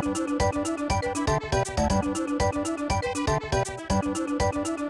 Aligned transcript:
Thank 0.00 0.16
you. 4.78 4.87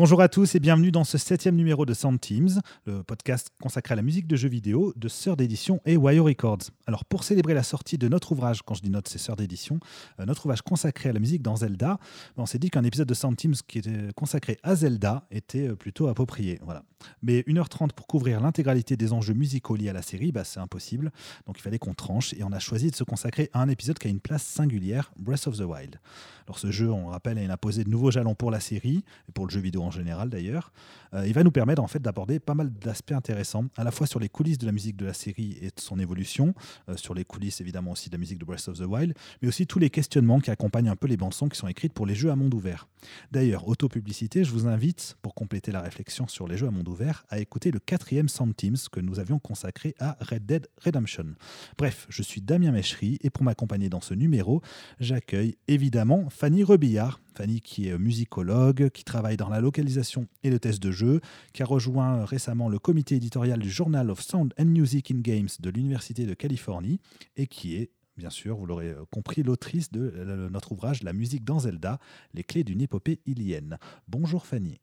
Bonjour 0.00 0.22
à 0.22 0.30
tous 0.30 0.54
et 0.54 0.60
bienvenue 0.60 0.90
dans 0.90 1.04
ce 1.04 1.18
septième 1.18 1.56
numéro 1.56 1.84
de 1.84 1.92
Sound 1.92 2.18
Teams, 2.18 2.62
le 2.86 3.02
podcast 3.02 3.50
consacré 3.60 3.92
à 3.92 3.96
la 3.96 4.02
musique 4.02 4.26
de 4.26 4.34
jeux 4.34 4.48
vidéo 4.48 4.94
de 4.96 5.08
Sœur 5.08 5.36
d'édition 5.36 5.82
et 5.84 5.98
Wire 5.98 6.24
Records. 6.24 6.70
Alors 6.86 7.04
pour 7.04 7.22
célébrer 7.22 7.52
la 7.52 7.62
sortie 7.62 7.98
de 7.98 8.08
notre 8.08 8.32
ouvrage, 8.32 8.62
quand 8.62 8.72
je 8.72 8.80
dis 8.80 8.88
notre 8.88 9.10
c'est 9.10 9.18
Sœur 9.18 9.36
d'édition, 9.36 9.78
euh, 10.18 10.24
notre 10.24 10.46
ouvrage 10.46 10.62
consacré 10.62 11.10
à 11.10 11.12
la 11.12 11.20
musique 11.20 11.42
dans 11.42 11.56
Zelda, 11.56 11.98
on 12.38 12.46
s'est 12.46 12.58
dit 12.58 12.70
qu'un 12.70 12.82
épisode 12.82 13.08
de 13.08 13.12
Sound 13.12 13.36
Teams 13.36 13.56
qui 13.68 13.76
était 13.80 14.08
consacré 14.16 14.56
à 14.62 14.74
Zelda 14.74 15.26
était 15.30 15.68
euh, 15.68 15.76
plutôt 15.76 16.08
approprié. 16.08 16.58
Voilà. 16.62 16.82
Mais 17.22 17.40
1h30 17.42 17.92
pour 17.92 18.06
couvrir 18.06 18.40
l'intégralité 18.40 18.96
des 18.96 19.12
enjeux 19.12 19.34
musicaux 19.34 19.76
liés 19.76 19.90
à 19.90 19.92
la 19.92 20.02
série, 20.02 20.32
bah, 20.32 20.44
c'est 20.44 20.60
impossible. 20.60 21.12
Donc 21.46 21.58
il 21.58 21.62
fallait 21.62 21.78
qu'on 21.78 21.92
tranche 21.92 22.32
et 22.32 22.42
on 22.42 22.52
a 22.52 22.58
choisi 22.58 22.90
de 22.90 22.96
se 22.96 23.04
consacrer 23.04 23.50
à 23.52 23.60
un 23.60 23.68
épisode 23.68 23.98
qui 23.98 24.06
a 24.06 24.10
une 24.10 24.20
place 24.20 24.44
singulière, 24.44 25.12
Breath 25.18 25.46
of 25.46 25.58
the 25.58 25.64
Wild. 25.64 26.00
Alors 26.46 26.58
ce 26.58 26.70
jeu, 26.70 26.90
on 26.90 27.08
rappelle, 27.08 27.38
il 27.38 27.50
a 27.50 27.56
posé 27.58 27.84
de 27.84 27.90
nouveaux 27.90 28.10
jalons 28.10 28.34
pour 28.34 28.50
la 28.50 28.60
série 28.60 29.04
et 29.28 29.32
pour 29.32 29.46
le 29.46 29.52
jeu 29.52 29.60
vidéo 29.60 29.82
en 29.82 29.89
général 29.90 30.30
d'ailleurs. 30.30 30.72
Euh, 31.14 31.26
il 31.26 31.32
va 31.32 31.42
nous 31.42 31.50
permettre 31.50 31.82
en 31.82 31.86
fait 31.86 32.00
d'aborder 32.00 32.38
pas 32.38 32.54
mal 32.54 32.70
d'aspects 32.70 33.12
intéressants, 33.12 33.64
à 33.76 33.84
la 33.84 33.90
fois 33.90 34.06
sur 34.06 34.20
les 34.20 34.28
coulisses 34.28 34.58
de 34.58 34.66
la 34.66 34.72
musique 34.72 34.96
de 34.96 35.06
la 35.06 35.14
série 35.14 35.58
et 35.60 35.66
de 35.66 35.80
son 35.80 35.98
évolution, 35.98 36.54
euh, 36.88 36.96
sur 36.96 37.14
les 37.14 37.24
coulisses 37.24 37.60
évidemment 37.60 37.92
aussi 37.92 38.08
de 38.08 38.14
la 38.14 38.18
musique 38.18 38.38
de 38.38 38.44
Breath 38.44 38.68
of 38.68 38.78
the 38.78 38.86
Wild, 38.86 39.14
mais 39.42 39.48
aussi 39.48 39.66
tous 39.66 39.78
les 39.78 39.90
questionnements 39.90 40.40
qui 40.40 40.50
accompagnent 40.50 40.88
un 40.88 40.96
peu 40.96 41.06
les 41.06 41.16
bandes 41.16 41.34
son 41.34 41.48
qui 41.48 41.58
sont 41.58 41.68
écrites 41.68 41.92
pour 41.92 42.06
les 42.06 42.14
jeux 42.14 42.30
à 42.30 42.36
monde 42.36 42.54
ouvert. 42.54 42.88
D'ailleurs, 43.32 43.66
auto-publicité, 43.68 44.44
je 44.44 44.52
vous 44.52 44.66
invite, 44.66 45.16
pour 45.22 45.34
compléter 45.34 45.72
la 45.72 45.80
réflexion 45.80 46.28
sur 46.28 46.46
les 46.46 46.56
jeux 46.56 46.66
à 46.66 46.70
monde 46.70 46.88
ouvert, 46.88 47.24
à 47.28 47.38
écouter 47.38 47.70
le 47.70 47.78
quatrième 47.78 48.28
Sound 48.28 48.54
Teams 48.54 48.76
que 48.90 49.00
nous 49.00 49.18
avions 49.18 49.38
consacré 49.38 49.94
à 49.98 50.16
Red 50.20 50.46
Dead 50.46 50.68
Redemption. 50.84 51.34
Bref, 51.78 52.06
je 52.08 52.22
suis 52.22 52.40
Damien 52.40 52.72
Mechery 52.72 53.18
et 53.22 53.30
pour 53.30 53.42
m'accompagner 53.42 53.88
dans 53.88 54.00
ce 54.00 54.14
numéro, 54.14 54.62
j'accueille 54.98 55.56
évidemment 55.68 56.28
Fanny 56.30 56.64
Rebillard. 56.64 57.20
Fanny 57.34 57.60
qui 57.60 57.88
est 57.88 57.98
musicologue, 57.98 58.90
qui 58.90 59.04
travaille 59.04 59.36
dans 59.36 59.48
la 59.48 59.60
localisation 59.60 60.26
et 60.42 60.50
le 60.50 60.58
test 60.58 60.82
de 60.82 60.90
jeu, 60.90 61.20
qui 61.52 61.62
a 61.62 61.66
rejoint 61.66 62.24
récemment 62.24 62.68
le 62.68 62.78
comité 62.78 63.16
éditorial 63.16 63.60
du 63.60 63.70
Journal 63.70 64.10
of 64.10 64.20
Sound 64.20 64.54
and 64.58 64.66
Music 64.66 65.10
in 65.10 65.20
Games 65.20 65.48
de 65.58 65.70
l'Université 65.70 66.26
de 66.26 66.34
Californie 66.34 67.00
et 67.36 67.46
qui 67.46 67.76
est 67.76 67.90
bien 68.16 68.30
sûr, 68.30 68.56
vous 68.56 68.66
l'aurez 68.66 68.94
compris, 69.10 69.42
l'autrice 69.42 69.90
de 69.90 70.48
notre 70.50 70.72
ouvrage 70.72 71.02
La 71.02 71.14
musique 71.14 71.42
dans 71.42 71.60
Zelda, 71.60 71.98
les 72.34 72.44
clés 72.44 72.64
d'une 72.64 72.82
épopée 72.82 73.20
ilienne. 73.24 73.78
Bonjour 74.08 74.46
Fanny. 74.46 74.78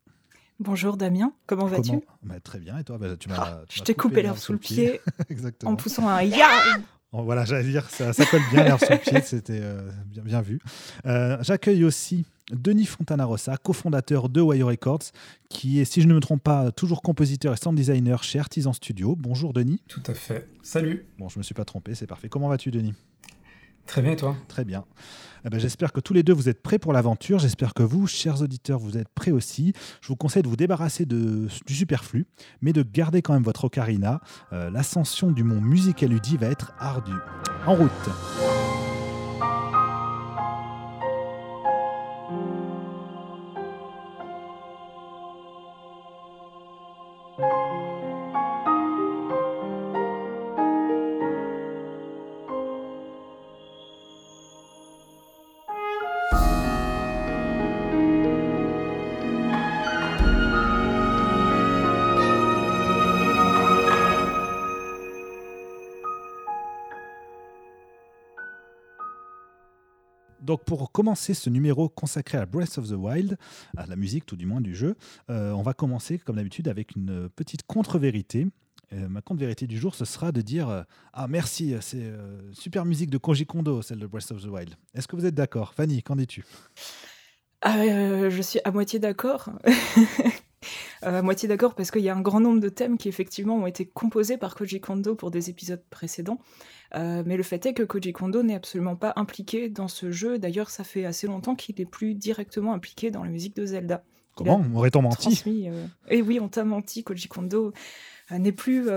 Bonjour 0.59 0.97
Damien, 0.97 1.33
comment 1.45 1.67
vas-tu? 1.67 1.99
Bah, 2.23 2.39
Très 2.39 2.59
bien, 2.59 2.79
et 2.79 2.83
toi? 2.83 2.97
Bah, 2.97 3.15
tu 3.15 3.29
ah, 3.31 3.61
Je 3.69 3.83
t'ai 3.83 3.93
coupé 3.93 4.23
l'herbe 4.23 4.37
sous 4.37 4.53
le 4.53 4.57
pied, 4.57 5.01
en 5.65 5.75
poussant 5.75 6.07
un 6.07 6.23
ya 6.23 6.49
Voilà, 7.13 7.45
j'allais 7.45 7.63
dire, 7.63 7.89
ça, 7.89 8.13
ça 8.13 8.25
colle 8.25 8.41
bien 8.51 8.77
sous 8.77 8.91
le 8.91 8.97
pied, 8.97 9.21
c'était 9.21 9.59
euh, 9.61 9.89
bien, 10.07 10.23
bien, 10.23 10.41
vu. 10.41 10.59
Euh, 11.05 11.37
j'accueille 11.41 11.83
aussi 11.83 12.25
Denis 12.51 12.85
Fontana-Rossa, 12.85 13.57
cofondateur 13.57 14.29
de 14.29 14.41
Wire 14.41 14.67
Records, 14.67 15.03
qui 15.49 15.79
est, 15.79 15.85
si 15.85 16.01
je 16.01 16.07
ne 16.07 16.13
me 16.13 16.19
trompe 16.19 16.43
pas, 16.43 16.71
toujours 16.71 17.01
compositeur 17.01 17.53
et 17.53 17.57
sound 17.57 17.75
designer 17.75 18.23
chez 18.23 18.39
Artisan 18.39 18.73
Studio. 18.73 19.15
Bonjour 19.17 19.53
Denis. 19.53 19.81
Tout 19.87 20.03
à 20.05 20.13
fait. 20.13 20.47
Salut. 20.61 21.05
Bon, 21.17 21.29
je 21.29 21.39
me 21.39 21.43
suis 21.43 21.55
pas 21.55 21.65
trompé, 21.65 21.95
c'est 21.95 22.07
parfait. 22.07 22.29
Comment 22.29 22.49
vas-tu 22.49 22.71
Denis? 22.71 22.93
Très 23.85 24.01
bien, 24.01 24.11
et 24.11 24.17
toi? 24.17 24.35
Très 24.49 24.65
bien. 24.65 24.83
Eh 25.45 25.49
ben, 25.49 25.59
J'espère 25.59 25.93
que 25.93 25.99
tous 25.99 26.13
les 26.13 26.23
deux, 26.23 26.33
vous 26.33 26.49
êtes 26.49 26.61
prêts 26.61 26.79
pour 26.79 26.93
l'aventure. 26.93 27.39
J'espère 27.39 27.73
que 27.73 27.83
vous, 27.83 28.07
chers 28.07 28.41
auditeurs, 28.41 28.79
vous 28.79 28.97
êtes 28.97 29.09
prêts 29.09 29.31
aussi. 29.31 29.73
Je 30.01 30.07
vous 30.07 30.15
conseille 30.15 30.43
de 30.43 30.47
vous 30.47 30.55
débarrasser 30.55 31.05
du 31.05 31.47
superflu, 31.67 32.25
mais 32.61 32.73
de 32.73 32.83
garder 32.83 33.21
quand 33.21 33.33
même 33.33 33.43
votre 33.43 33.65
ocarina. 33.65 34.21
Euh, 34.53 34.69
l'ascension 34.69 35.31
du 35.31 35.43
mont 35.43 35.61
Musicaludi 35.61 36.37
va 36.37 36.47
être 36.47 36.73
ardue. 36.79 37.11
En 37.65 37.75
route 37.75 38.66
Donc 70.47 70.63
pour 70.63 70.93
commencer 70.93 71.33
ce 71.33 71.49
numéro 71.49 71.89
consacré 71.89 72.37
à 72.37 72.45
Breath 72.45 72.77
of 72.77 72.87
the 72.87 72.93
Wild, 72.93 73.37
à 73.75 73.85
la 73.85 73.97
musique 73.97 74.25
tout 74.25 74.37
du 74.37 74.45
moins 74.45 74.61
du 74.61 74.73
jeu, 74.73 74.95
euh, 75.29 75.51
on 75.51 75.61
va 75.61 75.73
commencer 75.73 76.19
comme 76.19 76.37
d'habitude 76.37 76.69
avec 76.69 76.95
une 76.95 77.27
petite 77.35 77.63
contre-vérité. 77.63 78.47
Euh, 78.93 79.09
ma 79.09 79.19
contre-vérité 79.19 79.67
du 79.67 79.77
jour, 79.77 79.93
ce 79.93 80.05
sera 80.05 80.31
de 80.31 80.39
dire 80.39 80.69
euh, 80.69 80.83
Ah 81.11 81.27
merci, 81.27 81.75
c'est 81.81 82.13
super 82.53 82.85
musique 82.85 83.09
de 83.09 83.17
Koji 83.17 83.45
Kondo, 83.45 83.81
celle 83.81 83.99
de 83.99 84.07
Breath 84.07 84.31
of 84.31 84.41
the 84.41 84.45
Wild. 84.45 84.73
Est-ce 84.95 85.09
que 85.09 85.17
vous 85.17 85.25
êtes 85.25 85.35
d'accord? 85.35 85.73
Fanny, 85.73 86.01
qu'en 86.01 86.15
dis-tu 86.15 86.45
ah, 87.61 88.29
Je 88.29 88.41
suis 88.41 88.61
à 88.63 88.71
moitié 88.71 88.99
d'accord. 88.99 89.49
à 91.01 91.21
moitié 91.21 91.47
d'accord 91.47 91.75
parce 91.75 91.91
qu'il 91.91 92.01
y 92.01 92.09
a 92.09 92.15
un 92.15 92.21
grand 92.21 92.39
nombre 92.39 92.59
de 92.59 92.69
thèmes 92.69 92.97
qui 92.97 93.09
effectivement 93.09 93.55
ont 93.55 93.67
été 93.67 93.85
composés 93.85 94.37
par 94.37 94.55
Koji 94.55 94.79
Kondo 94.81 95.15
pour 95.15 95.31
des 95.31 95.49
épisodes 95.49 95.83
précédents. 95.89 96.39
Euh, 96.95 97.23
mais 97.25 97.37
le 97.37 97.43
fait 97.43 97.65
est 97.65 97.73
que 97.73 97.83
Koji 97.83 98.13
Kondo 98.13 98.43
n'est 98.43 98.55
absolument 98.55 98.95
pas 98.95 99.13
impliqué 99.15 99.69
dans 99.69 99.87
ce 99.87 100.11
jeu. 100.11 100.39
D'ailleurs, 100.39 100.69
ça 100.69 100.83
fait 100.83 101.05
assez 101.05 101.27
longtemps 101.27 101.55
qu'il 101.55 101.75
n'est 101.77 101.85
plus 101.85 102.15
directement 102.15 102.73
impliqué 102.73 103.11
dans 103.11 103.23
la 103.23 103.29
musique 103.29 103.55
de 103.55 103.65
Zelda. 103.65 104.03
Comment 104.35 104.63
Aurait-on 104.75 105.01
menti 105.01 105.67
euh, 105.67 105.87
Et 106.09 106.21
oui, 106.21 106.39
on 106.39 106.47
t'a 106.47 106.63
menti. 106.63 107.03
Koji 107.03 107.27
Kondo 107.27 107.73
euh, 108.31 108.37
n'est 108.37 108.51
plus 108.51 108.89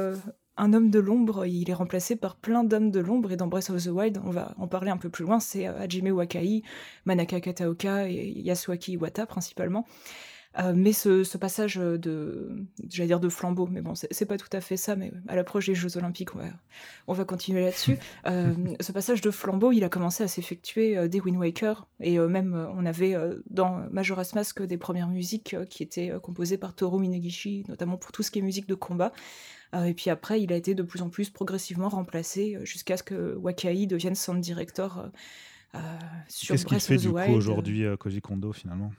un 0.57 0.73
homme 0.73 0.91
de 0.91 1.01
l'ombre. 1.01 1.47
Il 1.47 1.71
est 1.71 1.75
remplacé 1.75 2.15
par 2.15 2.37
plein 2.37 2.63
d'hommes 2.63 2.91
de 2.91 3.01
l'ombre. 3.01 3.33
Et 3.33 3.37
dans 3.37 3.47
Breath 3.47 3.71
of 3.71 3.83
the 3.83 3.89
Wild, 3.89 4.21
on 4.25 4.31
va 4.31 4.55
en 4.59 4.69
parler 4.69 4.91
un 4.91 4.99
peu 4.99 5.09
plus 5.09 5.25
loin, 5.25 5.41
c'est 5.41 5.67
Hajime 5.67 6.11
Wakai, 6.11 6.63
Manaka 7.07 7.41
Kataoka 7.41 8.09
et 8.09 8.33
Yasuaki 8.41 8.93
Iwata 8.93 9.27
principalement. 9.27 9.87
Euh, 10.59 10.73
mais 10.75 10.93
ce, 10.93 11.37
passage 11.37 11.77
de, 11.77 12.67
j'allais 12.89 13.07
dire 13.07 13.21
de 13.21 13.29
flambeau, 13.29 13.69
mais 13.71 13.83
bon, 13.83 13.95
c'est 13.95 14.27
pas 14.27 14.37
tout 14.37 14.49
à 14.53 14.61
fait 14.61 14.77
ça, 14.77 14.97
mais 14.97 15.13
à 15.29 15.37
l'approche 15.37 15.67
des 15.67 15.77
Jeux 15.77 15.97
Olympiques, 15.97 16.35
on 16.35 16.39
va, 16.39 16.47
on 17.07 17.13
va 17.13 17.25
continuer 17.25 17.63
là-dessus. 17.63 17.99
Euh, 18.27 18.53
ce 18.81 18.93
passage 18.93 19.21
de 19.21 19.31
flambeau, 19.31 19.73
il 19.73 19.83
a 19.83 19.89
commencé 19.89 20.23
à 20.23 20.29
s'effectuer 20.29 20.97
euh, 20.97 21.09
dès 21.09 21.21
Wind 21.21 21.39
Waker, 21.39 21.87
et 22.01 22.19
même 22.19 22.69
on 22.77 22.85
avait 22.85 23.15
dans 23.49 23.83
Majora's 23.91 24.35
Mask 24.35 24.63
des 24.63 24.77
premières 24.77 25.09
musiques 25.09 25.57
qui 25.69 25.83
étaient 25.83 26.13
composées 26.23 26.59
par 26.59 26.75
Toru 26.75 27.01
Minegishi, 27.01 27.65
notamment 27.69 27.97
pour 27.97 28.13
tout 28.13 28.23
ce 28.23 28.31
qui 28.31 28.41
est 28.41 28.43
musique 28.43 28.69
de 28.69 28.75
combat. 28.75 29.13
et 29.75 29.95
puis 29.95 30.11
après, 30.11 30.43
il 30.43 30.53
a 30.53 30.57
été 30.57 30.75
de 30.75 30.83
plus 30.83 31.03
en 31.03 31.09
plus 31.09 31.31
progressivement 31.31 31.89
remplacé 31.89 32.59
jusqu'à 32.63 32.97
ce 32.97 33.03
que 33.03 33.35
Wakai 33.37 33.87
devienne 33.87 34.15
sound 34.15 34.41
director 34.41 35.11
sur 36.29 36.55
Qu'est-ce 36.55 36.67
qu'il 36.67 36.81
fait 36.81 36.97
du 36.97 37.11
coup 37.11 37.33
aujourd'hui, 37.33 37.85
Koji 37.99 38.21
Kondo 38.21 38.53
finalement? 38.53 38.93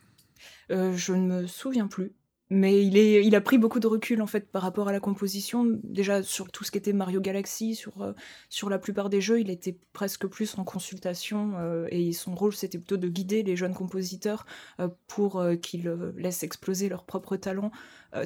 Euh, 0.71 0.95
je 0.95 1.13
ne 1.13 1.41
me 1.41 1.47
souviens 1.47 1.87
plus. 1.87 2.13
Mais 2.53 2.85
il, 2.85 3.33
a 3.33 3.39
pris 3.39 3.57
beaucoup 3.57 3.79
de 3.79 3.87
recul 3.87 4.21
en 4.21 4.27
fait 4.27 4.51
par 4.51 4.61
rapport 4.61 4.89
à 4.89 4.91
la 4.91 4.99
composition. 4.99 5.79
Déjà 5.85 6.21
sur 6.21 6.51
tout 6.51 6.65
ce 6.65 6.71
qui 6.71 6.77
était 6.77 6.91
Mario 6.91 7.21
Galaxy, 7.21 7.75
sur, 7.75 8.01
euh, 8.01 8.11
sur 8.49 8.69
la 8.69 8.77
plupart 8.77 9.09
des 9.09 9.21
jeux, 9.21 9.39
il 9.39 9.49
était 9.49 9.77
presque 9.93 10.27
plus 10.27 10.57
en 10.57 10.65
consultation 10.65 11.53
euh, 11.55 11.87
et 11.91 12.11
son 12.11 12.35
rôle 12.35 12.53
c'était 12.53 12.77
plutôt 12.77 12.97
de 12.97 13.07
guider 13.07 13.41
les 13.43 13.55
jeunes 13.55 13.73
compositeurs 13.73 14.45
pour 15.07 15.41
qu'ils 15.61 15.89
laissent 16.17 16.43
exploser 16.43 16.89
leurs 16.89 17.05
propres 17.05 17.37
talents 17.37 17.71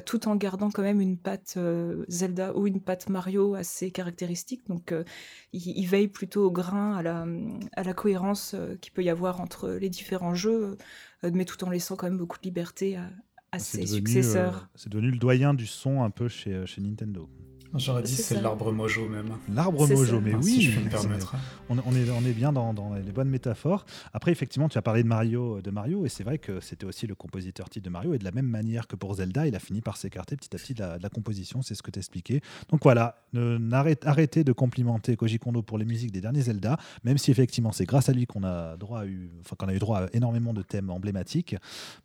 tout 0.04 0.26
en 0.26 0.34
gardant 0.34 0.70
quand 0.70 0.82
même 0.82 1.00
une 1.00 1.16
patte 1.16 1.56
Zelda 2.08 2.56
ou 2.56 2.66
une 2.66 2.80
patte 2.80 3.08
Mario 3.08 3.54
assez 3.54 3.92
caractéristique. 3.92 4.66
Donc 4.66 4.92
il, 5.52 5.78
il, 5.78 5.86
veille 5.86 6.08
plutôt 6.08 6.46
au 6.46 6.50
grain, 6.50 6.96
à 6.96 7.02
la, 7.02 7.26
à 7.76 7.84
la 7.84 7.94
cohérence 7.94 8.56
qu'il 8.80 8.92
peut 8.92 9.04
y 9.04 9.10
avoir 9.10 9.40
entre 9.40 9.70
les 9.70 9.88
différents 9.88 10.34
jeux. 10.34 10.76
Euh, 11.24 11.30
mais 11.32 11.44
tout 11.44 11.62
en 11.64 11.70
laissant 11.70 11.96
quand 11.96 12.06
même 12.06 12.18
beaucoup 12.18 12.38
de 12.38 12.44
liberté 12.44 12.96
à, 12.96 13.10
ses 13.58 13.86
successeurs. 13.86 14.56
Euh, 14.56 14.66
c'est 14.74 14.90
devenu 14.90 15.10
le 15.10 15.18
doyen 15.18 15.54
du 15.54 15.66
son 15.66 16.02
un 16.02 16.10
peu 16.10 16.28
chez, 16.28 16.52
euh, 16.52 16.66
chez 16.66 16.80
Nintendo. 16.80 17.28
J'aurais 17.74 18.02
dit 18.02 18.14
c'est 18.14 18.40
l'arbre 18.40 18.72
mojo 18.72 19.08
même. 19.08 19.36
L'arbre 19.52 19.86
mojo, 19.86 20.20
mais 20.20 20.34
oui. 20.34 20.52
Si 20.52 20.62
je 20.62 20.80
me 20.80 20.88
permettre. 20.88 21.34
On, 21.68 21.76
est, 21.78 22.10
on 22.10 22.24
est 22.24 22.32
bien 22.32 22.52
dans, 22.52 22.94
les 22.94 23.12
bonnes 23.12 23.28
métaphores. 23.28 23.84
Après, 24.12 24.30
effectivement, 24.30 24.68
tu 24.68 24.78
as 24.78 24.82
parlé 24.82 25.02
de 25.02 25.08
Mario, 25.08 25.60
de 25.60 25.70
Mario 25.70 26.06
et 26.06 26.08
c'est 26.08 26.24
vrai 26.24 26.38
que 26.38 26.60
c'était 26.60 26.86
aussi 26.86 27.06
le 27.06 27.14
compositeur 27.14 27.68
titre 27.68 27.84
de 27.84 27.90
Mario. 27.90 28.14
Et 28.14 28.18
de 28.18 28.24
la 28.24 28.32
même 28.32 28.46
manière 28.46 28.86
que 28.86 28.96
pour 28.96 29.14
Zelda, 29.14 29.46
il 29.46 29.54
a 29.56 29.58
fini 29.58 29.80
par 29.80 29.96
s'écarter 29.96 30.36
petit 30.36 30.54
à 30.54 30.58
petit 30.58 30.74
de 30.74 30.82
la, 30.82 31.08
composition. 31.08 31.62
C'est 31.62 31.74
ce 31.74 31.82
que 31.82 31.90
tu 31.90 31.98
expliqué. 31.98 32.40
Donc 32.70 32.82
voilà, 32.82 33.22
arrêtez 34.04 34.44
de 34.44 34.52
complimenter 34.52 35.16
Koji 35.16 35.38
Kondo 35.38 35.62
pour 35.62 35.78
les 35.78 35.84
musiques 35.84 36.12
des 36.12 36.20
derniers 36.20 36.42
Zelda, 36.42 36.78
même 37.04 37.18
si 37.18 37.30
effectivement 37.30 37.72
c'est 37.72 37.86
grâce 37.86 38.08
à 38.08 38.12
lui 38.12 38.26
qu'on 38.26 38.44
a 38.44 38.76
droit 38.76 39.00
à 39.00 39.06
eu, 39.06 39.30
enfin 39.40 39.56
qu'on 39.56 39.68
a 39.68 39.74
eu 39.74 39.78
droit 39.78 40.00
à 40.00 40.06
énormément 40.12 40.52
de 40.52 40.62
thèmes 40.62 40.90
emblématiques. 40.90 41.56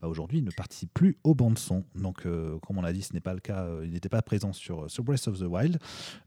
Bah, 0.01 0.07
aujourd'hui, 0.07 0.39
il 0.39 0.43
ne 0.43 0.51
participe 0.51 0.93
plus 0.93 1.17
aux 1.23 1.35
bandes 1.35 1.57
son. 1.57 1.83
Donc, 1.95 2.25
euh, 2.25 2.57
comme 2.59 2.77
on 2.77 2.81
l'a 2.81 2.93
dit, 2.93 3.01
ce 3.01 3.13
n'est 3.13 3.21
pas 3.21 3.33
le 3.33 3.39
cas. 3.39 3.63
Euh, 3.63 3.81
il 3.85 3.91
n'était 3.91 4.09
pas 4.09 4.21
présent 4.21 4.53
sur, 4.53 4.89
sur 4.89 5.03
Breath 5.03 5.27
of 5.27 5.39
the 5.39 5.43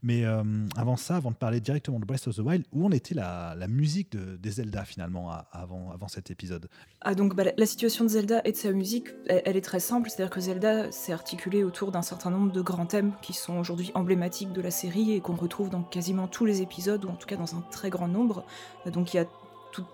Mais 0.03 0.25
euh, 0.25 0.43
avant 0.75 0.97
ça, 0.97 1.15
avant 1.15 1.31
de 1.31 1.35
parler 1.35 1.59
directement 1.59 1.99
de 1.99 2.05
Breath 2.05 2.27
of 2.27 2.35
the 2.35 2.39
Wild, 2.39 2.65
où 2.71 2.85
en 2.85 2.91
était 2.91 3.15
la, 3.15 3.55
musique 3.67 4.11
de, 4.11 4.37
des 4.37 4.51
Zelda 4.51 4.85
finalement 4.85 5.31
avant, 5.51 5.91
avant 5.91 6.07
cet 6.07 6.31
épisode? 6.31 6.69
Ah, 7.01 7.15
donc, 7.15 7.35
bah, 7.35 7.43
la 7.57 7.65
situation 7.65 8.05
de 8.05 8.09
Zelda 8.09 8.41
et 8.45 8.51
de 8.51 8.57
sa 8.57 8.71
musique, 8.71 9.07
elle, 9.27 9.57
est 9.57 9.61
très 9.61 9.79
simple. 9.79 10.09
C'est-à-dire 10.09 10.33
que 10.33 10.41
Zelda 10.41 10.91
s'est 10.91 11.13
articulé 11.13 11.63
autour 11.63 11.91
d'un 11.91 12.01
certain 12.01 12.29
nombre 12.29 12.51
de 12.51 12.61
grands 12.61 12.85
thèmes 12.85 13.13
qui 13.21 13.33
sont 13.33 13.57
aujourd'hui 13.57 13.91
emblématiques 13.95 14.53
de 14.53 14.61
la 14.61 14.71
série 14.71 15.13
et 15.13 15.21
qu'on 15.21 15.35
retrouve 15.35 15.69
dans 15.69 15.83
quasiment 15.83 16.27
tous 16.27 16.45
les 16.45 16.61
épisodes, 16.61 17.03
ou 17.05 17.09
en 17.09 17.15
tout 17.15 17.27
cas 17.27 17.37
dans 17.37 17.55
un 17.55 17.61
très 17.71 17.89
grand 17.89 18.07
nombre. 18.07 18.45
Donc 18.91 19.13
il 19.13 19.17
y 19.17 19.19
a 19.19 19.25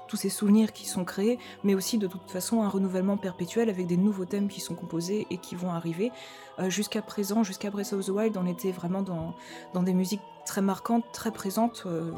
tous 0.07 0.17
ces 0.17 0.29
souvenirs 0.29 0.73
qui 0.73 0.87
sont 0.87 1.05
créés, 1.05 1.39
mais 1.63 1.75
aussi 1.75 1.97
de 1.97 2.07
toute 2.07 2.29
façon 2.29 2.61
un 2.63 2.69
renouvellement 2.69 3.17
perpétuel 3.17 3.69
avec 3.69 3.87
des 3.87 3.97
nouveaux 3.97 4.25
thèmes 4.25 4.47
qui 4.47 4.59
sont 4.59 4.75
composés 4.75 5.27
et 5.29 5.37
qui 5.37 5.55
vont 5.55 5.71
arriver. 5.71 6.11
Euh, 6.59 6.69
jusqu'à 6.69 7.01
présent, 7.01 7.43
jusqu'à 7.43 7.69
Breath 7.69 7.93
of 7.93 8.05
the 8.05 8.09
Wild, 8.09 8.37
on 8.37 8.45
était 8.45 8.71
vraiment 8.71 9.01
dans, 9.01 9.33
dans 9.73 9.83
des 9.83 9.93
musiques 9.93 10.21
très 10.45 10.61
marquantes, 10.61 11.05
très 11.13 11.31
présentes. 11.31 11.83
Euh, 11.85 12.11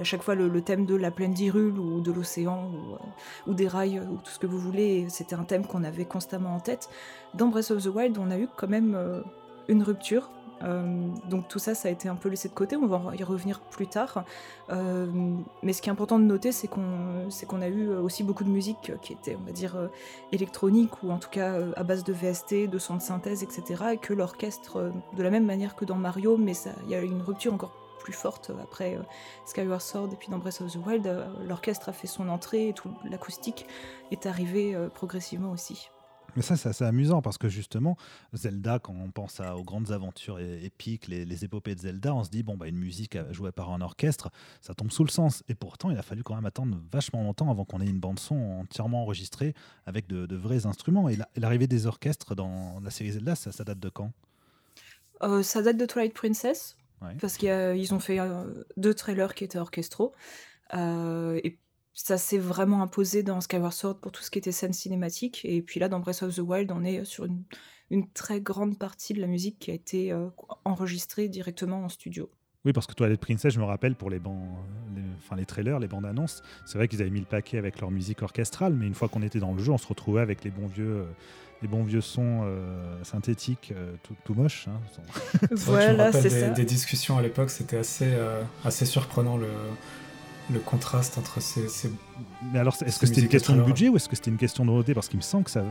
à 0.00 0.04
chaque 0.04 0.22
fois, 0.22 0.34
le, 0.34 0.60
thème 0.60 0.84
de 0.84 0.94
la 0.94 1.10
plaine 1.10 1.32
d'Hyrule 1.32 1.78
ou 1.78 2.00
de 2.00 2.12
l'océan 2.12 2.70
ou, 2.72 2.94
euh, 2.94 3.50
ou, 3.50 3.54
des 3.54 3.68
rails 3.68 4.00
ou 4.00 4.16
tout 4.16 4.30
ce 4.30 4.38
que 4.38 4.46
vous 4.46 4.58
voulez, 4.58 5.06
c'était 5.08 5.36
un 5.36 5.44
thème 5.44 5.66
qu'on 5.66 5.84
avait 5.84 6.04
constamment 6.04 6.54
en 6.54 6.60
tête. 6.60 6.90
Dans 7.34 7.48
Breath 7.48 7.70
of 7.70 7.82
the 7.82 7.88
Wild, 7.88 8.18
on 8.18 8.30
a 8.30 8.38
eu 8.38 8.48
quand 8.56 8.68
même 8.68 9.22
une 9.68 9.82
rupture 9.82 10.30
euh, 10.62 11.08
donc 11.28 11.48
tout 11.48 11.58
ça, 11.58 11.74
ça 11.74 11.88
a 11.88 11.90
été 11.90 12.08
un 12.08 12.14
peu 12.14 12.28
laissé 12.28 12.48
de 12.48 12.54
côté, 12.54 12.76
on 12.76 12.86
va 12.86 13.14
y 13.16 13.24
revenir 13.24 13.60
plus 13.60 13.86
tard. 13.86 14.24
Euh, 14.70 15.06
mais 15.62 15.72
ce 15.72 15.82
qui 15.82 15.88
est 15.88 15.92
important 15.92 16.18
de 16.18 16.24
noter, 16.24 16.52
c'est 16.52 16.68
qu'on 16.68 17.62
a 17.62 17.68
eu 17.68 17.88
aussi 17.90 18.22
beaucoup 18.22 18.44
de 18.44 18.50
musique 18.50 18.92
qui 19.02 19.12
était, 19.12 19.36
on 19.36 19.44
va 19.44 19.52
dire, 19.52 19.76
euh, 19.76 19.88
électronique, 20.32 21.02
ou 21.02 21.10
en 21.10 21.18
tout 21.18 21.30
cas 21.30 21.56
à 21.76 21.82
base 21.82 22.04
de 22.04 22.12
VST, 22.12 22.68
de 22.68 22.78
sons 22.78 22.96
de 22.96 23.02
synthèse, 23.02 23.42
etc. 23.42 23.84
Et 23.92 23.96
que 23.98 24.12
l'orchestre, 24.12 24.92
de 25.16 25.22
la 25.22 25.30
même 25.30 25.46
manière 25.46 25.76
que 25.76 25.84
dans 25.84 25.96
Mario, 25.96 26.36
mais 26.36 26.52
il 26.84 26.90
y 26.90 26.94
a 26.94 27.02
eu 27.02 27.06
une 27.06 27.22
rupture 27.22 27.54
encore 27.54 27.72
plus 27.98 28.12
forte 28.12 28.52
après 28.62 28.96
Skyward 29.44 29.82
Sword 29.82 30.10
et 30.12 30.16
puis 30.16 30.28
dans 30.28 30.38
Breath 30.38 30.60
of 30.60 30.72
the 30.72 30.78
Wild, 30.86 31.06
l'orchestre 31.46 31.88
a 31.88 31.92
fait 31.92 32.06
son 32.06 32.28
entrée 32.28 32.68
et 32.68 32.72
tout 32.72 32.90
l'acoustique 33.04 33.66
est 34.12 34.26
arrivé 34.26 34.76
progressivement 34.94 35.50
aussi. 35.50 35.90
Mais 36.38 36.42
ça, 36.42 36.56
c'est 36.56 36.68
assez 36.68 36.84
amusant 36.84 37.20
parce 37.20 37.36
que 37.36 37.48
justement, 37.48 37.96
Zelda, 38.32 38.78
quand 38.78 38.94
on 38.94 39.10
pense 39.10 39.40
aux 39.40 39.64
grandes 39.64 39.90
aventures 39.90 40.38
épiques, 40.38 41.08
les, 41.08 41.44
épopées 41.44 41.74
de 41.74 41.80
Zelda, 41.80 42.14
on 42.14 42.22
se 42.22 42.30
dit, 42.30 42.44
bon, 42.44 42.56
bah, 42.56 42.68
une 42.68 42.78
musique 42.78 43.18
jouée 43.32 43.50
par 43.50 43.72
un 43.72 43.80
orchestre, 43.80 44.30
ça 44.60 44.72
tombe 44.72 44.92
sous 44.92 45.02
le 45.02 45.10
sens. 45.10 45.42
Et 45.48 45.56
pourtant, 45.56 45.90
il 45.90 45.98
a 45.98 46.02
fallu 46.02 46.22
quand 46.22 46.36
même 46.36 46.46
attendre 46.46 46.78
vachement 46.92 47.24
longtemps 47.24 47.50
avant 47.50 47.64
qu'on 47.64 47.80
ait 47.80 47.88
une 47.88 47.98
bande-son 47.98 48.36
entièrement 48.60 49.02
enregistrée 49.02 49.52
avec 49.84 50.06
de, 50.06 50.36
vrais 50.36 50.64
instruments. 50.64 51.08
Et 51.08 51.18
l'arrivée 51.34 51.66
des 51.66 51.86
orchestres 51.86 52.36
dans 52.36 52.78
la 52.84 52.90
série 52.90 53.10
Zelda, 53.10 53.34
ça, 53.34 53.64
date 53.64 53.80
de 53.80 53.88
quand? 53.88 54.12
Euh, 55.24 55.42
Ça 55.42 55.60
date 55.60 55.76
de 55.76 55.86
Twilight 55.86 56.14
Princess. 56.14 56.76
Parce 57.20 57.36
qu'ils 57.36 57.94
ont 57.94 58.00
fait 58.00 58.20
euh, 58.20 58.44
deux 58.76 58.94
trailers 58.94 59.34
qui 59.34 59.42
étaient 59.42 59.58
orchestraux. 59.58 60.12
Euh, 60.74 61.40
et 61.42 61.58
ça 62.04 62.16
s'est 62.16 62.38
vraiment 62.38 62.82
imposé 62.82 63.24
dans 63.24 63.40
Skyward 63.40 63.72
Sword 63.72 63.98
pour 64.00 64.12
tout 64.12 64.22
ce 64.22 64.30
qui 64.30 64.38
était 64.38 64.52
scène 64.52 64.72
cinématique. 64.72 65.40
Et 65.44 65.62
puis 65.62 65.80
là, 65.80 65.88
dans 65.88 65.98
Breath 65.98 66.22
of 66.22 66.34
the 66.34 66.38
Wild, 66.38 66.70
on 66.70 66.84
est 66.84 67.04
sur 67.04 67.24
une, 67.24 67.42
très 68.14 68.40
grande 68.40 68.78
partie 68.78 69.14
de 69.14 69.20
la 69.20 69.26
musique 69.26 69.58
qui 69.58 69.72
a 69.72 69.74
été 69.74 70.12
euh, 70.12 70.28
enregistrée 70.64 71.28
directement 71.28 71.82
en 71.84 71.88
studio. 71.88 72.30
Oui, 72.64 72.72
parce 72.72 72.86
que 72.86 72.92
Twilight 72.92 73.20
Princess, 73.20 73.52
je 73.52 73.58
me 73.58 73.64
rappelle 73.64 73.96
pour 73.96 74.10
les, 74.10 74.20
bandes, 74.20 74.46
enfin, 75.18 75.34
les 75.34 75.44
trailers, 75.44 75.80
les 75.80 75.88
bandes 75.88 76.06
annonces, 76.06 76.42
c'est 76.66 76.78
vrai 76.78 76.86
qu'ils 76.86 77.00
avaient 77.00 77.10
mis 77.10 77.20
le 77.20 77.26
paquet 77.26 77.58
avec 77.58 77.80
leur 77.80 77.90
musique 77.90 78.22
orchestrale, 78.22 78.74
mais 78.74 78.86
une 78.86 78.94
fois 78.94 79.08
qu'on 79.08 79.22
était 79.22 79.40
dans 79.40 79.52
le 79.52 79.62
jeu, 79.62 79.72
on 79.72 79.78
se 79.78 79.86
retrouvait 79.86 80.20
avec 80.20 80.44
les 80.44 80.50
bons 80.50 80.66
vieux, 80.66 80.98
euh, 80.98 81.04
les 81.62 81.68
bons 81.68 81.82
vieux 81.82 82.00
sons 82.00 82.42
euh, 82.44 83.02
synthétiques, 83.02 83.72
tout, 84.04 84.14
tout 84.24 84.34
moches. 84.34 84.68
Hein, 84.68 84.80
voilà, 85.50 86.12
c'est 86.12 86.30
ça. 86.30 86.50
Des 86.50 86.64
discussions 86.64 87.18
à 87.18 87.22
l'époque, 87.22 87.50
c'était 87.50 87.78
assez, 87.78 88.12
assez 88.64 88.86
surprenant 88.86 89.36
le 89.36 89.48
le 90.52 90.60
contraste 90.60 91.18
entre 91.18 91.40
ces. 91.40 91.90
Mais 92.52 92.58
alors, 92.58 92.74
est-ce 92.84 92.98
que 92.98 93.06
c'était 93.06 93.20
une 93.20 93.28
question 93.28 93.56
de 93.56 93.62
budget 93.62 93.88
ou 93.88 93.96
est-ce 93.96 94.08
que 94.08 94.16
c'était 94.16 94.30
une 94.30 94.36
question 94.36 94.64
de 94.64 94.70
nouveauté 94.70 94.94
Parce 94.94 95.08
qu'il 95.08 95.18
me 95.18 95.22
semble 95.22 95.44
que 95.44 95.50
c'est 95.50 95.62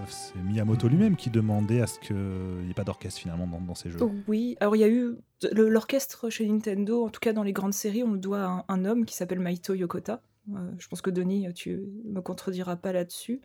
Miyamoto 0.44 0.88
lui-même 0.88 1.16
qui 1.16 1.30
demandait 1.30 1.82
à 1.82 1.88
ce 1.88 2.00
qu'il 2.00 2.16
n'y 2.16 2.72
ait 2.72 2.76
pas 2.76 2.84
d'orchestre 2.84 3.20
finalement 3.20 3.48
dans, 3.48 3.76
ces 3.76 3.90
jeux. 3.90 4.00
Oui, 4.28 4.56
alors 4.60 4.76
il 4.76 4.80
y 4.80 4.84
a 4.84 4.90
eu 4.90 5.18
l'orchestre 5.52 6.30
chez 6.30 6.48
Nintendo, 6.48 7.06
en 7.06 7.10
tout 7.10 7.20
cas 7.20 7.34
dans 7.34 7.44
les 7.44 7.54
grandes 7.54 7.74
séries, 7.74 8.04
on 8.04 8.12
le 8.12 8.20
doit 8.20 8.44
à 8.44 8.66
un, 8.68 8.86
homme 8.86 9.06
qui 9.06 9.16
s'appelle 9.16 9.40
Maito 9.40 9.74
Yokota. 9.74 10.22
Euh, 10.54 10.72
je 10.78 10.88
pense 10.88 11.02
que 11.02 11.10
Denis, 11.10 11.48
tu 11.54 11.82
me 12.06 12.22
contrediras 12.22 12.76
pas 12.76 12.94
là-dessus. 12.94 13.42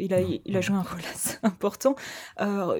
Il 0.00 0.14
a, 0.14 0.20
il 0.20 0.56
a 0.56 0.60
joué 0.60 0.76
un 0.76 0.82
rôle 0.82 1.00
assez 1.12 1.38
important. 1.42 1.96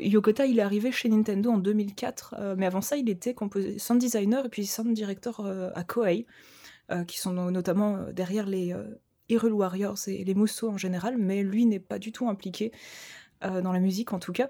Yokota, 0.01 0.47
il 0.47 0.61
est 0.61 0.63
arrivé 0.63 0.93
chez 0.93 1.09
Nintendo 1.09 1.51
en 1.51 1.59
2004, 1.59 2.37
euh, 2.39 2.55
mais 2.57 2.67
avant 2.67 2.81
ça, 2.81 2.97
il 2.97 3.11
était 3.11 3.35
sound 3.79 4.01
designer 4.01 4.47
et 4.47 4.49
puis 4.49 4.67
sound 4.67 4.95
director 4.95 5.41
euh, 5.45 5.71
à 5.75 5.83
Koei. 5.83 6.27
Euh, 6.91 7.05
qui 7.05 7.19
sont 7.19 7.35
notamment 7.35 7.97
euh, 7.97 8.13
derrière 8.13 8.47
les 8.47 8.73
euh, 8.73 8.83
Hyrule 9.29 9.53
Warriors 9.53 9.99
et 10.07 10.25
les 10.25 10.35
Musou 10.35 10.71
en 10.71 10.79
général, 10.79 11.19
mais 11.19 11.43
lui 11.43 11.67
n'est 11.67 11.81
pas 11.81 11.99
du 11.99 12.13
tout 12.13 12.29
impliqué 12.31 12.73
dans 13.43 13.73
la 13.73 13.79
musique 13.79 14.13
en 14.13 14.19
tout 14.19 14.33
cas. 14.33 14.49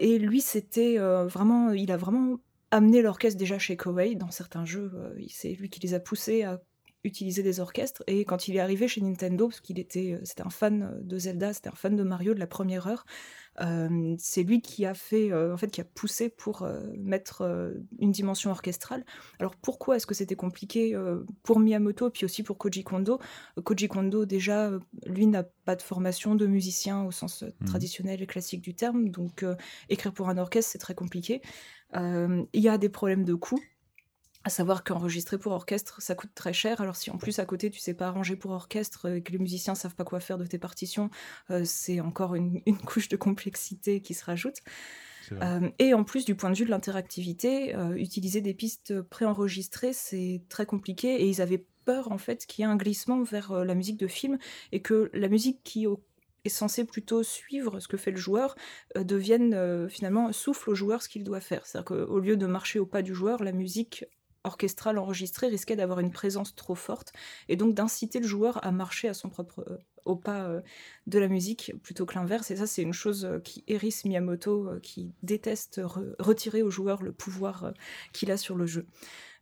et 0.00 0.18
lui, 0.18 0.40
c'était 0.40 0.96
vraiment, 0.98 1.70
il 1.70 1.92
a 1.92 1.96
vraiment 1.96 2.38
amené 2.72 3.00
l'orchestre 3.00 3.38
déjà 3.38 3.58
chez 3.60 3.76
Koei 3.76 4.16
dans 4.16 4.32
certains 4.32 4.64
jeux. 4.64 4.90
c'est 5.28 5.52
lui 5.52 5.68
qui 5.68 5.78
les 5.78 5.94
a 5.94 6.00
poussés 6.00 6.42
à 6.42 6.60
utiliser 7.04 7.42
des 7.42 7.60
orchestres. 7.60 8.02
Et 8.06 8.24
quand 8.24 8.48
il 8.48 8.56
est 8.56 8.60
arrivé 8.60 8.88
chez 8.88 9.00
Nintendo, 9.00 9.48
parce 9.48 9.60
qu'il 9.60 9.78
était, 9.78 10.18
c'était 10.24 10.42
un 10.42 10.50
fan 10.50 10.98
de 11.02 11.18
Zelda, 11.18 11.52
c'était 11.52 11.68
un 11.68 11.74
fan 11.74 11.96
de 11.96 12.02
Mario 12.02 12.34
de 12.34 12.38
la 12.38 12.46
première 12.46 12.86
heure, 12.86 13.04
c'est 14.18 14.42
lui 14.42 14.62
qui 14.62 14.86
a 14.86 14.94
fait, 14.94 15.32
en 15.34 15.56
fait, 15.56 15.68
qui 15.68 15.80
a 15.80 15.84
poussé 15.84 16.28
pour 16.28 16.66
mettre 16.96 17.74
une 17.98 18.12
dimension 18.12 18.50
orchestrale. 18.50 19.04
Alors 19.38 19.56
pourquoi 19.56 19.96
est-ce 19.96 20.06
que 20.06 20.14
c'était 20.14 20.36
compliqué 20.36 20.96
pour 21.42 21.60
Miyamoto 21.60 22.10
puis 22.10 22.24
aussi 22.24 22.42
pour 22.42 22.56
Koji 22.56 22.82
Kondo? 22.84 23.18
Koji 23.62 23.88
Kondo 23.88 24.24
déjà, 24.24 24.70
lui 25.06 25.26
n'a 25.26 25.42
pas 25.42 25.76
de 25.76 25.82
formation 25.82 26.34
de 26.34 26.46
musicien 26.46 27.04
au 27.04 27.10
sens 27.10 27.42
mmh 27.42 27.66
traditionnel 27.66 28.22
et 28.22 28.26
classique 28.26 28.62
du 28.62 28.74
terme, 28.74 29.08
donc 29.08 29.44
écrire 29.88 30.12
pour 30.12 30.28
un 30.28 30.38
orchestre 30.38 30.72
c'est 30.72 30.78
très 30.78 30.94
compliqué. 30.94 31.42
Il 31.94 32.46
y 32.54 32.68
a 32.68 32.78
des 32.78 32.88
problèmes 32.88 33.24
de 33.24 33.34
coût 33.34 33.60
à 34.44 34.50
savoir 34.50 34.82
qu'enregistrer 34.84 35.38
pour 35.38 35.52
orchestre, 35.52 36.02
ça 36.02 36.14
coûte 36.14 36.30
très 36.34 36.52
cher. 36.52 36.80
Alors 36.80 36.96
si 36.96 37.10
en 37.10 37.18
plus 37.18 37.38
à 37.38 37.44
côté 37.44 37.70
tu 37.70 37.78
sais 37.78 37.94
pas 37.94 38.08
arranger 38.08 38.36
pour 38.36 38.50
orchestre 38.50 39.08
et 39.08 39.22
que 39.22 39.32
les 39.32 39.38
musiciens 39.38 39.74
savent 39.74 39.94
pas 39.94 40.04
quoi 40.04 40.20
faire 40.20 40.38
de 40.38 40.46
tes 40.46 40.58
partitions, 40.58 41.10
euh, 41.50 41.62
c'est 41.64 42.00
encore 42.00 42.34
une, 42.34 42.60
couche 42.86 43.08
de 43.08 43.16
complexité 43.16 44.00
qui 44.00 44.14
se 44.14 44.24
rajoute. 44.24 44.58
Euh, 45.40 45.70
et 45.78 45.94
en 45.94 46.04
plus 46.04 46.24
du 46.24 46.34
point 46.34 46.50
de 46.50 46.56
vue 46.56 46.64
de 46.64 46.70
l'interactivité, 46.70 47.74
euh, 47.74 47.94
utiliser 47.94 48.40
des 48.40 48.52
pistes 48.52 49.00
préenregistrées, 49.02 49.92
c'est 49.92 50.42
très 50.48 50.66
compliqué 50.66 51.22
et 51.22 51.28
ils 51.28 51.40
avaient 51.40 51.64
peur 51.84 52.12
en 52.12 52.18
fait 52.18 52.44
qu'il 52.44 52.62
y 52.62 52.68
ait 52.68 52.70
un 52.70 52.76
glissement 52.76 53.22
vers 53.22 53.64
la 53.64 53.74
musique 53.74 53.96
de 53.96 54.08
film 54.08 54.38
et 54.72 54.82
que 54.82 55.10
la 55.14 55.28
musique 55.28 55.60
qui 55.62 55.86
est 56.44 56.48
censée 56.48 56.84
plutôt 56.84 57.22
suivre 57.22 57.80
ce 57.80 57.88
que 57.88 57.96
fait 57.96 58.10
le 58.10 58.18
joueur, 58.18 58.56
devienne 58.96 59.88
finalement 59.88 60.32
souffle 60.32 60.70
au 60.70 60.74
joueur 60.74 61.02
ce 61.02 61.08
qu'il 61.08 61.24
doit 61.24 61.40
faire. 61.40 61.64
C'est-à-dire 61.66 61.86
qu'au 61.86 62.18
lieu 62.18 62.36
de 62.36 62.46
marcher 62.46 62.78
au 62.78 62.86
pas 62.86 63.02
du 63.02 63.14
joueur, 63.14 63.42
la 63.42 63.52
musique 63.52 64.04
orchestral 64.44 64.98
enregistré 64.98 65.48
risquait 65.48 65.76
d'avoir 65.76 66.00
une 66.00 66.10
présence 66.10 66.54
trop 66.54 66.74
forte 66.74 67.12
et 67.48 67.56
donc 67.56 67.74
d'inciter 67.74 68.20
le 68.20 68.26
joueur 68.26 68.64
à 68.64 68.72
marcher 68.72 69.08
à 69.08 69.14
son 69.14 69.28
propre 69.28 69.64
euh, 69.68 69.78
au 70.04 70.16
pas 70.16 70.44
euh, 70.48 70.60
de 71.06 71.18
la 71.18 71.28
musique 71.28 71.72
plutôt 71.82 72.06
que 72.06 72.14
l'inverse 72.14 72.50
et 72.50 72.56
ça 72.56 72.66
c'est 72.66 72.82
une 72.82 72.92
chose 72.92 73.24
euh, 73.24 73.38
qui 73.38 73.62
hérisse 73.68 74.04
Miyamoto 74.04 74.70
qui 74.82 75.12
déteste 75.22 75.80
retirer 76.18 76.62
au 76.62 76.70
joueur 76.70 77.02
le 77.02 77.12
pouvoir 77.12 77.72
qu'il 78.12 78.30
a 78.30 78.36
sur 78.36 78.56
le 78.56 78.66
jeu. 78.66 78.86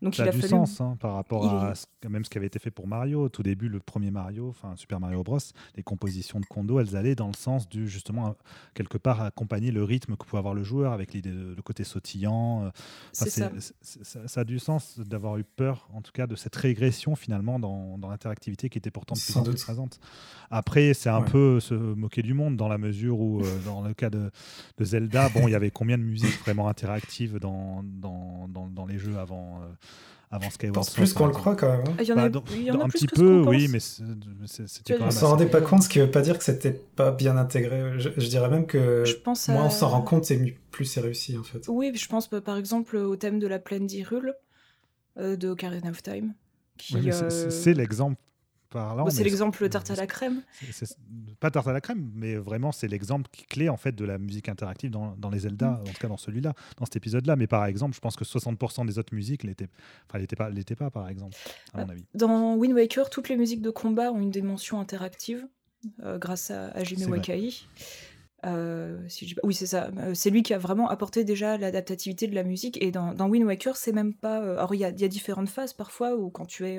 Donc 0.02 0.14
ça 0.14 0.24
il 0.24 0.28
a, 0.28 0.32
du 0.32 0.42
sens 0.42 0.80
hein, 0.80 0.96
par 0.98 1.14
rapport 1.14 1.46
à 1.46 1.74
même 2.08 2.24
ce 2.24 2.30
qui 2.30 2.38
avait 2.38 2.46
été 2.46 2.58
fait 2.58 2.70
pour 2.70 2.86
Mario. 2.86 3.24
Au 3.24 3.28
tout 3.28 3.42
début, 3.42 3.68
le 3.68 3.80
premier 3.80 4.10
Mario, 4.10 4.48
enfin 4.48 4.74
Super 4.76 5.00
Mario 5.00 5.22
Bros, 5.22 5.38
les 5.76 5.82
compositions 5.82 6.40
de 6.40 6.46
Kondo, 6.46 6.80
elles 6.80 6.96
allaient 6.96 7.14
dans 7.14 7.26
le 7.26 7.34
sens 7.34 7.68
du 7.68 7.88
justement 7.88 8.34
quelque 8.74 8.98
part 8.98 9.20
accompagner 9.20 9.70
le 9.70 9.84
rythme 9.84 10.16
que 10.16 10.24
pouvait 10.24 10.38
avoir 10.38 10.54
le 10.54 10.62
joueur 10.62 10.92
avec 10.92 11.12
l'idée 11.12 11.30
le 11.30 11.62
côté 11.62 11.84
sautillant. 11.84 12.64
Euh, 12.64 12.70
ça. 13.12 13.50
Ça, 13.82 14.40
a 14.40 14.44
du 14.44 14.58
sens 14.58 14.98
d'avoir 14.98 15.36
eu 15.38 15.44
peur, 15.44 15.88
en 15.92 16.00
tout 16.02 16.12
cas, 16.12 16.26
de 16.26 16.34
cette 16.34 16.56
régression 16.56 17.14
finalement 17.14 17.58
dans, 17.58 17.98
dans 17.98 18.08
l'interactivité 18.08 18.68
qui 18.68 18.78
était 18.78 18.90
pourtant 18.90 19.14
de 19.14 19.20
plus 19.20 19.36
en 19.36 19.42
plus 19.42 19.62
présente. 19.62 20.00
Après, 20.50 20.94
c'est 20.94 21.10
un 21.10 21.22
peu 21.22 21.60
se 21.60 21.74
moquer 21.74 22.22
du 22.22 22.34
monde 22.34 22.56
dans 22.56 22.68
la 22.68 22.78
mesure 22.78 23.20
où, 23.20 23.42
dans 23.64 23.82
le 23.82 23.94
cas 23.94 24.10
de, 24.10 24.30
Zelda, 24.80 25.28
bon, 25.28 25.46
il 25.48 25.52
y 25.52 25.54
avait 25.54 25.70
combien 25.70 25.98
de 25.98 26.02
musiques 26.02 26.38
vraiment 26.40 26.68
interactives 26.68 27.38
dans, 27.38 27.82
dans, 27.84 28.48
dans, 28.48 28.86
les 28.86 28.98
jeux 28.98 29.18
avant 29.18 29.60
avant 30.30 30.50
Skyward 30.50 30.84
Sword. 30.84 30.94
plus 30.94 31.12
qu'on 31.12 31.26
le 31.26 31.32
croit 31.32 31.56
quand 31.56 31.70
même. 31.70 31.84
Hein. 31.88 31.96
Il 32.00 32.06
y 32.06 32.12
en 32.12 32.16
a, 32.18 32.28
bah, 32.28 32.42
il 32.52 32.62
y 32.62 32.70
en 32.70 32.80
a 32.80 32.84
un 32.84 32.88
petit 32.88 33.06
peu, 33.06 33.42
oui, 33.42 33.68
mais 33.68 33.80
c'était 33.80 34.96
On 35.00 35.10
s'en 35.10 35.30
rendait 35.30 35.46
pas 35.46 35.60
compte, 35.60 35.82
ce 35.82 35.88
qui 35.88 35.98
veut 35.98 36.10
pas 36.10 36.22
dire 36.22 36.38
que 36.38 36.44
c'était 36.44 36.72
pas 36.72 37.10
bien 37.10 37.36
intégré. 37.36 37.98
Je, 37.98 38.28
dirais 38.28 38.48
même 38.48 38.66
que 38.66 39.04
je 39.04 39.14
pense 39.14 39.48
moins 39.48 39.66
on 39.66 39.70
s'en 39.70 39.88
rend 39.88 40.02
compte, 40.02 40.24
c'est 40.24 40.38
plus 40.70 40.84
c'est 40.84 41.00
réussi 41.00 41.36
en 41.36 41.42
fait. 41.42 41.66
Oui, 41.68 41.92
je 41.94 42.06
pense 42.06 42.28
par 42.28 42.56
exemple 42.56 42.96
au 42.96 43.16
thème 43.16 43.38
de 43.38 43.46
la 43.46 43.58
plaine 43.58 43.86
d'Hyrule 43.86 44.34
euh, 45.18 45.36
de 45.36 45.48
Ocarina 45.48 45.90
of 45.90 46.02
Time. 46.02 46.34
Euh, 46.94 47.50
c'est 47.50 47.74
l'exemple 47.74 48.16
c'est 49.10 49.24
l'exemple 49.24 49.68
tarte 49.68 49.90
à 49.90 49.96
la 49.96 50.06
crème. 50.06 50.42
pas 51.40 51.50
tarte 51.50 51.66
à 51.66 51.72
la 51.72 51.80
crème, 51.80 52.10
mais 52.14 52.36
vraiment 52.36 52.72
c'est 52.72 52.88
l'exemple 52.88 53.30
clé 53.48 53.68
en 53.68 53.76
fait 53.76 53.92
de 53.92 54.04
la 54.04 54.18
musique 54.18 54.48
interactive 54.48 54.90
dans, 54.90 55.16
dans 55.16 55.30
les 55.30 55.40
Zelda, 55.40 55.70
mm. 55.70 55.80
en 55.80 55.84
tout 55.84 56.00
cas 56.00 56.08
dans 56.08 56.16
celui-là, 56.16 56.54
dans 56.76 56.84
cet 56.84 56.96
épisode-là. 56.96 57.36
Mais 57.36 57.46
par 57.46 57.64
exemple, 57.66 57.94
je 57.94 58.00
pense 58.00 58.16
que 58.16 58.24
60% 58.24 58.86
des 58.86 58.98
autres 58.98 59.14
musiques 59.14 59.44
l'étaient, 59.44 59.68
enfin, 60.08 60.24
pas, 60.36 60.50
l'étaient 60.50 60.76
pas, 60.76 60.90
par 60.90 61.08
exemple, 61.08 61.36
à 61.74 61.84
mon 61.84 61.90
avis. 61.90 62.04
Dans 62.14 62.54
Wind 62.56 62.74
Waker, 62.74 63.10
toutes 63.10 63.28
les 63.28 63.36
musiques 63.36 63.62
de 63.62 63.70
combat 63.70 64.12
ont 64.12 64.20
une 64.20 64.30
dimension 64.30 64.80
interactive 64.80 65.46
euh, 66.02 66.18
grâce 66.18 66.50
à 66.50 66.68
Hajime 66.68 67.10
Wakai. 67.10 67.64
Euh, 68.46 68.98
oui, 69.42 69.54
c'est 69.54 69.66
ça. 69.66 69.90
Euh, 69.98 70.14
c'est 70.14 70.30
lui 70.30 70.42
qui 70.42 70.54
a 70.54 70.58
vraiment 70.58 70.88
apporté 70.88 71.24
déjà 71.24 71.58
l'adaptativité 71.58 72.26
de 72.26 72.34
la 72.34 72.42
musique. 72.42 72.82
Et 72.82 72.90
dans, 72.90 73.14
Wind 73.28 73.44
Waker, 73.44 73.76
c'est 73.76 73.92
même 73.92 74.14
pas. 74.14 74.40
Euh, 74.40 74.56
alors, 74.56 74.74
il 74.74 74.80
y 74.80 74.84
a, 74.84 75.08
différentes 75.08 75.48
phases 75.48 75.72
parfois 75.72 76.16
où, 76.16 76.30
quand 76.30 76.46
tu 76.46 76.66
es 76.66 76.78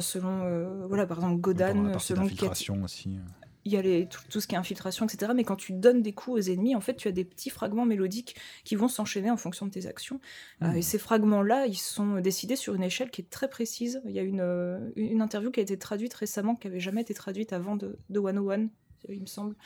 selon. 0.00 0.86
voilà, 0.86 1.06
par 1.06 1.18
exemple, 1.18 1.40
Godan, 1.40 1.98
selon. 1.98 2.22
Infiltration 2.22 2.82
aussi. 2.82 3.18
Il 3.64 3.72
y 3.72 3.76
a 3.76 3.82
les, 3.82 4.06
tout, 4.30 4.40
ce 4.40 4.46
qui 4.46 4.54
est 4.54 4.58
infiltration, 4.58 5.06
etc. 5.06 5.32
Mais 5.34 5.42
quand 5.42 5.56
tu 5.56 5.72
donnes 5.72 6.00
des 6.00 6.12
coups 6.12 6.36
aux 6.36 6.50
ennemis, 6.52 6.76
en 6.76 6.80
fait, 6.80 6.94
tu 6.94 7.08
as 7.08 7.12
des 7.12 7.24
petits 7.24 7.50
fragments 7.50 7.84
mélodiques 7.84 8.36
qui 8.62 8.76
vont 8.76 8.86
s'enchaîner 8.86 9.28
en 9.28 9.36
fonction 9.36 9.66
de 9.66 9.72
tes 9.72 9.86
actions. 9.86 10.20
et 10.62 10.66
hmm. 10.66 10.82
ces 10.82 10.98
fragments-là, 10.98 11.66
ils 11.66 11.74
sont 11.74 12.20
décidés 12.20 12.54
sur 12.54 12.76
une 12.76 12.84
échelle 12.84 13.10
qui 13.10 13.22
est 13.22 13.28
très 13.28 13.48
précise. 13.48 14.02
Il 14.04 14.12
y 14.12 14.20
a 14.20 14.22
une, 14.22 14.92
une 14.94 15.20
interview 15.20 15.50
qui 15.50 15.58
a 15.58 15.64
été 15.64 15.76
traduite 15.76 16.14
récemment, 16.14 16.54
qui 16.54 16.68
n'avait 16.68 16.78
jamais 16.78 17.00
été 17.00 17.12
traduite 17.12 17.52
avant 17.52 17.74
de, 17.74 17.98
de 18.08 18.20
101, 18.20 18.68
il 19.08 19.20
me 19.20 19.26
semble. 19.26 19.56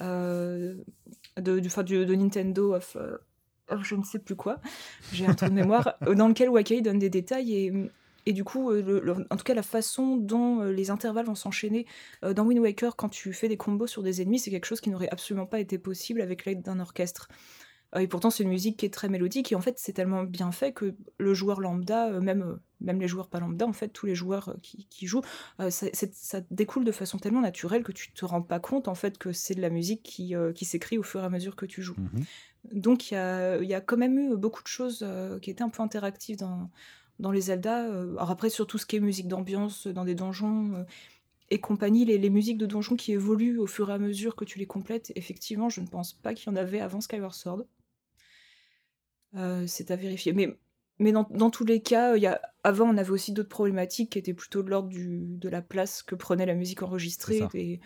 Euh, 0.00 0.74
de, 1.38 1.58
du, 1.58 1.68
de 2.06 2.14
Nintendo 2.14 2.74
of, 2.74 2.96
euh, 2.96 3.18
je 3.82 3.94
ne 3.94 4.02
sais 4.02 4.18
plus 4.18 4.36
quoi, 4.36 4.60
j'ai 5.12 5.26
un 5.26 5.34
trou 5.34 5.48
de 5.48 5.54
mémoire, 5.54 5.96
dans 6.16 6.28
lequel 6.28 6.48
Wakai 6.48 6.80
donne 6.80 6.98
des 6.98 7.10
détails 7.10 7.54
et, 7.54 7.72
et 8.24 8.32
du 8.32 8.42
coup, 8.42 8.70
euh, 8.70 9.26
en 9.30 9.36
tout 9.36 9.44
cas, 9.44 9.54
la 9.54 9.62
façon 9.62 10.16
dont 10.16 10.62
les 10.62 10.90
intervalles 10.90 11.26
vont 11.26 11.34
s'enchaîner 11.34 11.86
dans 12.22 12.44
Wind 12.44 12.60
Waker 12.60 12.96
quand 12.96 13.08
tu 13.08 13.32
fais 13.32 13.48
des 13.48 13.56
combos 13.56 13.86
sur 13.86 14.02
des 14.02 14.22
ennemis, 14.22 14.38
c'est 14.38 14.50
quelque 14.50 14.66
chose 14.66 14.80
qui 14.80 14.90
n'aurait 14.90 15.10
absolument 15.10 15.46
pas 15.46 15.60
été 15.60 15.78
possible 15.78 16.20
avec 16.20 16.44
l'aide 16.44 16.62
d'un 16.62 16.80
orchestre. 16.80 17.28
Et 17.98 18.06
pourtant, 18.06 18.30
c'est 18.30 18.42
une 18.42 18.50
musique 18.50 18.76
qui 18.78 18.86
est 18.86 18.92
très 18.92 19.08
mélodique 19.08 19.52
et 19.52 19.54
en 19.54 19.60
fait, 19.60 19.78
c'est 19.78 19.92
tellement 19.92 20.24
bien 20.24 20.52
fait 20.52 20.72
que 20.72 20.94
le 21.18 21.34
joueur 21.34 21.60
lambda, 21.60 22.20
même 22.20 22.58
même 22.80 23.00
les 23.00 23.08
joueurs 23.08 23.28
pas 23.28 23.40
lambda, 23.40 23.66
en 23.66 23.72
fait, 23.72 23.88
tous 23.88 24.06
les 24.06 24.14
joueurs 24.14 24.50
euh, 24.50 24.54
qui, 24.62 25.06
jouent, 25.06 25.22
euh, 25.60 25.70
ça, 25.70 26.40
découle 26.50 26.84
de 26.84 26.92
façon 26.92 27.18
tellement 27.18 27.40
naturelle 27.40 27.82
que 27.82 27.92
tu 27.92 28.12
te 28.12 28.24
rends 28.24 28.42
pas 28.42 28.60
compte, 28.60 28.88
en 28.88 28.94
fait, 28.94 29.18
que 29.18 29.32
c'est 29.32 29.54
de 29.54 29.60
la 29.60 29.70
musique 29.70 30.02
qui, 30.02 30.34
euh, 30.34 30.52
qui 30.52 30.64
s'écrit 30.64 30.98
au 30.98 31.02
fur 31.02 31.22
et 31.22 31.24
à 31.24 31.30
mesure 31.30 31.56
que 31.56 31.66
tu 31.66 31.82
joues. 31.82 31.96
Mhm. 31.98 32.24
Donc, 32.72 33.10
il 33.10 33.14
y 33.14 33.16
a, 33.16 33.62
y 33.62 33.74
a, 33.74 33.80
quand 33.80 33.96
même 33.96 34.18
eu 34.18 34.36
beaucoup 34.36 34.62
de 34.62 34.68
choses 34.68 35.06
qui 35.40 35.50
étaient 35.50 35.62
un 35.62 35.68
peu 35.68 35.82
interactives 35.82 36.36
dans, 36.36 36.68
dans 37.20 37.30
les 37.30 37.42
Zelda. 37.42 37.84
alors 37.84 38.30
après, 38.30 38.50
sur 38.50 38.66
tout 38.66 38.76
ce 38.76 38.86
qui 38.86 38.96
est 38.96 39.00
musique 39.00 39.28
d'ambiance, 39.28 39.86
dans 39.86 40.04
des 40.04 40.16
donjons 40.16 40.84
et 41.50 41.60
compagnie, 41.60 42.04
les, 42.04 42.18
les, 42.18 42.28
musiques 42.28 42.58
de 42.58 42.66
donjons 42.66 42.96
qui 42.96 43.12
évoluent 43.12 43.58
au 43.58 43.68
fur 43.68 43.88
et 43.90 43.92
à 43.92 43.98
mesure 43.98 44.34
que 44.34 44.44
tu 44.44 44.58
les 44.58 44.66
complètes, 44.66 45.12
effectivement, 45.14 45.68
je 45.68 45.80
ne 45.80 45.86
pense 45.86 46.12
pas 46.12 46.34
qu'il 46.34 46.50
y 46.50 46.52
en 46.52 46.56
avait 46.56 46.80
avant 46.80 47.00
Skyward 47.00 47.34
Sword. 47.34 47.66
C'est 49.66 49.90
à 49.90 49.96
vérifier. 49.96 50.32
Mais 50.32 50.56
mais 50.98 51.12
dans, 51.12 51.50
tous 51.50 51.64
les 51.64 51.82
cas, 51.82 52.16
y 52.16 52.26
a, 52.26 52.40
avant, 52.64 52.88
on 52.88 52.96
avait 52.96 53.10
aussi 53.10 53.32
d'autres 53.32 53.50
problématiques 53.50 54.12
qui 54.12 54.18
étaient 54.18 54.32
plutôt 54.32 54.62
de 54.62 54.70
l'ordre 54.70 54.90
de 54.94 55.48
la 55.48 55.60
place 55.60 56.02
que 56.02 56.14
prenait 56.14 56.46
la 56.46 56.54
musique 56.54 56.82
enregistrée. 56.82 57.42
Et, 57.52 57.80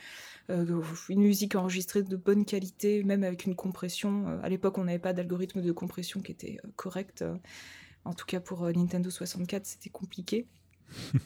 euh, 0.49 0.83
une 1.09 1.23
musique 1.23 1.57
enregistrée 1.57 2.05
de 2.05 2.17
bonne 2.17 2.45
qualité, 2.45 3.03
même 3.03 3.25
avec 3.25 3.47
une 3.47 3.57
compression. 3.57 4.29
Euh, 4.29 4.41
à 4.43 4.49
l'époque, 4.49 4.79
on 4.79 4.85
n'avait 4.85 5.01
pas 5.01 5.13
d'algorithme 5.13 5.61
de 5.61 5.73
compression 5.73 6.21
qui 6.21 6.31
était 6.31 6.59
euh, 6.65 6.69
correct. 6.77 7.25
en 8.05 8.15
tout 8.15 8.27
cas, 8.27 8.39
pour 8.39 8.63
Nintendo 8.71 9.11
64, 9.11 9.67
c'était 9.67 9.91
compliqué. 9.91 10.47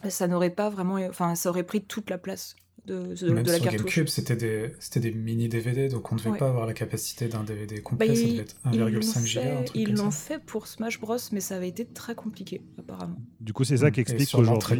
Ça 0.09 0.27
n'aurait 0.27 0.49
pas 0.49 0.69
vraiment. 0.69 0.95
Enfin, 1.09 1.35
ça 1.35 1.49
aurait 1.49 1.63
pris 1.63 1.83
toute 1.83 2.09
la 2.09 2.17
place 2.17 2.55
de, 2.85 3.15
de, 3.15 3.31
Même 3.31 3.45
sur 3.45 3.63
GameCube, 3.63 4.07
c'était 4.07 4.35
des, 4.35 4.71
des 4.99 5.11
mini 5.11 5.49
DVD, 5.49 5.89
donc 5.89 6.11
on 6.11 6.15
ne 6.15 6.19
devait 6.19 6.37
pas 6.37 6.49
avoir 6.49 6.65
la 6.65 6.73
capacité 6.73 7.27
d'un 7.27 7.43
DVD 7.43 7.81
complet, 7.81 8.07
bah, 8.07 8.15
ça 8.15 8.21
devait 8.21 8.37
être 8.37 8.55
1,5 8.65 9.63
Go. 9.65 9.71
Ils 9.73 9.93
l'ont 9.95 10.11
fait 10.11 10.39
pour 10.39 10.67
Smash 10.67 10.99
Bros, 10.99 11.17
mais 11.31 11.39
ça 11.39 11.55
avait 11.55 11.69
été 11.69 11.85
très 11.85 12.15
compliqué, 12.15 12.61
apparemment. 12.77 13.17
Du 13.39 13.53
coup, 13.53 13.63
c'est 13.63 13.77
ça 13.77 13.91
qui 13.91 14.01
explique 14.01 14.31
qu'aujourd'hui. 14.31 14.79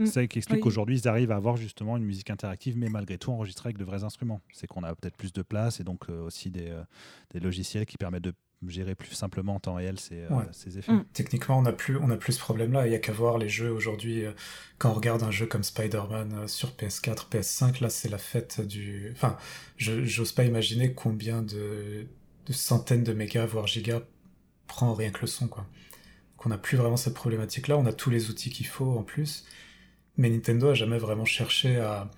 Euh, 0.00 0.06
ça 0.06 0.26
qui 0.26 0.38
explique 0.38 0.60
qu'aujourd'hui, 0.60 0.98
ils 0.98 1.08
arrivent 1.08 1.30
à 1.30 1.36
avoir 1.36 1.56
justement 1.56 1.96
une 1.98 2.04
musique 2.04 2.30
interactive, 2.30 2.76
mais 2.78 2.88
malgré 2.88 3.18
tout 3.18 3.32
enregistrée 3.32 3.68
avec 3.68 3.76
de 3.76 3.84
vrais 3.84 4.02
instruments. 4.02 4.40
C'est 4.52 4.66
qu'on 4.66 4.82
a 4.82 4.94
peut-être 4.94 5.16
plus 5.16 5.32
de 5.32 5.42
place 5.42 5.80
et 5.80 5.84
donc 5.84 6.08
euh, 6.08 6.22
aussi 6.22 6.50
des, 6.50 6.70
euh, 6.70 6.82
des, 7.34 7.40
logiciels 7.40 7.84
qui 7.84 7.98
permettent 7.98 8.24
de 8.24 8.32
gérer 8.68 8.94
plus 8.94 9.14
simplement 9.14 9.54
en 9.54 9.60
temps 9.60 9.74
réel 9.74 9.98
ces, 9.98 10.22
euh, 10.30 10.78
effets. 10.78 10.92
Mm. 10.92 11.04
Techniquement, 11.12 11.58
on 11.58 11.62
n'a 11.62 11.72
plus, 11.72 11.96
on 11.96 12.10
a 12.10 12.16
plus 12.16 12.34
ce 12.34 12.40
problème-là. 12.40 12.86
Il 12.86 12.90
n'y 12.90 12.96
a 12.96 12.98
qu'à 12.98 13.12
voir 13.12 13.38
les 13.38 13.48
jeux 13.48 13.70
aujourd'hui. 13.70 14.24
Euh, 14.24 14.32
quand 14.78 14.90
on 14.90 14.94
regarde 14.94 15.22
un 15.22 15.30
jeu 15.30 15.46
comme 15.46 15.62
Spider-Man 15.62 16.34
euh, 16.34 16.46
sur 16.46 16.70
PS4, 16.70 17.30
PS5, 17.30 17.82
là, 17.82 17.88
c'est 17.88 18.08
la 18.08 18.18
fête 18.18 18.60
du. 18.60 19.10
Enfin, 19.12 19.36
j'ose 19.78 20.32
pas 20.32 20.44
imaginer 20.44 20.92
combien 20.92 21.42
de, 21.42 22.06
centaines 22.50 23.04
de 23.04 23.12
mégas, 23.12 23.46
voire 23.46 23.66
gigas, 23.66 24.02
prend 24.66 24.92
rien 24.94 25.10
que 25.10 25.22
le 25.22 25.26
son, 25.26 25.48
quoi. 25.48 25.64
Donc, 26.36 26.46
on 26.46 26.48
n'a 26.50 26.58
plus 26.58 26.76
vraiment 26.76 26.96
cette 26.96 27.14
problématique-là. 27.14 27.78
On 27.78 27.86
a 27.86 27.92
tous 27.92 28.10
les 28.10 28.28
outils 28.30 28.50
qu'il 28.50 28.66
faut 28.66 28.98
en 28.98 29.02
plus. 29.02 29.46
Mais 30.16 30.28
Nintendo 30.28 30.68
a 30.68 30.74
jamais 30.74 30.98
vraiment 30.98 31.24
cherché 31.24 31.78
à, 31.78 32.10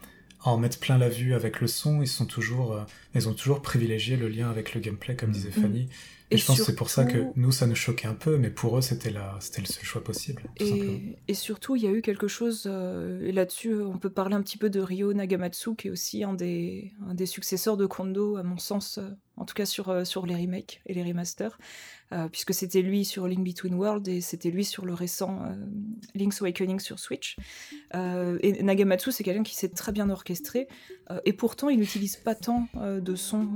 en 0.45 0.59
mettre 0.59 0.81
plein 0.81 0.99
la 0.99 1.09
vue 1.09 1.35
avec 1.35 1.61
le 1.61 1.69
son. 1.69 2.03
Ils 2.03 2.09
sont 2.09 2.27
toujours, 2.27 2.85
ils 3.15 3.29
ont 3.29 3.35
toujours 3.35 3.63
privilégié 3.63 4.17
le 4.17 4.29
lien 4.29 4.51
avec 4.51 4.75
le 4.75 4.81
gameplay, 4.81 5.15
comme 5.15 5.31
mm. 5.31 5.35
disait 5.35 5.51
Fanny. 5.53 5.89
Et, 6.33 6.39
je 6.39 6.47
pense 6.47 6.59
que 6.59 6.65
c'est 6.65 6.75
pour 6.75 6.91
ça 6.91 7.05
que 7.05 7.27
nous, 7.37 7.53
ça 7.53 7.67
nous 7.67 7.75
choquait 7.75 8.09
un 8.09 8.15
peu, 8.15 8.39
mais 8.39 8.51
pour 8.51 8.79
eux, 8.79 8.81
c'était 8.81 9.11
le 9.11 9.19
seul 9.41 9.85
choix 9.85 10.03
possible. 10.03 10.43
Et, 10.59 11.19
et, 11.29 11.35
surtout, 11.35 11.77
il 11.77 11.83
y 11.83 11.87
a 11.87 11.91
eu 11.91 12.03
quelque 12.03 12.29
chose, 12.29 12.65
euh, 12.67 13.27
et 13.27 13.33
là-dessus, 13.33 13.75
on 13.75 13.99
peut 13.99 14.11
parler 14.11 14.35
un 14.35 14.43
petit 14.43 14.59
peu 14.59 14.71
de 14.71 14.81
Ryo 14.81 15.12
Nagamatsu, 15.12 15.75
qui 15.77 15.89
est 15.89 15.91
aussi 15.91 16.25
un 16.25 16.35
des, 16.35 16.93
un 17.09 17.15
des 17.15 17.27
successeurs 17.27 17.77
de 17.77 17.87
Kondo, 17.87 18.37
à 18.37 18.43
mon 18.43 18.59
sens, 18.59 18.99
euh, 18.99 19.11
en 19.37 19.45
tout 19.45 19.55
cas 19.55 19.67
sur, 19.67 19.89
euh, 19.89 20.05
sur 20.05 20.27
les 20.27 20.35
remakes 20.35 20.81
et 20.87 20.95
les 20.95 21.03
remasters. 21.03 21.59
Euh, 22.12 22.29
puisque 22.29 22.53
c'était 22.53 22.83
lui 22.83 23.05
sur 23.05 23.27
Link 23.27 23.43
Between 23.43 23.75
Worlds 23.75 24.09
et 24.09 24.21
c'était 24.21 24.51
lui 24.51 24.65
sur 24.65 24.85
le 24.85 24.93
récent 24.93 25.41
euh, 25.47 25.55
Link's 26.15 26.43
Awakening 26.43 26.79
sur 26.79 26.99
Switch. 26.99 27.37
Euh, 27.95 28.39
et 28.43 28.62
Nagamatsu, 28.62 29.12
c'est 29.12 29.25
quelqu'un 29.25 29.43
qui 29.43 29.55
s'est 29.55 29.71
très 29.71 29.93
bien 29.93 30.11
orchestré, 30.11 30.69
et 31.27 31.35
pourtant 31.35 31.69
il 31.69 31.79
n'utilise 31.79 32.17
pas 32.17 32.35
tant 32.35 32.69
de 32.75 33.15
sons 33.17 33.49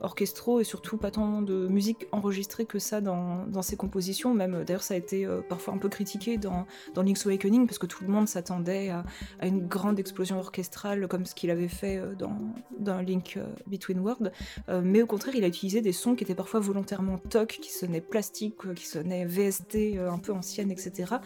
orchestraux 0.00 0.60
et 0.60 0.64
surtout 0.64 0.96
pas 0.96 1.10
tant 1.10 1.42
de 1.42 1.66
musique 1.68 2.06
enregistrée 2.12 2.64
que 2.64 2.78
ça 2.78 3.02
dans, 3.02 3.44
dans 3.46 3.60
ses 3.60 3.76
compositions. 3.76 4.32
Même 4.32 4.64
d'ailleurs, 4.64 4.82
ça 4.82 4.94
a 4.94 4.96
été 4.96 5.28
parfois 5.50 5.74
un 5.74 5.78
peu 5.78 5.90
critiqué 5.90 6.38
dans, 6.38 6.66
dans 6.94 7.02
Link's 7.02 7.26
Awakening 7.26 7.66
parce 7.66 7.78
que 7.78 7.84
tout 7.84 8.04
le 8.04 8.10
monde 8.10 8.26
s'attendait 8.26 8.88
à, 8.88 9.04
une 9.42 9.66
grande 9.66 9.98
explosion 9.98 10.38
orchestrale 10.38 11.08
comme 11.08 11.26
ce 11.26 11.34
qu'il 11.34 11.50
avait 11.50 11.68
fait 11.68 12.00
dans, 12.18 12.38
dans 12.78 13.00
Link 13.00 13.38
Between 13.66 13.98
Worlds. 13.98 14.32
mais 14.82 14.97
au 15.02 15.06
contraire, 15.06 15.34
il 15.34 15.44
a 15.44 15.48
utilisé 15.48 15.80
des 15.80 15.92
sons 15.92 16.14
qui 16.14 16.24
étaient 16.24 16.34
parfois 16.34 16.60
volontairement 16.60 17.18
toc, 17.18 17.58
qui 17.60 17.72
sonnaient 17.72 18.00
plastique, 18.00 18.56
qui 18.74 18.86
sonnaient 18.86 19.24
VST 19.24 19.96
euh, 19.96 20.10
un 20.10 20.18
peu 20.18 20.32
ancienne, 20.32 20.70
etc. 20.70 21.16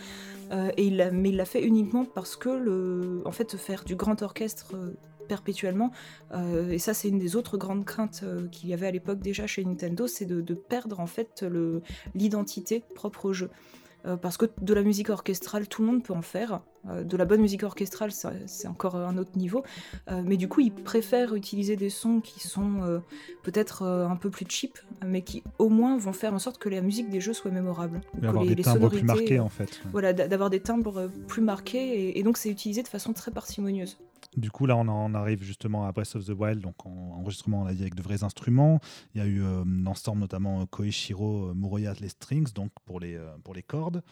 Euh, 0.50 0.70
et 0.76 0.86
il 0.86 1.10
mais 1.12 1.30
il 1.30 1.36
l'a 1.36 1.44
fait 1.44 1.62
uniquement 1.62 2.04
parce 2.04 2.36
que, 2.36 2.48
le, 2.48 3.22
en 3.24 3.32
fait, 3.32 3.56
faire 3.56 3.84
du 3.84 3.96
grand 3.96 4.22
orchestre 4.22 4.74
euh, 4.74 4.94
perpétuellement. 5.28 5.92
et 6.70 6.78
ça, 6.78 6.92
c'est 6.92 7.08
une 7.08 7.18
des 7.18 7.36
autres 7.36 7.56
grandes 7.56 7.86
craintes 7.86 8.22
qu'il 8.50 8.68
y 8.68 8.74
avait 8.74 8.88
à 8.88 8.90
l'époque 8.90 9.20
déjà 9.20 9.46
chez 9.46 9.64
Nintendo, 9.64 10.06
c'est 10.06 10.26
de, 10.26 10.42
de, 10.42 10.52
perdre 10.52 11.00
en 11.00 11.06
fait 11.06 11.44
l'identité 12.14 12.82
propre 12.94 13.26
au 13.26 13.32
jeu. 13.32 13.48
Euh, 14.04 14.16
parce 14.16 14.36
que 14.36 14.46
de 14.60 14.74
la 14.74 14.82
musique 14.82 15.10
orchestrale, 15.10 15.68
tout 15.68 15.82
le 15.82 15.88
monde 15.88 16.02
peut 16.02 16.12
en 16.12 16.22
faire. 16.22 16.60
Euh, 16.88 17.04
de 17.04 17.16
la 17.16 17.24
bonne 17.24 17.40
musique 17.40 17.62
orchestrale, 17.62 18.10
c'est 18.46 18.66
encore 18.66 18.96
un 18.96 19.16
autre 19.16 19.36
niveau. 19.36 19.62
Euh, 20.10 20.22
mais 20.24 20.36
du 20.36 20.48
coup, 20.48 20.60
ils 20.60 20.72
préfèrent 20.72 21.34
utiliser 21.34 21.76
des 21.76 21.90
sons 21.90 22.20
qui 22.20 22.40
sont 22.40 23.00
peut-être 23.42 23.84
un 23.84 24.16
peu 24.16 24.30
plus 24.30 24.46
cheap, 24.48 24.78
mais 25.06 25.22
qui 25.22 25.42
au 25.58 25.68
moins 25.68 25.96
vont 25.96 26.12
faire 26.12 26.34
en 26.34 26.38
sorte 26.38 26.58
que 26.58 26.68
la 26.68 26.80
musique 26.80 27.10
des 27.10 27.20
jeux 27.20 27.32
soit 27.32 27.50
mémorable. 27.50 28.00
D'avoir 28.14 28.44
des 28.44 28.56
timbres 28.56 28.90
plus 28.90 29.02
marqués, 29.02 29.38
en 29.38 29.48
fait. 29.48 29.80
Voilà, 29.92 30.12
d'avoir 30.12 30.50
des 30.50 30.60
timbres 30.60 31.08
plus 31.28 31.42
marqués, 31.42 32.18
et, 32.18 32.22
donc 32.22 32.36
c'est 32.36 32.50
utilisé 32.50 32.82
de 32.82 32.88
façon 32.88 33.12
très 33.12 33.30
parcimonieuse. 33.30 33.98
Du 34.36 34.50
coup, 34.50 34.66
là, 34.66 34.76
on 34.76 35.14
arrive 35.14 35.42
justement 35.42 35.86
à 35.86 35.92
Breath 35.92 36.16
of 36.16 36.24
the 36.24 36.30
Wild, 36.30 36.60
donc 36.60 36.86
en 36.86 37.18
enregistrement, 37.20 37.62
on 37.62 37.66
a 37.66 37.74
dit 37.74 37.82
avec 37.82 37.94
de 37.94 38.02
vrais 38.02 38.24
instruments. 38.24 38.80
Il 39.14 39.20
y 39.20 39.24
a 39.24 39.26
eu 39.26 39.42
euh, 39.42 39.64
Storm 39.94 40.18
notamment 40.18 40.64
Koichiro 40.66 41.50
euh, 41.50 41.54
Muroya 41.54 41.92
les 42.00 42.08
strings, 42.08 42.52
donc 42.52 42.70
pour 42.84 42.98
les, 42.98 43.16
euh, 43.16 43.36
pour 43.44 43.54
les 43.54 43.62
cordes. 43.62 44.02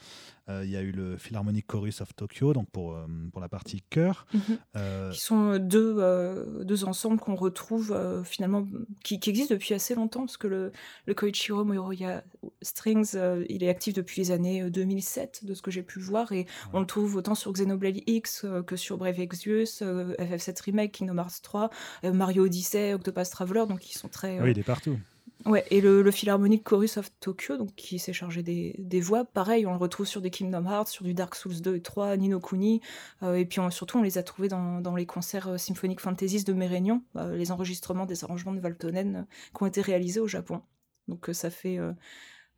Il 0.63 0.71
y 0.71 0.77
a 0.77 0.83
eu 0.83 0.93
le 0.93 1.17
Philharmonic 1.17 1.67
Chorus 1.67 2.01
of 2.01 2.15
Tokyo, 2.15 2.53
donc 2.53 2.69
pour, 2.71 2.99
pour 3.33 3.41
la 3.41 3.49
partie 3.49 3.83
chœur. 3.91 4.27
Mhm. 4.35 5.11
Qui 5.13 5.21
sont 5.21 5.59
deux, 5.59 6.65
deux 6.65 6.85
ensembles 6.85 7.19
qu'on 7.19 7.35
retrouve 7.35 7.97
finalement, 8.25 8.67
qui, 9.05 9.21
qui, 9.21 9.31
existent 9.31 9.55
depuis 9.55 9.75
assez 9.75 9.95
longtemps, 9.95 10.21
parce 10.21 10.37
que 10.37 10.47
le, 10.47 10.73
le 11.07 11.15
Koichiro 11.15 11.65
Muroya 11.65 12.23
Strings, 12.63 13.17
il 13.49 13.63
est 13.63 13.69
actif 13.69 13.95
depuis 13.95 14.23
les 14.23 14.31
années 14.31 14.71
2007, 14.71 15.45
de 15.45 15.55
ce 15.55 15.63
que 15.63 15.71
j'ai 15.71 15.83
pu 15.83 16.01
voir, 16.01 16.33
et 16.33 16.47
on 16.73 16.81
le 16.81 16.87
trouve 16.87 17.17
autant 17.17 17.35
sur 17.35 17.53
Xenoblade 17.53 18.01
X 18.07 18.47
que 18.67 18.77
sur 18.77 18.99
Brave 18.99 19.21
Exvius 19.21 19.83
FF7 19.83 20.63
Remake, 20.65 20.93
Kingdom 20.93 21.19
Hearts 21.19 21.43
3, 21.43 21.71
euh, 22.05 22.13
Mario 22.13 22.45
Odyssey, 22.45 22.95
Octopus 22.95 23.31
Traveler, 23.31 23.65
donc 23.69 23.91
ils 23.91 23.97
sont 23.97 24.09
très. 24.09 24.41
Oui, 24.41 24.51
il 24.53 24.59
est 24.59 24.63
partout. 24.63 24.99
Ouais, 25.47 25.65
et 25.71 25.81
le, 25.81 26.09
Philharmonic 26.11 26.63
Chorus 26.63 26.99
of 26.99 27.11
Tokyo, 27.19 27.57
donc 27.57 27.75
qui 27.75 27.99
s'est 27.99 28.13
chargé 28.13 28.43
des, 28.43 28.75
des, 28.79 29.01
voix, 29.01 29.25
pareil, 29.25 29.67
on 29.67 29.73
le 29.73 29.79
retrouve 29.79 30.07
sur 30.07 30.21
des 30.21 30.31
Kingdom 30.31 30.67
Hearts, 30.67 30.89
sur 30.89 31.05
du 31.05 31.15
Dark 31.15 31.35
Souls 31.35 31.63
2 31.63 31.77
et 31.77 31.81
3, 31.81 32.19
Nino 32.19 32.41
Kuni, 32.41 32.83
euh, 33.23 33.35
et 33.35 33.47
puis 33.47 33.61
surtout 33.71 33.99
on 33.99 34.03
les 34.03 34.19
a 34.19 34.23
trouvés 34.23 34.49
dans, 34.49 34.83
dans 34.83 34.95
les 34.95 35.07
concerts 35.07 35.49
euh, 35.49 35.57
Symphonic 35.57 36.01
Fantasies 36.01 36.45
de 36.45 36.53
Mérignon, 36.53 37.03
les 37.33 37.53
enregistrements 37.53 38.05
des 38.05 38.23
arrangements 38.23 38.53
de 38.53 38.61
Valtonen 38.61 39.27
qui 39.57 39.63
ont 39.63 39.67
été 39.67 39.81
réalisés 39.81 40.21
au 40.21 40.29
Japon. 40.29 40.63
Donc 41.09 41.31
ça 41.33 41.51
fait... 41.51 41.79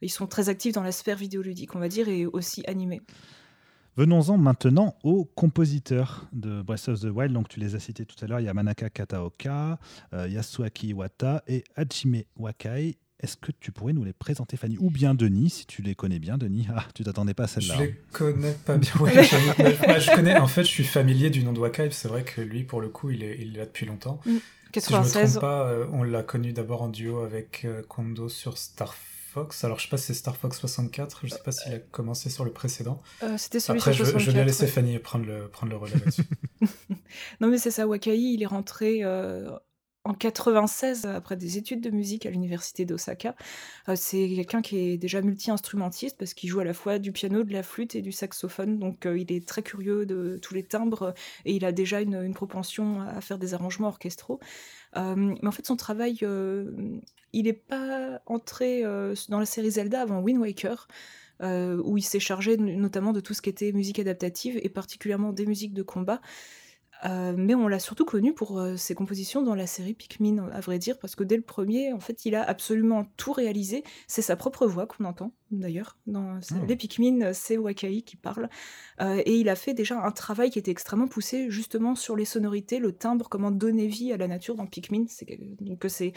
ils 0.01 0.11
sont 0.11 0.27
très 0.27 0.49
actifs 0.49 0.73
dans 0.73 0.83
la 0.83 0.93
sphère 0.93 1.17
vidéoludique, 1.17 1.75
on 1.75 1.79
va 1.79 1.89
dire, 1.89 2.09
et 2.09 2.27
aussi 2.27 2.65
animés. 2.67 3.01
Venons-en 3.95 4.39
maintenant 4.39 4.97
aux 5.03 5.27
compositeurs 5.27 6.27
de 6.33 6.63
Breath 6.63 6.89
of 6.89 7.01
the 7.01 7.11
Wild. 7.13 7.35
Donc, 7.35 7.51
tu 7.51 7.61
les 7.61 7.75
as 7.75 7.79
cités 7.79 8.07
tout 8.07 8.17
à 8.25 8.27
l'heure. 8.27 8.41
Il 8.41 8.47
y 8.47 8.49
a 8.49 8.55
Manaka 8.55 8.89
Kataoka, 8.89 9.79
euh, 10.15 10.29
Yasuaki 10.29 10.89
Iwata 10.89 11.43
et 11.47 11.63
Hajime 11.77 12.23
Wakai. 12.39 12.97
Est-ce 13.21 13.37
que 13.37 13.53
tu 13.61 13.71
pourrais 13.71 13.93
nous 13.93 14.03
les 14.03 14.15
présenter, 14.15 14.57
Fanny? 14.57 14.79
Ou 14.81 14.91
bien 14.91 15.15
Denis, 15.15 15.51
si 15.51 15.67
tu 15.67 15.83
les 15.83 15.95
connais 15.95 16.19
bien, 16.19 16.39
Denis. 16.39 16.69
Ah, 16.75 16.87
tu 16.95 17.05
t'attendais 17.05 17.35
pas 17.35 17.45
à 17.45 17.49
celle-là. 17.49 17.75
Je 17.77 17.83
les 17.83 18.01
connais 18.13 18.55
pas 18.55 18.79
bien. 18.79 18.93
je, 18.97 20.15
connais, 20.15 20.39
en 20.39 20.47
fait, 20.47 20.63
je 20.63 20.71
suis 20.71 20.85
familier 20.85 21.29
du 21.29 21.45
nom 21.45 21.53
de 21.53 21.59
Wakai. 21.59 21.91
C'est 21.91 22.09
vrai 22.09 22.25
que 22.25 22.41
lui, 22.41 22.65
pour 22.65 22.81
le 22.81 22.89
coup, 22.89 23.11
il 23.11 23.23
est, 23.23 23.37
il 23.43 23.57
est 23.57 23.59
là 23.59 23.67
depuis 23.67 23.85
longtemps. 23.85 24.21
96. 24.73 25.05
Si 25.05 25.19
je 25.19 25.27
me 25.27 25.31
trompe 25.33 25.41
pas, 25.43 25.69
euh, 25.69 25.87
on 25.93 26.03
l'a 26.03 26.23
connu 26.23 26.55
d'abord 26.55 26.81
en 26.81 26.89
duo 26.89 27.21
avec 27.21 27.67
euh, 27.67 27.83
Kondo 27.87 28.31
sur 28.31 28.57
Starfire 28.57 29.12
Fox. 29.33 29.65
Alors, 29.65 29.79
je 29.79 29.85
sais 29.85 29.89
pas 29.89 29.97
si 29.97 30.07
c'est 30.07 30.15
Star 30.15 30.37
Fox 30.37 30.59
64. 30.59 31.21
Je 31.25 31.31
sais 31.31 31.43
pas 31.43 31.53
s'il 31.53 31.73
a 31.73 31.79
commencé 31.79 32.29
sur 32.29 32.45
le 32.45 32.53
précédent. 32.53 33.01
Euh, 33.23 33.39
c'était 33.39 33.61
celui 33.61 33.79
Après, 33.79 33.93
sur 33.95 34.05
64. 34.05 34.21
je, 34.25 34.31
je 34.31 34.37
vais 34.37 34.45
laisser 34.45 34.67
Fanny 34.67 34.99
prendre 34.99 35.25
le, 35.25 35.49
prendre 35.49 35.73
le 35.73 35.79
relais 35.79 35.95
là-dessus. 35.95 36.25
non, 37.41 37.49
mais 37.49 37.57
c'est 37.57 37.71
ça. 37.71 37.87
Wakai, 37.87 38.19
il 38.19 38.43
est 38.43 38.47
rentré 38.47 39.01
euh, 39.03 39.51
en 40.05 40.13
96 40.13 41.07
après 41.07 41.37
des 41.37 41.57
études 41.57 41.81
de 41.81 41.89
musique 41.89 42.27
à 42.27 42.31
l'université 42.31 42.85
d'Osaka. 42.85 43.35
Euh, 43.89 43.95
c'est 43.97 44.29
quelqu'un 44.29 44.61
qui 44.61 44.77
est 44.77 44.99
déjà 44.99 45.23
multi-instrumentiste 45.23 46.19
parce 46.19 46.35
qu'il 46.35 46.51
joue 46.51 46.61
à 46.61 46.65
la 46.65 46.75
fois 46.75 46.99
du 46.99 47.11
piano, 47.11 47.43
de 47.43 47.53
la 47.55 47.63
flûte 47.63 47.95
et 47.95 48.03
du 48.03 48.13
saxophone. 48.13 48.79
Donc, 48.79 49.07
il 49.07 49.33
est 49.33 49.49
très 49.49 49.63
curieux 49.63 50.05
de 50.05 50.39
tous 50.43 50.53
les 50.53 50.63
timbres 50.63 51.15
et 51.47 51.55
il 51.55 51.65
a 51.65 51.73
déjà 51.73 52.03
une, 52.03 52.23
une 52.23 52.35
propension 52.35 53.01
à 53.01 53.23
faire 53.23 53.39
des 53.39 53.55
arrangements 53.55 53.89
orchestraux. 53.89 54.41
mais 54.95 55.47
en 55.47 55.53
fait, 55.53 55.67
son 55.67 55.77
travail 55.77 56.19
il 57.33 57.45
n'est 57.45 57.53
pas 57.53 58.21
entré 58.27 58.85
euh, 58.85 59.15
dans 59.29 59.39
la 59.39 59.47
série 59.47 59.71
Zelda 59.71 60.03
avant 60.03 60.21
Wind 60.21 60.41
Waker, 60.41 60.89
euh, 61.43 61.81
où 61.85 61.97
il 61.99 62.03
s'est 62.03 62.21
chargé 62.21 62.57
notamment 62.57 63.13
de 63.13 63.21
tout 63.21 63.35
ce 63.35 63.43
qui 63.43 63.51
était 63.51 63.73
musique 63.73 63.99
adaptative 63.99 64.59
et 64.63 64.69
particulièrement 64.69 65.33
des 65.33 65.47
musiques 65.47 65.75
de 65.75 65.83
combat. 65.83 66.21
Euh, 67.05 67.35
mais 67.37 67.55
on 67.55 67.69
l'a 67.69 67.79
surtout 67.79 68.05
connu 68.05 68.33
pour 68.33 68.59
euh, 68.59 68.77
ses 68.77 68.95
compositions 68.95 69.43
dans 69.43 69.55
la 69.55 69.67
série 69.67 69.95
Pikmin, 69.95 70.49
à 70.51 70.61
vrai 70.61 70.79
dire, 70.79 70.99
parce 70.99 71.17
que 71.17 71.25
dès 71.25 71.37
le 71.37 71.43
premier, 71.43 71.93
en 71.93 72.01
fait, 72.01 72.25
il 72.25 72.35
a 72.35 72.43
absolument 72.43 73.07
tout 73.17 73.33
réalisé. 73.33 73.83
C'est 74.07 74.23
sa 74.23 74.37
propre 74.37 74.67
voix 74.67 74.87
qu'on 74.87 75.05
entend, 75.05 75.33
d'ailleurs. 75.51 75.99
Dans 76.07 76.39
oh. 76.39 76.55
les 76.69 76.77
Pikmin, 76.77 77.33
c'est 77.33 77.57
Wakai 77.57 78.03
qui 78.03 78.17
parle. 78.17 78.49
Euh, 79.01 79.21
et 79.25 79.37
il 79.37 79.49
a 79.49 79.57
fait 79.57 79.75
déjà 79.75 80.01
un 80.01 80.13
travail 80.13 80.51
qui 80.51 80.59
était 80.59 80.71
extrêmement 80.71 81.09
poussé, 81.09 81.51
justement, 81.51 81.95
sur 81.95 82.17
les 82.17 82.25
sonorités, 82.25 82.79
le 82.79 82.93
timbre, 82.93 83.29
comment 83.29 83.51
donner 83.51 83.89
vie 83.89 84.13
à 84.13 84.17
la 84.17 84.29
nature 84.29 84.55
dans 84.55 84.67
Pikmin. 84.67 85.07
Donc 85.61 85.85
c'est 85.89 86.13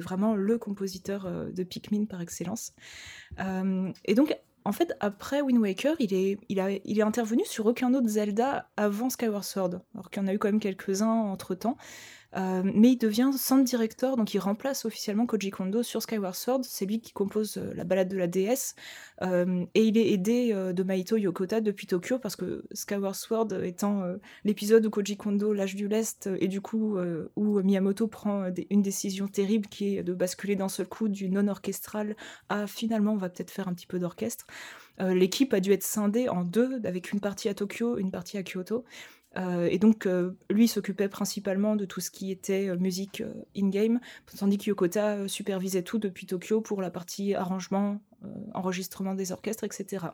vraiment 0.00 0.34
le 0.34 0.58
compositeur 0.58 1.30
de 1.52 1.62
Pikmin 1.62 2.06
par 2.06 2.20
excellence. 2.20 2.72
et 3.38 4.14
donc, 4.14 4.36
en 4.64 4.72
fait, 4.72 4.94
après 5.00 5.40
Wind 5.40 5.58
Waker, 5.58 5.96
il 5.98 6.14
est, 6.14 7.02
intervenu 7.02 7.44
sur 7.46 7.66
aucun 7.66 7.94
autre 7.94 8.08
Zelda 8.08 8.68
avant 8.76 9.10
Skyward 9.10 9.44
Sword, 9.44 9.80
alors 9.94 10.10
qu'il 10.10 10.22
y 10.22 10.24
en 10.24 10.28
a 10.28 10.34
eu 10.34 10.38
quand 10.38 10.48
même 10.48 10.60
quelques-uns 10.60 11.08
entre-temps. 11.08 11.76
Euh, 12.36 12.62
mais 12.64 12.92
il 12.92 12.96
devient 12.96 13.30
sound 13.36 13.64
director, 13.64 14.16
donc 14.16 14.34
il 14.34 14.38
remplace 14.38 14.84
officiellement 14.84 15.26
Koji 15.26 15.50
Kondo 15.50 15.82
sur 15.82 16.02
Skyward 16.02 16.34
Sword. 16.34 16.60
C'est 16.62 16.86
lui 16.86 17.00
qui 17.00 17.12
compose 17.12 17.56
euh, 17.56 17.72
la 17.74 17.84
balade 17.84 18.08
de 18.08 18.16
la 18.16 18.26
déesse. 18.26 18.74
Euh, 19.22 19.64
et 19.74 19.84
il 19.84 19.98
est 19.98 20.12
aidé 20.12 20.52
de 20.52 20.82
Maito 20.82 21.16
Yokota 21.16 21.60
depuis 21.60 21.86
Tokyo, 21.86 22.18
parce 22.18 22.36
que 22.36 22.64
Skyward 22.72 23.14
Sword 23.14 23.52
étant 23.64 24.02
l'épisode 24.44 24.86
où 24.86 24.90
Koji 24.90 25.16
Kondo 25.16 25.52
lâche 25.52 25.74
du 25.74 25.88
lest, 25.88 26.28
et 26.38 26.48
du 26.48 26.60
coup 26.60 26.96
où 27.36 27.60
Miyamoto 27.62 28.06
prend 28.06 28.50
une 28.70 28.82
décision 28.82 29.28
terrible 29.28 29.68
qui 29.68 29.96
est 29.96 30.02
de 30.02 30.14
basculer 30.14 30.56
d'un 30.56 30.68
seul 30.68 30.86
coup 30.86 31.08
du 31.08 31.28
non-orchestral 31.28 32.16
à 32.48 32.66
finalement 32.66 33.12
on 33.12 33.16
va 33.16 33.28
peut-être 33.28 33.50
faire 33.50 33.68
un 33.68 33.74
petit 33.74 33.86
peu 33.86 33.98
d'orchestre. 33.98 34.46
L'équipe 34.98 35.52
a 35.54 35.60
dû 35.60 35.72
être 35.72 35.82
scindée 35.82 36.28
en 36.28 36.44
deux, 36.44 36.80
avec 36.84 37.12
une 37.12 37.20
partie 37.20 37.48
à 37.48 37.54
Tokyo, 37.54 37.98
une 37.98 38.10
partie 38.10 38.38
à 38.38 38.42
Kyoto. 38.42 38.84
Euh, 39.36 39.68
et 39.70 39.78
donc, 39.78 40.06
euh, 40.06 40.36
lui 40.50 40.66
s'occupait 40.66 41.08
principalement 41.08 41.76
de 41.76 41.84
tout 41.84 42.00
ce 42.00 42.10
qui 42.10 42.30
était 42.30 42.68
euh, 42.68 42.76
musique 42.76 43.22
in-game, 43.56 44.00
tandis 44.36 44.58
que 44.58 44.64
Yokota 44.64 45.28
supervisait 45.28 45.82
tout 45.82 45.98
depuis 45.98 46.26
Tokyo 46.26 46.60
pour 46.60 46.82
la 46.82 46.90
partie 46.90 47.34
arrangement, 47.34 48.00
enregistrement 48.54 49.14
des 49.14 49.32
orchestres, 49.32 49.64
etc. 49.64 50.06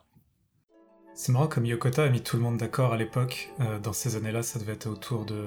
C'est 1.14 1.32
marrant 1.32 1.48
comme 1.48 1.64
Yokota 1.64 2.04
a 2.04 2.08
mis 2.10 2.20
tout 2.20 2.36
le 2.36 2.42
monde 2.42 2.58
d'accord 2.58 2.92
à 2.92 2.98
l'époque. 2.98 3.50
dans 3.82 3.94
ces 3.94 4.16
années-là, 4.16 4.42
ça 4.42 4.58
devait 4.58 4.74
être 4.74 4.86
autour 4.86 5.24
de. 5.24 5.46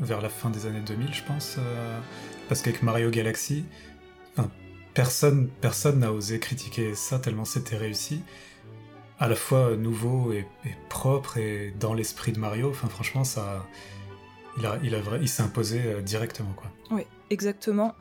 vers 0.00 0.22
la 0.22 0.30
fin 0.30 0.48
des 0.48 0.64
années 0.64 0.80
2000, 0.80 1.12
je 1.12 1.24
pense. 1.24 1.58
parce 2.48 2.62
qu'avec 2.62 2.82
Mario 2.82 3.10
Galaxy, 3.10 3.64
personne 4.94 5.48
personne 5.60 5.98
n'a 5.98 6.10
osé 6.10 6.40
critiquer 6.40 6.94
ça 6.94 7.18
tellement 7.18 7.44
c'était 7.44 7.76
réussi 7.76 8.22
à 9.20 9.28
la 9.28 9.36
fois 9.36 9.76
nouveau 9.76 10.32
et, 10.32 10.46
propre 10.88 11.36
et 11.36 11.74
dans 11.78 11.92
l'esprit 11.92 12.32
de 12.32 12.38
Mario. 12.38 12.70
Enfin, 12.70 12.88
franchement, 12.88 13.22
ça, 13.22 13.66
il, 14.56 14.64
a, 14.64 14.78
il, 14.82 14.94
a 14.94 15.00
il 15.20 15.28
s'est 15.28 15.42
imposé 15.42 15.82
euh, 15.84 16.00
directement, 16.00 16.52
quoi. 16.56 16.70
Oui, 16.90 17.02
exactement. 17.28 17.94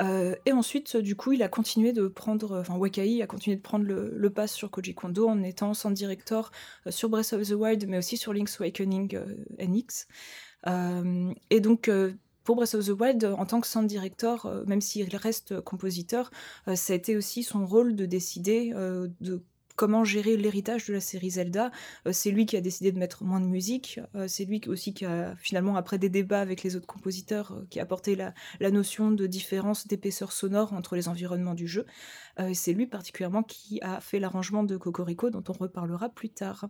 Euh, 0.00 0.34
et 0.46 0.52
ensuite, 0.52 0.96
du 0.96 1.14
coup, 1.14 1.32
il 1.32 1.42
a 1.42 1.48
continué 1.48 1.92
de 1.92 2.08
prendre, 2.08 2.58
enfin, 2.58 2.74
Wakai 2.74 3.22
a 3.22 3.26
continué 3.26 3.56
de 3.56 3.60
prendre 3.60 3.84
le, 3.84 4.30
pas 4.30 4.46
sur 4.46 4.70
Koji 4.70 4.94
Kondo 4.94 5.28
en 5.28 5.42
étant 5.42 5.74
sound 5.74 5.94
director 5.94 6.50
euh, 6.86 6.90
sur 6.90 7.10
Breath 7.10 7.34
of 7.34 7.46
the 7.46 7.52
Wild, 7.52 7.86
mais 7.86 7.98
aussi 7.98 8.16
sur 8.16 8.32
Link's 8.32 8.58
Awakening 8.58 9.20
NX. 9.60 10.06
et 11.50 11.60
donc, 11.60 11.90
pour 12.44 12.56
Breath 12.56 12.74
of 12.74 12.86
the 12.86 12.98
Wild, 12.98 13.24
en 13.24 13.44
tant 13.44 13.60
que 13.60 13.66
sound 13.66 13.86
director, 13.86 14.50
même 14.66 14.80
s'il 14.80 15.14
reste 15.14 15.60
compositeur, 15.60 16.30
ça 16.74 16.94
a 16.94 16.96
été 16.96 17.14
aussi 17.14 17.42
son 17.42 17.66
rôle 17.66 17.94
de 17.94 18.06
décider 18.06 18.72
de 19.20 19.42
comment 19.76 20.04
gérer 20.04 20.36
l'héritage 20.36 20.86
de 20.86 20.94
la 20.94 21.00
série 21.00 21.30
Zelda. 21.30 21.70
Euh, 22.06 22.12
c'est 22.12 22.30
lui 22.30 22.46
qui 22.46 22.56
a 22.56 22.60
décidé 22.60 22.92
de 22.92 22.98
mettre 22.98 23.24
moins 23.24 23.40
de 23.40 23.46
musique. 23.46 24.00
Euh, 24.14 24.26
c'est 24.28 24.44
lui 24.44 24.60
aussi 24.66 24.94
qui 24.94 25.04
a 25.04 25.34
finalement, 25.36 25.76
après 25.76 25.98
des 25.98 26.08
débats 26.08 26.40
avec 26.40 26.62
les 26.62 26.76
autres 26.76 26.86
compositeurs, 26.86 27.52
euh, 27.52 27.66
qui 27.70 27.80
a 27.80 27.82
apporté 27.82 28.16
la, 28.16 28.32
notion 28.70 29.10
de 29.10 29.26
différence 29.26 29.86
d'épaisseur 29.86 30.32
sonore 30.32 30.72
entre 30.72 30.96
les 30.96 31.08
environnements 31.08 31.54
du 31.54 31.66
jeu. 31.66 31.84
c'est 32.54 32.72
lui 32.72 32.86
particulièrement 32.86 33.42
qui 33.42 33.80
a 33.82 34.00
fait 34.00 34.18
l'arrangement 34.18 34.64
de 34.64 34.78
Cocorico, 34.78 35.28
dont 35.28 35.44
on 35.48 35.52
reparlera 35.52 36.08
plus 36.08 36.30
tard. 36.30 36.68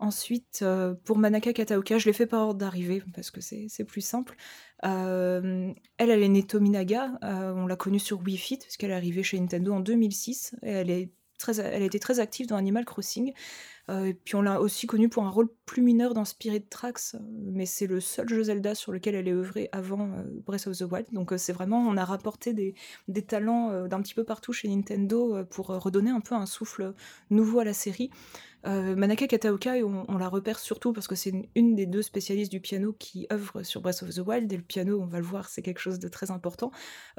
Ensuite, 0.00 0.64
pour 1.04 1.18
Manaka 1.18 1.52
Kataoka, 1.52 1.98
je 1.98 2.06
l'ai 2.06 2.12
fait 2.12 2.26
par 2.26 2.42
ordre 2.42 2.58
d'arrivée 2.58 3.04
parce 3.14 3.30
que 3.30 3.40
c'est 3.40 3.84
plus 3.84 4.00
simple. 4.00 4.36
elle, 4.82 5.74
elle 5.98 6.22
est 6.22 6.28
née 6.28 6.42
Tominaga. 6.42 7.18
on 7.22 7.66
l'a 7.68 7.76
connue 7.76 8.00
sur 8.00 8.20
Wii 8.20 8.36
Fit 8.36 8.58
parce 8.58 8.76
qu'elle 8.76 8.90
est 8.90 8.94
arrivée 8.94 9.22
chez 9.22 9.38
Nintendo 9.38 9.74
en 9.74 9.80
2006. 9.80 10.56
Et 10.62 10.70
elle 10.70 10.90
est 10.90 11.12
elle 11.58 11.82
été 11.86 11.98
très 11.98 12.20
active 12.20 12.46
dans 12.46 12.56
Animal 12.56 12.84
Crossing. 12.84 13.32
Euh, 13.90 14.06
et 14.06 14.14
puis 14.14 14.34
on 14.34 14.42
l'a 14.42 14.60
aussi 14.60 14.86
connue 14.86 15.08
pour 15.08 15.24
un 15.24 15.30
rôle 15.30 15.48
plus 15.64 15.82
mineur 15.82 16.14
dans 16.14 16.24
Spirit 16.24 16.62
Tracks, 16.62 17.16
mais 17.42 17.66
c'est 17.66 17.86
le 17.86 18.00
seul 18.00 18.28
jeu 18.28 18.44
Zelda 18.44 18.74
sur 18.74 18.92
lequel 18.92 19.14
elle 19.14 19.28
est 19.28 19.32
œuvrée 19.32 19.68
avant 19.72 20.10
euh, 20.10 20.24
Breath 20.46 20.66
of 20.66 20.76
the 20.76 20.82
Wild. 20.82 21.06
Donc 21.12 21.32
euh, 21.32 21.38
c'est 21.38 21.52
vraiment, 21.52 21.78
on 21.80 21.96
a 21.96 22.04
rapporté 22.04 22.52
des, 22.52 22.74
talents 23.26 23.86
d'un 23.86 24.00
petit 24.00 24.14
peu 24.14 24.24
partout 24.24 24.52
chez 24.52 24.68
Nintendo 24.68 25.44
pour 25.50 25.66
redonner 25.66 26.10
un 26.10 26.20
peu 26.20 26.34
un 26.34 26.46
souffle 26.46 26.94
nouveau 27.30 27.58
à 27.58 27.64
la 27.64 27.74
série. 27.74 28.10
Manaka 28.64 29.26
Kataoka, 29.26 29.76
on, 29.84 30.18
la 30.18 30.28
repère 30.28 30.58
surtout 30.58 30.92
parce 30.92 31.08
que 31.08 31.14
c'est 31.14 31.32
une, 31.54 31.74
des 31.74 31.86
deux 31.86 32.02
spécialistes 32.02 32.50
du 32.50 32.60
piano 32.60 32.94
qui 32.98 33.26
œuvre 33.32 33.62
sur 33.62 33.80
Breath 33.80 34.02
of 34.02 34.10
the 34.14 34.18
Wild. 34.18 34.52
Et 34.52 34.56
le 34.56 34.62
piano, 34.62 35.00
on 35.00 35.06
va 35.06 35.18
le 35.18 35.24
voir, 35.24 35.48
c'est 35.48 35.62
quelque 35.62 35.80
chose 35.80 35.98
de 35.98 36.08
très 36.08 36.30
important. 36.30 36.70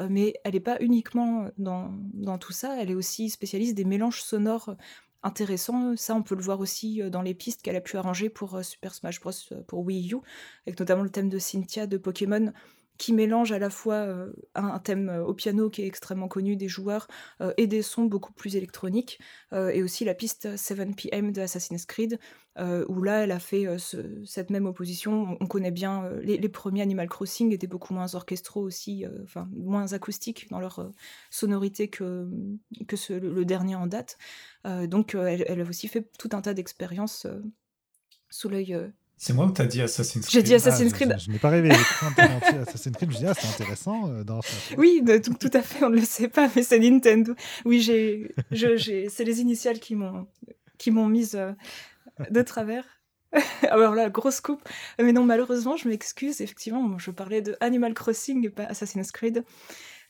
mais 0.10 0.34
elle 0.44 0.54
n'est 0.54 0.60
pas 0.60 0.78
uniquement 0.80 1.50
dans, 1.58 2.38
tout 2.40 2.54
ça, 2.54 2.82
elle 2.82 2.92
est 2.92 2.96
aussi 2.96 3.30
spécialiste 3.30 3.76
des 3.76 3.86
mélanges 3.86 4.22
sonores 4.22 4.76
intéressant. 5.24 5.96
Ça, 5.96 6.16
on 6.16 6.24
peut 6.24 6.36
le 6.36 6.42
voir 6.42 6.60
aussi 6.60 7.02
dans 7.10 7.22
les 7.22 7.34
pistes 7.34 7.62
qu'elle 7.62 7.76
a 7.76 7.82
pu 7.82 7.98
arranger 7.98 8.30
pour 8.30 8.64
Super 8.64 8.94
Smash 8.94 9.20
Bros. 9.20 9.32
pour 9.68 9.86
Wii 9.86 10.14
U, 10.14 10.18
avec 10.66 10.80
notamment 10.80 11.04
le 11.04 11.10
thème 11.10 11.30
de 11.30 11.40
Cynthia 11.40 11.88
de 11.88 11.98
Pokémon 11.98 12.54
qui 13.00 13.14
mélange 13.14 13.54
à 13.54 13.60
la 13.60 13.70
fois 13.72 13.96
euh, 13.96 14.32
un, 14.56 14.78
thème 14.78 15.10
euh, 15.10 15.24
au 15.24 15.34
piano 15.34 15.70
qui 15.70 15.82
est 15.82 15.88
extrêmement 15.88 16.28
connu 16.28 16.58
des 16.58 16.68
joueurs 16.68 17.08
euh, 17.42 17.54
et 17.58 17.66
des 17.66 17.82
sons 17.82 18.04
beaucoup 18.04 18.34
plus 18.34 18.56
électroniques, 18.56 19.20
et 19.52 19.82
aussi 19.82 20.04
la 20.04 20.14
piste 20.14 20.48
7pm 20.48 21.32
de 21.32 21.42
Assassin's 21.42 21.86
Creed, 21.86 22.20
où 22.58 23.02
là 23.02 23.24
elle 23.24 23.32
a 23.32 23.40
fait 23.40 23.66
cette 24.26 24.50
même 24.50 24.66
opposition. 24.66 25.38
On 25.40 25.48
connaît 25.48 25.72
bien 25.72 26.10
les, 26.22 26.50
premiers 26.50 26.82
Animal 26.82 27.08
Crossing 27.08 27.54
étaient 27.54 27.68
beaucoup 27.68 27.94
moins 27.94 28.14
orchestraux 28.16 28.62
aussi, 28.62 29.06
enfin 29.24 29.48
moins 29.54 29.94
acoustiques 29.94 30.50
dans 30.50 30.60
leur 30.60 30.92
sonorité 31.30 31.88
que, 31.88 32.30
que 32.88 33.14
le, 33.14 33.46
dernier 33.46 33.76
en 33.76 33.88
date. 33.88 34.18
donc 34.66 35.16
elle, 35.16 35.46
elle, 35.48 35.62
a 35.62 35.64
aussi 35.64 35.88
fait 35.88 36.12
tout 36.20 36.30
un 36.34 36.42
tas 36.42 36.54
d'expériences 36.54 37.26
sous 38.30 38.50
l'œil 38.50 38.92
c'est 39.22 39.34
moi 39.34 39.48
ou 39.48 39.52
t'as 39.52 39.66
dit 39.66 39.82
Assassin's 39.82 40.26
Creed 40.26 40.32
J'ai 40.32 40.44
dit 40.44 40.56
Assassin's 40.56 40.94
ah, 40.94 40.96
Creed. 40.96 41.16
Je, 41.20 41.30
n'ai 41.30 41.40
pas 41.40 41.50
rêvé. 41.50 41.72
Assassin's 41.72 42.96
Creed, 42.96 43.12
je 43.12 43.18
dis, 43.18 43.26
ah, 43.26 43.34
c'est 43.34 43.50
intéressant. 43.50 44.10
Euh, 44.10 44.24
oui, 44.78 45.04
tout, 45.22 45.34
tout, 45.34 45.50
à 45.52 45.62
fait, 45.62 45.84
on 45.84 45.90
ne 45.90 45.98
le 45.98 46.06
sait 46.06 46.30
pas, 46.30 46.50
mais 46.56 46.64
c'est 46.64 46.80
Nintendo. 46.80 47.36
Oui, 47.66 47.82
j'ai, 47.82 48.34
c'est 49.10 49.26
les 49.26 49.42
initiales 49.42 49.80
qui 49.80 49.96
m'ont, 49.96 50.26
qui 50.78 50.92
m'ont 50.92 51.10
mise 51.10 51.36
euh, 51.36 51.52
de 52.32 52.42
travers. 52.42 52.86
Alors 53.70 53.94
là, 53.94 54.10
grosse 54.10 54.40
coupe. 54.40 54.64
Mais 54.98 55.12
non, 55.12 55.26
malheureusement, 55.26 55.76
je 55.76 55.90
m'excuse. 55.90 56.40
Effectivement, 56.40 56.98
je 56.98 57.12
parlais 57.12 57.42
de 57.42 57.58
Animal 57.60 57.94
Crossing 57.94 58.46
et 58.46 58.50
pas 58.50 58.64
Assassin's 58.64 59.12
Creed. 59.12 59.44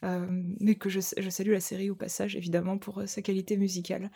Euh, 0.03 0.27
mais 0.59 0.75
que 0.75 0.87
je, 0.87 0.99
je, 1.17 1.29
salue 1.31 1.51
la 1.51 1.59
série 1.59 1.89
au 1.89 1.95
passage, 1.95 2.35
évidemment, 2.35 2.77
pour 2.77 3.01
sa 3.07 3.23
qualité 3.23 3.57
musicale. 3.57 4.11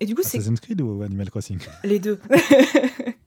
et 0.00 0.06
du 0.06 0.14
coup, 0.14 0.22
Assassin's 0.22 0.60
Creed 0.60 0.80
ou 0.80 1.02
Animal 1.02 1.28
Crossing? 1.28 1.58
Les 1.84 1.98
deux. 1.98 2.18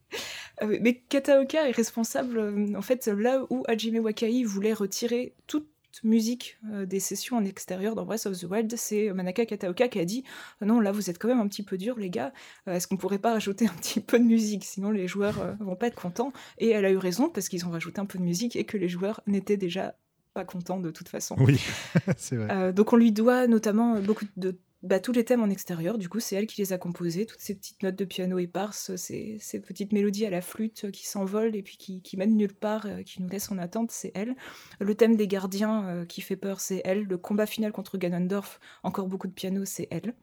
Euh, 0.62 0.78
mais 0.80 0.94
Kataoka 1.08 1.68
est 1.68 1.72
responsable, 1.72 2.38
euh, 2.38 2.74
en 2.76 2.82
fait, 2.82 3.06
là 3.06 3.44
où 3.50 3.62
Hajime 3.68 3.98
Wakai 3.98 4.44
voulait 4.44 4.72
retirer 4.72 5.34
toute 5.46 5.68
musique 6.04 6.58
euh, 6.72 6.86
des 6.86 7.00
sessions 7.00 7.36
en 7.36 7.44
extérieur 7.44 7.94
dans 7.94 8.06
Breath 8.06 8.24
of 8.24 8.38
the 8.38 8.44
Wild, 8.44 8.74
c'est 8.76 9.12
Manaka 9.12 9.44
Kataoka 9.44 9.88
qui 9.88 10.00
a 10.00 10.06
dit 10.06 10.24
non 10.62 10.80
là 10.80 10.90
vous 10.90 11.10
êtes 11.10 11.18
quand 11.18 11.28
même 11.28 11.40
un 11.40 11.46
petit 11.46 11.62
peu 11.62 11.76
dur 11.76 11.98
les 11.98 12.08
gars, 12.08 12.32
est-ce 12.66 12.86
qu'on 12.86 12.96
pourrait 12.96 13.18
pas 13.18 13.34
rajouter 13.34 13.66
un 13.66 13.74
petit 13.74 14.00
peu 14.00 14.18
de 14.18 14.24
musique? 14.24 14.64
Sinon 14.64 14.90
les 14.90 15.06
joueurs 15.06 15.54
vont 15.60 15.76
pas 15.76 15.88
être 15.88 16.00
contents 16.00 16.32
et 16.56 16.70
elle 16.70 16.86
a 16.86 16.90
eu 16.90 16.96
raison 16.96 17.28
parce 17.28 17.50
qu'ils 17.50 17.66
ont 17.66 17.70
rajouté 17.70 18.00
un 18.00 18.06
peu 18.06 18.18
de 18.18 18.24
musique 18.24 18.56
et 18.56 18.64
que 18.64 18.78
les 18.78 18.88
joueurs 18.88 19.20
n'étaient 19.26 19.58
déjà 19.58 19.94
pas 20.32 20.46
contents 20.46 20.80
de 20.80 20.90
toute 20.90 21.10
façon. 21.10 21.36
Oui, 21.38 21.60
c'est 22.16 22.36
vrai. 22.36 22.72
donc 22.72 22.94
on 22.94 22.96
lui 22.96 23.12
doit 23.12 23.46
notamment 23.46 24.00
beaucoup 24.00 24.24
de 24.38 24.56
bah, 24.82 24.98
tous 24.98 25.12
les 25.12 25.24
thèmes 25.24 25.42
en 25.42 25.48
extérieur, 25.48 25.96
du 25.96 26.08
coup, 26.08 26.18
c'est 26.18 26.34
elle 26.34 26.48
qui 26.48 26.60
les 26.60 26.72
a 26.72 26.78
composés, 26.78 27.24
toutes 27.24 27.40
ces 27.40 27.54
petites 27.54 27.84
notes 27.84 27.94
de 27.94 28.04
piano 28.04 28.38
éparses, 28.40 28.96
ces, 28.96 29.38
petites 29.64 29.92
mélodies 29.92 30.26
à 30.26 30.30
la 30.30 30.40
flûte 30.40 30.90
qui 30.90 31.06
s'envolent 31.06 31.54
et 31.54 31.62
puis 31.62 31.76
qui, 31.76 32.16
mènent 32.16 32.36
nulle 32.36 32.54
part, 32.54 32.86
euh, 32.86 33.02
qui 33.02 33.22
nous 33.22 33.28
laissent 33.28 33.52
en 33.52 33.58
attente, 33.58 33.92
c'est 33.92 34.10
elle. 34.16 34.34
Le 34.80 34.94
thème 34.96 35.14
des 35.14 35.28
gardiens 35.28 35.86
euh, 35.86 36.04
qui 36.04 36.20
fait 36.20 36.34
peur, 36.34 36.58
c'est 36.58 36.82
elle. 36.84 37.04
Le 37.04 37.16
combat 37.16 37.46
final 37.46 37.70
contre 37.70 37.96
Ganondorf, 37.96 38.58
encore 38.82 39.06
beaucoup 39.06 39.28
de 39.28 39.32
piano, 39.32 39.64
c'est 39.64 39.86
elle. 39.92 40.14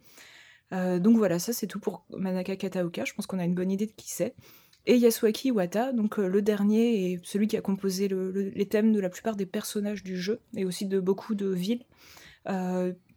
Euh, 0.73 0.99
donc 0.99 1.15
voilà, 1.15 1.39
ça 1.39 1.53
c'est 1.53 1.65
tout 1.65 1.79
pour 1.79 2.05
Manaka 2.15 2.55
Kataoka, 2.57 3.05
je 3.05 3.13
pense 3.13 3.25
qu'on 3.25 3.39
a 3.39 3.45
une 3.45 3.55
bonne 3.55 3.71
idée 3.71 3.87
de 3.87 3.93
qui 3.93 4.11
c'est. 4.11 4.35
Et 4.85 4.97
Yasuaki 4.97 5.49
Iwata, 5.49 5.93
donc 5.93 6.17
le 6.17 6.41
dernier 6.41 7.11
et 7.11 7.19
celui 7.23 7.47
qui 7.47 7.57
a 7.57 7.61
composé 7.61 8.07
les 8.07 8.65
thèmes 8.67 8.93
de 8.93 8.99
la 8.99 9.09
plupart 9.09 9.35
des 9.35 9.45
personnages 9.45 10.03
du 10.03 10.17
jeu 10.17 10.39
et 10.55 10.65
aussi 10.65 10.85
de 10.85 10.99
beaucoup 10.99 11.35
de 11.35 11.47
villes 11.47 11.85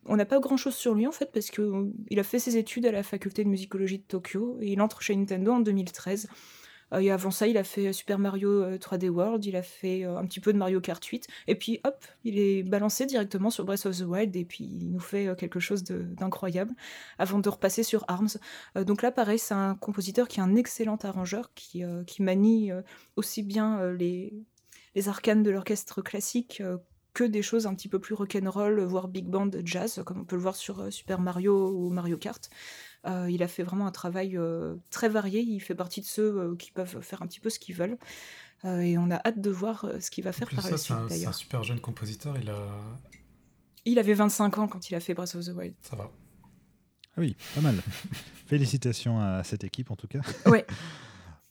on 0.07 0.17
n'a 0.17 0.25
pas 0.25 0.41
grand 0.41 0.57
chose 0.57 0.75
sur 0.75 0.95
lui 0.95 1.07
en 1.07 1.13
fait 1.13 1.31
parce 1.33 1.51
qu'il 1.51 1.65
euh, 1.65 2.21
a 2.21 2.23
fait 2.23 2.39
ses 2.39 2.57
études 2.57 2.87
à 2.87 2.93
la 2.93 3.03
faculté 3.03 3.45
de 3.45 3.49
musicologie 3.49 3.99
de 3.99 4.05
Tokyo 4.05 4.59
et 4.61 4.73
il 4.73 4.81
entre 4.81 5.01
chez 5.03 5.15
Nintendo 5.15 5.53
en 5.53 5.61
2013. 5.61 6.29
Euh, 6.93 6.99
et 6.99 7.11
avant 7.11 7.31
ça, 7.31 7.47
il 7.47 7.57
a 7.57 7.65
fait 7.65 7.93
Super 7.93 8.19
Mario 8.19 8.77
3D 8.77 9.07
euh, 9.07 9.11
World, 9.11 9.45
il 9.45 9.57
a 9.57 9.63
fait 9.63 10.05
un 10.05 10.27
petit 10.27 10.41
peu 10.41 10.53
de 10.53 10.59
Mario 10.59 10.81
Kart 10.81 11.03
8, 11.03 11.27
et 11.47 11.55
puis 11.55 11.81
hop, 11.85 12.05
il 12.25 12.39
est 12.39 12.63
balancé 12.63 13.07
directement 13.07 13.49
sur 13.49 13.65
Breath 13.65 13.87
of 13.87 13.97
the 13.97 14.03
Wild, 14.03 14.35
et 14.37 14.45
puis 14.45 14.65
il 14.65 14.91
nous 14.91 15.01
fait 15.01 15.35
quelque 15.39 15.61
chose 15.61 15.85
d'incroyable, 15.85 16.75
avant 17.19 17.39
de 17.39 17.49
repasser 17.49 17.83
sur 17.83 18.05
ARMS. 18.09 18.37
donc 18.85 19.01
là, 19.01 19.11
pareil, 19.11 19.39
c'est 19.39 19.55
un 19.55 19.75
compositeur 19.75 20.29
qui 20.29 20.41
est 20.41 20.43
un 20.43 20.55
excellent 20.55 20.99
arrangeur, 21.03 21.55
qui, 21.55 21.83
manie 22.19 22.71
aussi 23.17 23.43
bien 23.43 23.91
les 23.93 24.45
arcanes 25.07 25.43
de 25.43 25.51
l'orchestre 25.51 26.03
classique 26.03 26.63
que 27.15 27.25
des 27.25 27.43
choses 27.43 27.67
un 27.67 27.75
petit 27.75 27.89
peu 27.89 27.99
plus 27.99 28.15
rock'n'roll, 28.15 28.81
voire 28.81 29.09
big 29.09 29.27
band 29.27 29.51
jazz, 29.65 30.03
comme 30.05 30.21
on 30.21 30.25
peut 30.25 30.37
le 30.37 30.43
voir 30.43 30.57
sur 30.57 30.81
euh, 30.81 30.91
Super 30.91 31.21
Mario 31.21 31.71
ou 31.71 31.91
Mario 31.91 32.17
Kart. 32.17 32.49
Euh, 33.07 33.29
il 33.31 33.43
a 33.43 33.49
fait 33.49 33.63
vraiment 33.63 33.87
un 33.87 33.91
travail 33.91 34.37
euh, 34.37 34.77
très 34.91 35.09
varié. 35.09 35.41
Il 35.41 35.61
fait 35.61 35.75
partie 35.75 36.01
de 36.01 36.07
ceux 36.07 36.57
qui 36.57 36.71
peuvent 36.71 37.01
faire 37.03 37.23
un 37.23 37.27
petit 37.27 37.41
peu 37.41 37.51
ce 37.51 37.59
qu'ils 37.59 37.75
veulent. 37.75 37.99
et 38.65 38.97
on 38.97 39.11
a 39.11 39.17
hâte 39.17 39.41
de 39.41 39.51
voir 39.51 39.87
ce 40.01 40.11
qu'il 40.11 40.25
va 40.25 40.33
faire 40.33 40.49
par 40.49 40.71
la 40.71 40.77
suite. 40.79 40.97
C'est 41.09 41.27
un 41.27 41.33
super 41.33 41.63
jeune 41.65 41.81
compositeur. 41.81 42.37
Il 42.41 42.51
a. 42.51 42.69
Il 43.85 43.99
avait 43.99 44.15
25 44.15 44.59
ans 44.59 44.69
quand 44.69 44.91
il 44.91 44.95
a 44.95 45.01
fait 45.01 45.13
Breath 45.13 45.35
of 45.35 45.45
the 45.45 45.49
Wild. 45.49 45.75
Ça 45.83 45.97
va. 45.97 46.09
Ah 47.17 47.21
oui, 47.21 47.37
pas 47.55 47.61
mal. 47.61 47.75
Félicitations 48.47 49.21
à 49.21 49.43
cette 49.43 49.65
équipe 49.65 49.91
en 49.91 49.97
tout 49.97 50.07
cas. 50.07 50.21
Ouais. 50.47 50.65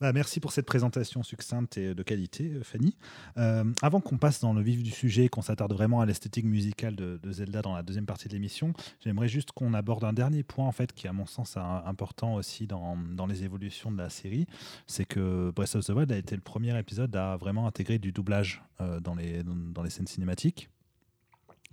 Bah, 0.02 0.14
merci 0.14 0.40
pour 0.40 0.52
cette 0.52 0.66
présentation 0.66 1.22
succincte 1.22 1.78
et 1.78 1.94
de 1.94 2.02
qualité, 2.02 2.54
euh, 2.56 2.64
Fanny. 2.64 2.98
Euh, 3.38 3.64
avant 3.84 4.02
qu'on 4.02 4.18
passe 4.18 4.42
dans 4.42 4.52
le 4.52 4.62
vif 4.64 4.82
du 4.82 4.90
sujet, 4.90 5.30
qu'on 5.30 5.44
s'attarde 5.44 5.72
vraiment 5.74 6.02
à 6.02 6.08
l'esthétique 6.08 6.46
musicale 6.46 6.96
de, 6.96 7.20
Zelda 7.32 7.62
dans 7.62 7.76
la 7.76 7.84
deuxième 7.84 8.08
partie 8.08 8.28
de 8.28 8.34
l'émission, 8.34 8.74
j'aimerais 9.00 9.28
juste 9.28 9.52
qu'on 9.52 9.76
aborde 9.76 10.04
un 10.04 10.12
dernier 10.12 10.42
point 10.42 10.66
en 10.66 10.72
fait 10.72 10.92
qui, 10.92 11.08
à 11.08 11.14
mon 11.14 11.28
sens, 11.28 11.56
est 11.56 11.60
important 11.60 12.34
aussi 12.34 12.66
dans, 12.66 12.98
les 13.30 13.44
évolutions 13.44 13.92
de 13.92 13.98
la 14.00 14.10
série, 14.10 14.48
c'est 14.88 15.06
que 15.06 15.52
Breath 15.52 15.76
of 15.76 15.86
the 15.86 15.90
Wild 15.90 16.12
a 16.12 16.18
été 16.18 16.34
le 16.34 16.42
premier 16.42 16.78
épisode 16.80 17.16
à 17.16 17.38
vraiment 17.38 17.68
intégrer 17.68 18.00
du 18.00 18.12
doublage 18.12 18.64
euh, 18.82 19.00
dans, 19.00 19.14
les, 19.14 19.44
dans 19.44 19.84
les 19.84 19.92
scènes 19.92 20.08
cinématiques. 20.08 20.68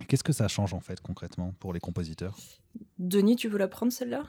Qu'est-ce 0.07 0.23
que 0.23 0.35
ça 0.35 0.49
change 0.49 0.75
en 0.75 0.81
fait 0.81 1.01
concrètement 1.01 1.55
pour 1.59 1.73
les 1.73 1.81
compositeurs? 1.81 2.37
Denis, 2.99 3.37
tu 3.37 3.49
veux 3.49 3.59
la 3.59 3.69
prendre 3.69 3.91
celle-là? 3.91 4.25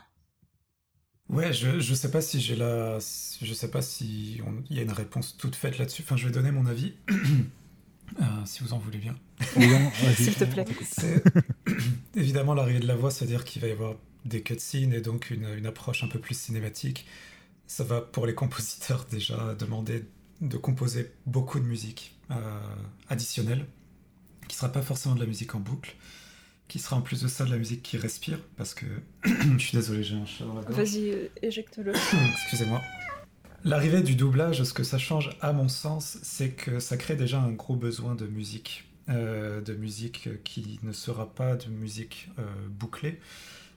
Ouais, 1.29 1.53
je, 1.53 1.79
je 1.79 1.93
sais 1.93 2.09
pas 2.09 2.21
si 2.21 2.41
j'ai 2.41 2.55
la. 2.55 2.97
Je 2.97 3.53
sais 3.53 3.69
pas 3.69 3.81
si 3.81 4.41
il 4.69 4.75
y 4.75 4.79
a 4.79 4.83
une 4.83 4.91
réponse 4.91 5.37
toute 5.37 5.55
faite 5.55 5.77
là-dessus. 5.77 6.01
Enfin, 6.03 6.17
je 6.17 6.25
vais 6.25 6.33
donner 6.33 6.51
mon 6.51 6.65
avis. 6.65 6.93
Euh, 8.19 8.25
si 8.43 8.63
vous 8.63 8.73
en 8.73 8.79
voulez 8.79 8.97
bien. 8.97 9.15
S'il 10.15 10.33
te 10.33 10.43
plaît. 10.43 10.65
Évidemment, 12.15 12.55
l'arrivée 12.55 12.79
de 12.79 12.87
la 12.87 12.95
voix, 12.95 13.11
c'est-à-dire 13.11 13.45
qu'il 13.45 13.61
va 13.61 13.67
y 13.67 13.71
avoir 13.71 13.93
des 14.25 14.41
cutscenes 14.41 14.93
et 14.93 14.99
donc 14.99 15.29
une, 15.29 15.47
une, 15.55 15.67
approche 15.67 16.03
un 16.03 16.07
peu 16.07 16.17
plus 16.17 16.35
cinématique. 16.35 17.05
Ça 17.67 17.83
va 17.83 18.01
pour 18.01 18.25
les 18.25 18.33
compositeurs 18.33 19.05
déjà 19.11 19.53
demander 19.53 20.05
de 20.41 20.57
composer 20.57 21.11
beaucoup 21.27 21.59
de 21.59 21.65
musique 21.65 22.15
euh, 22.31 22.59
additionnelle, 23.09 23.67
qui 24.47 24.55
sera 24.55 24.71
pas 24.71 24.81
forcément 24.81 25.13
de 25.13 25.19
la 25.19 25.27
musique 25.27 25.53
en 25.53 25.59
boucle 25.59 25.95
qui 26.69 26.77
sera 26.77 26.95
en 26.95 27.01
plus 27.01 27.21
de 27.21 27.27
ça 27.27 27.43
de 27.43 27.49
la 27.49 27.57
musique 27.57 27.81
qui 27.81 27.97
respire, 27.97 28.39
parce 28.55 28.73
que 28.73 28.85
je 29.25 29.57
suis 29.57 29.75
désolé, 29.75 30.03
j'ai 30.03 30.15
un 30.15 30.25
chat 30.25 30.45
dans 30.45 30.53
la 30.53 30.61
gorge. 30.61 30.77
Vas-y, 30.77 31.09
euh, 31.09 31.27
éjecte-le. 31.41 31.91
Excusez-moi. 32.43 32.79
L'arrivée 33.65 34.01
du 34.01 34.15
doublage, 34.15 34.63
ce 34.63 34.71
que 34.71 34.83
ça 34.83 34.99
change 34.99 35.31
à 35.41 35.51
mon 35.51 35.67
sens, 35.67 36.19
c'est 36.21 36.51
que 36.51 36.79
ça 36.79 36.95
crée 36.95 37.15
déjà 37.15 37.41
un 37.41 37.51
gros 37.51 37.75
besoin 37.75 38.15
de 38.15 38.25
musique. 38.25 38.85
Euh, 39.09 39.59
de 39.61 39.73
musique 39.73 40.29
qui 40.43 40.79
ne 40.83 40.91
sera 40.91 41.33
pas 41.33 41.55
de 41.55 41.67
musique 41.67 42.29
euh, 42.37 42.43
bouclée, 42.69 43.19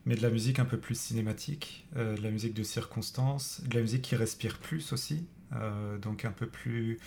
mais 0.05 0.15
de 0.15 0.21
la 0.21 0.29
musique 0.29 0.59
un 0.59 0.67
peu 0.67 0.77
plus 0.77 0.95
cinématique, 1.01 1.87
de 1.97 2.21
la 2.23 2.31
musique 2.31 2.53
de 2.53 2.63
circonstance, 2.63 3.63
de 3.67 3.75
la 3.75 3.81
musique 3.81 4.03
qui 4.03 4.17
respire 4.17 4.59
plus 4.59 4.93
aussi, 4.93 5.25
donc 6.03 6.27
un 6.27 6.33
peu 6.33 6.47
plus... 6.47 6.99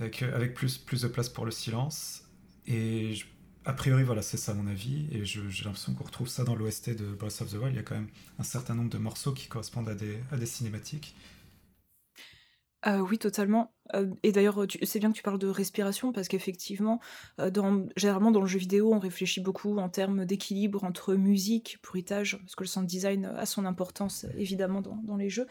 avec 0.00 0.54
plus, 0.54 0.78
plus 0.78 1.02
de 1.02 1.08
place 1.08 1.28
pour 1.28 1.44
le 1.44 1.52
silence. 1.52 2.24
Et 2.66 3.14
je 3.14 3.24
a 3.64 3.72
priori, 3.72 4.02
voilà, 4.02 4.22
c'est 4.22 4.36
ça 4.36 4.54
mon 4.54 4.66
avis, 4.66 5.06
et 5.12 5.24
j'ai 5.24 5.40
l'impression 5.64 5.94
qu'on 5.94 6.04
retrouve 6.04 6.28
ça 6.28 6.44
dans 6.44 6.56
l'OST 6.56 6.90
de 6.90 7.06
Breath 7.12 7.42
of 7.42 7.50
the 7.50 7.54
Wild. 7.54 7.72
Il 7.72 7.76
y 7.76 7.78
a 7.78 7.82
quand 7.82 7.94
même 7.94 8.08
un 8.38 8.42
certain 8.42 8.74
nombre 8.74 8.90
de 8.90 8.98
morceaux 8.98 9.32
qui 9.32 9.46
correspondent 9.46 9.88
à 9.88 9.94
des, 9.94 10.46
cinématiques. 10.46 11.14
Euh, 12.86 12.98
oui, 12.98 13.18
totalement. 13.18 13.72
Euh, 13.94 14.06
et 14.22 14.32
d'ailleurs, 14.32 14.64
c'est 14.82 14.98
bien 14.98 15.10
que 15.10 15.16
tu 15.16 15.22
parles 15.22 15.38
de 15.38 15.48
respiration 15.48 16.12
parce 16.12 16.28
qu'effectivement, 16.28 17.00
euh, 17.40 17.50
généralement 17.96 18.30
dans 18.30 18.40
le 18.40 18.46
jeu 18.46 18.58
vidéo, 18.58 18.92
on 18.92 18.98
réfléchit 18.98 19.40
beaucoup 19.40 19.76
en 19.78 19.88
termes 19.88 20.24
d'équilibre 20.24 20.84
entre 20.84 21.14
musique, 21.14 21.78
bruitage, 21.82 22.38
parce 22.38 22.54
que 22.54 22.64
le 22.64 22.68
sound 22.68 22.86
design 22.86 23.26
a 23.36 23.46
son 23.46 23.64
importance 23.64 24.26
évidemment 24.36 24.82
dans, 24.82 25.16
les 25.16 25.28
jeux. 25.28 25.46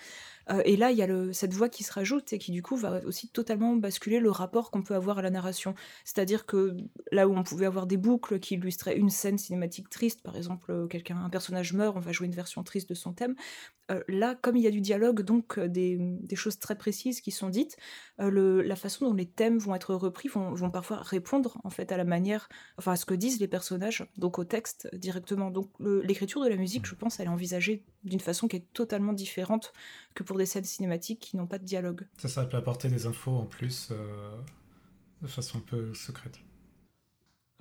et 0.66 0.76
là, 0.76 0.92
il 0.92 0.98
y 0.98 1.04
a 1.04 1.34
cette 1.34 1.54
voix 1.54 1.70
qui 1.70 1.84
se 1.84 1.94
rajoute 1.94 2.34
et 2.34 2.40
qui 2.40 2.52
du 2.52 2.64
coup 2.64 2.76
va 2.76 3.02
aussi 3.06 3.30
totalement 3.30 3.76
basculer 3.76 4.20
le 4.20 4.32
rapport 4.32 4.72
qu'on 4.72 4.82
peut 4.82 4.96
avoir 4.96 5.20
à 5.20 5.22
la 5.22 5.30
narration. 5.30 5.76
C'est-à-dire 6.04 6.46
que 6.46 6.76
là 7.12 7.28
où 7.28 7.36
on 7.36 7.44
pouvait 7.44 7.68
avoir 7.68 7.86
des 7.86 7.98
boucles 7.98 8.40
qui 8.40 8.56
illustraient 8.56 8.98
une 8.98 9.12
scène 9.12 9.38
cinématique 9.38 9.90
triste, 9.90 10.24
par 10.24 10.36
exemple, 10.36 10.88
quelqu'un, 10.90 11.18
un 11.18 11.30
personnage 11.30 11.74
meurt, 11.74 11.96
on 11.96 12.00
va 12.00 12.12
jouer 12.12 12.26
une 12.26 12.34
version 12.34 12.64
triste 12.64 12.90
de 12.90 12.96
son 12.96 13.14
thème. 13.14 13.36
là, 14.08 14.36
comme 14.36 14.58
il 14.58 14.64
y 14.64 14.68
a 14.68 14.72
du 14.72 14.82
dialogue, 14.82 15.22
donc 15.22 15.60
des 15.60 16.36
choses 16.36 16.58
très 16.58 16.76
précises 16.76 17.22
qui 17.22 17.32
sont 17.32 17.50
dites, 17.50 17.78
euh, 18.22 18.64
la 18.64 18.76
façon 18.76 19.10
dont 19.10 19.14
les 19.14 19.26
thèmes 19.26 19.58
vont 19.58 19.74
être 19.76 19.96
repris 19.96 20.28
vont, 20.28 20.54
vont, 20.54 20.70
parfois 20.70 20.98
répondre 20.98 21.58
en 21.64 21.70
fait 21.70 21.92
à 21.92 21.98
la 21.98 22.04
manière, 22.04 22.50
enfin 22.78 22.94
à 22.94 22.96
ce 22.96 23.06
que 23.06 23.14
disent 23.14 23.40
les 23.40 23.48
personnages, 23.48 24.06
donc 24.18 24.40
au 24.40 24.44
texte 24.44 24.90
directement. 24.94 25.52
Donc 25.52 25.70
l'écriture 25.80 26.44
de 26.44 26.50
la 26.50 26.56
musique, 26.56 26.86
je 26.86 26.96
pense, 26.96 27.20
elle 27.20 27.28
est 27.28 27.30
envisagée 27.30 27.84
d'une 28.04 28.20
façon 28.20 28.48
qui 28.48 28.58
est 28.58 28.74
totalement 28.74 29.14
différente 29.14 29.74
que 30.14 30.24
pour 30.24 30.38
des 30.38 30.46
scènes 30.46 30.64
cinématiques 30.64 31.20
qui 31.20 31.38
n'ont 31.38 31.48
pas 31.48 31.60
de 31.60 31.66
dialogue. 31.66 32.08
Ça, 32.18 32.28
ça 32.28 32.46
peut 32.46 32.58
apporter 32.58 32.90
des 32.90 33.06
infos 33.06 33.32
en 33.32 33.46
plus 33.46 33.90
euh, 33.92 34.38
de 35.22 35.28
façon 35.28 35.60
un 35.60 35.62
peu 35.62 35.94
secrète. 35.94 36.40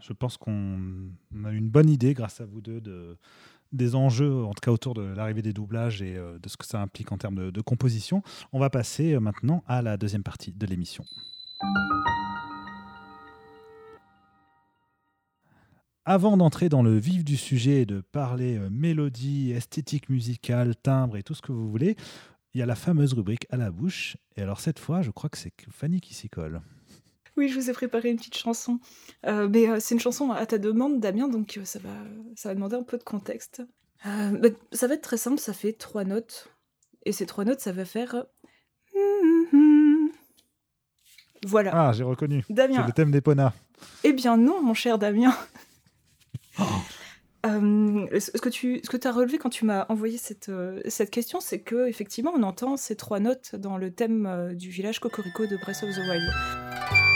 Je 0.01 0.13
pense 0.13 0.37
qu'on 0.37 1.11
a 1.45 1.51
une 1.51 1.69
bonne 1.69 1.91
idée 1.91 2.15
grâce 2.15 2.41
à 2.41 2.47
vous 2.47 2.61
deux 2.61 2.81
de 2.81 3.19
des 3.73 3.95
enjeux, 3.95 4.45
en 4.45 4.53
tout 4.53 4.61
cas 4.63 4.73
autour 4.73 4.95
de 4.95 5.03
l'arrivée 5.03 5.43
des 5.43 5.53
doublages 5.53 6.03
et 6.03 6.17
euh, 6.17 6.39
de 6.39 6.49
ce 6.49 6.57
que 6.57 6.67
ça 6.67 6.81
implique 6.81 7.13
en 7.13 7.19
termes 7.19 7.51
de, 7.51 7.61
composition. 7.61 8.23
On 8.53 8.59
va 8.59 8.71
passer 8.71 9.15
euh, 9.15 9.21
maintenant 9.21 9.63
à 9.67 9.83
la 9.83 9.97
deuxième 9.97 10.23
partie 10.23 10.53
de 10.53 10.67
l'émission. 10.67 11.05
Avant 16.05 16.37
d'entrer 16.37 16.69
dans 16.69 16.83
le 16.83 16.99
vif 16.99 17.25
du 17.25 17.37
sujet 17.37 17.83
et 17.83 17.87
de 17.87 18.01
parler 18.01 18.57
euh, 18.59 18.69
mélodie, 18.71 19.53
esthétique 19.53 20.09
musicale, 20.09 20.75
timbre 20.75 21.17
et 21.17 21.23
tout 21.23 21.35
ce 21.35 21.43
que 21.43 21.53
vous 21.53 21.71
voulez, 21.71 21.97
il 22.55 22.59
y 22.59 22.63
a 22.63 22.67
la 22.67 22.75
fameuse 22.75 23.13
rubrique 23.13 23.47
à 23.51 23.57
la 23.57 23.71
bouche. 23.71 24.17
Et 24.37 24.43
alors 24.43 24.61
cette 24.61 24.81
fois, 24.81 25.03
je 25.03 25.11
crois 25.11 25.31
que 25.31 25.39
c'est 25.39 25.53
Fanny 25.71 26.01
qui 26.01 26.15
s'y 26.15 26.29
colle. 26.29 26.61
Oui, 27.37 27.49
je 27.49 27.59
vous 27.59 27.71
ai 27.71 27.73
préparé 27.73 28.11
une 28.11 28.17
petite 28.17 28.37
chanson. 28.37 28.81
Euh, 29.27 29.49
mais 29.49 29.69
euh, 29.69 29.79
c'est 29.81 29.95
une 29.95 30.01
chanson 30.01 30.31
à 30.31 30.45
ta 30.47 30.59
demande, 30.59 31.01
Damien, 31.01 31.29
donc 31.29 31.57
euh, 31.57 31.65
ça, 31.65 31.79
va, 31.79 31.91
ça 32.37 32.49
va 32.49 32.55
demander 32.55 32.77
un 32.77 32.83
peu 32.83 32.99
de 32.99 33.03
contexte. 33.03 33.63
Bah, 34.05 34.49
ça 34.73 34.87
va 34.87 34.95
être 34.95 35.03
très 35.03 35.19
simple, 35.19 35.39
ça 35.39 35.53
fait 35.53 35.75
trois 35.75 36.05
notes. 36.05 36.49
Et 37.05 37.13
ces 37.13 37.27
trois 37.27 37.45
notes, 37.45 37.61
ça 37.61 37.73
va 37.73 37.85
faire. 37.85 38.25
Voilà. 41.47 41.71
Ah, 41.75 41.93
j'ai 41.93 42.05
reconnu. 42.05 42.45
Damien. 42.49 42.77
C'est 42.77 42.87
le 42.87 42.93
thème 42.93 43.11
d'Epona. 43.11 43.53
Eh 44.05 44.13
bien 44.13 44.37
non, 44.37 44.63
mon 44.63 44.75
cher 44.75 44.99
Damien. 44.99 45.35
Oh. 47.43 47.47
ce 47.47 48.39
que 48.39 48.51
tu 48.51 48.81
ce 48.85 48.91
que 48.91 49.09
as 49.09 49.13
relevé 49.13 49.39
quand 49.39 49.49
tu 49.49 49.65
m'as 49.65 49.87
envoyé 49.89 50.19
cette, 50.19 50.51
cette 50.89 51.11
question, 51.11 51.41
c'est 51.41 51.61
que 51.61 51.89
effectivement 51.89 52.33
on 52.37 52.43
entend 52.43 52.77
ces 52.77 52.97
trois 52.97 53.19
notes 53.19 53.55
dans 53.57 53.79
le 53.79 53.91
thème 53.95 54.53
du 54.55 54.69
village 54.69 55.01
Cocorico 55.01 55.47
de 55.47 55.57
Breath 55.57 55.83
of 55.83 55.95
the 55.95 56.01
Wild. 56.01 57.10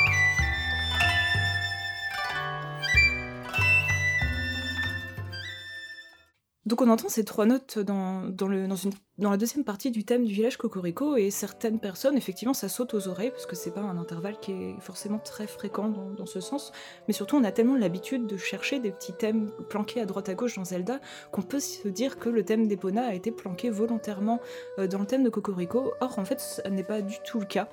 Donc 6.75 6.89
on 6.89 6.91
entend 6.91 7.09
ces 7.09 7.25
trois 7.25 7.47
notes 7.47 7.79
dans, 7.79 8.23
le, 8.49 8.67
dans, 8.67 8.75
une, 8.75 8.91
dans, 9.19 9.31
la 9.31 9.37
deuxième 9.37 9.63
partie 9.63 9.93
du 9.93 10.03
thème 10.03 10.25
du 10.25 10.35
village 10.35 10.57
Cocorico, 10.57 11.15
et 11.15 11.31
certaines 11.31 11.79
personnes, 11.79 12.17
effectivement, 12.17 12.53
ça 12.53 12.69
saute 12.69 12.95
aux 12.95 13.07
oreilles, 13.07 13.31
parce 13.31 13.47
que 13.47 13.55
c'est 13.55 13.71
pas 13.71 13.81
un 13.81 13.97
intervalle 13.97 14.41
qui 14.41 14.51
est 14.51 14.81
forcément 14.81 15.21
très 15.21 15.47
fréquent 15.47 15.89
dans, 15.89 16.27
ce 16.27 16.41
sens, 16.41 16.73
mais 17.07 17.15
surtout 17.15 17.37
on 17.37 17.45
a 17.45 17.53
tellement 17.53 17.77
l'habitude 17.77 18.27
de 18.27 18.37
chercher 18.37 18.81
des 18.81 18.91
petits 18.91 19.13
thèmes 19.13 19.53
planqués 19.69 20.01
à 20.01 20.05
droite 20.05 20.29
à 20.29 20.35
gauche 20.35 20.57
dans 20.57 20.65
Zelda, 20.65 20.99
qu'on 21.31 21.43
peut 21.43 21.61
se 21.61 21.87
dire 21.87 22.19
que 22.19 22.29
le 22.29 22.45
thème 22.45 22.67
d'Epona 22.67 23.07
a 23.07 23.15
été 23.15 23.31
planqué 23.31 23.71
volontairement 23.71 24.41
euh, 24.81 24.89
dans 24.89 24.99
le 24.99 25.07
thème 25.07 25.23
de 25.23 25.31
Cocorico, 25.31 25.93
or 26.01 26.19
en 26.19 26.25
fait 26.25 26.41
ce 26.41 26.69
n'est 26.69 26.83
pas 26.83 27.03
du 27.03 27.19
tout 27.25 27.39
le 27.39 27.47
cas. 27.47 27.69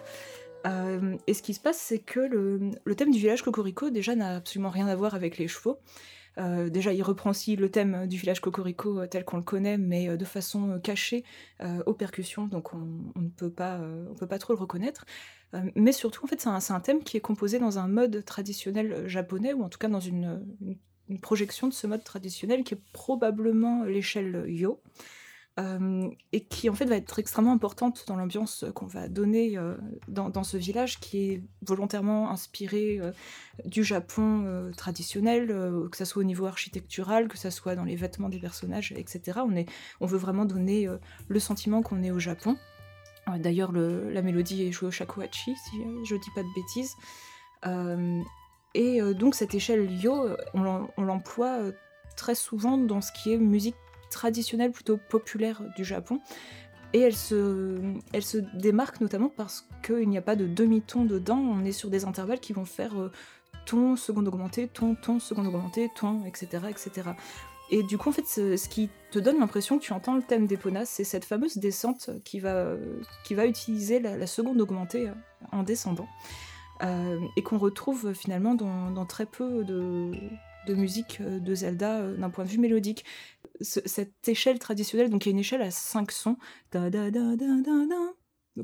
Euh, 0.67 1.17
et 1.25 1.33
ce 1.33 1.41
qui 1.41 1.55
se 1.55 1.59
passe, 1.59 1.77
c'est 1.77 1.97
que 1.97 2.19
le, 2.19 2.69
le 2.83 2.95
thème 2.95 3.09
du 3.09 3.17
village 3.17 3.41
Cocorico 3.41 3.89
déjà 3.89 4.13
n'a 4.13 4.35
absolument 4.35 4.69
rien 4.69 4.85
à 4.85 4.95
voir 4.95 5.15
avec 5.15 5.39
les 5.39 5.47
chevaux. 5.47 5.79
Euh, 6.37 6.69
déjà, 6.69 6.93
il 6.93 7.03
reprend 7.03 7.31
aussi 7.31 7.55
le 7.55 7.69
thème 7.69 8.07
du 8.07 8.17
village 8.17 8.39
Cocorico 8.39 8.99
euh, 8.99 9.07
tel 9.07 9.25
qu'on 9.25 9.37
le 9.37 9.43
connaît, 9.43 9.77
mais 9.77 10.09
euh, 10.09 10.17
de 10.17 10.25
façon 10.25 10.79
cachée 10.81 11.23
aux 11.85 11.93
percussions, 11.93 12.47
donc 12.47 12.73
on, 12.73 13.21
ne 13.21 13.29
peut 13.29 13.51
pas, 13.51 13.79
on 14.09 14.15
peut 14.15 14.27
pas 14.27 14.39
trop 14.39 14.53
le 14.53 14.59
reconnaître. 14.59 15.05
mais 15.75 15.91
surtout, 15.91 16.23
en 16.23 16.27
fait, 16.27 16.41
c'est 16.41 16.49
un, 16.49 16.79
thème 16.79 17.03
qui 17.03 17.17
est 17.17 17.21
composé 17.21 17.59
dans 17.59 17.77
un 17.77 17.87
mode 17.87 18.25
traditionnel 18.25 19.07
japonais, 19.07 19.53
ou 19.53 19.63
en 19.63 19.69
tout 19.69 19.77
cas 19.77 19.87
dans 19.87 19.99
une, 19.99 20.43
une 21.07 21.19
projection 21.19 21.67
de 21.67 21.73
ce 21.73 21.85
mode 21.85 22.03
traditionnel 22.03 22.63
qui 22.63 22.73
est 22.73 22.81
probablement 22.93 23.83
l'échelle 23.83 24.45
Yo. 24.47 24.81
Euh, 25.61 26.09
et 26.31 26.41
qui 26.41 26.69
en 26.69 26.73
fait 26.73 26.85
va 26.85 26.95
être 26.95 27.19
extrêmement 27.19 27.51
importante 27.51 28.05
dans 28.07 28.15
l'ambiance 28.15 28.65
qu'on 28.73 28.85
va 28.85 29.07
donner 29.07 29.57
euh, 29.57 29.75
dans, 30.07 30.43
ce 30.43 30.57
village 30.57 30.99
qui 30.99 31.29
est 31.29 31.43
volontairement 31.61 32.31
inspiré 32.31 32.99
euh, 32.99 33.11
du 33.65 33.83
Japon 33.83 34.71
traditionnel, 34.75 35.47
que 35.91 35.97
ce 35.97 36.05
soit 36.05 36.21
au 36.21 36.23
niveau 36.25 36.45
architectural, 36.45 37.27
que 37.27 37.37
ce 37.37 37.49
soit 37.49 37.75
dans 37.75 37.83
les 37.83 37.95
vêtements 37.95 38.29
des 38.29 38.39
personnages, 38.39 38.93
etc. 38.95 39.39
On, 39.99 40.05
veut 40.05 40.17
vraiment 40.17 40.45
donner 40.45 40.87
le 41.27 41.39
sentiment 41.39 41.81
qu'on 41.81 42.01
est 42.01 42.11
au 42.11 42.19
Japon. 42.19 42.57
D'ailleurs, 43.37 43.71
la 43.71 44.21
mélodie 44.21 44.63
est 44.63 44.71
jouée 44.71 44.87
au 44.87 44.91
shakuhachi, 44.91 45.55
si 45.55 45.83
je 46.05 46.15
dis 46.15 46.31
pas 46.33 46.41
de 46.41 46.53
bêtises. 46.55 46.95
et 48.73 49.13
donc 49.13 49.35
cette 49.35 49.53
échelle 49.53 49.91
yo, 50.01 50.29
on 50.53 51.03
l'emploie 51.03 51.59
très 52.15 52.35
souvent 52.35 52.77
dans 52.77 53.01
ce 53.01 53.11
qui 53.11 53.33
est 53.33 53.37
musique 53.37 53.75
traditionnelle, 54.11 54.71
plutôt 54.71 54.97
populaire 54.97 55.63
du 55.75 55.83
Japon. 55.83 56.19
Et 56.93 56.99
elle 56.99 57.15
se, 57.15 58.37
démarque 58.53 58.99
notamment 58.99 59.29
parce 59.29 59.67
qu'il 59.83 60.09
n'y 60.09 60.17
a 60.17 60.21
pas 60.21 60.35
de 60.35 60.45
demi-ton 60.45 61.05
dedans, 61.05 61.37
on 61.37 61.63
est 61.63 61.71
sur 61.71 61.89
des 61.89 62.03
intervalles 62.03 62.41
qui 62.41 62.51
vont 62.51 62.65
faire 62.65 62.99
euh, 62.99 63.11
ton, 63.65 63.95
seconde 63.95 64.27
augmenté, 64.27 64.67
ton, 64.67 64.95
ton, 64.95 65.19
seconde 65.19 65.47
augmenté, 65.47 65.89
ton, 65.95 66.25
etc. 66.25 66.65
etc. 66.69 67.11
Et 67.69 67.83
du 67.83 67.97
coup, 67.97 68.09
en 68.09 68.11
fait, 68.11 68.27
ce, 68.27 68.67
qui 68.67 68.89
te 69.11 69.19
donne 69.19 69.39
l'impression 69.39 69.79
que 69.79 69.83
tu 69.83 69.93
entends 69.93 70.15
le 70.15 70.21
thème 70.21 70.47
d'Epona, 70.47 70.85
c'est 70.85 71.05
cette 71.05 71.23
fameuse 71.23 71.57
descente 71.57 72.09
qui 72.25 72.41
va, 72.41 72.75
utiliser 73.29 74.01
la, 74.01 74.27
seconde 74.27 74.59
augmentée 74.59 75.07
euh, 75.07 75.13
en 75.53 75.63
descendant. 75.63 76.09
Euh, 76.83 77.19
et 77.37 77.43
qu'on 77.43 77.59
retrouve 77.59 78.13
finalement 78.13 78.55
dans 78.55 79.05
très 79.05 79.27
peu 79.27 79.63
de, 79.63 80.11
de 80.67 80.73
musique 80.73 81.21
de 81.21 81.55
Zelda 81.55 82.11
d'un 82.13 82.29
point 82.29 82.45
de 82.45 82.49
vue 82.49 82.59
mélodique 82.59 83.05
cette 83.63 84.27
échelle 84.27 84.59
traditionnelle, 84.59 85.09
donc 85.09 85.25
il 85.25 85.29
y 85.29 85.31
a 85.31 85.33
une 85.33 85.39
échelle 85.39 85.61
à 85.61 85.71
5 85.71 86.11
sons, 86.11 86.37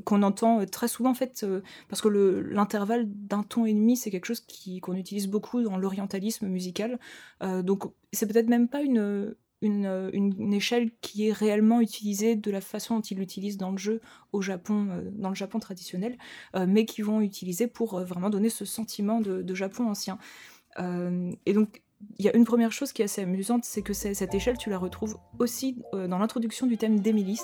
qu'on 0.04 0.22
entend 0.22 0.60
euh, 0.60 0.66
très 0.66 0.88
souvent 0.88 1.10
en 1.10 1.14
fait, 1.14 1.42
euh, 1.44 1.62
parce 1.88 2.02
que 2.02 2.08
l'intervalle 2.08 3.06
d'un 3.08 3.42
ton 3.42 3.64
et 3.64 3.72
demi, 3.72 3.96
c'est 3.96 4.10
quelque 4.10 4.26
chose 4.26 4.44
qu'on 4.82 4.94
utilise 4.94 5.28
beaucoup 5.28 5.62
dans 5.62 5.76
l'orientalisme 5.76 6.46
musical. 6.46 6.98
Euh, 7.42 7.62
donc 7.62 7.84
c'est 8.12 8.26
peut-être 8.26 8.48
même 8.48 8.68
pas 8.68 8.82
une, 8.82 9.34
une, 9.62 10.10
une, 10.12 10.52
échelle 10.52 10.90
qui 11.00 11.28
est 11.28 11.32
réellement 11.32 11.80
utilisée 11.80 12.36
de 12.36 12.50
la 12.50 12.60
façon 12.60 12.96
dont 12.96 13.02
ils 13.02 13.16
l'utilisent 13.18 13.56
dans 13.56 13.70
le 13.70 13.78
jeu 13.78 14.00
au 14.32 14.42
Japon, 14.42 14.88
dans 15.12 15.30
le 15.30 15.34
Japon 15.34 15.58
traditionnel, 15.58 16.16
mais 16.54 16.84
qui 16.84 17.02
vont 17.02 17.20
utiliser 17.20 17.66
pour 17.66 17.98
vraiment 18.00 18.30
donner 18.30 18.50
ce 18.50 18.64
sentiment 18.64 19.20
de 19.20 19.54
Japon 19.54 19.88
ancien. 19.88 20.18
et 20.78 21.52
donc 21.52 21.82
il 22.18 22.24
y 22.24 22.28
a 22.28 22.36
une 22.36 22.44
première 22.44 22.72
chose 22.72 22.92
qui 22.92 23.02
est 23.02 23.06
assez 23.06 23.22
amusante, 23.22 23.64
c'est 23.64 23.82
que 23.82 23.92
cette 23.92 24.34
échelle, 24.34 24.56
tu 24.56 24.70
la 24.70 24.78
retrouves 24.78 25.18
aussi 25.38 25.82
euh, 25.94 26.06
dans 26.06 26.18
l'introduction 26.18 26.66
du 26.66 26.76
thème 26.76 27.00
d'Emilis, 27.00 27.42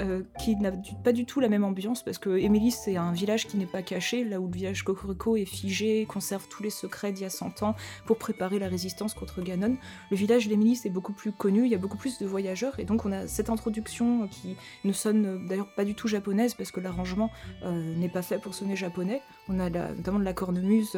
euh, 0.00 0.22
qui 0.38 0.56
n'a 0.56 0.70
pas 1.02 1.12
du 1.12 1.26
tout 1.26 1.40
la 1.40 1.48
même 1.48 1.64
ambiance, 1.64 2.02
parce 2.02 2.18
que 2.18 2.30
Emilis, 2.38 2.72
c'est 2.72 2.96
un 2.96 3.12
village 3.12 3.48
qui 3.48 3.56
n'est 3.56 3.66
pas 3.66 3.82
caché, 3.82 4.24
là 4.24 4.40
où 4.40 4.46
le 4.46 4.52
village 4.52 4.82
Cocorico 4.82 5.36
est 5.36 5.44
figé, 5.44 6.06
conserve 6.06 6.46
tous 6.48 6.62
les 6.62 6.70
secrets 6.70 7.12
d'il 7.12 7.22
y 7.22 7.26
a 7.26 7.30
100 7.30 7.62
ans 7.62 7.74
pour 8.06 8.16
préparer 8.16 8.58
la 8.58 8.68
résistance 8.68 9.12
contre 9.12 9.42
Ganon. 9.42 9.76
Le 10.10 10.16
village 10.16 10.48
d'Emilis 10.48 10.82
est 10.84 10.90
beaucoup 10.90 11.12
plus 11.12 11.32
connu, 11.32 11.64
il 11.64 11.70
y 11.70 11.74
a 11.74 11.78
beaucoup 11.78 11.98
plus 11.98 12.18
de 12.18 12.26
voyageurs, 12.26 12.78
et 12.78 12.84
donc 12.84 13.04
on 13.04 13.12
a 13.12 13.26
cette 13.26 13.50
introduction 13.50 14.28
qui 14.28 14.56
ne 14.84 14.92
sonne 14.92 15.26
euh, 15.26 15.48
d'ailleurs 15.48 15.74
pas 15.74 15.84
du 15.84 15.94
tout 15.94 16.08
japonaise, 16.08 16.54
parce 16.54 16.70
que 16.70 16.80
l'arrangement 16.80 17.30
n'est 17.64 18.08
pas 18.08 18.22
fait 18.22 18.38
pour 18.38 18.54
sonner 18.54 18.76
japonais. 18.76 19.20
On 19.48 19.58
a 19.58 19.68
notamment 19.70 20.18
de 20.18 20.24
la 20.24 20.32
cornemuse. 20.32 20.96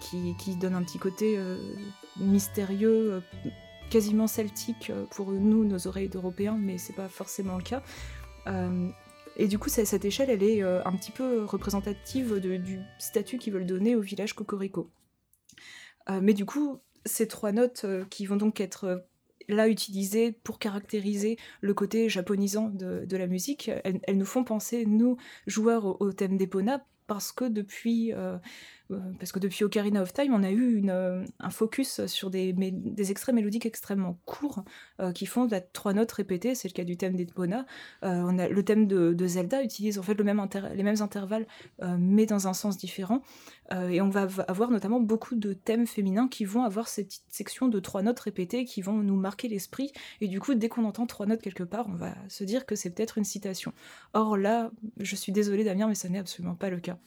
Qui, 0.00 0.56
donne 0.56 0.74
un 0.74 0.82
petit 0.82 0.98
côté 0.98 1.36
euh, 1.36 1.56
mystérieux, 2.18 3.14
euh, 3.14 3.50
quasiment 3.90 4.26
celtique 4.26 4.92
pour 5.10 5.32
nous, 5.32 5.64
nos 5.64 5.86
oreilles 5.86 6.08
d'Européens, 6.08 6.58
mais 6.58 6.78
c'est 6.78 6.92
pas 6.94 7.08
forcément 7.08 7.56
le 7.56 7.62
cas. 7.62 7.82
et 9.36 9.48
du 9.48 9.58
coup, 9.58 9.68
cette 9.68 10.04
échelle, 10.04 10.30
elle 10.30 10.42
est 10.42 10.62
un 10.62 10.92
petit 10.92 11.12
peu 11.12 11.44
représentative 11.44 12.40
du 12.40 12.80
statut 12.98 13.38
qu'ils 13.38 13.52
veulent 13.52 13.66
donner 13.66 13.94
au 13.94 14.00
village 14.00 14.34
Cocorico. 14.34 14.90
mais 16.08 16.32
du 16.32 16.44
coup, 16.44 16.80
ces 17.04 17.28
trois 17.28 17.52
notes 17.52 17.86
qui 18.10 18.26
vont 18.26 18.36
donc 18.36 18.60
être 18.60 19.04
là 19.48 19.68
utilisées 19.68 20.32
pour 20.32 20.58
caractériser 20.58 21.38
le 21.60 21.74
côté 21.74 22.08
japonisant 22.08 22.70
de, 22.70 23.16
la 23.16 23.26
musique, 23.26 23.70
elles, 23.84 24.18
nous 24.18 24.24
font 24.24 24.44
penser, 24.44 24.86
nous, 24.86 25.16
joueurs 25.46 26.00
au, 26.00 26.12
thème 26.12 26.36
d'Epona, 26.36 26.84
parce 27.06 27.32
que 27.32 27.44
depuis 27.44 28.12
euh, 28.12 28.38
parce 29.18 29.32
que 29.32 29.38
depuis 29.38 29.64
Ocarina 29.64 30.02
of 30.02 30.12
Time, 30.12 30.34
on 30.34 30.42
a 30.42 30.50
eu 30.50 30.82
euh, 30.88 31.24
un 31.40 31.50
focus 31.50 32.04
sur 32.06 32.30
des, 32.30 32.54
extraits 32.98 33.34
mélodiques 33.34 33.64
extrêmement 33.64 34.18
courts 34.26 34.62
euh, 35.00 35.12
qui 35.12 35.26
font 35.26 35.48
trois 35.72 35.94
notes 35.94 36.12
répétées. 36.12 36.54
C'est 36.54 36.68
le 36.68 36.74
cas 36.74 36.84
du 36.84 36.96
thème 36.96 37.16
d'Epona. 37.16 37.64
on 38.02 38.38
a 38.38 38.48
le 38.48 38.62
thème 38.62 38.86
de, 38.86 39.26
Zelda 39.26 39.62
utilise 39.62 39.98
en 39.98 40.02
fait 40.02 40.14
les 40.14 40.24
mêmes 40.82 41.00
intervalles, 41.00 41.46
mais 41.98 42.26
dans 42.26 42.46
un 42.46 42.52
sens 42.52 42.76
différent. 42.76 43.22
et 43.72 44.00
on 44.00 44.10
va 44.10 44.28
avoir 44.48 44.70
notamment 44.70 45.00
beaucoup 45.00 45.34
de 45.34 45.54
thèmes 45.54 45.86
féminins 45.86 46.28
qui 46.28 46.44
vont 46.44 46.62
avoir 46.62 46.88
cette 46.88 47.22
section 47.28 47.68
de 47.68 47.80
trois 47.80 48.02
notes 48.02 48.20
répétées 48.20 48.64
qui 48.64 48.82
vont 48.82 48.98
nous 48.98 49.16
marquer 49.16 49.48
l'esprit. 49.48 49.92
Et 50.20 50.28
du 50.28 50.40
coup, 50.40 50.54
dès 50.54 50.68
qu'on 50.68 50.84
entend 50.84 51.06
trois 51.06 51.26
notes 51.26 51.42
quelque 51.42 51.64
part, 51.64 51.86
on 51.88 51.96
va 51.96 52.14
se 52.28 52.44
dire 52.44 52.66
que 52.66 52.76
c'est 52.76 52.90
peut-être 52.90 53.18
une 53.18 53.24
citation. 53.24 53.72
Or 54.12 54.36
là, 54.36 54.70
je 55.00 55.16
suis 55.16 55.32
désolée 55.32 55.64
Damien, 55.64 55.88
mais 55.88 55.94
ça 55.94 56.08
n'est 56.08 56.18
absolument 56.18 56.54
pas 56.54 56.70
le 56.70 56.80
cas. 56.80 56.98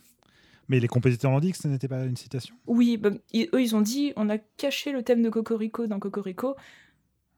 Mais 0.68 0.80
les 0.80 0.88
compositeurs 0.88 1.32
l'ont 1.32 1.40
dit 1.40 1.52
que 1.52 1.58
ce 1.58 1.68
n'était 1.68 1.88
pas 1.88 2.04
une 2.06 2.18
citation 2.18 2.56
Oui, 2.66 2.98
bah, 2.98 3.10
eux, 3.10 3.62
ils 3.62 3.76
ont 3.76 3.82
dit 3.82 4.14
on 4.16 4.30
a 4.30 4.38
caché 4.38 4.92
le 4.92 5.04
thème 5.04 5.22
de 5.22 5.30
Cocorico 5.30 5.88
dans 5.88 6.00
Cocorico. 6.00 6.56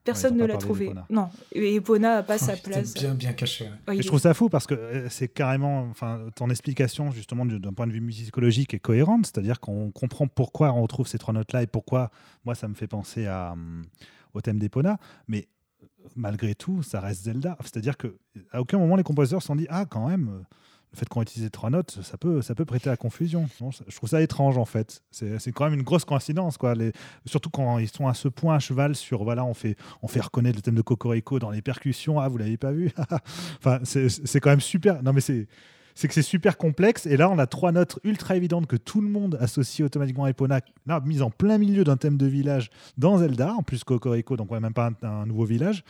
Personne 0.02 0.36
ne 0.36 0.46
l'a 0.46 0.56
trouvé. 0.56 0.92
Non, 1.10 1.28
et 1.52 1.74
Epona 1.74 2.16
n'a 2.16 2.22
pas 2.22 2.38
sa 2.38 2.56
place. 2.56 2.94
bien, 2.94 3.14
bien 3.14 3.32
caché. 3.34 3.68
je 3.86 4.06
trouve 4.06 4.20
ça 4.20 4.32
fou 4.32 4.48
parce 4.48 4.66
que 4.66 4.74
euh, 4.74 5.08
c'est 5.10 5.28
carrément, 5.28 5.82
enfin, 5.90 6.26
ton 6.34 6.48
explication 6.48 7.10
justement 7.10 7.44
d'un 7.44 7.72
point 7.72 7.86
de 7.86 7.92
vue 7.92 8.00
musicologique 8.00 8.72
est 8.72 8.78
cohérente, 8.78 9.26
c'est-à-dire 9.26 9.60
qu'on 9.60 9.90
comprend 9.90 10.26
pourquoi 10.26 10.72
on 10.72 10.82
retrouve 10.82 11.06
ces 11.06 11.18
trois 11.18 11.34
notes-là 11.34 11.62
et 11.62 11.66
pourquoi, 11.66 12.10
moi, 12.46 12.54
ça 12.54 12.66
me 12.66 12.74
fait 12.74 12.86
penser 12.86 13.26
à, 13.26 13.52
hum, 13.52 13.84
au 14.32 14.40
thème 14.40 14.58
d'Epona, 14.58 14.98
mais 15.28 15.48
malgré 16.16 16.54
tout, 16.54 16.82
ça 16.82 17.00
reste 17.00 17.24
Zelda. 17.24 17.58
C'est-à-dire 17.60 17.96
qu'à 17.98 18.60
aucun 18.60 18.78
moment 18.78 18.96
les 18.96 19.02
compositeurs 19.02 19.42
se 19.42 19.48
sont 19.48 19.56
dit 19.56 19.66
ah 19.68 19.84
quand 19.84 20.08
même 20.08 20.44
le 20.92 20.98
fait 20.98 21.08
qu'on 21.08 21.22
utilise 21.22 21.48
trois 21.50 21.70
notes, 21.70 22.00
ça 22.02 22.16
peut, 22.16 22.42
ça 22.42 22.54
peut 22.54 22.64
prêter 22.64 22.90
à 22.90 22.96
confusion. 22.96 23.48
Je 23.88 23.94
trouve 23.94 24.08
ça 24.08 24.20
étrange 24.20 24.58
en 24.58 24.64
fait. 24.64 25.02
C'est 25.10 25.52
quand 25.52 25.64
même 25.64 25.74
une 25.74 25.84
grosse 25.84 26.04
coïncidence, 26.04 26.58
quoi. 26.58 26.74
Surtout 27.26 27.50
quand 27.50 27.78
ils 27.78 27.88
sont 27.88 28.08
à 28.08 28.14
ce 28.14 28.28
point 28.28 28.56
à 28.56 28.58
cheval 28.58 28.96
sur 28.96 29.22
voilà, 29.22 29.44
on 29.44 29.54
fait, 29.54 29.76
on 30.02 30.08
fait 30.08 30.20
reconnaître 30.20 30.56
le 30.56 30.62
thème 30.62 30.74
de 30.74 30.82
Cocorico 30.82 31.38
dans 31.38 31.50
les 31.50 31.62
percussions. 31.62 32.18
Ah, 32.18 32.28
vous 32.28 32.38
l'avez 32.38 32.56
pas 32.56 32.72
vu? 32.72 32.90
Enfin, 33.58 33.80
c'est 33.84 34.40
quand 34.40 34.50
même 34.50 34.60
super. 34.60 35.02
Non, 35.02 35.12
mais 35.12 35.20
c'est 35.20 35.46
c'est 36.00 36.08
que 36.08 36.14
c'est 36.14 36.22
super 36.22 36.56
complexe. 36.56 37.04
Et 37.04 37.18
là, 37.18 37.28
on 37.28 37.38
a 37.38 37.46
trois 37.46 37.72
notes 37.72 37.98
ultra 38.04 38.34
évidentes 38.34 38.66
que 38.66 38.76
tout 38.76 39.02
le 39.02 39.08
monde 39.08 39.36
associe 39.38 39.84
automatiquement 39.84 40.24
à 40.24 40.30
Epona, 40.30 40.60
là, 40.86 41.00
mise 41.04 41.20
en 41.20 41.28
plein 41.28 41.58
milieu 41.58 41.84
d'un 41.84 41.98
thème 41.98 42.16
de 42.16 42.24
village 42.24 42.70
dans 42.96 43.18
Zelda, 43.18 43.52
en 43.52 43.62
plus 43.62 43.84
Cocorico, 43.84 44.38
donc 44.38 44.50
on 44.50 44.54
n'a 44.54 44.60
même 44.60 44.72
pas 44.72 44.90
un, 45.02 45.26
nouveau 45.26 45.44
village. 45.44 45.84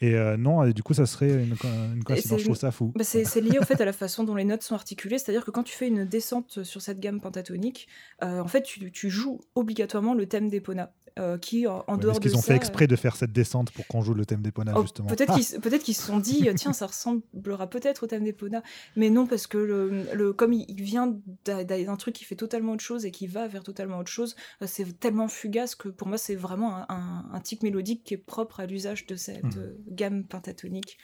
Et 0.00 0.14
euh, 0.14 0.36
non, 0.36 0.68
du 0.68 0.84
coup, 0.84 0.94
ça 0.94 1.04
serait 1.04 1.30
une, 1.30 1.56
une 1.94 2.04
coïncidence. 2.04 2.38
Je 2.38 2.44
trouve 2.44 2.56
ça 2.56 2.70
fou. 2.70 2.92
Bah, 2.94 3.02
c'est 3.02 3.40
lié 3.40 3.58
au 3.58 3.64
fait 3.64 3.80
à 3.80 3.84
la 3.84 3.92
façon 3.92 4.22
dont 4.22 4.36
les 4.36 4.44
notes 4.44 4.62
sont 4.62 4.76
articulées. 4.76 5.18
C'est-à-dire 5.18 5.44
que 5.44 5.50
quand 5.50 5.64
tu 5.64 5.74
fais 5.74 5.88
une 5.88 6.04
descente 6.04 6.62
sur 6.62 6.80
cette 6.80 7.00
gamme 7.00 7.20
pentatonique, 7.20 7.88
euh, 8.22 8.40
en 8.40 8.46
fait, 8.46 8.62
tu, 8.62 8.92
tu, 8.92 9.10
joues 9.10 9.40
obligatoirement 9.56 10.14
le 10.14 10.26
thème 10.26 10.48
d'Epona. 10.48 10.92
Euh, 11.18 11.38
qui, 11.38 11.66
en, 11.66 11.82
dehors 11.96 12.16
de 12.16 12.20
qu'ils 12.20 12.36
ont 12.36 12.42
fait 12.42 12.54
exprès 12.54 12.86
de 12.86 12.94
faire 12.94 13.16
cette 13.16 13.32
descente 13.32 13.70
pour 13.70 13.86
qu'on 13.86 14.02
joue 14.02 14.12
le 14.12 14.26
thème 14.26 14.42
d'Epona, 14.42 14.74
oh, 14.76 14.82
justement. 14.82 15.08
Peut-être 15.08 15.34
qu'ils 15.34 15.60
peut 15.60 15.70
se 15.70 15.92
sont 15.94 16.18
dit, 16.18 16.46
tiens, 16.56 16.74
ça 16.74 16.86
ressemblera 16.86 17.70
peut-être 17.70 18.02
au 18.02 18.06
thème 18.06 18.22
d'Epona. 18.22 18.62
Mais 18.96 19.08
non, 19.08 19.26
parce 19.26 19.46
que 19.46 19.56
le, 19.56 20.04
le 20.12 20.34
comme 20.34 20.52
il, 20.52 20.82
vient 20.82 21.18
d'un 21.46 21.96
truc 21.96 22.14
qui 22.14 22.24
fait 22.24 22.36
totalement 22.36 22.72
autre 22.72 22.84
chose 22.84 23.06
et 23.06 23.10
qui 23.10 23.26
va 23.26 23.48
vers 23.48 23.62
totalement 23.62 23.98
autre 23.98 24.10
chose, 24.10 24.36
euh, 24.60 24.66
c'est 24.68 25.00
tellement 25.00 25.28
fugace 25.28 25.74
que 25.74 25.88
pour 25.88 26.06
moi, 26.06 26.18
c'est 26.18 26.34
vraiment 26.34 26.76
un, 26.90 27.24
un, 27.32 27.40
tic 27.40 27.62
mélodique 27.62 28.04
qui 28.04 28.12
est 28.12 28.18
propre 28.18 28.60
à 28.60 28.66
l'usage 28.66 29.06
de 29.06 29.16
cette 29.16 29.42
mmh. 29.42 29.58
euh, 29.58 29.78
gamme 29.88 30.24
pentatonique. 30.24 30.98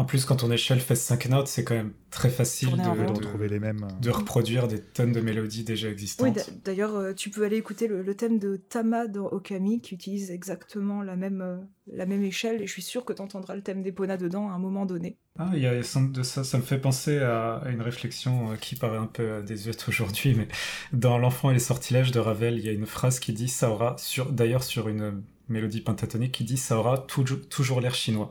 En 0.00 0.06
plus, 0.06 0.24
quand 0.24 0.36
ton 0.36 0.50
échelle 0.50 0.80
fait 0.80 0.94
5 0.94 1.28
notes, 1.28 1.46
c'est 1.46 1.62
quand 1.62 1.74
même 1.74 1.92
très 2.10 2.30
facile 2.30 2.70
de, 2.70 3.12
retrouver 3.12 3.48
les 3.48 3.58
mêmes. 3.58 3.86
de 4.00 4.08
reproduire 4.08 4.66
des 4.66 4.80
tonnes 4.80 5.12
de 5.12 5.20
mélodies 5.20 5.62
déjà 5.62 5.90
existantes. 5.90 6.38
Oui, 6.38 6.54
d'ailleurs, 6.64 6.94
euh, 6.94 7.12
tu 7.12 7.28
peux 7.28 7.44
aller 7.44 7.58
écouter 7.58 7.86
le, 7.86 8.14
thème 8.14 8.38
de 8.38 8.56
Tama 8.56 9.08
dans 9.08 9.26
Okami 9.26 9.82
qui 9.82 9.94
utilise 9.94 10.30
exactement 10.30 11.02
la 11.02 11.16
même, 11.16 11.42
euh, 11.42 11.58
la 11.86 12.06
même 12.06 12.22
échelle 12.22 12.62
et 12.62 12.66
je 12.66 12.72
suis 12.72 12.80
sûr 12.80 13.04
que 13.04 13.12
tu 13.12 13.20
entendras 13.20 13.54
le 13.54 13.60
thème 13.60 13.82
d'Epona 13.82 14.16
dedans 14.16 14.48
à 14.48 14.54
un 14.54 14.58
moment 14.58 14.86
donné. 14.86 15.18
Ah, 15.38 15.50
il 15.52 15.60
y 15.60 15.66
a 15.66 15.74
de 15.74 16.22
ça, 16.22 16.44
ça 16.44 16.56
me 16.56 16.62
fait 16.62 16.78
penser 16.78 17.18
à, 17.18 17.64
une 17.70 17.82
réflexion 17.82 18.52
euh, 18.52 18.56
qui 18.56 18.76
paraît 18.76 18.96
un 18.96 19.04
peu 19.04 19.42
désuète 19.42 19.84
aujourd'hui, 19.86 20.34
mais 20.34 20.48
dans 20.94 21.18
L'enfant 21.18 21.50
et 21.50 21.52
les 21.52 21.60
sortilèges 21.60 22.10
de 22.10 22.20
Ravel, 22.20 22.56
il 22.56 22.64
y 22.64 22.70
a 22.70 22.72
une 22.72 22.86
phrase 22.86 23.20
qui 23.20 23.34
dit 23.34 23.48
ça 23.48 23.68
aura, 23.68 23.96
sur, 23.98 24.32
d'ailleurs 24.32 24.62
sur 24.62 24.88
une 24.88 25.22
mélodie 25.50 25.82
pentatonique, 25.82 26.32
qui 26.32 26.44
dit 26.44 26.56
ça 26.56 26.78
aura 26.78 26.96
toujours 26.96 27.82
l'air 27.82 27.94
chinois. 27.94 28.30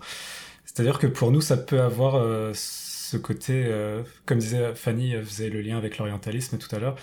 C'est-à-dire 0.80 1.00
que 1.00 1.08
pour 1.08 1.30
nous, 1.30 1.42
ça 1.42 1.58
peut 1.58 1.82
avoir 1.82 2.16
euh, 2.16 2.54
ce 2.54 3.18
côté, 3.18 3.66
euh, 3.66 4.02
comme 4.26 4.40
disait 4.40 4.74
Fanny, 4.76 5.14
euh, 5.14 5.22
faisait 5.22 5.50
le 5.50 5.60
lien 5.60 5.78
avec 5.78 5.98
l'orientalisme 5.98 6.58
tout 6.58 6.74
à 6.74 6.80
l'heure, 6.80 6.96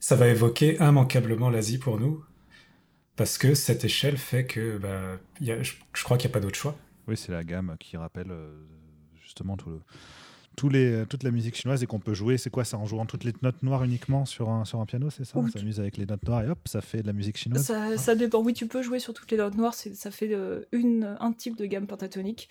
ça 0.00 0.16
va 0.16 0.26
évoquer 0.26 0.78
immanquablement 0.80 1.48
l'Asie 1.48 1.78
pour 1.78 2.00
nous, 2.00 2.24
parce 3.14 3.38
que 3.38 3.54
cette 3.54 3.84
échelle 3.84 4.16
fait 4.16 4.46
que, 4.46 4.78
bah, 4.78 5.20
y 5.40 5.52
a, 5.52 5.62
je, 5.62 5.74
crois 6.02 6.18
qu'il 6.18 6.26
n'y 6.26 6.32
a 6.32 6.34
pas 6.34 6.40
d'autre 6.40 6.56
choix. 6.56 6.76
Oui, 7.06 7.16
c'est 7.16 7.30
la 7.30 7.44
gamme 7.44 7.76
qui 7.78 7.96
rappelle 7.96 8.32
justement 9.22 9.56
tout 9.56 9.70
le, 9.70 9.80
tous 10.56 10.68
les, 10.68 11.04
toute 11.08 11.22
la 11.22 11.30
musique 11.30 11.54
chinoise 11.54 11.84
et 11.84 11.86
qu'on 11.86 12.00
peut 12.00 12.14
jouer. 12.14 12.36
C'est 12.36 12.50
quoi 12.50 12.64
ça 12.64 12.78
En 12.78 12.84
jouant 12.84 13.06
toutes 13.06 13.22
les 13.22 13.32
notes 13.42 13.62
noires 13.62 13.84
uniquement 13.84 14.24
sur 14.24 14.50
un, 14.50 14.64
sur 14.64 14.80
un 14.80 14.86
piano, 14.86 15.08
c'est 15.08 15.24
ça? 15.24 15.38
On 15.38 15.48
s'amuse 15.48 15.78
avec 15.78 15.98
les 15.98 16.06
notes 16.06 16.24
noires 16.26 16.42
et 16.42 16.48
hop, 16.48 16.58
ça 16.66 16.80
fait 16.80 17.02
de 17.02 17.06
la 17.06 17.12
musique 17.12 17.36
chinoise 17.36 17.64
Ça, 17.64 17.96
ça 17.96 18.16
dépend. 18.16 18.42
Oui, 18.42 18.54
tu 18.54 18.66
peux 18.66 18.82
jouer 18.82 18.98
sur 18.98 19.14
toutes 19.14 19.30
les 19.30 19.36
notes 19.36 19.54
noires. 19.54 19.74
Ça 19.74 20.10
fait 20.10 20.36
une, 20.72 21.16
un 21.20 21.32
type 21.32 21.56
de 21.56 21.66
gamme 21.66 21.86
pentatonique. 21.86 22.48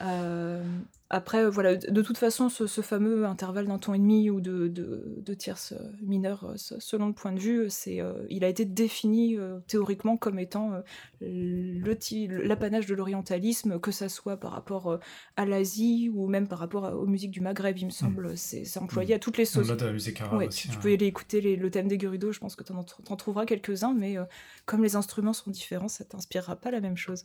Euh, 0.00 0.62
après, 1.10 1.44
euh, 1.44 1.50
voilà, 1.50 1.76
de 1.76 2.02
toute 2.02 2.18
façon, 2.18 2.48
ce, 2.48 2.66
fameux 2.82 3.24
intervalle 3.24 3.66
d'un 3.66 3.78
ton 3.78 3.94
et 3.94 3.98
demi 3.98 4.30
ou 4.30 4.40
de, 4.40 4.68
de, 4.68 5.34
tierces 5.34 5.72
euh, 5.72 5.90
mineures, 6.02 6.52
selon 6.56 7.06
le 7.06 7.12
point 7.12 7.32
de 7.32 7.38
vue, 7.38 7.66
c'est, 7.70 8.00
il 8.28 8.44
a 8.44 8.48
été 8.48 8.64
défini 8.64 9.38
théoriquement 9.66 10.16
comme 10.16 10.38
étant 10.38 10.72
l'apanage 11.20 12.86
de 12.86 12.94
l'orientalisme, 12.94 13.80
que 13.80 13.90
ça 13.90 14.08
soit 14.08 14.36
par 14.36 14.52
rapport 14.52 14.98
à 15.36 15.46
l'Asie 15.46 16.10
ou 16.14 16.28
même 16.28 16.46
par 16.46 16.58
rapport 16.58 16.92
aux 16.94 17.06
musiques 17.06 17.30
du 17.30 17.40
Maghreb, 17.40 17.78
il 17.78 17.86
me 17.86 17.90
semble. 17.90 18.32
Mm. 18.32 18.36
C'est, 18.36 18.78
employé 18.78 19.14
à 19.14 19.18
toutes 19.18 19.38
les 19.38 19.44
sauces. 19.44 19.68
de 19.68 19.84
la 19.84 19.92
musique 19.92 20.20
arabe 20.20 20.48
tu, 20.48 20.68
peux 20.68 20.92
aller 20.92 21.06
écouter 21.06 21.56
le 21.56 21.70
thème 21.70 21.88
des 21.88 21.98
Gerudo, 21.98 22.32
je 22.32 22.38
pense 22.38 22.54
que 22.54 22.64
tu 22.64 22.72
en, 22.72 23.16
trouveras 23.16 23.46
quelques-uns, 23.46 23.94
mais 23.94 24.16
comme 24.66 24.82
les 24.82 24.96
instruments 24.96 25.32
sont 25.32 25.50
différents, 25.50 25.88
ça 25.88 26.04
t'inspirera 26.04 26.56
pas 26.56 26.70
la 26.70 26.80
même 26.80 26.96
chose. 26.96 27.24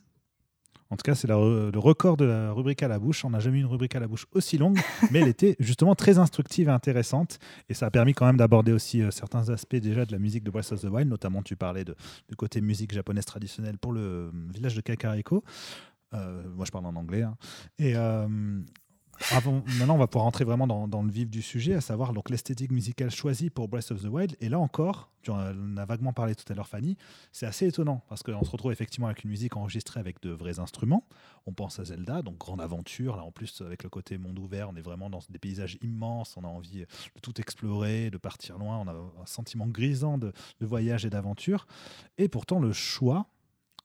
En 0.94 0.96
tout 0.96 1.02
cas, 1.02 1.16
c'est 1.16 1.28
le 1.28 1.80
record 1.80 2.18
de 2.18 2.26
la 2.26 2.52
rubrique 2.52 2.84
à 2.84 2.88
la 2.88 3.00
bouche. 3.00 3.26
On 3.26 3.32
n'a 3.32 3.40
jamais 3.40 3.58
eu 3.58 3.62
une 3.62 3.68
rubrique 3.68 3.96
à 3.96 4.00
la 4.00 4.08
bouche 4.08 4.28
aussi 4.32 4.60
longue, 4.60 4.78
mais 5.12 5.22
elle 5.22 5.28
était 5.28 5.56
justement 5.60 5.96
très 5.96 6.20
instructive 6.20 6.68
et 6.68 6.72
intéressante. 6.72 7.40
Et 7.68 7.74
ça 7.74 7.88
a 7.88 7.90
permis 7.90 8.14
quand 8.14 8.28
même 8.28 8.38
d'aborder 8.38 8.72
aussi 8.72 9.02
euh, 9.02 9.10
certains 9.10 9.50
aspects 9.50 9.76
déjà 9.76 10.06
de 10.06 10.12
la 10.12 10.20
musique 10.20 10.44
de 10.44 10.52
Breath 10.52 10.72
of 10.72 10.82
the 10.82 10.86
Wild. 10.86 11.10
Notamment, 11.10 11.42
tu 11.42 11.56
parlais 11.56 11.84
du 11.84 12.36
côté 12.38 12.62
musique 12.62 12.94
japonaise 12.94 13.26
traditionnelle 13.26 13.80
pour 13.80 13.92
le 13.92 14.02
euh, 14.02 14.32
village 14.54 14.76
de 14.76 14.82
Kakariko. 14.82 15.44
Euh, 16.14 16.44
moi, 16.56 16.66
je 16.66 16.72
parle 16.72 16.86
en 16.86 16.96
anglais. 16.96 17.24
Hein. 17.24 17.38
Et, 17.80 17.96
maintenant, 19.32 19.96
on 19.96 19.98
va 19.98 20.08
pouvoir 20.08 20.26
rentrer 20.26 20.46
vraiment 20.46 20.68
dans, 20.68 21.04
le 21.04 21.12
vif 21.12 21.30
du 21.30 21.42
sujet, 21.42 21.74
à 21.74 21.82
savoir 21.82 22.14
l'esthétique 22.30 22.72
musicale 22.72 23.12
choisie 23.12 23.50
pour 23.50 23.68
Breath 23.68 23.92
of 23.92 24.02
the 24.02 24.08
Wild. 24.08 24.36
Et 24.40 24.50
là 24.50 24.60
encore, 24.60 25.12
tu 25.22 25.32
en 25.32 25.78
as 25.78 25.86
vaguement 25.86 26.14
parlé 26.14 26.36
tout 26.36 26.52
à 26.52 26.56
l'heure, 26.56 26.68
Fanny, 26.68 26.98
c'est 27.32 27.46
assez 27.46 27.68
étonnant 27.68 28.04
parce 28.10 28.24
qu'on 28.24 28.44
se 28.44 28.52
retrouve 28.52 28.72
effectivement 28.72 29.08
avec 29.08 29.24
une 29.24 29.30
musique 29.30 29.56
enregistrée 29.56 30.00
avec 30.00 30.22
de 30.22 30.32
vrais 30.32 30.60
instruments. 30.60 31.06
On 31.46 31.54
pense 31.54 31.80
à 31.80 31.86
Zelda, 31.86 32.22
donc 32.22 32.38
grande 32.38 32.62
aventure. 32.62 33.16
Là, 33.16 33.24
en 33.24 33.32
plus, 33.32 33.62
avec 33.62 33.84
le 33.84 33.90
côté 33.90 34.18
monde 34.18 34.40
ouvert, 34.40 34.70
on 34.70 34.76
est 34.76 34.82
vraiment 34.82 35.10
dans 35.10 35.20
des 35.30 35.40
paysages 35.40 35.78
immenses. 35.82 36.36
On 36.38 36.44
a 36.44 36.48
envie 36.48 36.82
de 36.82 37.20
tout 37.22 37.40
explorer, 37.40 38.10
de 38.10 38.18
partir 38.18 38.58
loin. 38.58 38.80
On 38.80 38.88
a 38.88 38.94
un 38.94 39.26
sentiment 39.26 39.68
grisant 39.68 40.18
de 40.18 40.34
voyage 40.62 41.06
et 41.06 41.10
d'aventure. 41.10 41.68
Et 42.18 42.28
pourtant, 42.28 42.60
le 42.60 42.74
choix 42.74 43.28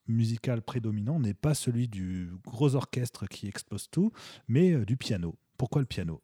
musical 0.08 0.62
prédominant 0.62 1.20
n'est 1.20 1.34
pas 1.34 1.54
celui 1.54 1.88
du 1.88 2.30
gros 2.44 2.74
orchestre 2.74 3.26
qui 3.26 3.46
explose 3.46 3.88
tout, 3.90 4.12
mais 4.48 4.72
euh, 4.72 4.84
du 4.84 4.96
piano. 4.96 5.36
Pourquoi 5.56 5.80
le 5.80 5.86
piano? 5.86 6.22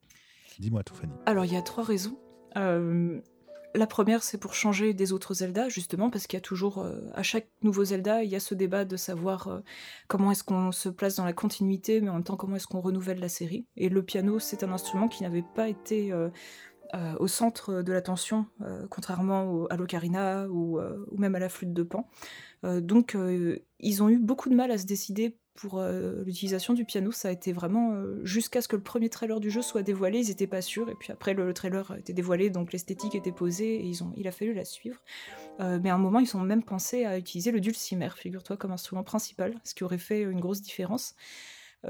Dis-moi 0.58 0.82
tout, 0.82 0.94
Fanny. 0.94 1.12
Alors, 1.26 1.44
il 1.44 1.52
y 1.52 1.56
a 1.56 1.62
trois 1.62 1.84
raisons. 1.84 2.18
Euh, 2.56 3.20
la 3.74 3.86
première, 3.86 4.22
c'est 4.22 4.38
pour 4.38 4.54
changer 4.54 4.94
des 4.94 5.12
autres 5.12 5.34
Zelda, 5.34 5.68
justement, 5.68 6.10
parce 6.10 6.26
qu'il 6.26 6.36
y 6.36 6.38
a 6.38 6.40
toujours, 6.40 6.78
euh, 6.78 7.00
à 7.14 7.24
chaque 7.24 7.48
nouveau 7.62 7.84
Zelda, 7.84 8.22
il 8.22 8.30
y 8.30 8.36
a 8.36 8.40
ce 8.40 8.54
débat 8.54 8.84
de 8.84 8.96
savoir 8.96 9.62
comment 10.06 10.30
est-ce 10.30 10.44
qu'on 10.44 10.70
se 10.70 10.88
place 10.88 11.16
dans 11.16 11.24
la 11.24 11.32
continuité, 11.32 12.00
mais 12.00 12.08
en 12.08 12.14
même 12.14 12.24
temps, 12.24 12.36
comment 12.36 12.56
est-ce 12.56 12.68
qu'on 12.68 12.80
renouvelle 12.80 13.18
la 13.18 13.28
série. 13.28 13.66
Et 13.76 13.88
le 13.88 14.02
piano, 14.04 14.38
c'est 14.38 14.62
un 14.62 14.70
instrument 14.70 15.08
qui 15.08 15.24
n'avait 15.24 15.44
pas 15.54 15.68
été 15.68 16.12
au 17.18 17.26
centre 17.26 17.82
de 17.82 17.92
l'attention, 17.92 18.46
contrairement 18.90 19.66
à 19.66 19.76
l'ocarina 19.76 20.46
ou, 20.48 20.78
ou, 20.78 21.18
même 21.18 21.34
à 21.34 21.38
la 21.38 21.48
flûte 21.48 21.72
de 21.72 21.82
Pan. 21.82 22.08
Euh, 22.64 22.80
donc, 22.80 23.14
euh, 23.14 23.58
ils 23.80 24.02
ont 24.02 24.08
eu 24.08 24.18
beaucoup 24.18 24.48
de 24.48 24.54
mal 24.54 24.70
à 24.70 24.78
se 24.78 24.86
décider 24.86 25.36
pour 25.54 25.78
euh, 25.78 26.24
l'utilisation 26.24 26.74
du 26.74 26.84
piano. 26.84 27.12
Ça 27.12 27.28
a 27.28 27.30
été 27.30 27.52
vraiment 27.52 27.94
jusqu'à 28.24 28.60
ce 28.60 28.66
que 28.66 28.74
le 28.74 28.82
premier 28.82 29.08
trailer 29.08 29.38
du 29.38 29.50
jeu 29.50 29.62
soit 29.62 29.82
dévoilé, 29.82 30.20
ils 30.20 30.28
n'étaient 30.28 30.48
pas 30.48 30.62
sûrs. 30.62 30.88
Et 30.88 30.94
puis 30.94 31.12
après, 31.12 31.34
le, 31.34 31.52
trailer 31.54 31.92
a 31.92 31.98
été 31.98 32.12
dévoilé, 32.12 32.50
donc 32.50 32.72
l'esthétique 32.72 33.14
était 33.14 33.32
posée 33.32 33.76
et 33.76 33.84
ils 33.84 34.02
ont, 34.02 34.12
il 34.16 34.26
a 34.26 34.32
fallu 34.32 34.52
la 34.52 34.64
suivre. 34.64 34.98
mais 35.60 35.90
à 35.90 35.94
un 35.94 35.98
moment, 35.98 36.18
ils 36.18 36.36
ont 36.36 36.40
même 36.40 36.64
pensé 36.64 37.04
à 37.04 37.18
utiliser 37.18 37.52
le 37.52 37.60
dulcimer, 37.60 38.08
figure-toi, 38.16 38.56
comme 38.56 38.72
instrument 38.72 39.04
principal, 39.04 39.54
ce 39.62 39.74
qui 39.74 39.84
aurait 39.84 39.98
fait 39.98 40.22
une 40.22 40.40
grosse 40.40 40.60
différence. 40.60 41.14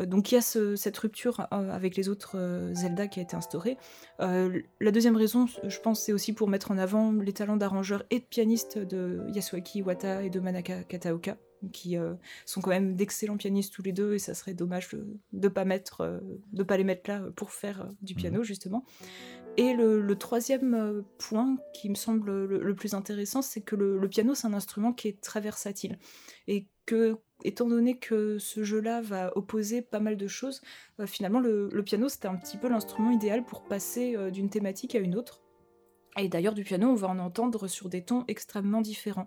Donc 0.02 0.32
il 0.32 0.36
y 0.36 0.38
a 0.38 0.40
cette 0.40 0.98
rupture 0.98 1.46
avec 1.50 1.96
les 1.96 2.08
autres 2.08 2.36
Zelda 2.72 3.06
qui 3.06 3.20
a 3.20 3.22
été 3.22 3.36
instaurée. 3.36 3.76
la 4.18 4.90
deuxième 4.90 5.16
raison, 5.16 5.46
je 5.46 5.80
pense, 5.80 6.02
c'est 6.02 6.12
aussi 6.12 6.32
pour 6.32 6.48
mettre 6.48 6.70
en 6.70 6.78
avant 6.78 7.12
les 7.12 7.32
talents 7.32 7.56
d'arrangeur 7.56 8.04
et 8.10 8.18
de 8.18 8.24
pianiste 8.24 8.78
de 8.78 9.20
Yasuaki 9.32 9.78
Iwata 9.78 10.22
et 10.22 10.30
de 10.30 10.40
Manaka 10.40 10.82
Kataoka, 10.84 11.36
qui 11.72 11.96
sont 12.44 12.60
quand 12.60 12.70
même 12.70 12.96
d'excellents 12.96 13.36
pianistes 13.36 13.72
tous 13.72 13.82
les 13.82 13.92
deux, 13.92 14.14
et 14.14 14.18
ça 14.18 14.34
serait 14.34 14.54
dommage 14.54 14.88
de 14.90 15.06
ne 15.32 15.48
pas, 15.48 15.64
mettre, 15.64 16.20
de 16.52 16.62
pas 16.62 16.76
les 16.76 16.84
mettre 16.84 17.10
là 17.10 17.22
pour 17.36 17.52
faire 17.52 17.88
du 18.02 18.14
piano, 18.14 18.40
mmh. 18.40 18.44
justement. 18.44 18.84
Et 19.56 19.72
le, 19.74 20.14
troisième 20.16 21.04
point 21.18 21.56
qui 21.72 21.88
me 21.88 21.94
semble 21.94 22.46
le, 22.46 22.74
plus 22.74 22.94
intéressant, 22.94 23.42
c'est 23.42 23.60
que 23.60 23.76
le, 23.76 23.98
le 23.98 24.08
piano, 24.08 24.34
c'est 24.34 24.46
un 24.46 24.54
instrument 24.54 24.92
qui 24.92 25.08
est 25.08 25.20
très 25.20 25.40
versatile. 25.40 25.98
Et 26.48 26.66
que 26.86 27.16
étant 27.42 27.66
donné 27.68 27.98
que 27.98 28.38
ce 28.38 28.62
jeu-là 28.62 29.00
va 29.00 29.36
opposer 29.36 29.82
pas 29.82 30.00
mal 30.00 30.16
de 30.16 30.28
choses, 30.28 30.60
euh, 31.00 31.06
finalement 31.06 31.40
le, 31.40 31.68
piano 31.84 32.08
c'était 32.08 32.28
un 32.28 32.36
petit 32.36 32.56
peu 32.56 32.68
l'instrument 32.68 33.10
idéal 33.10 33.44
pour 33.44 33.64
passer 33.64 34.16
euh, 34.16 34.30
d'une 34.30 34.50
thématique 34.50 34.94
à 34.94 34.98
une 34.98 35.16
autre. 35.16 35.40
Et 36.16 36.28
d'ailleurs, 36.28 36.54
du 36.54 36.62
piano, 36.62 36.88
on 36.88 36.94
va 36.94 37.08
en 37.08 37.18
entendre 37.18 37.66
sur 37.66 37.88
des 37.88 38.04
tons 38.04 38.22
extrêmement 38.28 38.80
différents. 38.80 39.26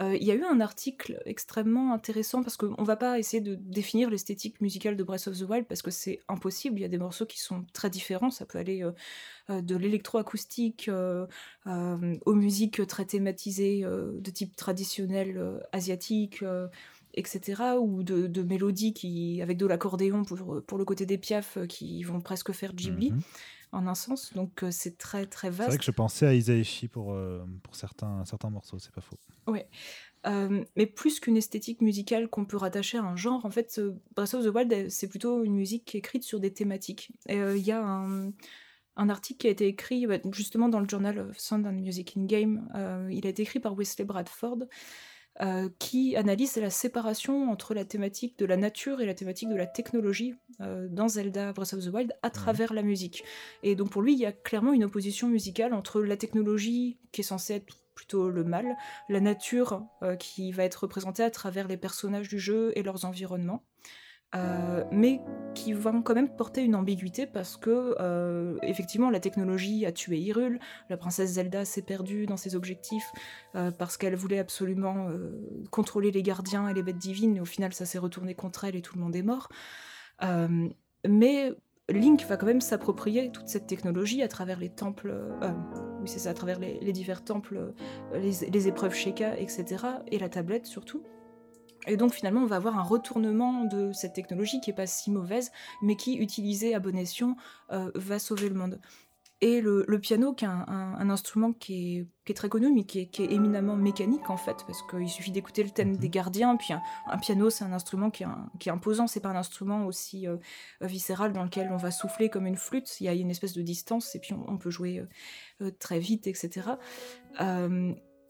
Euh, 0.00 0.14
il 0.14 0.24
y 0.26 0.30
a 0.30 0.34
eu 0.34 0.44
un 0.44 0.60
article 0.60 1.22
extrêmement 1.24 1.94
intéressant 1.94 2.42
parce 2.42 2.58
qu'on 2.58 2.78
ne 2.78 2.86
va 2.86 2.96
pas 2.96 3.18
essayer 3.18 3.40
de 3.40 3.54
définir 3.54 4.10
l'esthétique 4.10 4.60
musicale 4.60 4.94
de 4.94 5.02
Breath 5.02 5.26
of 5.26 5.38
the 5.38 5.48
Wild 5.48 5.66
parce 5.66 5.80
que 5.80 5.90
c'est 5.90 6.20
impossible. 6.28 6.78
Il 6.78 6.82
y 6.82 6.84
a 6.84 6.88
des 6.88 6.98
morceaux 6.98 7.24
qui 7.24 7.40
sont 7.40 7.64
très 7.72 7.88
différents. 7.88 8.30
Ça 8.30 8.44
peut 8.44 8.58
aller 8.58 8.86
de 9.48 9.76
l'électroacoustique 9.76 10.90
aux 11.66 12.34
musiques 12.34 12.86
très 12.86 13.06
thématisées 13.06 13.80
de 13.80 14.30
type 14.30 14.54
traditionnel 14.54 15.62
asiatique 15.72 16.44
etc. 17.14 17.62
ou 17.80 18.02
de, 18.02 18.42
mélodies 18.42 18.92
qui, 18.92 19.40
avec 19.42 19.56
de 19.56 19.66
l'accordéon 19.66 20.24
pour, 20.24 20.62
pour 20.66 20.78
le 20.78 20.84
côté 20.84 21.06
des 21.06 21.18
piafs 21.18 21.58
qui 21.68 22.02
vont 22.02 22.20
presque 22.20 22.52
faire 22.52 22.74
Ghibli. 22.74 23.12
Mhm 23.12 23.20
en 23.72 23.86
un 23.86 23.94
sens. 23.94 24.32
Donc 24.34 24.62
euh, 24.62 24.70
c'est 24.70 24.98
très 24.98 25.26
très 25.26 25.50
vaste. 25.50 25.62
C'est 25.62 25.76
vrai 25.76 25.78
que 25.78 25.84
je 25.84 25.90
pensais 25.90 26.26
à 26.26 26.34
Isaichi 26.34 26.88
pour, 26.88 27.12
euh, 27.12 27.44
pour 27.62 27.76
certains, 27.76 28.24
certains 28.24 28.50
morceaux, 28.50 28.78
c'est 28.78 28.92
pas 28.92 29.00
faux. 29.00 29.18
Ouais. 29.46 29.68
Euh, 30.26 30.64
mais 30.76 30.86
plus 30.86 31.20
qu'une 31.20 31.36
esthétique 31.36 31.80
musicale 31.80 32.28
qu'on 32.28 32.44
peut 32.44 32.56
rattacher 32.56 32.98
à 32.98 33.02
un 33.02 33.16
genre, 33.16 33.44
en 33.46 33.50
fait, 33.50 33.80
Breath 34.16 34.34
of 34.34 34.44
the 34.44 34.54
Wild, 34.54 34.90
c'est 34.90 35.08
plutôt 35.08 35.44
une 35.44 35.54
musique 35.54 35.94
écrite 35.94 36.24
sur 36.24 36.40
des 36.40 36.52
thématiques. 36.52 37.12
Il 37.28 37.58
y 37.58 37.70
a 37.70 37.82
un, 37.82 38.32
un, 38.96 39.08
article 39.08 39.38
qui 39.38 39.46
a 39.46 39.50
été 39.50 39.68
écrit 39.68 40.06
bah, 40.06 40.18
justement 40.32 40.68
dans 40.68 40.80
le 40.80 40.88
Journal 40.88 41.18
of 41.20 41.38
Sound 41.38 41.66
and 41.66 41.72
Music 41.72 42.16
in 42.16 42.24
Game. 42.24 42.68
il 43.10 43.26
a 43.26 43.30
été 43.30 43.42
écrit 43.42 43.60
par 43.60 43.74
Wesley 43.74 44.04
Bradford. 44.04 44.64
Euh, 45.40 45.68
qui 45.78 46.16
analyse 46.16 46.56
la 46.56 46.68
séparation 46.68 47.48
entre 47.52 47.72
la 47.72 47.84
thématique 47.84 48.36
de 48.40 48.44
la 48.44 48.56
nature 48.56 49.00
et 49.00 49.06
la 49.06 49.14
thématique 49.14 49.48
de 49.48 49.54
la 49.54 49.68
technologie 49.68 50.34
euh, 50.60 50.88
dans 50.90 51.06
Zelda 51.06 51.52
Breath 51.52 51.74
of 51.74 51.84
the 51.84 51.94
Wild 51.94 52.12
à 52.22 52.30
travers 52.30 52.74
la 52.74 52.82
musique. 52.82 53.22
Et 53.62 53.76
donc 53.76 53.90
pour 53.90 54.02
lui, 54.02 54.14
il 54.14 54.18
y 54.18 54.26
a 54.26 54.32
clairement 54.32 54.72
une 54.72 54.82
opposition 54.82 55.28
musicale 55.28 55.74
entre 55.74 56.02
la 56.02 56.16
technologie 56.16 56.98
qui 57.12 57.20
est 57.20 57.24
censée 57.24 57.54
être 57.54 57.76
plutôt 57.94 58.30
le 58.30 58.42
mal, 58.42 58.76
la 59.08 59.20
nature 59.20 59.86
euh, 60.02 60.16
qui 60.16 60.50
va 60.50 60.64
être 60.64 60.82
représentée 60.82 61.22
à 61.22 61.30
travers 61.30 61.68
les 61.68 61.76
personnages 61.76 62.28
du 62.28 62.40
jeu 62.40 62.72
et 62.74 62.82
leurs 62.82 63.04
environnements. 63.04 63.62
Euh, 64.34 64.84
mais 64.92 65.22
qui 65.54 65.72
vont 65.72 66.02
quand 66.02 66.14
même 66.14 66.28
porter 66.28 66.62
une 66.62 66.74
ambiguïté 66.74 67.26
parce 67.26 67.56
que 67.56 67.96
euh, 67.98 68.58
effectivement 68.62 69.08
la 69.08 69.20
technologie 69.20 69.86
a 69.86 69.92
tué 69.92 70.18
Hyrule, 70.18 70.60
la 70.90 70.98
princesse 70.98 71.30
Zelda 71.30 71.64
s'est 71.64 71.80
perdue 71.80 72.26
dans 72.26 72.36
ses 72.36 72.54
objectifs 72.54 73.10
euh, 73.54 73.70
parce 73.70 73.96
qu'elle 73.96 74.14
voulait 74.16 74.38
absolument 74.38 75.08
contrôler 75.70 76.10
les 76.10 76.22
gardiens 76.22 76.68
et 76.68 76.74
les 76.74 76.82
bêtes 76.82 76.98
divines 76.98 77.36
et 77.36 77.40
au 77.40 77.46
final 77.46 77.72
ça 77.72 77.86
s'est 77.86 77.98
retourné 77.98 78.34
contre 78.34 78.64
elle 78.64 78.76
et 78.76 78.82
tout 78.82 78.96
le 78.96 79.02
monde 79.02 79.16
est 79.16 79.22
mort. 79.22 79.48
mais 81.06 81.52
Link 81.88 82.22
va 82.26 82.36
quand 82.36 82.46
même 82.46 82.60
s'approprier 82.60 83.32
toute 83.32 83.48
cette 83.48 83.66
technologie 83.66 84.22
à 84.22 84.28
travers 84.28 84.60
les 84.60 84.68
temples, 84.68 85.18
oui 86.02 86.06
c'est 86.06 86.18
ça, 86.18 86.30
à 86.30 86.34
travers 86.34 86.58
les, 86.60 86.92
divers 86.92 87.24
temples, 87.24 87.72
les, 88.12 88.50
les 88.50 88.68
épreuves 88.68 88.94
Sheikah, 88.94 89.38
etc. 89.38 89.64
et 90.08 90.18
la 90.18 90.28
tablette 90.28 90.66
surtout. 90.66 91.02
Et 91.88 91.96
donc 91.96 92.12
finalement, 92.12 92.42
on 92.42 92.46
va 92.46 92.56
avoir 92.56 92.78
un 92.78 92.82
retournement 92.82 93.64
de 93.64 93.92
cette 93.92 94.12
technologie 94.12 94.60
qui 94.60 94.70
est 94.70 94.74
pas 94.74 94.86
si 94.86 95.10
mauvaise, 95.10 95.50
mais 95.82 95.96
qui, 95.96 96.16
utilisée 96.16 96.74
à 96.74 96.80
bon 96.80 96.96
escient, 96.96 97.36
euh, 97.72 97.90
va 97.94 98.18
sauver 98.18 98.48
le 98.48 98.54
monde. 98.54 98.80
Et 99.40 99.60
le, 99.60 99.84
piano, 100.00 100.32
qui 100.32 100.44
est 100.44 100.48
un, 100.48 101.10
instrument 101.10 101.52
qui 101.52 102.08
est, 102.26 102.34
très 102.34 102.48
connu, 102.48 102.72
mais 102.74 102.82
qui 102.82 102.98
est, 102.98 103.20
éminemment 103.20 103.76
mécanique 103.76 104.28
en 104.30 104.36
fait, 104.36 104.64
parce 104.66 104.82
qu'il 104.82 105.08
suffit 105.08 105.30
d'écouter 105.30 105.62
le 105.62 105.70
thème 105.70 105.90
mhm. 105.92 105.96
des 105.96 106.08
gardiens. 106.08 106.56
Puis 106.56 106.72
un, 106.72 107.18
piano, 107.18 107.48
c'est 107.48 107.62
un 107.62 107.72
instrument 107.72 108.10
qui 108.10 108.24
est, 108.24 108.26
qui 108.58 108.68
est 108.68 108.72
imposant, 108.72 109.06
c'est 109.06 109.20
pas 109.20 109.28
un 109.28 109.36
instrument 109.36 109.86
aussi 109.86 110.26
euh, 110.26 110.38
viscéral 110.80 111.32
dans 111.32 111.44
lequel 111.44 111.70
on 111.70 111.76
va 111.76 111.92
souffler 111.92 112.28
comme 112.30 112.46
une 112.46 112.56
flûte. 112.56 113.00
Il 113.00 113.04
y 113.04 113.08
a 113.08 113.12
une 113.12 113.30
espèce 113.30 113.52
de 113.52 113.62
distance 113.62 114.16
et 114.16 114.18
puis 114.18 114.34
on, 114.34 114.58
peut 114.58 114.70
jouer 114.70 115.04
euh, 115.62 115.70
très 115.78 116.00
vite, 116.00 116.26
etc. 116.26 116.70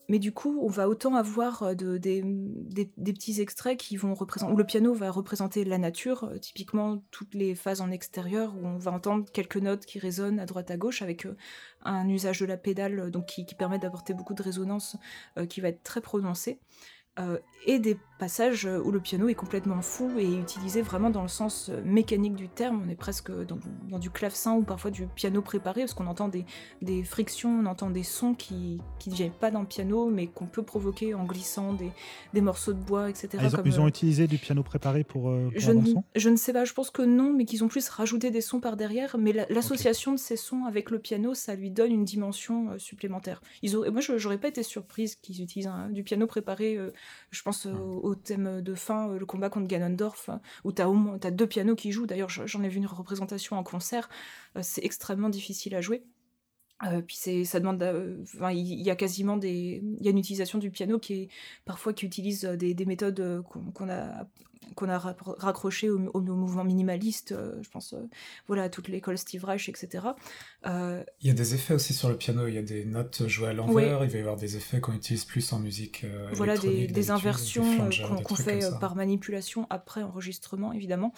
Mais 0.08 0.18
du 0.18 0.32
coup, 0.32 0.58
on 0.62 0.68
va 0.68 0.88
autant 0.88 1.14
avoir 1.14 1.62
euh, 1.62 1.74
de, 1.74 1.98
des, 1.98 2.86
petits 3.12 3.40
extraits 3.40 3.78
qui 3.78 3.96
vont 3.96 4.14
représenter, 4.14 4.52
où 4.52 4.56
le 4.56 4.64
piano 4.64 4.94
va 4.94 5.10
représenter 5.10 5.64
la 5.64 5.76
nature, 5.76 6.24
euh, 6.24 6.38
typiquement 6.38 7.02
toutes 7.10 7.34
les 7.34 7.54
phases 7.54 7.82
en 7.82 7.90
extérieur, 7.90 8.54
où 8.56 8.66
on 8.66 8.78
va 8.78 8.90
entendre 8.92 9.26
quelques 9.30 9.58
notes 9.58 9.84
qui 9.84 9.98
résonnent 9.98 10.40
à 10.40 10.46
droite 10.46 10.70
à 10.70 10.78
gauche, 10.78 11.02
avec 11.02 11.26
euh, 11.26 11.36
un 11.82 12.08
usage 12.08 12.40
de 12.40 12.46
la 12.46 12.56
pédale 12.56 13.10
qui, 13.26 13.44
permet 13.54 13.78
d'apporter 13.78 14.14
beaucoup 14.14 14.34
de 14.34 14.42
résonance 14.42 14.96
qui 15.48 15.60
va 15.60 15.68
être 15.68 15.82
très 15.82 16.00
prononcé. 16.00 16.60
Euh, 17.18 17.38
et 17.66 17.78
des 17.78 17.98
passages 18.18 18.68
où 18.84 18.90
le 18.90 19.00
piano 19.00 19.28
est 19.28 19.34
complètement 19.34 19.80
fou 19.80 20.10
et 20.18 20.36
utilisé 20.36 20.82
vraiment 20.82 21.10
dans 21.10 21.22
le 21.22 21.28
sens 21.28 21.70
euh, 21.70 21.80
mécanique 21.84 22.34
du 22.34 22.48
terme. 22.48 22.82
On 22.84 22.88
est 22.90 22.96
presque 22.96 23.30
dans, 23.30 23.98
du 23.98 24.10
clavecin 24.10 24.54
ou 24.54 24.62
parfois 24.62 24.90
du 24.90 25.06
piano 25.06 25.40
préparé, 25.40 25.82
parce 25.82 25.94
qu'on 25.94 26.06
entend 26.06 26.28
des, 26.28 26.44
des, 26.82 27.02
frictions, 27.02 27.60
on 27.60 27.66
entend 27.66 27.90
des 27.90 28.02
sons 28.02 28.34
qui 28.34 28.80
ne 29.06 29.14
viennent 29.14 29.30
pas 29.30 29.50
dans 29.50 29.60
le 29.60 29.66
piano, 29.66 30.10
mais 30.10 30.26
qu'on 30.26 30.46
peut 30.46 30.62
provoquer 30.62 31.14
en 31.14 31.24
glissant 31.24 31.72
des, 31.72 31.90
des, 32.34 32.40
morceaux 32.40 32.72
de 32.72 32.80
bois, 32.80 33.08
etc. 33.08 33.28
Ah, 33.38 33.62
ils, 33.64 33.80
ont, 33.80 33.84
euh, 33.84 33.88
utilisé 33.88 34.26
du 34.26 34.38
piano 34.38 34.62
préparé 34.62 35.04
pour, 35.04 35.32
je, 35.54 35.72
ne, 35.72 35.94
je 36.14 36.28
ne 36.28 36.36
sais 36.36 36.52
pas, 36.52 36.64
je 36.64 36.72
pense 36.72 36.90
que 36.90 37.02
non, 37.02 37.32
mais 37.32 37.44
qu'ils 37.44 37.64
ont 37.64 37.68
plus 37.68 37.88
rajouté 37.88 38.30
des 38.30 38.40
sons 38.40 38.60
par 38.60 38.76
derrière. 38.76 39.16
Mais 39.18 39.32
l'association 39.48 40.12
de 40.12 40.18
ces 40.18 40.36
sons 40.36 40.64
avec 40.66 40.90
le 40.90 40.98
piano, 40.98 41.34
ça 41.34 41.54
lui 41.54 41.70
donne 41.70 41.92
une 41.92 42.04
dimension 42.04 42.78
supplémentaire. 42.78 43.40
Ils 43.62 43.76
ont, 43.76 43.90
moi, 43.90 44.00
j'aurais 44.00 44.38
pas 44.38 44.48
été 44.48 44.62
surprise 44.62 45.14
qu'ils 45.16 45.42
utilisent 45.42 45.70
du 45.90 46.02
piano 46.02 46.26
préparé 46.26 46.78
je 47.30 47.42
pense 47.42 47.66
au, 47.66 48.07
thème 48.14 48.60
de 48.60 48.74
fin, 48.74 49.08
euh, 49.08 49.18
le 49.18 49.26
combat 49.26 49.50
contre 49.50 49.66
Ganondorf, 49.66 50.28
hein, 50.28 50.40
où 50.64 50.72
tu 50.72 50.82
as, 50.82 50.88
as, 50.88 51.30
deux 51.30 51.46
pianos 51.46 51.76
qui 51.76 51.92
jouent. 51.92 52.06
D'ailleurs, 52.06 52.28
j'en 52.30 52.62
ai 52.62 52.68
vu 52.68 52.78
une 52.78 52.86
représentation 52.86 53.58
en 53.58 53.62
concert. 53.62 54.08
Euh, 54.56 54.60
c'est 54.62 54.84
extrêmement 54.84 55.28
difficile 55.28 55.74
à 55.74 55.80
jouer. 55.80 56.04
Euh, 56.86 57.02
puis 57.02 57.16
c'est, 57.16 57.44
ça 57.44 57.58
demande, 57.58 57.82
il 58.52 58.82
y, 58.82 58.90
a 58.90 58.96
quasiment 58.96 59.36
des, 59.36 59.82
il 59.98 60.04
y 60.04 60.06
a 60.06 60.10
une 60.10 60.18
utilisation 60.18 60.58
du 60.58 60.70
piano 60.70 60.98
qui 60.98 61.14
est 61.14 61.28
parfois 61.64 61.92
qui 61.92 62.06
utilise 62.06 62.44
des, 62.44 62.72
des 62.72 62.84
méthodes 62.84 63.42
qu'on, 63.74 63.88
a 63.88 64.26
qu'on 64.76 64.88
a 64.88 64.98
raccroché 64.98 65.90
au, 65.90 66.20
mouvement 66.20 66.62
minimaliste, 66.62 67.34
je 67.62 67.68
pense, 67.70 67.96
voilà, 68.46 68.64
à 68.64 68.68
toute 68.68 68.86
l'école 68.86 69.18
Steve 69.18 69.44
Reich, 69.44 69.68
etc. 69.68 70.06
il 70.64 71.04
y 71.22 71.30
a 71.30 71.32
des 71.32 71.54
effets 71.54 71.74
aussi 71.74 71.94
sur 71.94 72.08
le 72.08 72.16
piano, 72.16 72.46
il 72.46 72.54
y 72.54 72.58
a 72.58 72.62
des 72.62 72.84
notes 72.84 73.26
jouées 73.26 73.48
à 73.48 73.52
l'envers, 73.54 74.04
il 74.04 74.10
va 74.10 74.18
y 74.18 74.20
avoir 74.20 74.36
des 74.36 74.56
effets 74.56 74.80
qu'on 74.80 74.92
utilise 74.92 75.24
plus 75.24 75.52
en 75.52 75.58
musique. 75.58 76.06
voilà, 76.34 76.56
des, 76.56 76.86
des 76.86 77.10
inversions 77.10 77.64
qu'on, 78.22 78.36
fait 78.36 78.60
par 78.78 78.94
manipulation 78.94 79.66
après 79.68 80.02
enregistrement, 80.02 80.72
évidemment. 80.72 81.12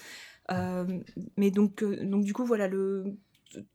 mais 1.36 1.50
donc, 1.50 1.84
donc 1.84 2.24
du 2.24 2.32
coup, 2.32 2.46
voilà, 2.46 2.66
le 2.66 3.18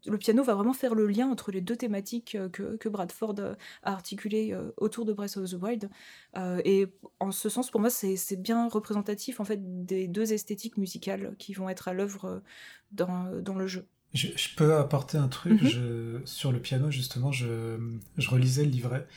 le 0.05 0.17
piano 0.17 0.43
va 0.43 0.55
vraiment 0.55 0.73
faire 0.73 0.95
le 0.95 1.07
lien 1.07 1.27
entre 1.27 1.51
les 1.51 1.61
deux 1.61 1.75
thématiques 1.75 2.35
euh, 2.35 2.49
que, 2.49 2.89
Bradford 2.89 3.35
euh, 3.39 3.55
a 3.83 3.91
articulées 3.91 4.53
euh, 4.53 4.71
autour 4.77 5.05
de 5.05 5.13
Breath 5.13 5.37
of 5.37 5.49
the 5.49 5.61
Wild. 5.61 5.89
et 6.63 6.87
en 7.19 7.31
ce 7.31 7.49
sens, 7.49 7.71
pour 7.71 7.81
moi, 7.81 7.89
c'est 7.89 8.41
bien 8.41 8.67
représentatif 8.69 9.39
en 9.39 9.45
fait 9.45 9.85
des 9.85 10.07
deux 10.07 10.33
esthétiques 10.33 10.77
musicales 10.77 11.35
qui 11.37 11.53
vont 11.53 11.69
être 11.69 11.87
à 11.87 11.93
l'œuvre 11.93 12.41
dans, 12.91 13.55
le 13.55 13.67
jeu. 13.67 13.85
Je, 14.13 14.55
peux 14.55 14.75
apporter 14.75 15.17
un 15.17 15.27
truc 15.27 15.61
mhm. 15.61 16.21
sur 16.25 16.51
le 16.51 16.59
piano, 16.59 16.91
justement, 16.91 17.31
je, 17.31 17.77
relisais 18.27 18.63
le 18.63 18.71
livret. 18.71 19.07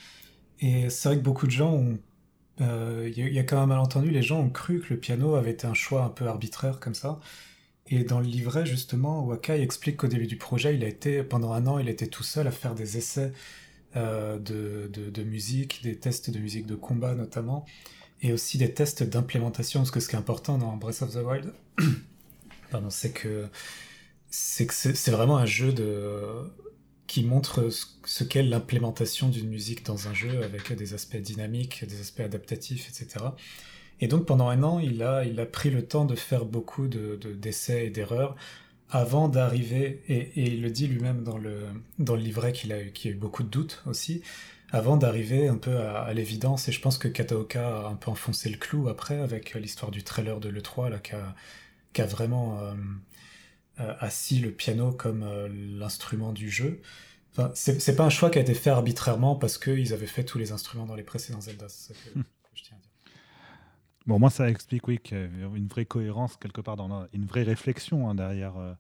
Et 0.61 0.91
c'est 0.91 1.09
vrai 1.09 1.19
que 1.19 1.23
beaucoup 1.23 1.47
de 1.47 1.53
gens 1.53 1.73
ont 1.73 1.99
il 2.61 3.17
y, 3.17 3.39
a 3.39 3.45
quand 3.45 3.55
même 3.55 3.65
un 3.65 3.75
malentendu, 3.75 4.11
les 4.11 4.23
gens 4.23 4.41
ont 4.41 4.51
cru 4.51 4.81
que 4.81 4.93
le 4.93 4.99
piano 4.99 5.37
avait 5.37 5.53
été 5.53 5.69
un 5.69 5.75
choix 5.75 6.03
un 6.03 6.09
peu 6.09 6.27
arbitraire 6.27 6.81
comme 6.81 6.95
ça. 6.95 7.21
Et 7.91 8.05
dans 8.05 8.21
le 8.21 8.27
livret, 8.27 8.67
justement, 8.67 9.25
Wakai 9.25 9.63
explique 9.63 9.97
qu'au 9.97 10.09
début 10.09 10.27
du 10.27 10.37
projet, 10.37 10.75
il 10.75 10.85
a 10.85 10.89
été, 10.89 11.23
pendant 11.23 11.53
un 11.53 11.67
an, 11.67 11.79
il 11.79 11.89
était 11.89 12.07
tout 12.07 12.23
seul 12.23 12.47
à 12.47 12.51
faire 12.51 12.75
des 12.75 12.99
essais 12.99 13.33
euh, 13.97 14.39
de, 14.39 15.23
musique, 15.23 15.83
des 15.83 15.97
tests 15.97 16.31
de 16.31 16.39
musique 16.39 16.67
de 16.67 16.75
combat 16.75 17.15
notamment, 17.15 17.65
et 18.21 18.33
aussi 18.33 18.59
des 18.59 18.75
tests 18.75 19.03
d'implémentation, 19.03 19.81
parce 19.81 19.91
que 19.91 20.01
ce 20.01 20.09
qui 20.09 20.17
est 20.17 20.19
important 20.19 20.59
dans 20.59 20.77
Breath 20.77 21.03
of 21.03 21.13
the 21.13 21.25
Wild, 21.25 21.53
c'est 22.91 23.13
que 23.13 23.49
c'est 24.31 25.11
vraiment 25.11 25.39
un 25.39 25.47
jeu 25.47 25.75
qui 27.07 27.25
montre 27.25 27.71
ce 28.05 28.25
qu'est 28.25 28.43
l'implémentation 28.43 29.31
d'une 29.31 29.49
musique 29.49 29.87
dans 29.87 30.09
un 30.09 30.15
jeu 30.15 30.43
avec 30.43 30.71
des 30.75 30.93
aspects 30.93 31.17
dynamiques, 31.17 31.87
des 31.87 32.01
aspects 32.01 32.21
adaptatifs, 32.21 32.91
etc. 32.91 33.25
Et 34.01 34.09
donc 34.09 34.27
pendant 34.27 34.49
un 34.49 34.63
an, 34.63 34.79
il 34.79 35.03
a, 35.03 35.25
il 35.25 35.39
a 35.41 35.47
pris 35.47 35.71
le 35.71 35.85
temps 35.87 36.05
de 36.05 36.15
faire 36.15 36.45
beaucoup 36.45 36.89
de, 36.89 37.17
d'essais 37.17 37.87
et 37.87 37.91
d'erreurs 37.91 38.37
avant 38.91 39.29
d'arriver, 39.29 40.03
et, 40.09 40.33
il 40.37 40.63
le 40.63 40.71
dit 40.71 40.87
lui-même 40.87 41.23
dans 41.23 41.39
le, 41.39 41.67
dans 41.99 42.15
le 42.17 42.23
livret 42.23 42.53
qu'il 42.53 42.73
a, 42.73 42.85
qu'il 42.85 43.11
a 43.11 43.15
eu 43.15 43.19
beaucoup 43.19 43.43
de 43.43 43.49
doutes 43.49 43.83
aussi, 43.87 44.23
avant 44.71 44.97
d'arriver 44.97 45.49
un 45.49 45.57
peu 45.57 45.79
à, 45.79 46.13
l'évidence, 46.15 46.69
et 46.69 46.73
je 46.73 46.81
pense 46.81 46.99
que 46.99 47.09
Kataoka 47.09 47.87
a 47.87 47.89
un 47.89 47.97
peu 47.97 48.11
enfoncé 48.11 48.49
le 48.49 48.57
clou 48.57 48.89
après 48.89 49.19
avec 49.19 49.55
l'histoire 49.55 49.91
du 49.91 50.05
trailer 50.05 50.41
de 50.41 50.49
l'E3, 50.49 50.91
là, 50.91 50.99
qui 50.99 51.13
a, 51.13 51.35
qui 51.93 52.03
a 52.03 52.07
vraiment 52.07 52.59
euh, 52.61 52.75
euh, 53.81 53.95
assis 54.01 54.39
le 54.41 54.53
piano 54.53 54.93
comme 54.93 55.23
euh, 55.23 55.49
l'instrument 55.79 56.33
du 56.33 56.51
jeu. 56.51 56.81
Enfin, 57.33 57.51
c'est, 57.55 57.81
c'est 57.81 57.97
pas 57.97 58.05
un 58.05 58.11
choix 58.11 58.31
qui 58.31 58.39
a 58.39 58.43
été 58.43 58.55
fait 58.55 58.71
arbitrairement 58.71 59.37
parce 59.37 59.59
qu'ils 59.59 59.93
avaient 59.93 60.07
fait 60.07 60.25
tous 60.25 60.39
les 60.39 60.53
instruments 60.53 60.87
dans 60.87 60.97
les 60.97 61.03
précédents 61.03 61.41
Zelda. 61.41 61.67
Bon, 64.09 64.19
moi, 64.19 64.31
ça 64.31 64.49
explique, 64.49 64.89
oui, 64.89 64.99
qu'il 64.99 65.19
y 65.19 65.45
a 65.45 65.55
une 65.55 65.67
vraie 65.67 65.85
cohérence 65.85 66.39
quelque 66.39 66.63
part, 66.63 66.77
dans 66.77 67.07
une 67.13 67.27
vraie 67.27 67.43
réflexion 67.43 68.09
hein, 68.09 68.15
derrière, 68.15 68.57
euh, 68.57 68.73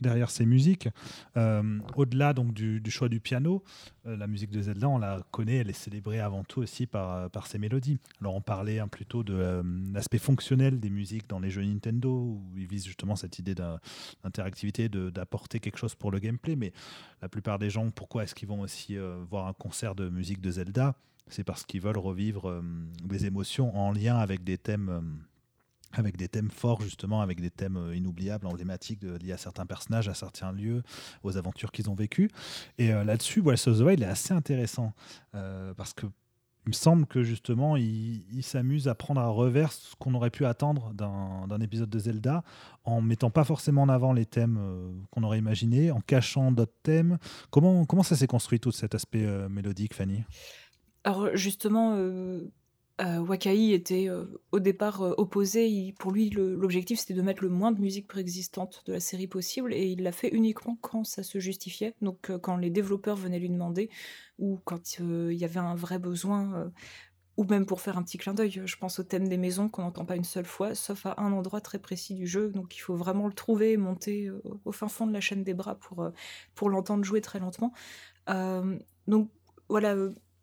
derrière 0.00 0.30
ces 0.30 0.46
musiques. 0.46 0.88
Euh, 1.36 1.78
au-delà 1.94 2.32
du, 2.32 2.90
choix 2.90 3.10
du 3.10 3.20
piano, 3.20 3.62
euh, 4.06 4.16
la 4.16 4.26
musique 4.26 4.48
de 4.48 4.62
Zelda, 4.62 4.88
on 4.88 4.96
la 4.96 5.22
connaît, 5.30 5.56
elle 5.56 5.68
est 5.68 5.74
célébrée 5.74 6.20
avant 6.20 6.42
tout 6.42 6.62
aussi 6.62 6.86
par, 6.86 7.28
par 7.28 7.46
ses 7.46 7.58
mélodies. 7.58 7.98
Alors 8.22 8.34
on 8.34 8.40
parlait 8.40 8.78
hein, 8.78 8.88
plutôt 8.88 9.22
de 9.22 9.62
l'aspect 9.92 10.16
fonctionnel 10.16 10.80
des 10.80 10.88
musiques 10.88 11.28
dans 11.28 11.38
les 11.38 11.50
jeux 11.50 11.62
Nintendo, 11.62 12.08
où 12.08 12.42
ils 12.56 12.66
visent 12.66 12.86
justement 12.86 13.14
cette 13.14 13.38
idée 13.38 13.54
d'interactivité, 13.54 14.88
d'apporter 14.88 15.60
quelque 15.60 15.76
chose 15.76 15.94
pour 15.94 16.10
le 16.10 16.18
gameplay, 16.18 16.56
mais 16.56 16.72
la 17.20 17.28
plupart 17.28 17.58
des 17.58 17.68
gens, 17.68 17.90
pourquoi 17.90 18.22
est-ce 18.22 18.34
qu'ils 18.34 18.48
vont 18.48 18.60
aussi 18.60 18.96
voir 19.28 19.48
un 19.48 19.52
concert 19.52 19.94
de 19.94 20.08
musique 20.08 20.40
de 20.40 20.50
Zelda? 20.50 20.96
C'est 21.30 21.44
parce 21.44 21.64
qu'ils 21.64 21.80
veulent 21.80 21.98
revivre 21.98 22.62
des 23.04 23.26
émotions 23.26 23.76
en 23.76 23.92
lien 23.92 24.16
avec 24.16 24.44
des 24.44 24.58
thèmes 24.58 25.18
avec 25.92 26.16
des 26.16 26.28
thèmes 26.28 26.50
forts 26.50 26.82
justement, 26.82 27.20
avec 27.20 27.40
des 27.40 27.50
thèmes 27.50 27.76
euh, 27.76 27.96
inoubliables, 27.96 28.46
emblématiques 28.46 29.02
liés 29.02 29.32
à 29.32 29.38
certains 29.38 29.66
personnages, 29.66 30.08
à 30.08 30.14
certains 30.14 30.52
lieux, 30.52 30.82
aux 31.22 31.36
aventures 31.36 31.72
qu'ils 31.72 31.88
ont 31.90 31.94
vécues. 31.94 32.30
Et 32.78 32.92
euh, 32.92 33.04
là-dessus, 33.04 33.42
Breath 33.42 33.66
of 33.66 33.78
the 33.78 33.82
Wild 33.82 34.02
est 34.02 34.06
assez 34.06 34.34
intéressant 34.34 34.92
euh, 35.34 35.72
parce 35.74 35.92
que 35.92 36.06
il 36.66 36.70
me 36.70 36.74
semble 36.74 37.06
que 37.06 37.22
justement, 37.22 37.76
il, 37.78 38.42
s'amuse 38.42 38.88
à 38.88 38.94
prendre 38.94 39.22
à 39.22 39.28
revers 39.28 39.72
ce 39.72 39.96
qu'on 39.96 40.12
aurait 40.12 40.28
pu 40.28 40.44
attendre 40.44 40.92
d'un 40.92 41.60
épisode 41.62 41.88
de 41.88 41.98
Zelda, 41.98 42.44
en 42.84 43.00
mettant 43.00 43.30
pas 43.30 43.44
forcément 43.44 43.82
en 43.82 43.88
avant 43.88 44.12
les 44.12 44.26
thèmes 44.26 44.60
qu'on 45.10 45.22
aurait 45.22 45.38
imaginés, 45.38 45.90
en 45.90 46.02
cachant 46.02 46.52
d'autres 46.52 46.76
thèmes. 46.82 47.16
Comment 47.50 48.02
ça 48.02 48.16
s'est 48.16 48.26
construit 48.26 48.60
tout 48.60 48.70
cet 48.70 48.94
aspect 48.94 49.26
mélodique, 49.48 49.94
Fanny? 49.94 50.24
Alors 51.08 51.34
justement, 51.34 51.96
euh, 53.00 53.18
Wakai 53.18 53.72
était 53.72 54.10
euh, 54.10 54.26
au 54.52 54.58
départ 54.58 55.00
euh, 55.00 55.14
opposé. 55.16 55.94
pour 55.98 56.10
lui, 56.12 56.28
l'objectif 56.28 56.98
c'était 56.98 57.14
de 57.14 57.22
mettre 57.22 57.42
le 57.42 57.48
moins 57.48 57.72
de 57.72 57.80
musique 57.80 58.06
préexistante 58.06 58.82
de 58.84 58.92
la 58.92 59.00
série 59.00 59.26
possible, 59.26 59.72
et 59.72 59.86
il 59.86 60.02
l'a 60.02 60.12
fait 60.12 60.28
uniquement 60.28 60.76
quand 60.82 61.04
ça 61.04 61.22
se 61.22 61.38
justifiait. 61.38 61.94
Donc 62.02 62.30
quand 62.42 62.58
les 62.58 62.68
développeurs 62.68 63.16
venaient 63.16 63.38
lui 63.38 63.48
demander, 63.48 63.88
ou 64.38 64.60
quand 64.64 64.98
il 64.98 65.32
y 65.32 65.46
avait 65.46 65.60
un 65.60 65.74
vrai 65.74 65.98
besoin, 65.98 66.70
ou 67.38 67.44
même 67.44 67.64
pour 67.64 67.80
faire 67.80 67.96
un 67.96 68.02
petit 68.02 68.18
clin 68.18 68.34
d'œil. 68.34 68.60
Je 68.66 68.76
pense 68.76 68.98
au 68.98 69.02
thème 69.02 69.28
des 69.28 69.38
maisons 69.38 69.70
qu'on 69.70 69.82
n'entend 69.82 70.04
pas 70.04 70.16
une 70.16 70.24
seule 70.24 70.44
fois, 70.44 70.74
sauf 70.74 71.06
à 71.06 71.14
un 71.18 71.32
endroit 71.32 71.62
très 71.62 71.78
précis 71.78 72.14
du 72.14 72.26
jeu. 72.26 72.50
Donc 72.50 72.76
il 72.76 72.80
faut 72.80 72.96
vraiment 72.96 73.28
le 73.28 73.32
trouver 73.32 73.78
monter 73.78 74.30
au 74.66 74.72
fin 74.72 74.88
fond 74.88 75.06
de 75.06 75.12
la 75.14 75.20
chaîne 75.22 75.42
des 75.42 75.54
bras 75.54 75.76
pour, 75.76 76.10
pour 76.54 76.68
l'entendre 76.68 77.02
jouer 77.04 77.22
très 77.22 77.38
lentement. 77.38 77.72
donc 79.06 79.30
voilà 79.70 79.94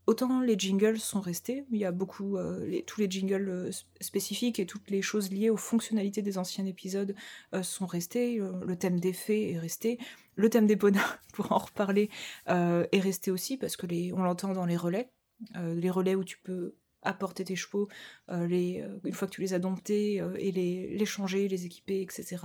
Autant 0.07 0.39
les 0.39 0.57
jingles 0.57 0.99
sont 0.99 1.19
restés, 1.19 1.65
il 1.71 1.79
y 1.79 1.85
a 1.85 1.91
beaucoup, 1.91 2.37
euh, 2.37 2.81
tous 2.85 3.01
les 3.01 3.09
jingles 3.09 3.49
euh, 3.49 3.71
spécifiques 4.01 4.59
et 4.59 4.67
toutes 4.67 4.91
les 4.91 5.01
choses 5.01 5.31
liées 5.31 5.49
aux 5.49 5.57
fonctionnalités 5.57 6.21
des 6.21 6.37
anciens 6.37 6.65
épisodes 6.67 7.15
euh, 7.53 7.63
sont 7.63 7.87
restés, 7.87 8.37
le 8.37 8.75
thème 8.75 8.99
des 8.99 9.13
fées 9.13 9.53
est 9.53 9.59
resté, 9.59 9.97
le 10.35 10.49
thème 10.51 10.67
des 10.67 10.75
ponas, 10.75 11.17
pour 11.33 11.51
en 11.51 11.57
reparler, 11.57 12.09
est 12.47 12.99
resté 12.99 13.31
aussi, 13.31 13.57
parce 13.57 13.77
que 13.77 13.85
on 14.13 14.21
l'entend 14.21 14.53
dans 14.53 14.65
les 14.65 14.77
relais, 14.77 15.09
les 15.55 15.89
relais 15.89 16.15
où 16.15 16.23
tu 16.23 16.37
peux 16.37 16.75
apporter 17.01 17.43
tes 17.43 17.55
chevaux 17.55 17.87
les, 18.29 18.83
une 19.03 19.13
fois 19.13 19.27
que 19.27 19.33
tu 19.33 19.41
les 19.41 19.53
as 19.53 19.59
domptés 19.59 20.23
et 20.37 20.51
les 20.51 21.05
changer, 21.05 21.47
les 21.47 21.65
équiper, 21.65 22.01
etc. 22.01 22.37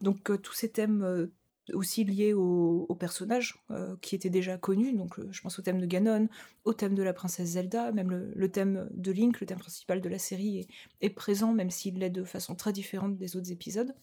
donc 0.00 0.30
tous 0.42 0.52
ces 0.52 0.70
thèmes 0.70 1.30
aussi 1.74 2.04
lié 2.04 2.32
aux 2.32 2.86
au 2.88 2.94
personnages 2.94 3.62
euh, 3.70 3.96
qui 4.00 4.14
étaient 4.14 4.30
déjà 4.30 4.56
connus, 4.58 4.92
donc 4.92 5.18
euh, 5.18 5.28
je 5.30 5.40
pense 5.40 5.58
au 5.58 5.62
thème 5.62 5.80
de 5.80 5.86
Ganon, 5.86 6.28
au 6.64 6.74
thème 6.74 6.94
de 6.94 7.02
la 7.02 7.12
princesse 7.12 7.50
Zelda, 7.50 7.92
même 7.92 8.10
le, 8.10 8.50
thème 8.50 8.88
de 8.92 9.12
Link, 9.12 9.40
le 9.40 9.46
thème 9.46 9.58
principal 9.58 10.00
de 10.00 10.08
la 10.08 10.18
série, 10.18 10.68
est, 11.00 11.10
présent, 11.10 11.52
même 11.52 11.70
s'il 11.70 11.98
l'est 11.98 12.10
de 12.10 12.24
façon 12.24 12.54
très 12.54 12.72
différente 12.72 13.16
des 13.16 13.36
autres 13.36 13.52
épisodes. 13.52 13.94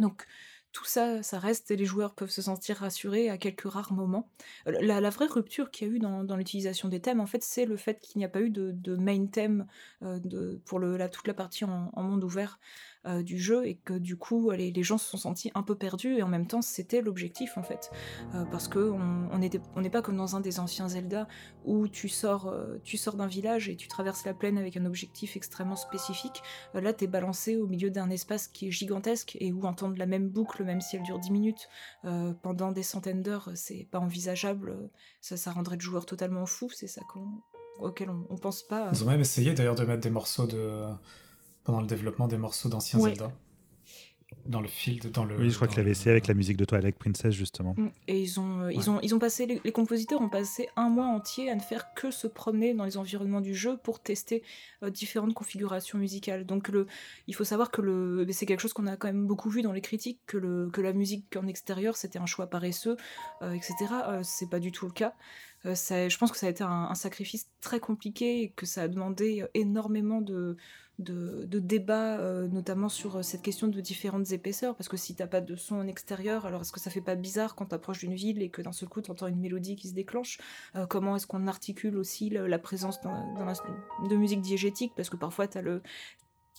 Donc 0.00 0.26
tout 0.72 0.84
ça, 0.84 1.22
ça 1.22 1.38
reste 1.38 1.70
et 1.70 1.76
les 1.76 1.84
joueurs 1.84 2.14
peuvent 2.14 2.30
se 2.30 2.42
sentir 2.42 2.78
rassurés 2.78 3.30
à 3.30 3.38
quelques 3.38 3.70
rares 3.70 3.92
moments. 3.92 4.28
Euh, 4.66 4.72
la, 4.80 5.10
vraie 5.10 5.26
rupture 5.26 5.70
qu'il 5.70 5.86
y 5.86 5.90
a 5.90 5.94
eu 5.94 5.98
dans, 6.00 6.36
l'utilisation 6.36 6.88
des 6.88 7.00
thèmes, 7.00 7.20
en 7.20 7.26
fait, 7.26 7.42
c'est 7.42 7.64
le 7.64 7.76
fait 7.76 8.00
qu'il 8.00 8.18
n'y 8.18 8.24
a 8.24 8.28
pas 8.28 8.40
eu 8.40 8.50
de, 8.50 8.96
main 8.96 9.26
thème 9.26 9.66
pour 10.64 10.80
toute 11.12 11.26
la 11.28 11.34
partie 11.34 11.64
en 11.64 12.02
monde 12.02 12.24
ouvert. 12.24 12.58
Euh, 13.06 13.22
du 13.22 13.38
jeu 13.38 13.66
et 13.66 13.74
que 13.74 13.92
du 13.92 14.16
coup 14.16 14.50
les, 14.50 14.82
gens 14.82 14.96
se 14.96 15.10
sont 15.10 15.18
sentis 15.18 15.50
un 15.54 15.62
peu 15.62 15.74
perdus 15.74 16.16
et 16.16 16.22
en 16.22 16.28
même 16.28 16.46
temps 16.46 16.62
c'était 16.62 17.02
l'objectif 17.02 17.58
en 17.58 17.62
fait. 17.62 17.90
Euh, 18.34 18.46
parce 18.46 18.66
que 18.66 18.78
on 18.78 19.38
n'est 19.38 19.90
pas 19.90 20.00
comme 20.00 20.16
dans 20.16 20.36
un 20.36 20.40
des 20.40 20.58
anciens 20.58 20.88
Zelda 20.88 21.28
où 21.66 21.86
tu 21.86 22.08
sors 22.08 22.48
euh, 22.48 22.80
tu 22.82 22.96
sors 22.96 23.16
d'un 23.16 23.26
village 23.26 23.68
et 23.68 23.76
tu 23.76 23.88
traverses 23.88 24.24
la 24.24 24.32
plaine 24.32 24.56
avec 24.56 24.78
un 24.78 24.86
objectif 24.86 25.36
extrêmement 25.36 25.76
spécifique. 25.76 26.42
Là 26.72 26.94
t'es 26.94 27.06
balancé 27.06 27.56
au 27.56 27.66
milieu 27.66 27.90
d'un 27.90 28.08
espace 28.08 28.48
qui 28.48 28.68
est 28.68 28.70
gigantesque 28.70 29.36
et 29.38 29.52
où 29.52 29.64
entendre 29.66 29.98
la 29.98 30.06
même 30.06 30.30
boucle 30.30 30.64
même 30.64 30.80
si 30.80 30.96
elle 30.96 31.02
dure 31.02 31.18
10 31.18 31.30
minutes 31.30 31.68
pendant 32.42 32.72
des 32.72 32.82
centaines 32.82 33.22
d'heures 33.22 33.50
c'est 33.54 33.86
pas 33.90 33.98
envisageable. 33.98 34.90
Ça, 35.20 35.36
ça 35.36 35.52
rendrait 35.52 35.76
le 35.76 35.82
joueur 35.82 36.06
totalement 36.06 36.46
fou. 36.46 36.70
C'est 36.72 36.86
ça 36.86 37.02
auquel 37.80 38.08
on, 38.08 38.26
on 38.30 38.36
pense 38.36 38.62
pas. 38.62 38.90
Ils 38.92 39.02
ont 39.04 39.08
même 39.08 39.20
essayé 39.20 39.52
d'ailleurs 39.52 39.74
de 39.74 39.84
mettre 39.84 40.02
des 40.02 40.10
morceaux 40.10 40.46
de 40.46 40.86
pendant 41.64 41.80
le 41.80 41.86
développement 41.86 42.28
des 42.28 42.38
morceaux 42.38 42.68
d'anciens 42.68 43.00
Zelda. 43.00 43.32
Dans 44.46 44.60
le 44.60 44.68
field, 44.68 45.10
dans 45.10 45.24
le. 45.24 45.36
Oui, 45.36 45.48
je 45.48 45.54
crois 45.54 45.68
qu'il 45.68 45.80
avait 45.80 45.92
essayé 45.92 46.10
avec 46.10 46.26
la 46.26 46.34
musique 46.34 46.58
de 46.58 46.64
Twilight 46.66 46.96
Princess, 46.98 47.32
justement. 47.32 47.74
Mm. 47.78 47.88
Et 48.08 48.20
ils 48.20 48.40
ont, 48.40 48.62
euh, 48.62 48.72
ils 48.72 48.90
ont, 48.90 49.00
ils 49.00 49.14
ont 49.14 49.18
passé, 49.18 49.46
les, 49.46 49.72
compositeurs 49.72 50.20
ont 50.20 50.28
passé 50.28 50.68
un 50.76 50.90
mois 50.90 51.06
entier 51.06 51.50
à 51.50 51.54
ne 51.54 51.60
faire 51.60 51.94
que 51.94 52.10
se 52.10 52.26
promener 52.26 52.74
dans 52.74 52.84
les 52.84 52.98
environnements 52.98 53.40
du 53.40 53.54
jeu 53.54 53.78
pour 53.78 54.00
tester 54.00 54.42
euh, 54.82 54.90
différentes 54.90 55.32
configurations 55.32 55.98
musicales. 55.98 56.44
Donc, 56.44 56.68
le, 56.68 56.86
il 57.26 57.34
faut 57.34 57.44
savoir 57.44 57.70
que 57.70 57.80
le, 57.80 58.26
c'est 58.32 58.44
quelque 58.44 58.60
chose 58.60 58.74
qu'on 58.74 58.86
a 58.86 58.96
quand 58.96 59.08
même 59.08 59.26
beaucoup 59.26 59.48
vu 59.48 59.62
dans 59.62 59.72
les 59.72 59.80
critiques, 59.80 60.20
que, 60.26 60.36
le, 60.36 60.68
que 60.70 60.82
la 60.82 60.92
musique 60.92 61.36
en 61.36 61.46
extérieur 61.46 61.96
c'était 61.96 62.18
un 62.18 62.26
choix 62.26 62.48
paresseux, 62.48 62.96
euh, 63.40 63.52
etc. 63.52 63.74
c'est 64.22 64.50
pas 64.50 64.58
du 64.58 64.72
tout 64.72 64.84
le 64.84 64.92
cas. 64.92 65.14
je 65.64 66.18
pense 66.18 66.32
que 66.32 66.38
ça 66.38 66.48
a 66.48 66.50
été 66.50 66.64
un, 66.64 66.88
un, 66.90 66.94
sacrifice 66.94 67.48
très 67.62 67.80
compliqué 67.80 68.42
et 68.42 68.48
que 68.50 68.66
ça 68.66 68.82
a 68.82 68.88
demandé 68.88 69.44
énormément 69.54 70.20
de, 70.20 70.56
de, 70.98 71.58
débats, 71.58 72.18
euh, 72.18 72.46
notamment 72.48 72.88
sur 72.88 73.16
euh, 73.16 73.22
cette 73.22 73.42
question 73.42 73.66
de 73.66 73.80
différentes 73.80 74.30
épaisseurs, 74.32 74.76
parce 74.76 74.88
que 74.88 74.96
si 74.96 75.14
t'as 75.14 75.26
pas 75.26 75.40
de 75.40 75.56
son 75.56 75.76
en 75.76 75.86
extérieur, 75.86 76.46
alors 76.46 76.60
est-ce 76.60 76.72
que 76.72 76.80
ça 76.80 76.90
fait 76.90 77.00
pas 77.00 77.16
bizarre 77.16 77.54
quand 77.54 77.66
t'approches 77.66 78.00
d'une 78.00 78.14
ville 78.14 78.42
et 78.42 78.48
que 78.48 78.62
d'un 78.62 78.72
seul 78.72 78.88
coup 78.88 79.00
t'entends 79.00 79.26
une 79.26 79.40
mélodie 79.40 79.76
qui 79.76 79.88
se 79.88 79.94
déclenche? 79.94 80.38
Euh, 80.76 80.86
Comment 80.86 81.16
est-ce 81.16 81.26
qu'on 81.26 81.46
articule 81.48 81.96
aussi 81.96 82.30
la, 82.30 82.58
présence 82.58 83.00
de 83.00 84.16
musique 84.16 84.40
diégétique? 84.40 84.92
Parce 84.96 85.10
que 85.10 85.16
parfois 85.16 85.48
t'as 85.48 85.62
le 85.62 85.82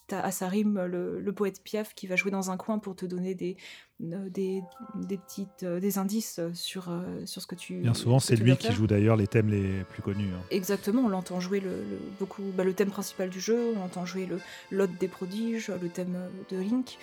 t'as 0.08 0.20
Asarim, 0.22 0.86
le, 0.86 1.20
le, 1.20 1.34
poète 1.34 1.62
Piaf, 1.64 1.94
qui 1.96 2.08
va 2.08 2.16
jouer 2.16 2.32
dans 2.32 2.52
un 2.52 2.58
coin 2.58 2.80
pour 2.80 2.96
te 2.96 3.06
donner 3.06 3.36
des, 3.36 3.58
euh, 4.04 4.30
des, 4.30 4.62
des, 4.96 5.18
petites, 5.18 5.64
euh, 5.64 5.80
des 5.80 5.98
indices 5.98 6.40
sur, 6.54 6.90
euh, 6.90 7.26
sur 7.26 7.42
ce 7.42 7.48
que 7.48 7.56
tu. 7.56 7.76
Bien 7.80 7.94
souvent, 7.94 8.20
c'est 8.20 8.36
lui 8.36 8.56
qui 8.58 8.72
joue 8.72 8.88
d'ailleurs 8.88 9.16
les 9.16 9.28
thèmes 9.28 9.50
les 9.50 9.84
plus 9.86 10.02
connus. 10.02 10.30
Hein. 10.34 10.42
Exactement, 10.52 11.04
on 11.04 11.08
l'entend 11.08 11.40
jouer 11.40 11.60
le, 11.60 11.72
beaucoup, 12.20 12.44
bah, 12.56 12.64
le 12.64 12.74
thème 12.74 12.90
principal 12.90 13.30
du 13.30 13.40
jeu, 13.40 13.74
on 13.76 13.82
entend 13.82 14.06
jouer 14.06 14.26
le 14.26 14.40
l'ode 14.70 14.98
des 14.98 15.08
prodiges, 15.08 15.72
le 15.82 15.90
thème 15.90 16.18
de 16.50 16.58
Link. 16.58 16.98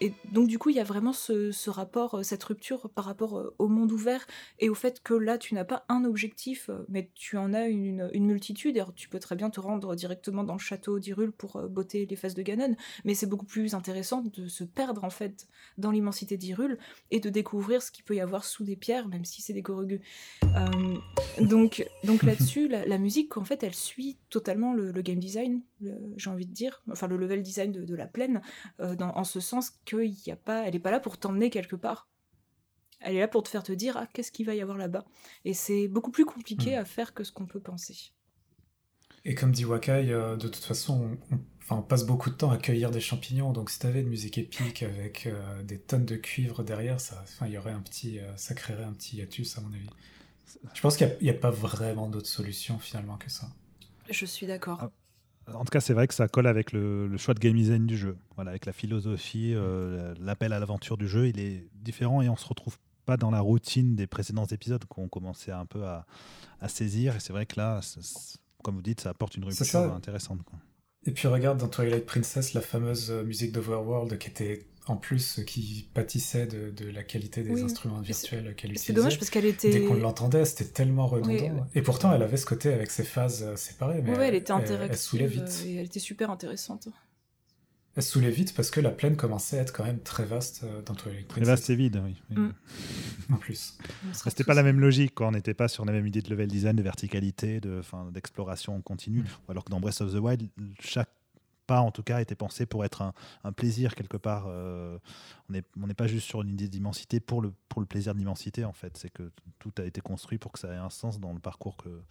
Et 0.00 0.12
donc 0.32 0.48
du 0.48 0.58
coup, 0.58 0.70
il 0.70 0.76
y 0.76 0.80
a 0.80 0.84
vraiment 0.84 1.12
ce, 1.12 1.70
rapport, 1.70 2.16
euh, 2.18 2.22
cette 2.22 2.42
rupture 2.44 2.88
par 2.90 3.04
rapport 3.04 3.38
euh, 3.38 3.54
au 3.58 3.68
monde 3.68 3.92
ouvert 3.92 4.26
et 4.58 4.68
au 4.68 4.74
fait 4.74 5.02
que 5.02 5.14
là, 5.14 5.36
tu 5.38 5.54
n'as 5.54 5.64
pas 5.64 5.84
un 5.88 6.04
objectif, 6.04 6.70
euh, 6.70 6.84
mais 6.88 7.10
tu 7.14 7.36
en 7.36 7.52
as 7.52 7.68
une, 7.68 8.10
multitude. 8.14 8.76
Et 8.76 8.82
tu 8.94 9.08
peux 9.08 9.18
très 9.18 9.36
bien 9.36 9.50
te 9.50 9.60
rendre 9.60 9.94
directement 9.94 10.44
dans 10.44 10.54
le 10.54 10.60
château 10.60 10.98
d'Hyrule 10.98 11.32
pour 11.32 11.60
botter 11.68 12.06
les 12.06 12.16
fesses 12.16 12.34
de 12.34 12.42
Ganon, 12.42 12.76
mais 13.04 13.14
c'est 13.14 13.26
beaucoup 13.26 13.46
plus 13.46 13.74
intéressant 13.74 14.22
de 14.22 14.46
se 14.46 14.64
perdre 14.64 15.04
en 15.04 15.10
fait 15.10 15.48
dans 15.78 15.90
l'immensité 15.90 16.36
d'Hyrule 16.36 16.78
et 17.10 17.20
de 17.20 17.28
découvrir 17.28 17.82
ce 17.82 17.90
qu'il 17.90 18.04
peut 18.04 18.14
y 18.14 18.20
avoir 18.20 18.44
sous 18.44 18.64
des 18.64 18.76
pierres, 18.76 19.08
même 19.08 19.24
si 19.24 19.42
c'est 19.42 19.52
des 19.52 19.62
gorogus. 19.62 20.00
donc 21.40 21.86
donc 22.04 22.22
là-dessus, 22.24 22.68
la, 22.68 22.98
musique, 22.98 23.36
en 23.36 23.44
fait, 23.44 23.62
elle 23.62 23.74
suit 23.74 24.18
totalement 24.30 24.72
le, 24.72 24.92
game 25.02 25.18
design, 25.18 25.62
j'ai 26.16 26.30
envie 26.30 26.46
de 26.46 26.52
dire, 26.52 26.82
enfin 26.90 27.06
le 27.06 27.16
level 27.16 27.42
design 27.42 27.72
de, 27.72 27.94
la 27.94 28.06
plaine, 28.06 28.40
dans, 28.78 29.16
en 29.16 29.24
ce 29.24 29.40
sens 29.40 29.72
y 29.92 30.30
a 30.30 30.36
pas, 30.36 30.66
elle 30.66 30.76
est 30.76 30.80
pas 30.80 30.90
là 30.90 31.00
pour 31.00 31.18
t'emmener 31.18 31.50
quelque 31.50 31.76
part. 31.76 32.08
Elle 33.00 33.16
est 33.16 33.20
là 33.20 33.28
pour 33.28 33.42
te 33.42 33.48
faire 33.48 33.62
te 33.62 33.72
dire 33.72 33.96
ah 33.96 34.06
qu'est-ce 34.12 34.30
qu'il 34.30 34.46
va 34.46 34.54
y 34.54 34.60
avoir 34.60 34.76
là-bas? 34.76 35.04
Et 35.44 35.54
c'est 35.54 35.88
beaucoup 35.88 36.10
plus 36.10 36.24
compliqué 36.24 36.76
hmm. 36.76 36.80
à 36.80 36.84
faire 36.84 37.14
que 37.14 37.24
ce 37.24 37.32
qu'on 37.32 37.46
peut 37.46 37.60
penser. 37.60 38.12
Et 39.24 39.34
comme 39.34 39.52
dit 39.52 39.64
Wakai, 39.64 40.12
euh, 40.12 40.36
de 40.36 40.48
toute 40.48 40.64
façon, 40.64 41.18
on, 41.70 41.82
passe 41.82 42.04
beaucoup 42.04 42.30
de 42.30 42.34
temps 42.34 42.50
à 42.50 42.56
cueillir 42.56 42.90
des 42.90 43.00
champignons. 43.00 43.52
Donc 43.52 43.70
si 43.70 43.78
t'avais 43.78 44.00
une 44.00 44.08
musique 44.08 44.38
épique 44.38 44.82
avec 44.82 45.26
euh, 45.26 45.62
des 45.62 45.78
tonnes 45.78 46.06
de 46.06 46.16
cuivre 46.16 46.62
derrière, 46.62 47.00
ça, 47.00 47.20
enfin, 47.22 47.46
y 47.46 47.58
aurait 47.58 47.72
un 47.72 47.80
petit, 47.80 48.18
euh, 48.18 48.36
ça 48.36 48.54
créerait 48.54 48.84
un 48.84 48.92
petit 48.92 49.18
hiatus 49.18 49.58
à 49.58 49.60
mon 49.60 49.72
avis. 49.72 49.88
Je 50.74 50.80
pense 50.80 50.96
qu'il 50.96 51.16
n'y 51.22 51.30
a, 51.30 51.34
pas 51.34 51.50
vraiment 51.50 52.08
d'autre 52.08 52.26
solution 52.26 52.78
finalement 52.78 53.16
que 53.16 53.30
ça. 53.30 53.48
Je 54.08 54.26
suis 54.26 54.46
d'accord. 54.46 54.90
En 55.54 55.64
tout 55.64 55.70
cas, 55.70 55.80
c'est 55.80 55.94
vrai 55.94 56.06
que 56.06 56.14
ça 56.14 56.28
colle 56.28 56.46
avec 56.46 56.72
le, 56.72 57.16
choix 57.16 57.34
de 57.34 57.40
game 57.40 57.54
design 57.54 57.86
du 57.86 57.96
jeu. 57.96 58.16
Voilà, 58.34 58.50
avec 58.50 58.66
la 58.66 58.72
philosophie, 58.72 59.52
euh, 59.54 60.14
l'appel 60.20 60.52
à 60.52 60.58
l'aventure 60.58 60.96
du 60.96 61.08
jeu, 61.08 61.28
il 61.28 61.38
est 61.40 61.68
différent 61.74 62.22
et 62.22 62.28
on 62.28 62.36
se 62.36 62.46
retrouve 62.46 62.78
pas 63.04 63.16
dans 63.16 63.30
la 63.30 63.40
routine 63.40 63.96
des 63.96 64.06
précédents 64.06 64.46
épisodes 64.46 64.84
qu'on 64.84 65.08
commençait 65.08 65.52
un 65.52 65.66
peu 65.66 65.84
à, 65.84 66.06
saisir. 66.68 67.16
Et 67.16 67.20
c'est 67.20 67.32
vrai 67.32 67.46
que 67.46 67.58
là, 67.58 67.80
comme 68.62 68.76
vous 68.76 68.82
dites, 68.82 69.00
ça 69.00 69.10
apporte 69.10 69.36
une 69.36 69.44
rupture 69.44 69.94
intéressante. 69.94 70.40
Et 71.06 71.12
puis 71.12 71.28
regarde 71.28 71.58
dans 71.58 71.68
Twilight 71.68 72.04
Princess 72.04 72.52
la 72.52 72.60
fameuse 72.60 73.10
euh, 73.10 73.24
musique 73.24 73.52
d'Overworld 73.52 74.18
qui 74.18 74.28
était 74.28 74.66
en 74.90 74.96
plus 74.96 75.40
qui 75.46 75.88
pâtissait 75.94 76.46
de, 76.46 76.70
de 76.70 76.90
la 76.90 77.04
qualité 77.04 77.42
des 77.42 77.62
instruments 77.62 78.00
virtuels 78.00 78.54
qu'elle 78.56 78.72
utilisait. 78.72 78.86
C'est 78.86 78.92
dommage 78.92 79.18
parce 79.18 79.30
qu'elle 79.30 79.44
était. 79.44 79.70
Dès 79.70 79.84
qu'on 79.84 79.94
l'entendait, 79.94 80.44
c'était 80.44 80.64
tellement 80.64 81.06
redondant. 81.06 81.66
Et 81.74 81.82
pourtant, 81.82 82.12
elle 82.12 82.22
avait 82.22 82.36
ce 82.36 82.46
côté 82.46 82.72
avec 82.72 82.90
ses 82.90 83.04
phases 83.04 83.44
euh, 83.44 83.56
séparées. 83.56 84.02
Mais 84.02 84.16
ouais, 84.16 84.28
elle, 84.28 84.34
était 84.34 84.52
interactive. 84.52 84.90
Elle, 84.90 84.98
saoulait 84.98 85.26
vite. 85.26 85.64
Et 85.66 85.76
elle 85.76 85.86
était 85.86 86.00
super 86.00 86.30
intéressante. 86.30 86.88
Elle 87.96 88.02
saoulait 88.02 88.30
vite 88.30 88.54
parce 88.54 88.70
que 88.70 88.80
la 88.80 88.90
plaine 88.90 89.16
commençait 89.16 89.58
à 89.58 89.62
être 89.62 89.72
quand 89.72 89.84
même 89.84 90.00
très 90.00 90.24
vaste 90.24 90.62
euh, 90.64 90.82
dans 90.82 90.94
Princess. 90.94 91.26
Très 91.28 91.40
vaste 91.42 91.70
et 91.70 91.76
vide, 91.76 92.02
oui. 92.04 92.20
Mm. 92.30 92.50
en 93.32 93.36
plus. 93.36 93.78
C'était 94.12 94.44
pas 94.44 94.54
la 94.54 94.62
même 94.62 94.80
logique, 94.80 95.14
quoi. 95.14 95.28
On 95.28 95.32
n'était 95.32 95.54
pas 95.54 95.68
sur 95.68 95.84
la 95.84 95.92
même 95.92 96.06
idée 96.06 96.22
de 96.22 96.30
level 96.30 96.48
design, 96.48 96.76
de 96.76 96.82
verticalité, 96.82 97.60
d'exploration 98.12 98.80
continue. 98.82 99.20
Mm. 99.20 99.50
Alors 99.50 99.64
que 99.64 99.70
dans 99.70 99.80
Breath 99.80 100.00
of 100.00 100.12
the 100.12 100.18
Wild, 100.18 100.48
chaque 100.80 101.10
pas 101.70 101.82
en 101.82 101.92
tout 101.92 102.02
cas 102.02 102.20
été 102.20 102.34
pensé 102.34 102.66
pour 102.66 102.84
être 102.84 103.00
un, 103.44 103.52
plaisir 103.52 103.94
quelque 103.94 104.16
part. 104.16 104.46
Euh, 104.48 104.98
on 105.48 105.52
n'est 105.52 105.62
on 105.80 105.86
pas 105.94 106.08
juste 106.08 106.26
sur 106.26 106.42
une 106.42 106.48
idée 106.48 106.66
d'immensité 106.66 107.20
pour 107.20 107.40
le, 107.40 107.52
pour 107.68 107.80
le 107.80 107.86
plaisir 107.86 108.12
d'immensité 108.16 108.64
en 108.64 108.72
fait. 108.72 108.96
C'est 108.96 109.08
que 109.08 109.30
tout 109.60 109.70
a 109.78 109.84
été 109.84 110.00
construit 110.00 110.36
pour 110.36 110.50
que 110.50 110.58
ça 110.58 110.66
ait 110.74 110.78
un 110.78 110.90
sens 110.90 111.20
dans 111.20 111.32
le 111.32 111.38
parcours 111.38 111.76
que, 111.76 112.02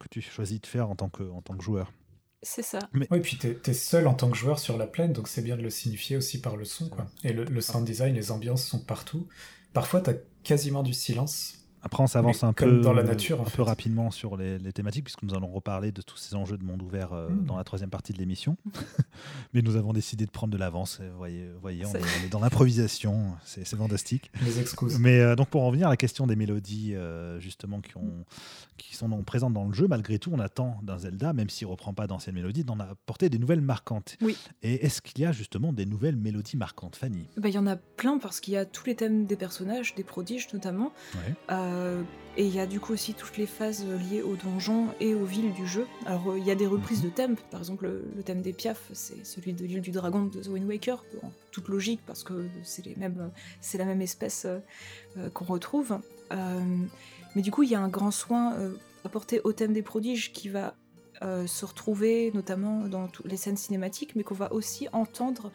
que 0.00 0.08
tu 0.08 0.22
choisis 0.22 0.58
de 0.62 0.66
faire 0.66 0.88
en 0.88 0.96
tant 0.96 1.10
que, 1.10 1.24
en 1.24 1.42
tant 1.42 1.54
que 1.54 1.62
joueur. 1.62 1.92
C'est 2.40 2.62
ça. 2.62 2.78
Mais... 2.94 3.06
Oui, 3.10 3.20
puis 3.20 3.36
tu 3.36 3.48
es, 3.48 3.74
seul 3.74 4.06
en 4.06 4.14
tant 4.14 4.30
que 4.30 4.36
joueur 4.36 4.58
sur 4.58 4.78
la 4.78 4.86
plaine, 4.86 5.12
donc 5.12 5.28
c'est 5.28 5.42
bien 5.42 5.58
de 5.58 5.62
le 5.62 5.68
signifier 5.68 6.16
aussi 6.16 6.40
par 6.40 6.56
le 6.56 6.64
son. 6.64 6.88
Quoi. 6.88 7.06
Et 7.22 7.34
le, 7.34 7.44
le 7.44 7.60
sound 7.60 7.84
design, 7.84 8.14
les 8.14 8.30
ambiances 8.30 8.64
sont 8.64 8.80
partout. 8.80 9.28
Parfois, 9.74 10.00
tu 10.00 10.08
as 10.08 10.14
quasiment 10.42 10.82
du 10.82 10.94
silence. 10.94 11.61
Après, 11.82 12.02
on 12.02 12.06
s'avance 12.06 12.44
un 12.44 12.52
peu 12.52 12.80
dans 12.80 12.92
la 12.92 13.02
nature, 13.02 13.40
un 13.40 13.50
peu 13.50 13.62
rapidement 13.62 14.10
sur 14.10 14.36
les, 14.36 14.58
thématiques, 14.72 15.04
puisque 15.04 15.22
nous 15.22 15.34
allons 15.34 15.48
reparler 15.48 15.92
de 15.92 16.00
tous 16.00 16.16
ces 16.16 16.34
enjeux 16.34 16.56
de 16.56 16.64
monde 16.64 16.82
ouvert 16.82 17.12
euh, 17.12 17.28
hmm. 17.28 17.44
dans 17.44 17.56
la 17.56 17.64
troisième 17.64 17.90
partie 17.90 18.12
de 18.12 18.18
l'émission. 18.18 18.56
Mais 19.54 19.62
nous 19.62 19.76
avons 19.76 19.92
décidé 19.92 20.26
de 20.26 20.30
prendre 20.30 20.52
de 20.52 20.58
l'avance. 20.58 21.00
Vous 21.00 21.16
voyez, 21.16 21.50
voyez 21.60 21.84
on, 21.86 21.94
est, 21.94 22.28
dans 22.30 22.40
l'improvisation, 22.40 23.32
c'est 23.44 23.66
fantastique. 23.66 24.30
Les 24.44 24.60
excuses. 24.60 24.98
Mais 24.98 25.20
euh, 25.20 25.36
donc, 25.36 25.48
pour 25.48 25.64
en 25.64 25.70
venir 25.70 25.86
à 25.88 25.90
la 25.90 25.96
question 25.96 26.26
des 26.26 26.36
mélodies, 26.36 26.94
euh, 26.94 27.40
justement, 27.40 27.80
qui, 27.80 27.96
ont, 27.96 28.24
qui 28.76 28.94
sont 28.96 29.10
présentes 29.22 29.52
dans 29.52 29.66
le 29.66 29.72
jeu, 29.72 29.86
malgré 29.88 30.18
tout, 30.18 30.30
on 30.32 30.38
attend 30.38 30.78
d'un 30.82 30.98
Zelda, 30.98 31.32
même 31.32 31.50
s'il 31.50 31.66
ne 31.66 31.72
reprend 31.72 31.94
pas 31.94 32.06
d'anciennes 32.06 32.34
mélodies, 32.34 32.64
d'en 32.64 32.78
apporter 32.78 33.28
des 33.28 33.38
nouvelles 33.38 33.60
marquantes. 33.60 34.16
Oui. 34.20 34.36
Et 34.62 34.84
est-ce 34.86 35.02
qu'il 35.02 35.20
y 35.22 35.26
a 35.26 35.32
justement 35.32 35.72
des 35.72 35.86
nouvelles 35.86 36.16
mélodies 36.16 36.56
marquantes, 36.56 36.96
Fanny? 36.96 37.28
Bah, 37.36 37.48
Il 37.48 37.54
y 37.54 37.58
en 37.58 37.66
a 37.66 37.76
plein, 37.76 38.18
parce 38.18 38.40
qu'il 38.40 38.54
y 38.54 38.56
a 38.56 38.64
tous 38.64 38.86
les 38.86 38.94
thèmes 38.94 39.26
des 39.26 39.36
personnages, 39.36 39.94
des 39.94 40.04
prodiges 40.04 40.52
notamment. 40.52 40.92
Ouais. 41.14 41.34
Et 42.38 42.46
il 42.46 42.54
y 42.54 42.60
a 42.60 42.66
du 42.66 42.80
coup 42.80 42.94
aussi 42.94 43.12
toutes 43.12 43.36
les 43.36 43.46
phases 43.46 43.84
liées 43.84 44.22
aux 44.22 44.36
donjons 44.36 44.88
et 45.00 45.14
aux 45.14 45.24
villes 45.24 45.52
du 45.52 45.66
jeu. 45.66 45.86
Alors 46.06 46.30
euh, 46.30 46.38
il 46.38 46.44
y 46.44 46.50
a 46.50 46.54
des 46.54 46.66
reprises 46.66 47.02
de 47.02 47.10
thèmes, 47.10 47.36
par 47.50 47.60
exemple 47.60 47.84
le, 47.86 48.22
thème 48.22 48.40
des 48.40 48.54
piafs, 48.54 48.88
c'est 48.94 49.26
celui 49.26 49.52
de 49.52 49.64
l'île 49.66 49.82
du 49.82 49.90
dragon 49.90 50.24
de 50.24 50.40
The 50.40 50.46
Wind 50.46 50.66
Waker, 50.66 51.04
en 51.22 51.30
toute 51.50 51.68
logique 51.68 52.00
parce 52.06 52.24
que 52.24 52.46
c'est 52.62 53.78
la 53.78 53.84
même 53.84 54.00
espèce 54.00 54.46
euh, 54.46 55.28
qu'on 55.34 55.44
retrouve. 55.44 55.98
Euh, 56.32 56.60
mais 57.36 57.42
du 57.42 57.50
coup 57.50 57.64
il 57.64 57.70
y 57.70 57.74
a 57.74 57.80
un 57.80 57.88
grand 57.88 58.10
soin 58.10 58.56
apporté 59.04 59.42
au 59.44 59.52
thème 59.52 59.74
des 59.74 59.82
prodiges 59.82 60.32
qui 60.32 60.48
va 60.48 60.74
se 61.20 61.64
retrouver 61.64 62.32
notamment 62.34 62.88
dans 62.88 63.08
les 63.24 63.36
scènes 63.36 63.56
cinématiques, 63.56 64.16
mais 64.16 64.24
qu'on 64.24 64.34
va 64.34 64.52
aussi 64.52 64.88
entendre 64.92 65.52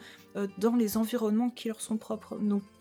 dans 0.56 0.74
les 0.74 0.96
environnements 0.96 1.50
qui 1.50 1.68
leur 1.68 1.80
sont 1.80 1.98
propres. 1.98 2.38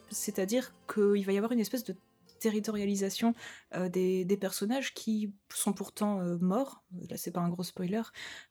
c'est-à-dire 0.09 0.73
qu'il 0.91 1.25
va 1.25 1.33
y 1.33 1.37
avoir 1.37 1.51
une 1.51 1.59
espèce 1.59 1.83
de 1.83 1.95
territorialisation 2.39 3.33
euh, 3.75 3.89
des, 3.89 4.37
personnages 4.37 4.93
qui 4.93 5.33
sont 5.53 5.73
pourtant 5.73 6.21
euh, 6.21 6.37
morts. 6.39 6.83
Là, 7.09 7.17
c'est 7.17 7.31
pas 7.31 7.39
un 7.39 7.49
gros 7.49 7.63
spoiler, 7.63 8.01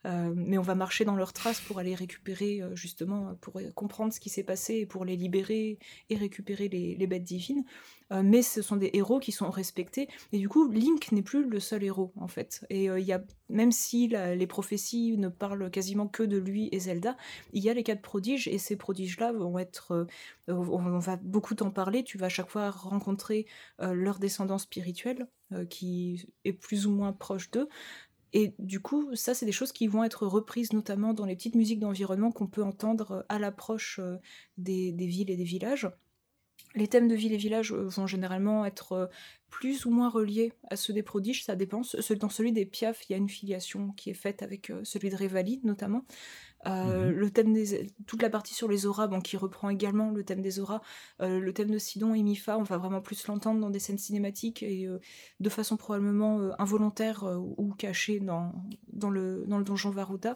euh, 0.05 0.33
mais 0.35 0.59
on 0.59 0.63
va 0.63 0.75
marcher 0.75 1.05
dans 1.05 1.17
leurs 1.17 1.33
traces 1.33 1.61
pour 1.61 1.79
aller 1.79 1.95
récupérer, 1.95 2.63
justement, 2.75 3.37
pour 3.41 3.61
comprendre 3.75 4.13
ce 4.13 4.21
qui 4.21 4.31
s'est 4.31 4.43
passé 4.43 4.75
et 4.75 4.87
pour 4.87 5.05
les 5.05 5.17
libérer 5.17 5.79
et 6.11 6.17
récupérer 6.17 6.69
les 6.69 7.07
bêtes 7.07 7.25
divines. 7.25 7.65
Euh, 8.13 8.23
mais 8.25 8.43
ce 8.43 8.63
sont 8.63 8.77
des 8.77 8.91
héros 8.93 9.19
qui 9.19 9.33
sont 9.33 9.51
respectés. 9.51 10.09
Et 10.33 10.39
du 10.39 10.49
coup, 10.49 10.71
Link 10.71 11.11
n'est 11.13 11.23
plus 11.23 11.49
le 11.49 11.61
seul 11.61 11.83
héros, 11.83 12.13
en 12.17 12.29
fait. 12.29 12.65
Et 12.71 12.89
euh, 12.89 13.01
il 13.01 13.07
y 13.07 13.13
a, 13.13 13.23
même 13.49 13.73
si 13.73 14.09
les 14.09 14.47
prophéties 14.47 15.17
ne 15.19 15.29
parlent 15.29 15.71
quasiment 15.71 16.07
que 16.07 16.23
de 16.23 16.37
lui 16.37 16.69
et 16.73 16.81
Zelda, 16.81 17.17
il 17.53 17.63
y 17.63 17.71
a 17.71 17.75
les 17.75 17.83
quatre 17.83 18.03
prodiges, 18.03 18.49
et 18.49 18.59
ces 18.59 18.77
prodiges-là 18.77 19.33
vont 19.33 19.59
être. 19.59 19.93
Euh, 20.49 20.55
on 20.55 20.99
va 20.99 21.17
beaucoup 21.17 21.55
t'en 21.55 21.71
parler, 21.71 22.05
tu 22.05 22.19
vas 22.19 22.27
à 22.27 22.31
chaque 22.31 22.51
fois 22.51 22.71
rencontrer 22.71 23.47
leur 23.81 24.19
descendant 24.19 24.59
spirituel, 24.59 25.27
qui 25.71 26.27
est 26.45 26.53
plus 26.53 26.87
ou 26.87 26.93
moins 26.93 27.13
proche 27.13 27.51
d'eux. 27.51 27.69
Et 28.33 28.55
du 28.59 28.81
coup, 28.81 29.15
ça, 29.15 29.35
c'est 29.35 29.47
des 29.47 29.53
choses 29.53 29.73
qui 29.73 29.87
vont 29.87 30.05
être 30.05 30.27
reprises 30.27 30.73
notamment 30.73 31.15
dans 31.15 31.25
les 31.25 31.37
petites 31.37 31.55
musiques 31.55 31.81
d'environnement 31.81 32.31
qu'on 32.33 32.47
peut 32.47 32.63
entendre 32.63 33.25
à 33.29 33.39
l'approche 33.39 34.01
des, 34.57 34.93
villes 34.93 35.31
et 35.31 35.37
des 35.37 35.45
villages. 35.45 35.89
Les 36.77 36.89
thèmes 36.89 37.09
de 37.09 37.15
ville 37.15 37.33
et 37.33 37.39
village 37.39 37.73
euh, 37.73 37.89
vont 37.89 38.07
généralement 38.07 38.67
être 38.67 38.93
euh, 38.93 39.07
plus 39.49 39.87
ou 39.87 39.91
moins 39.91 40.11
reliés 40.11 40.53
à 40.71 40.77
ceux 40.77 40.93
des 40.93 41.03
prodiges, 41.03 41.43
ça 41.43 41.57
dépend. 41.57 41.81
Dans 42.21 42.29
celui 42.29 42.53
des 42.53 42.67
Piaf, 42.67 43.09
il 43.09 43.13
y 43.13 43.15
a 43.15 43.19
une 43.19 43.31
filiation 43.31 43.93
qui 43.93 44.11
est 44.11 44.15
faite 44.15 44.43
avec 44.43 44.71
euh, 44.71 44.81
celui 44.85 45.09
de 45.09 45.17
Révali 45.17 45.61
notamment. 45.65 46.05
Mhm. 46.65 47.11
le 47.11 47.31
thème 47.31 47.53
des, 47.53 47.93
toute 48.09 48.23
la 48.23 48.31
partie 48.31 48.53
sur 48.53 48.67
les 48.67 48.87
auras, 48.87 49.07
bon, 49.07 49.21
qui 49.21 49.37
reprend 49.37 49.71
également 49.71 50.11
le 50.11 50.25
thème 50.25 50.43
des 50.43 50.59
auras, 50.59 50.81
le 51.21 51.53
thème 51.53 51.71
de 51.71 51.79
Sidon 51.79 52.13
et 52.13 52.25
Mifa, 52.25 52.59
on 52.59 52.65
va 52.65 52.77
vraiment 52.77 53.01
plus 53.01 53.25
l'entendre 53.29 53.61
dans 53.61 53.71
des 53.71 53.79
scènes 53.79 53.99
cinématiques 53.99 54.65
et 54.65 54.89
de 55.39 55.49
façon 55.49 55.77
probablement 55.77 56.41
involontaire 56.59 57.23
ou 57.57 57.73
cachée 57.75 58.19
dans, 58.19 58.53
dans, 58.93 59.11
le, 59.11 59.45
dans 59.47 59.59
le 59.59 59.65
donjon 59.65 59.91
Varuta. 59.91 60.35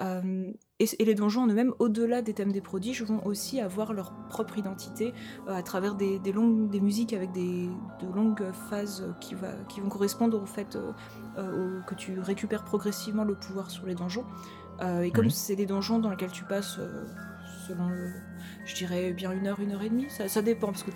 Euh, 0.00 0.50
et, 0.80 1.04
les 1.04 1.14
donjons 1.14 1.46
eux-mêmes, 1.46 1.72
au-delà 1.78 2.22
des 2.22 2.34
thèmes 2.34 2.52
des 2.52 2.60
prodiges, 2.60 3.02
vont 3.02 3.24
aussi 3.24 3.60
avoir 3.60 3.92
leur 3.92 4.12
propre 4.28 4.58
identité 4.58 5.14
euh, 5.48 5.54
à 5.54 5.62
travers 5.62 5.94
des, 5.94 6.18
longues, 6.32 6.68
des 6.70 6.80
musiques 6.80 7.12
avec 7.12 7.32
des, 7.32 7.68
de 8.00 8.12
longues 8.12 8.50
phases 8.68 9.14
qui, 9.20 9.34
va, 9.34 9.52
qui 9.68 9.80
vont 9.80 9.88
correspondre 9.88 10.40
au 10.40 10.46
fait 10.46 10.76
euh, 11.38 11.80
que 11.82 11.94
tu 11.94 12.18
récupères 12.18 12.64
progressivement 12.64 13.24
le 13.24 13.34
pouvoir 13.34 13.70
sur 13.70 13.86
les 13.86 13.94
donjons. 13.94 14.24
et 15.02 15.10
comme 15.12 15.30
c'est 15.30 15.56
des 15.56 15.66
donjons 15.66 16.00
dans 16.00 16.10
lesquels 16.10 16.32
tu 16.32 16.44
passes 16.44 16.80
selon 17.68 17.88
je 18.66 18.74
dirais 18.74 19.12
bien 19.12 19.30
une 19.32 19.46
heure, 19.46 19.60
une 19.60 19.72
heure 19.72 19.82
et 19.82 19.88
demie, 19.88 20.06
ça, 20.08 20.42
dépend, 20.42 20.68
parce 20.68 20.82
que 20.82 20.90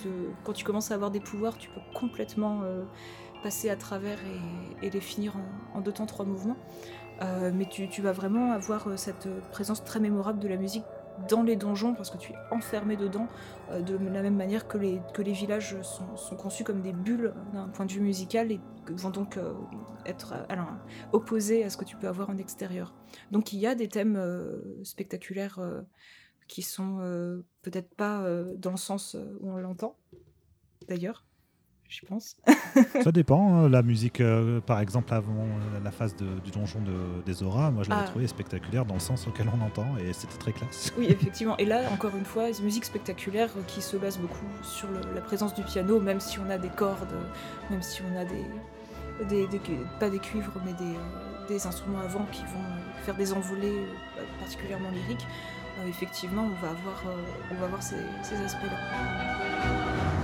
quand 0.44 0.52
tu 0.52 0.64
commences 0.64 0.90
à 0.90 0.94
avoir 0.94 1.10
des 1.10 1.20
pouvoirs, 1.20 1.56
tu 1.56 1.70
peux 1.70 1.80
complètement 1.94 2.62
passer 3.42 3.70
à 3.70 3.76
travers 3.76 4.18
et, 4.82 4.90
les 4.90 5.00
finir 5.00 5.36
en, 5.36 5.78
en 5.78 5.80
deux 5.80 5.92
temps, 5.92 6.06
trois 6.06 6.24
mouvements. 6.24 6.56
Euh, 7.22 7.50
mais 7.52 7.66
tu, 7.66 8.02
vas 8.02 8.12
vraiment 8.12 8.52
avoir 8.52 8.88
euh, 8.88 8.96
cette 8.96 9.28
présence 9.50 9.82
très 9.82 9.98
mémorable 9.98 10.38
de 10.38 10.48
la 10.48 10.56
musique 10.56 10.84
dans 11.28 11.42
les 11.42 11.56
donjons 11.56 11.94
parce 11.94 12.10
que 12.10 12.16
tu 12.16 12.32
es 12.32 12.36
enfermé 12.52 12.96
dedans 12.96 13.26
euh, 13.70 13.80
de 13.80 13.96
la 13.96 14.22
même 14.22 14.36
manière 14.36 14.68
que 14.68 14.78
les, 14.78 15.00
villages 15.32 15.76
sont, 15.82 16.36
conçus 16.36 16.62
comme 16.62 16.80
des 16.80 16.92
bulles 16.92 17.34
d'un 17.52 17.68
point 17.68 17.86
de 17.86 17.92
vue 17.92 18.00
musical 18.00 18.52
et 18.52 18.60
vont 18.88 19.10
donc 19.10 19.38
être 20.06 20.34
opposés 21.12 21.64
à 21.64 21.70
ce 21.70 21.76
que 21.76 21.84
tu 21.84 21.96
peux 21.96 22.08
avoir 22.08 22.30
en 22.30 22.36
extérieur. 22.36 22.94
Donc 23.32 23.52
il 23.52 23.58
y 23.58 23.66
a 23.66 23.74
des 23.74 23.88
thèmes 23.88 24.18
spectaculaires 24.84 25.60
qui 26.46 26.62
sont 26.62 26.98
peut-être 27.62 27.94
pas 27.94 28.24
dans 28.56 28.70
le 28.70 28.78
sens 28.78 29.16
où 29.40 29.50
on 29.50 29.58
l'entend 29.58 29.96
d'ailleurs, 30.88 31.24
je 31.88 32.04
pense. 32.06 32.36
ça 33.02 33.12
dépend. 33.12 33.64
Hein. 33.64 33.68
La 33.68 33.82
musique, 33.82 34.20
euh, 34.20 34.60
par 34.60 34.80
exemple, 34.80 35.12
avant 35.14 35.32
euh, 35.32 35.80
la 35.82 35.90
phase 35.90 36.14
du 36.16 36.50
donjon 36.50 36.80
de, 36.80 37.22
des 37.24 37.42
auras, 37.42 37.70
moi 37.70 37.82
je 37.82 37.90
l'avais 37.90 38.02
ah. 38.04 38.08
trouvé 38.08 38.26
spectaculaire 38.26 38.84
dans 38.84 38.94
le 38.94 39.00
sens 39.00 39.26
auquel 39.26 39.46
on 39.48 39.64
entend 39.64 39.86
et 39.96 40.12
c'était 40.12 40.36
très 40.36 40.52
classe. 40.52 40.92
Oui, 40.98 41.06
effectivement. 41.08 41.56
Et 41.56 41.64
là, 41.64 41.82
encore 41.92 42.14
une 42.16 42.24
fois, 42.24 42.50
une 42.50 42.64
musique 42.64 42.84
spectaculaire 42.84 43.48
qui 43.66 43.80
se 43.80 43.96
base 43.96 44.18
beaucoup 44.18 44.46
sur 44.62 44.88
la 45.14 45.20
présence 45.20 45.54
du 45.54 45.62
piano, 45.62 45.98
même 45.98 46.20
si 46.20 46.38
on 46.38 46.50
a 46.50 46.58
des 46.58 46.68
cordes, 46.68 47.14
même 47.70 47.82
si 47.82 48.02
on 48.02 48.16
a 48.18 48.24
des. 48.24 48.44
des, 49.28 49.58
pas 49.98 50.10
des 50.10 50.18
cuivres, 50.18 50.52
mais 50.66 50.74
des, 50.74 50.94
euh, 50.94 51.48
des, 51.48 51.66
instruments 51.66 52.00
avant 52.00 52.26
qui 52.30 52.42
vont 52.42 53.02
faire 53.04 53.16
des 53.16 53.32
envolées 53.32 53.86
particulièrement 54.38 54.90
lyriques. 54.90 55.26
effectivement, 55.88 56.42
on 56.44 56.62
va 56.62 56.70
avoir, 56.70 57.02
on 57.50 57.54
va 57.54 57.64
avoir 57.64 57.82
ces, 57.82 57.96
ces 58.22 58.36
aspects-là. 58.36 60.17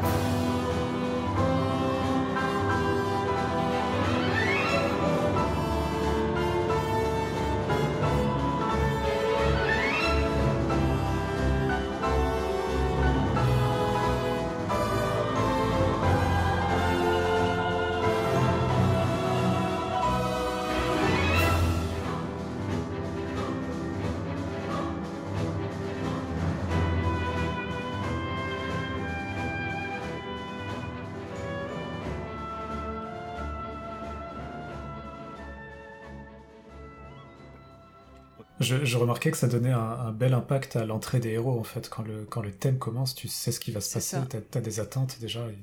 Je, 38.65 38.97
remarquais 38.97 39.31
que 39.31 39.37
ça 39.37 39.47
donnait 39.47 39.73
un, 39.73 40.11
bel 40.13 40.35
impact 40.35 40.77
à 40.77 40.85
l'entrée 40.85 41.21
des 41.21 41.31
héros, 41.31 41.59
en 41.59 41.65
fait. 41.65 41.89
Quand 41.89 42.03
le, 42.03 42.25
quand 42.29 42.43
le 42.43 42.51
thème 42.51 42.79
commence, 42.79 43.15
tu 43.15 43.29
sais 43.29 43.53
ce 43.53 43.61
qui 43.61 43.71
va 43.71 43.81
se 43.81 43.95
passer, 43.95 44.17
tu 44.29 44.59
as, 44.59 44.61
des 44.61 44.81
attentes 44.81 45.19
déjà. 45.21 45.41
Et 45.41 45.59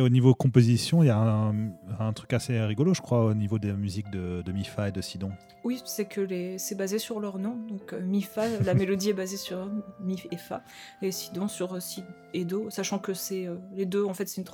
au 0.00 0.08
niveau 0.08 0.34
composition, 0.34 1.02
il 1.02 1.06
y 1.06 1.10
a 1.10 1.18
un, 1.18 2.12
truc 2.12 2.32
assez 2.32 2.60
rigolo, 2.60 2.94
je 2.94 3.00
crois, 3.00 3.24
au 3.24 3.34
niveau 3.34 3.58
des 3.58 3.72
musiques 3.72 4.10
de, 4.10 4.42
de 4.42 4.52
Mifa 4.52 4.88
et 4.88 4.92
de 4.92 5.00
Sidon. 5.00 5.30
Oui, 5.62 5.80
c'est 5.84 6.04
que 6.04 6.20
les... 6.20 6.58
c'est 6.58 6.74
basé 6.74 6.98
sur 6.98 7.20
leur 7.20 7.38
nom. 7.38 7.56
Donc 7.68 7.92
euh, 7.92 8.00
Mifa, 8.00 8.48
la 8.60 8.74
mélodie 8.74 9.10
est 9.10 9.14
basée 9.14 9.36
sur 9.36 9.70
Mi 10.00 10.22
et 10.30 10.36
Fa, 10.36 10.62
et 11.00 11.12
Sidon 11.12 11.48
sur 11.48 11.80
Si 11.80 12.02
et 12.34 12.44
Do, 12.44 12.70
sachant 12.70 12.98
que 12.98 13.14
c'est 13.14 13.46
euh, 13.46 13.56
les 13.72 13.86
deux, 13.86 14.04
en 14.04 14.14
fait, 14.14 14.28
c'est 14.28 14.40
une 14.40 14.46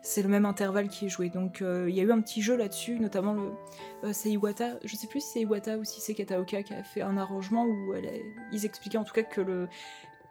c'est 0.00 0.22
le 0.22 0.28
même 0.28 0.46
intervalle 0.46 0.88
qui 0.88 1.06
est 1.06 1.08
joué. 1.08 1.28
Donc 1.28 1.60
euh, 1.60 1.86
il 1.88 1.96
y 1.96 2.00
a 2.00 2.04
eu 2.04 2.12
un 2.12 2.20
petit 2.20 2.40
jeu 2.40 2.56
là-dessus, 2.56 3.00
notamment 3.00 3.34
le 3.34 4.12
c'est 4.12 4.30
Iwata, 4.30 4.78
je 4.84 4.94
sais 4.94 5.08
plus 5.08 5.20
si 5.20 5.28
c'est 5.32 5.40
Iwata 5.40 5.76
ou 5.76 5.84
si 5.84 6.00
c'est 6.00 6.14
Kataoka 6.14 6.62
qui 6.62 6.72
a 6.72 6.84
fait 6.84 7.02
un 7.02 7.16
arrangement 7.16 7.64
où 7.64 7.94
ils 8.52 8.64
expliquaient 8.64 8.98
en 8.98 9.04
tout 9.04 9.12
cas 9.12 9.24
que 9.24 9.40
le 9.40 9.68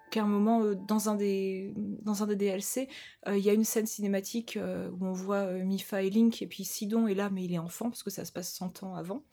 qu'à 0.10 0.24
un 0.24 0.28
moment, 0.28 0.64
euh, 0.64 0.76
dans, 0.76 1.10
un 1.10 1.16
des, 1.16 1.74
dans 1.76 2.24
un 2.24 2.28
des 2.28 2.36
DLC, 2.36 2.88
euh, 3.28 3.38
il 3.38 3.44
y 3.44 3.50
a 3.50 3.54
une 3.54 3.64
scène 3.64 3.86
cinématique 3.86 4.58
euh, 4.58 4.90
où 4.92 5.06
on 5.06 5.14
voit 5.14 5.52
Mifa 5.54 6.04
et 6.04 6.10
Link, 6.10 6.42
et 6.42 6.48
puis 6.48 6.64
Sidon 6.64 7.08
est 7.08 7.14
là, 7.14 7.30
mais 7.30 7.44
il 7.44 7.54
est 7.54 7.60
enfant, 7.60 7.90
parce 7.90 8.04
que 8.04 8.10
ça 8.10 8.26
se 8.26 8.32
passe 8.32 8.54
100 8.54 8.84
ans 8.84 8.96
avant. 8.96 9.24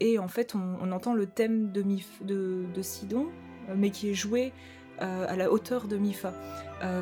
et 0.00 0.18
en 0.18 0.28
fait, 0.28 0.54
on, 0.54 0.92
entend 0.92 1.14
le 1.14 1.26
thème 1.26 1.72
de, 1.72 1.82
de 2.22 2.82
Sidon, 2.82 3.26
mais 3.74 3.90
qui 3.90 4.10
est 4.10 4.14
joué 4.14 4.52
à 5.00 5.36
la 5.36 5.50
hauteur 5.50 5.88
de 5.88 5.96
Mifa. 5.96 6.32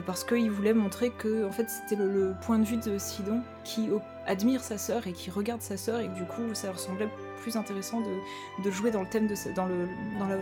parce 0.07 0.25
qu'il 0.25 0.51
voulait 0.51 0.75
montrer 0.75 1.11
que 1.11 1.47
en 1.47 1.53
fait, 1.53 1.69
c'était 1.69 1.97
le, 1.97 2.35
point 2.43 2.59
de 2.59 2.65
vue 2.65 2.77
de 2.77 2.99
Sidon 2.99 3.41
qui 3.65 3.89
admire 4.27 4.63
sa 4.63 4.79
sœur 4.79 5.07
et 5.07 5.13
qui 5.13 5.31
regarde 5.31 5.63
sa 5.63 5.77
sœur, 5.77 6.01
et 6.01 6.09
du 6.09 6.25
coup, 6.25 6.55
ça 6.55 6.73
ressemblait 6.73 7.09
plus 7.45 7.57
intéressant 7.59 8.01
de, 8.01 8.71
jouer 8.71 8.91
dans 8.91 9.03
le 9.03 9.09
thème 9.09 9.27
de 9.27 9.35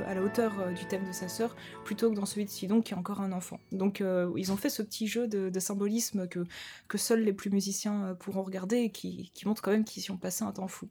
à 0.06 0.14
la 0.14 0.22
hauteur 0.22 0.52
euh, 0.60 0.70
du 0.70 0.86
thème 0.86 1.04
de 1.04 1.10
sa 1.10 1.26
sœur 1.26 1.56
plutôt 1.84 2.08
que 2.10 2.14
dans 2.14 2.26
celui 2.26 2.44
de 2.44 2.50
Sidon 2.50 2.80
qui 2.80 2.94
est 2.94 2.96
encore 2.96 3.20
un 3.20 3.32
enfant. 3.32 3.58
Donc 3.72 4.00
euh, 4.00 4.32
ils 4.36 4.52
ont 4.52 4.56
fait 4.56 4.70
ce 4.70 4.82
petit 4.82 5.08
jeu 5.08 5.26
de, 5.26 5.58
symbolisme 5.58 6.28
que, 6.28 6.44
que 6.86 6.98
seuls 6.98 7.24
les 7.24 7.32
plus 7.32 7.50
musiciens 7.50 8.04
euh, 8.04 8.14
pourront 8.14 8.42
regarder 8.42 8.76
et 8.76 8.90
qui, 8.90 9.32
qui 9.34 9.48
montre 9.48 9.62
quand 9.62 9.72
même 9.72 9.84
qu'ils 9.84 10.04
y 10.04 10.10
ont 10.12 10.16
passé 10.16 10.44
un 10.44 10.52
temps 10.52 10.68
fou. 10.68 10.88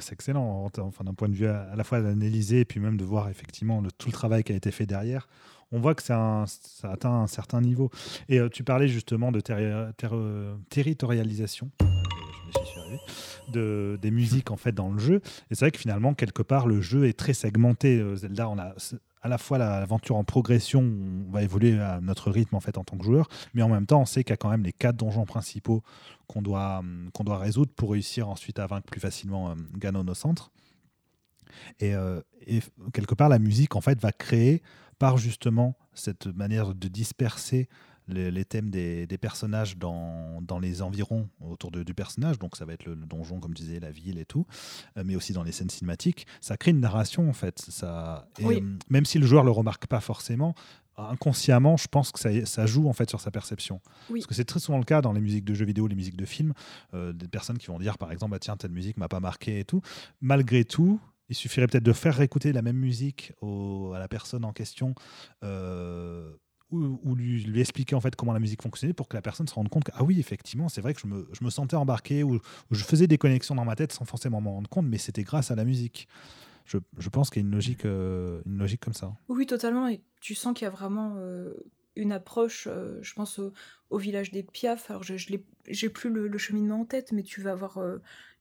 C'est 0.00 0.12
excellent, 0.12 0.70
enfin, 0.78 1.04
d'un 1.04 1.14
point 1.14 1.28
de 1.28 1.34
vue 1.34 1.46
à, 1.46 1.74
la 1.76 1.84
fois 1.84 2.00
d'analyser 2.00 2.60
et 2.60 2.64
puis 2.64 2.80
même 2.80 2.96
de 2.96 3.04
voir 3.04 3.28
effectivement 3.28 3.82
tout 3.98 4.08
le 4.08 4.12
travail 4.12 4.42
qui 4.44 4.52
a 4.52 4.56
été 4.56 4.70
fait 4.70 4.86
derrière. 4.86 5.28
On 5.72 5.80
voit 5.80 5.94
que 5.94 6.02
ça 6.02 6.44
atteint 6.84 7.22
un 7.22 7.26
certain 7.26 7.60
niveau. 7.60 7.90
Et 8.28 8.38
tu 8.50 8.62
parlais 8.62 8.86
justement 8.86 9.32
de 9.32 9.40
territorialisation 10.70 11.70
de, 13.48 13.98
des 14.00 14.10
musiques 14.10 14.50
en 14.50 14.56
fait 14.56 14.72
dans 14.72 14.90
le 14.90 14.98
jeu. 14.98 15.20
Et 15.50 15.54
c'est 15.54 15.60
vrai 15.60 15.70
que 15.70 15.78
finalement, 15.78 16.14
quelque 16.14 16.42
part, 16.42 16.66
le 16.66 16.80
jeu 16.80 17.06
est 17.06 17.18
très 17.18 17.34
segmenté. 17.34 17.98
Euh, 17.98 18.16
Zelda, 18.16 18.48
on 18.48 18.58
a 18.58 18.74
à 19.26 19.28
la 19.28 19.38
fois 19.38 19.58
l'aventure 19.58 20.14
en 20.14 20.22
progression, 20.22 20.80
on 20.80 21.32
va 21.32 21.42
évoluer 21.42 21.80
à 21.80 22.00
notre 22.00 22.30
rythme 22.30 22.54
en 22.54 22.60
fait 22.60 22.78
en 22.78 22.84
tant 22.84 22.96
que 22.96 23.04
joueur, 23.04 23.26
mais 23.54 23.62
en 23.62 23.68
même 23.68 23.84
temps, 23.84 24.00
on 24.00 24.04
sait 24.04 24.22
qu'il 24.22 24.30
y 24.30 24.34
a 24.34 24.36
quand 24.36 24.50
même 24.50 24.62
les 24.62 24.72
quatre 24.72 24.94
donjons 24.94 25.24
principaux 25.24 25.82
qu'on 26.28 26.42
doit, 26.42 26.78
hum, 26.78 27.10
doit 27.24 27.38
résoudre 27.38 27.72
pour 27.74 27.90
réussir 27.90 28.28
ensuite 28.28 28.60
à 28.60 28.68
vaincre 28.68 28.86
plus 28.86 29.00
facilement 29.00 29.46
hum, 29.46 29.66
Ganon 29.76 30.06
au 30.06 30.14
centre. 30.14 30.52
Et, 31.80 31.92
euh, 31.94 32.20
et, 32.46 32.60
quelque 32.92 33.16
part, 33.16 33.28
la 33.28 33.40
musique 33.40 33.74
en 33.74 33.80
fait 33.80 34.00
va 34.00 34.12
créer 34.12 34.62
par 35.00 35.18
justement 35.18 35.76
cette 35.92 36.26
manière 36.26 36.72
de 36.72 36.86
disperser 36.86 37.68
les, 38.08 38.44
thèmes 38.44 38.70
des, 38.70 39.18
personnages 39.20 39.76
dans, 39.76 40.40
dans, 40.42 40.58
les 40.58 40.82
environs 40.82 41.28
autour 41.40 41.70
de, 41.70 41.82
du 41.82 41.94
personnage, 41.94 42.38
donc 42.38 42.56
ça 42.56 42.64
va 42.64 42.72
être 42.72 42.84
le, 42.84 42.94
donjon, 42.94 43.40
comme 43.40 43.52
je 43.56 43.62
disais, 43.62 43.80
la 43.80 43.90
ville 43.90 44.18
et 44.18 44.24
tout, 44.24 44.46
euh, 44.96 45.02
mais 45.04 45.16
aussi 45.16 45.32
dans 45.32 45.42
les 45.42 45.52
scènes 45.52 45.70
cinématiques, 45.70 46.26
ça 46.40 46.56
crée 46.56 46.70
une 46.70 46.80
narration 46.80 47.28
en 47.28 47.32
fait. 47.32 47.58
Ça, 47.58 48.28
euh, 48.40 48.60
Même 48.88 49.04
si 49.04 49.18
le 49.18 49.26
joueur 49.26 49.44
le 49.44 49.50
remarque 49.50 49.86
pas 49.86 50.00
forcément, 50.00 50.54
inconsciemment, 50.96 51.76
je 51.76 51.88
pense 51.88 52.10
que 52.12 52.18
ça, 52.18 52.30
ça, 52.46 52.66
joue 52.66 52.88
en 52.88 52.92
fait 52.92 53.10
sur 53.10 53.20
sa 53.20 53.30
perception. 53.30 53.80
Parce 54.08 54.26
que 54.26 54.34
c'est 54.34 54.44
très 54.44 54.60
souvent 54.60 54.78
le 54.78 54.84
cas 54.84 55.02
dans 55.02 55.12
les 55.12 55.20
musiques 55.20 55.44
de 55.44 55.54
jeux 55.54 55.66
vidéo, 55.66 55.86
les 55.86 55.94
musiques 55.94 56.16
de 56.16 56.24
films, 56.24 56.54
euh, 56.94 57.12
des 57.12 57.28
personnes 57.28 57.58
qui 57.58 57.66
vont 57.66 57.78
dire 57.78 57.98
par 57.98 58.12
exemple, 58.12 58.32
bah, 58.32 58.38
tiens, 58.38 58.56
telle 58.56 58.70
musique 58.70 58.96
m'a 58.96 59.08
pas 59.08 59.20
marqué 59.20 59.60
et 59.60 59.64
tout. 59.64 59.82
Malgré 60.20 60.64
tout, 60.64 61.00
il 61.28 61.34
suffirait 61.34 61.66
peut-être 61.66 61.84
de 61.84 61.92
faire 61.92 62.20
écouter 62.20 62.52
la 62.52 62.62
même 62.62 62.76
musique 62.76 63.32
à 63.42 63.98
la 63.98 64.08
personne 64.08 64.44
en 64.44 64.52
question 64.52 64.94
ou, 66.70 67.14
lui, 67.14 67.60
expliquer 67.60 67.94
en 67.94 68.00
fait 68.00 68.16
comment 68.16 68.32
la 68.32 68.40
musique 68.40 68.62
fonctionnait 68.62 68.92
pour 68.92 69.08
que 69.08 69.16
la 69.16 69.22
personne 69.22 69.46
se 69.46 69.54
rende 69.54 69.68
compte 69.68 69.84
que 69.84 69.92
ah 69.94 70.02
oui 70.02 70.18
effectivement 70.18 70.68
c'est 70.68 70.80
vrai 70.80 70.94
que 70.94 71.00
je 71.00 71.06
me, 71.06 71.28
je 71.32 71.44
me 71.44 71.50
sentais 71.50 71.76
embarqué 71.76 72.24
ou, 72.24 72.40
je 72.70 72.84
faisais 72.84 73.06
des 73.06 73.18
connexions 73.18 73.54
dans 73.54 73.64
ma 73.64 73.76
tête 73.76 73.92
sans 73.92 74.04
forcément 74.04 74.40
m'en 74.40 74.54
rendre 74.54 74.68
compte 74.68 74.86
mais 74.86 74.98
c'était 74.98 75.22
grâce 75.22 75.50
à 75.50 75.54
la 75.54 75.64
musique. 75.64 76.08
Je, 76.64 76.78
je 76.98 77.08
pense 77.08 77.30
qu'il 77.30 77.42
y 77.42 77.44
a 77.44 77.46
une 77.46 77.54
logique 77.54 77.84
euh, 77.84 78.42
une 78.44 78.58
logique 78.58 78.80
comme 78.80 78.94
ça. 78.94 79.14
Oui 79.28 79.46
totalement 79.46 79.86
et 79.86 80.00
tu 80.20 80.34
sens 80.34 80.54
qu'il 80.54 80.64
y 80.64 80.68
a 80.68 80.70
vraiment 80.70 81.14
euh, 81.18 81.54
une 81.96 82.12
approche 82.12 82.68
euh, 82.70 82.98
je 83.02 83.14
pense 83.14 83.40
au, 83.90 83.98
village 83.98 84.30
des 84.30 84.42
Piaf 84.42 84.90
alors 84.90 85.02
je, 85.02 85.16
je 85.16 85.34
j'ai 85.68 85.88
plus 85.88 86.10
le, 86.10 86.38
cheminement 86.38 86.80
en 86.80 86.84
tête 86.84 87.12
mais 87.12 87.22
tu 87.22 87.40
vas 87.40 87.52
avoir 87.52 87.78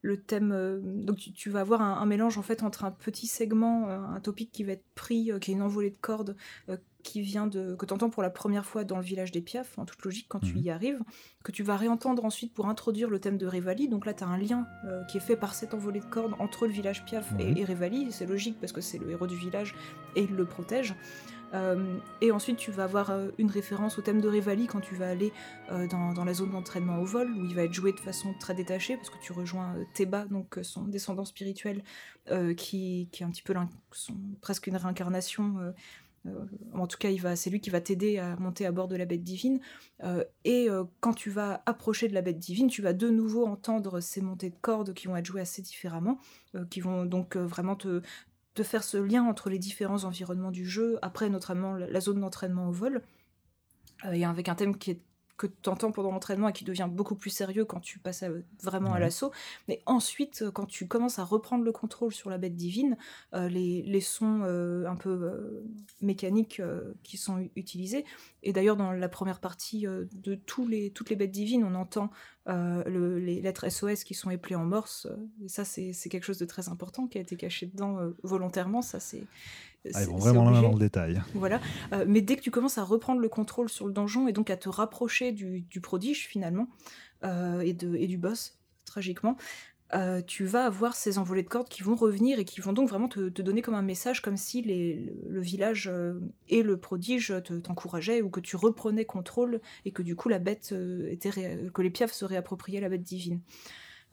le 0.02 0.22
thème 0.22 0.82
donc 1.06 1.18
tu, 1.18 1.50
vas 1.50 1.62
avoir 1.62 1.82
un, 1.82 1.94
un, 1.94 2.06
mélange 2.06 2.38
en 2.38 2.42
fait 2.42 2.62
entre 2.62 2.84
un 2.86 2.92
petit 2.92 3.28
segment 3.28 3.90
un 3.90 4.20
topic 4.20 4.52
qui 4.52 4.64
va 4.64 4.74
être 4.74 4.86
pris 4.96 5.32
qui 5.42 5.52
est 5.52 5.54
une 5.54 5.62
envolée 5.62 5.92
de 5.92 5.98
cordes 5.98 6.36
qui 7.06 7.22
vient 7.22 7.46
de 7.46 7.76
que 7.76 7.86
tu 7.86 7.94
entends 7.94 8.10
pour 8.10 8.24
la 8.24 8.32
première 8.32 8.66
fois 8.66 8.84
dans 8.84 8.98
le 8.98 9.04
village 9.04 9.32
des 9.32 9.40
Piaf, 9.40 9.78
en 9.78 9.86
toute 9.86 10.04
logique 10.04 10.26
quand 10.28 10.40
tu 10.40 10.56
mhm. 10.56 10.64
y 10.64 10.70
arrives, 10.72 11.00
que 11.44 11.52
tu 11.52 11.62
vas 11.62 11.78
réentendre 11.78 12.26
ensuite 12.26 12.54
pour 12.54 12.68
introduire 12.68 13.10
le 13.10 13.20
thème 13.20 13.38
de 13.38 13.46
Rivali. 13.46 13.88
Donc 13.88 14.06
là, 14.06 14.14
tu 14.14 14.24
as 14.24 14.28
un 14.28 14.38
lien 14.38 14.66
euh, 14.86 15.04
qui 15.06 15.18
est 15.18 15.22
fait 15.22 15.38
par 15.38 15.54
cette 15.54 15.76
envolée 15.76 16.00
de 16.00 16.06
cordes 16.06 16.34
entre 16.40 16.66
le 16.66 16.74
village 16.74 17.06
Piaf 17.06 17.32
et, 17.40 17.62
et, 17.62 17.64
Rivali. 17.64 18.12
C'est 18.12 18.26
logique 18.26 18.58
parce 18.60 18.72
que 18.72 18.82
c'est 18.82 18.98
le 18.98 19.12
héros 19.12 19.28
du 19.28 19.36
village 19.36 19.76
et 20.16 20.24
il 20.24 20.36
le 20.36 20.46
protège. 20.46 20.96
Euh, 21.56 21.98
et 22.22 22.32
ensuite, 22.32 22.58
tu 22.58 22.72
vas 22.72 22.84
avoir 22.84 23.10
euh, 23.10 23.30
une 23.38 23.50
référence 23.50 23.98
au 23.98 24.02
thème 24.02 24.22
de 24.22 24.28
Rivali 24.28 24.68
quand 24.68 24.82
tu 24.82 24.96
vas 24.96 25.10
aller 25.10 25.32
dans, 25.70 26.24
la 26.24 26.34
zone 26.34 26.52
d'entraînement 26.52 27.00
au 27.00 27.06
vol, 27.06 27.32
où 27.32 27.46
il 27.46 27.56
va 27.56 27.64
être 27.64 27.74
joué 27.74 27.92
de 27.92 28.00
façon 28.00 28.34
très 28.40 28.54
détachée, 28.54 28.96
parce 28.96 29.10
que 29.10 29.18
tu 29.22 29.34
rejoins 29.34 29.76
Teba, 29.94 30.26
donc 30.26 30.60
son 30.62 30.84
descendant 30.84 31.26
spirituel, 31.26 31.84
qui, 32.58 33.10
est 33.14 33.24
un 33.24 33.30
petit 33.30 33.44
peu 33.44 33.54
presque 34.42 34.68
une 34.68 34.78
réincarnation 34.78 35.74
euh, 36.28 36.46
en 36.74 36.88
tout 36.88 36.98
cas, 36.98 37.10
c'est 37.36 37.50
lui 37.50 37.60
qui 37.60 37.70
va 37.70 37.82
t'aider 37.82 38.18
à 38.18 38.36
monter 38.38 38.66
à 38.66 38.72
bord 38.72 38.88
de 38.88 38.96
la 38.96 39.06
bête 39.06 39.24
divine. 39.24 39.60
Euh, 40.04 40.24
et 40.44 40.70
euh, 40.70 40.84
quand 41.00 41.14
tu 41.14 41.30
vas 41.30 41.62
approcher 41.66 42.08
de 42.08 42.14
la 42.14 42.22
bête 42.22 42.40
divine, 42.40 42.68
tu 42.68 42.82
vas 42.82 42.94
de 42.94 43.10
nouveau 43.10 43.46
entendre 43.46 44.00
ces 44.00 44.22
montées 44.22 44.50
de 44.50 44.56
cordes 44.62 44.94
qui 44.94 45.08
vont 45.08 45.16
être 45.16 45.26
jouées 45.26 45.42
assez 45.42 45.62
différemment, 45.62 46.20
qui 46.70 46.80
vont 46.80 47.06
donc 47.06 47.36
vraiment 47.36 47.76
te, 47.76 48.02
faire 48.64 48.84
ce 48.84 48.98
lien 48.98 49.24
entre 49.24 49.50
les 49.50 49.60
différents 49.60 50.04
environnements 50.04 50.52
du 50.52 50.66
jeu, 50.66 50.98
après 51.02 51.30
notamment 51.30 51.74
la 51.74 52.00
zone 52.00 52.22
d'entraînement 52.22 52.70
au 52.70 52.72
vol, 52.72 53.02
et 54.12 54.26
avec 54.26 54.50
un 54.50 54.56
thème 54.56 54.78
qui 54.78 54.92
est 54.92 55.02
que 55.38 55.48
tu 55.48 55.70
entends 55.70 55.92
pendant 55.92 56.12
l'entraînement 56.12 56.50
et 56.50 56.54
qui 56.54 56.64
devient 56.64 56.88
beaucoup 56.90 57.16
plus 57.16 57.30
sérieux 57.30 57.66
quand 57.66 57.80
tu 57.80 58.00
passes 58.00 58.24
vraiment 58.64 58.94
à 58.94 59.00
l'assaut. 59.00 59.32
Mais 59.68 59.82
ensuite, 59.86 60.42
euh, 60.42 60.52
quand 60.52 60.66
tu 60.66 60.88
commences 60.88 61.20
à 61.20 61.24
reprendre 61.24 61.64
le 61.64 61.72
contrôle 61.72 62.14
sur 62.14 62.30
la 62.30 62.38
bête 62.38 62.56
divine, 62.56 62.98
euh, 63.34 63.50
les, 63.50 63.82
les, 63.84 64.02
sons 64.02 64.42
euh, 64.44 64.86
un 64.88 64.96
peu 64.96 65.64
mécaniques 66.02 66.62
qui 67.04 67.18
sont 67.18 67.50
utilisés, 67.56 68.06
et 68.44 68.54
d'ailleurs 68.54 68.78
dans 68.78 68.92
la 68.92 69.10
première 69.10 69.40
partie 69.40 69.86
de 69.86 70.36
tous 70.36 70.68
les, 70.68 70.92
toutes 70.92 71.10
les 71.10 71.16
bêtes 71.16 71.32
divines, 71.32 71.64
on 71.64 71.76
entend 71.76 72.10
les 72.48 73.42
lettres 73.42 73.70
SOS 73.70 74.04
qui 74.04 74.14
sont 74.14 74.30
éplées 74.30 74.56
en 74.56 74.66
morse, 74.66 75.08
et 75.44 75.50
ça 75.50 75.66
c'est 75.66 76.10
quelque 76.10 76.24
chose 76.24 76.38
de 76.38 76.46
très 76.46 76.70
important 76.70 77.08
qui 77.08 77.18
a 77.18 77.22
été 77.22 77.36
caché 77.36 77.66
dedans 77.66 78.14
volontairement, 78.24 78.82
ça 78.82 79.00
c'est 79.00 79.24
ah, 79.94 80.02
ils 80.02 80.08
vont 80.08 80.18
vraiment 80.18 80.52
dans 80.52 80.72
le 80.72 80.80
détail. 80.80 81.22
Voilà. 81.34 81.60
Euh, 81.94 82.06
mais 82.08 82.22
dès 82.22 82.36
que 82.36 82.42
tu 82.42 82.52
commences 82.52 82.78
à 82.78 82.84
reprendre 82.84 83.22
le 83.22 83.30
contrôle 83.30 83.70
sur 83.70 83.86
le 83.86 83.94
donjon 83.94 84.28
et 84.28 84.34
donc 84.34 84.50
à 84.50 84.58
te 84.58 84.70
rapprocher 84.70 85.32
du, 85.32 85.66
prodige 85.82 86.28
finalement 86.28 86.68
euh, 87.24 87.60
et, 87.62 87.74
de, 87.74 87.96
et 87.96 88.08
du 88.08 88.18
boss, 88.18 88.58
tragiquement, 88.86 89.38
euh, 89.94 90.22
tu 90.26 90.46
vas 90.46 90.66
avoir 90.66 90.96
ces 90.96 91.20
envolées 91.20 91.44
de 91.44 91.48
cordes 91.48 91.70
qui 91.70 91.84
vont 91.84 91.96
revenir 91.96 92.40
et 92.40 92.46
qui 92.46 92.60
vont 92.60 92.74
donc 92.74 92.90
vraiment 92.90 93.08
te, 93.08 93.30
donner 93.30 93.62
comme 93.62 93.76
un 93.76 93.84
message, 93.84 94.22
comme 94.22 94.38
si 94.38 94.62
les, 94.62 95.14
le, 95.28 95.42
village 95.42 95.92
et 96.50 96.64
le 96.64 96.78
prodige 96.78 97.34
t'encourageaient 97.64 98.22
ou 98.22 98.30
que 98.30 98.40
tu 98.40 98.56
reprenais 98.56 99.06
contrôle 99.06 99.62
et 99.86 99.92
que 99.92 100.02
du 100.02 100.16
coup 100.16 100.30
la 100.30 100.40
bête 100.40 100.74
était 101.08 101.30
que 101.72 101.82
les 101.82 101.92
piafs 101.92 102.14
se 102.14 102.26
réappropriaient 102.26 102.82
la 102.82 102.90
bête 102.90 103.04
divine. 103.04 103.42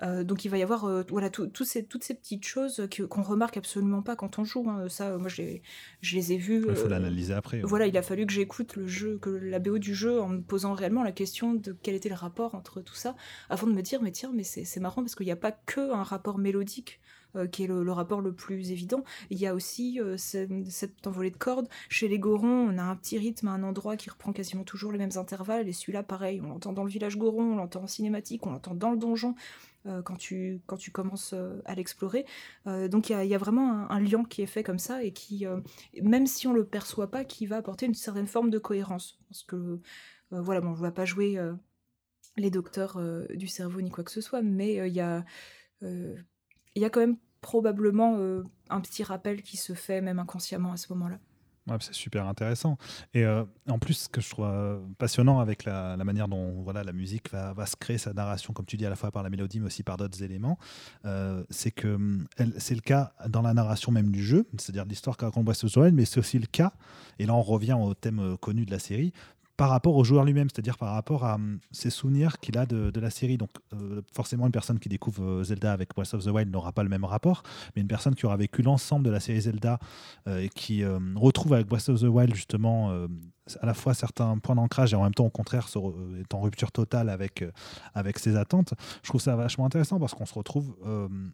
Euh, 0.03 0.25
donc 0.25 0.45
il 0.45 0.49
va 0.49 0.59
y 0.59 0.63
avoir 0.63 0.85
euh, 0.85 1.05
voilà 1.09 1.31
ces, 1.65 1.85
toutes 1.85 2.05
ces 2.05 2.15
petites 2.15 2.45
choses 2.45 2.89
qu'on 3.09 3.23
remarque 3.23 3.57
absolument 3.57 4.03
pas 4.03 4.17
quand 4.17 4.39
on 4.39 4.45
joue. 4.45 4.69
Hein. 4.69 4.89
Ça, 4.89 5.17
moi 5.19 5.29
je 5.29 5.43
les 6.15 6.33
ai 6.33 6.37
vues. 6.37 6.65
Il 6.69 6.75
faut 6.75 6.87
euh, 6.87 6.91
l'analyser 6.91 7.35
après. 7.35 7.61
Voilà, 7.63 7.87
il 7.87 7.97
a 7.97 8.03
fallu 8.03 8.27
que 8.27 8.33
j'écoute 8.33 8.77
le 8.77 8.87
jeu, 8.87 9.19
que 9.19 9.31
la 9.31 9.59
BO 9.59 9.79
du 9.79 9.95
jeu, 9.95 10.21
en 10.21 10.29
me 10.29 10.41
posant 10.41 10.75
réellement 10.75 11.03
la 11.03 11.13
question 11.13 11.55
de 11.55 11.77
quel 11.83 11.95
était 11.95 12.09
le 12.09 12.15
rapport 12.15 12.55
entre 12.55 12.81
tout 12.81 12.95
ça, 12.95 13.15
avant 13.49 13.67
de 13.67 13.73
me 13.73 13.83
dire 13.83 14.03
mais 14.03 14.13
tiens 14.13 14.33
mais 14.35 14.45
c'est 14.45 14.81
marrant 14.81 15.03
parce 15.03 15.15
qu'il 15.15 15.27
n'y 15.27 15.33
a 15.33 15.37
pas 15.37 15.53
que 15.53 15.93
un 15.93 16.03
rapport 16.03 16.39
mélodique 16.39 17.01
qui 17.51 17.65
est 17.65 17.67
le, 17.67 17.91
rapport 17.91 18.21
le 18.21 18.35
plus 18.35 18.73
évident. 18.73 19.05
Il 19.31 19.39
y 19.39 19.47
a 19.47 19.55
aussi 19.55 19.99
cette, 20.19 21.07
envolée 21.07 21.31
de 21.31 21.37
cordes. 21.39 21.67
Chez 21.89 22.07
les 22.07 22.19
Gorons, 22.19 22.69
on 22.69 22.77
a 22.77 22.83
un 22.83 22.95
petit 22.95 23.17
rythme 23.17 23.49
à 23.49 23.53
un 23.53 23.63
endroit 23.63 23.97
qui 23.97 24.11
reprend 24.11 24.35
quasiment 24.35 24.65
toujours 24.65 24.93
les 24.93 24.99
mêmes 24.99 25.17
intervalles. 25.17 25.67
Et 25.67 25.73
celui-là, 25.73 26.03
pareil, 26.03 26.43
on 26.45 26.49
l'entend 26.49 26.75
dans 26.75 26.85
le 26.85 26.91
village 26.91 27.17
Goron, 27.17 27.55
on 27.55 27.57
l'entend 27.57 27.85
en 27.85 27.87
cinématique, 27.87 28.47
on 28.47 28.51
l'entend 28.51 28.75
dans 28.75 28.91
le 28.91 28.99
donjon. 28.99 29.35
Quand, 30.05 30.17
tu, 30.17 30.61
quand 30.67 30.77
tu 30.77 30.91
commences 30.91 31.35
à 31.65 31.75
l'explorer. 31.75 32.25
donc 32.67 33.11
il 33.11 33.25
y, 33.25 33.35
a 33.35 33.39
vraiment 33.39 33.91
un, 33.91 34.01
lien 34.01 34.25
qui 34.25 34.43
est 34.43 34.47
fait 34.47 34.63
comme 34.63 34.79
ça 34.79 35.03
et 35.03 35.13
qui, 35.13 35.45
même 36.03 36.27
si 36.27 36.47
on 36.47 36.53
le 36.53 36.65
perçoit 36.65 37.11
pas, 37.11 37.25
qui 37.25 37.47
va 37.47 37.57
apporter 37.57 37.87
une 37.87 37.95
certaine 37.95 38.27
forme 38.27 38.51
de 38.51 38.59
cohérence. 38.59 39.19
Parce 39.29 39.43
que, 39.43 39.81
voilà, 40.31 40.61
bon, 40.61 40.75
je 40.75 40.83
ne 40.83 40.87
vais 40.87 40.93
pas 40.93 41.05
jouer 41.05 41.39
les 42.37 42.51
docteurs 42.51 43.01
du 43.35 43.49
cerveau 43.49 43.81
ni 43.81 43.91
quoi 43.91 44.05
que 44.05 44.11
ce 44.11 44.21
soit, 44.21 44.43
mais 44.43 44.75
il 44.89 44.95
y, 44.95 45.01
a, 45.01 45.25
y 45.83 46.85
a 46.85 46.91
quand 46.91 47.01
même 47.01 47.17
probablement 47.41 48.19
un 48.71 48.81
petit 48.81 49.03
rappel 49.03 49.43
qui 49.43 49.57
se 49.57 49.73
fait 49.73 50.01
même 50.01 50.19
inconsciemment 50.19 50.73
à 50.73 50.77
ce 50.77 50.93
moment-là 50.93 51.19
c'est 51.81 51.95
super 51.95 52.27
intéressant. 52.27 52.77
Et 53.15 53.25
euh, 53.25 53.45
en 53.69 53.79
plus, 53.79 53.95
ce 53.95 54.09
que 54.09 54.21
je 54.21 54.31
trouve 54.31 54.47
euh, 54.47 54.79
passionnant 54.99 55.41
avec 55.41 55.65
la, 55.65 55.97
manière 55.97 56.29
dont 56.29 56.63
voilà, 56.63 56.85
la 56.85 56.93
musique 56.93 57.31
va, 57.31 57.53
va, 57.53 57.67
se 57.67 57.77
créer 57.77 57.99
sa 57.99 58.13
narration, 58.13 58.53
comme 58.53 58.67
tu 58.67 58.77
dis, 58.77 58.87
à 58.87 58.91
la 58.91 58.97
fois 58.97 59.11
par 59.11 59.23
la 59.23 59.31
mélodie, 59.31 59.61
mais 59.61 59.67
aussi 59.67 59.83
par 59.83 59.97
d'autres 59.97 60.23
éléments, 60.23 60.59
euh, 61.05 61.45
c'est 61.51 61.71
que 61.71 61.99
c'est 62.59 62.75
le 62.75 62.81
cas 62.81 63.13
dans 63.29 63.43
la 63.43 63.55
narration 63.55 63.93
même 63.93 64.11
du 64.11 64.23
jeu, 64.23 64.47
c'est-à-dire 64.59 64.85
l'histoire 64.85 65.17
qu'a 65.17 65.27
raconte 65.27 65.45
Breath 65.45 65.65
of 65.65 65.77
mais 65.93 66.05
c'est 66.05 66.19
aussi 66.19 66.39
le 66.39 66.47
cas, 66.47 66.73
et 67.19 67.27
là 67.27 67.35
on 67.35 67.43
revient 67.43 67.77
au 67.79 67.95
thème 67.95 68.37
connu 68.39 68.65
de 68.65 68.71
la 68.71 68.79
série, 68.79 69.13
par 69.63 69.71
rapport 69.71 69.95
au 69.95 70.03
joueur 70.03 70.25
lui-même, 70.25 70.49
c'est-à-dire 70.53 70.77
par 70.77 70.93
rapport 70.93 71.25
à 71.25 71.37
hum, 71.37 71.61
ses 71.71 71.89
souvenirs 71.89 72.41
qu'il 72.41 72.59
a 72.59 72.67
de, 72.67 72.99
la 72.99 73.11
série. 73.11 73.39
Donc 73.39 73.51
euh, 73.73 74.03
forcément, 74.13 74.47
une 74.47 74.53
personne 74.53 74.81
qui 74.81 74.89
découvre 74.89 75.23
euh, 75.23 75.45
Zelda 75.45 75.73
avec 75.73 75.95
Breath 75.95 76.15
of 76.15 76.25
the 76.25 76.31
Wild 76.31 76.51
n'aura 76.51 76.73
pas 76.73 76.83
le 76.83 76.89
même 76.89 77.05
rapport, 77.05 77.45
mais 77.77 77.83
une 77.83 77.87
personne 77.87 78.17
qui 78.17 78.27
aura 78.27 78.37
vécu 78.37 78.63
l'ensemble 78.63 79.05
de 79.05 79.11
la 79.11 79.21
série 79.21 79.43
Zelda 79.43 79.79
euh, 80.27 80.41
et 80.41 80.49
qui 80.49 80.85
retrouve 81.15 81.55
avec 81.55 81.69
Breath 81.69 81.91
of 81.91 82.01
the 82.01 82.07
Wild 82.07 82.35
justement 82.35 82.91
à 83.61 83.67
la 83.67 83.75
fois 83.75 83.95
certains 83.95 84.37
points 84.39 84.57
d'ancrage 84.57 84.95
et 84.95 84.97
en 84.97 85.05
même 85.05 85.15
temps 85.15 85.27
au 85.27 85.31
contraire 85.31 85.69
est 86.19 86.35
en 86.35 86.41
rupture 86.41 86.73
totale 86.73 87.09
avec, 87.09 87.45
avec 87.95 88.19
ses 88.19 88.35
attentes, 88.35 88.75
je 89.05 89.09
trouve 89.11 89.21
ça 89.21 89.37
vachement 89.37 89.67
intéressant 89.67 90.01
parce 90.01 90.15
qu'on 90.15 90.27
se 90.27 90.35
retrouve 90.35 90.75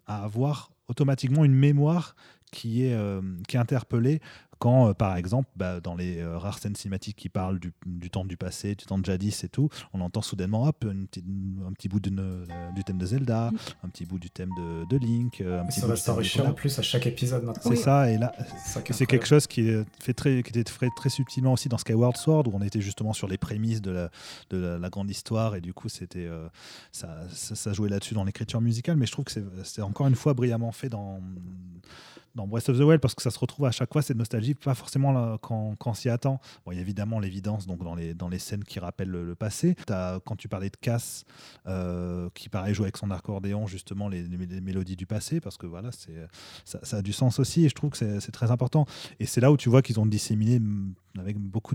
à 0.06 0.22
avoir 0.22 0.70
automatiquement 0.88 1.46
une 1.46 1.54
mémoire 1.54 2.14
qui 2.50 2.84
est, 2.84 2.98
qui 3.46 3.56
est 3.56 3.60
interpellée 3.60 4.20
quand, 4.58 4.88
euh, 4.88 4.92
par 4.92 5.16
exemple, 5.16 5.48
bah, 5.56 5.80
dans 5.80 5.94
les 5.94 6.18
euh, 6.18 6.38
rares 6.38 6.58
scènes 6.58 6.74
cinématiques 6.74 7.16
qui 7.16 7.28
parlent 7.28 7.58
du, 7.58 7.72
temps 8.10 8.24
du 8.24 8.36
passé, 8.36 8.74
du 8.74 8.84
temps 8.84 8.98
de 8.98 9.04
jadis 9.04 9.44
et 9.44 9.48
tout, 9.48 9.68
on 9.92 10.00
entend 10.00 10.22
soudainement 10.22 10.64
hop, 10.64 10.84
un 10.84 11.06
petit 11.72 11.88
bout 11.88 12.00
euh, 12.06 12.44
du 12.74 12.84
thème 12.84 12.98
de 12.98 13.06
Zelda, 13.06 13.50
mm. 13.50 13.56
un 13.84 13.88
petit 13.88 14.04
bout 14.04 14.18
du 14.18 14.30
thème 14.30 14.50
de, 14.56 14.84
de 14.88 14.96
Link. 14.98 15.40
Un 15.40 15.66
petit 15.66 15.80
ça 15.80 15.86
va 15.86 15.96
s'enrichir 15.96 16.46
en 16.46 16.52
plus 16.52 16.78
à 16.78 16.82
chaque 16.82 17.06
épisode 17.06 17.44
maintenant. 17.44 17.70
C'est 17.70 17.76
ça, 17.76 18.10
et 18.10 18.18
là, 18.18 18.32
c'est 18.90 19.06
quelque 19.06 19.26
chose 19.26 19.46
qui, 19.46 19.68
est 19.68 19.84
fait 20.00 20.14
très, 20.14 20.42
qui 20.42 20.58
était 20.58 20.70
fait 20.70 20.90
très 20.96 21.08
subtilement 21.08 21.52
aussi 21.52 21.68
dans 21.68 21.78
Skyward 21.78 22.16
Sword, 22.16 22.48
où 22.48 22.52
on 22.54 22.62
était 22.62 22.80
justement 22.80 23.12
sur 23.12 23.28
les 23.28 23.38
prémices 23.38 23.82
de 23.82 23.90
la, 23.90 24.10
de 24.50 24.58
la, 24.58 24.90
grande 24.90 25.10
histoire, 25.10 25.54
et 25.54 25.60
du 25.60 25.72
coup, 25.72 25.88
c'était 25.88 26.28
ça, 26.92 27.08
ça, 27.30 27.72
jouait 27.72 27.88
là-dessus 27.88 28.14
dans 28.14 28.24
l'écriture 28.24 28.60
musicale, 28.60 28.96
mais 28.96 29.06
je 29.06 29.12
trouve 29.12 29.26
que 29.26 29.32
c'est 29.62 29.82
encore 29.82 30.08
une 30.08 30.14
fois 30.14 30.34
brillamment 30.34 30.72
fait 30.72 30.88
dans 30.88 31.20
dans 32.38 32.46
Breath 32.46 32.68
of 32.68 32.78
the 32.78 32.82
Wild 32.82 33.00
parce 33.00 33.16
que 33.16 33.22
ça 33.22 33.30
se 33.30 33.38
retrouve 33.38 33.66
à 33.66 33.72
chaque 33.72 33.92
fois 33.92 34.00
cette 34.00 34.16
nostalgie, 34.16 34.54
pas 34.54 34.74
forcément 34.74 35.36
quand, 35.38 35.76
on 35.84 35.94
s'y 35.94 36.08
attend. 36.08 36.40
Bon, 36.64 36.72
il 36.72 36.76
y 36.76 36.78
a 36.78 36.80
évidemment 36.80 37.18
l'évidence 37.18 37.66
donc 37.66 37.82
dans 37.82 37.96
les, 37.96 38.14
dans 38.14 38.28
les 38.28 38.38
scènes 38.38 38.62
qui 38.62 38.78
rappellent 38.78 39.10
le, 39.10 39.34
passé. 39.34 39.74
As, 39.90 40.20
quand 40.24 40.36
tu 40.36 40.48
parlais 40.48 40.70
de 40.70 40.76
Cass, 40.76 41.24
euh, 41.66 42.30
qui 42.34 42.48
pareil 42.48 42.74
joue 42.74 42.84
avec 42.84 42.96
son 42.96 43.10
accordéon 43.10 43.66
justement 43.66 44.08
les, 44.08 44.22
les, 44.22 44.60
mélodies 44.60 44.94
du 44.94 45.04
passé, 45.04 45.40
parce 45.40 45.56
que 45.56 45.66
voilà, 45.66 45.90
ça, 46.64 46.78
ça, 46.82 46.96
a 46.98 47.02
du 47.02 47.12
sens 47.12 47.40
aussi 47.40 47.64
et 47.64 47.68
je 47.68 47.74
trouve 47.74 47.90
que 47.90 48.20
c'est 48.20 48.32
très 48.32 48.52
important. 48.52 48.86
Et 49.18 49.26
c'est 49.26 49.40
là 49.40 49.50
où 49.50 49.56
tu 49.56 49.68
vois 49.68 49.82
qu'ils 49.82 49.98
ont 49.98 50.06
disséminé 50.06 50.60
avec 51.18 51.36
beaucoup 51.36 51.74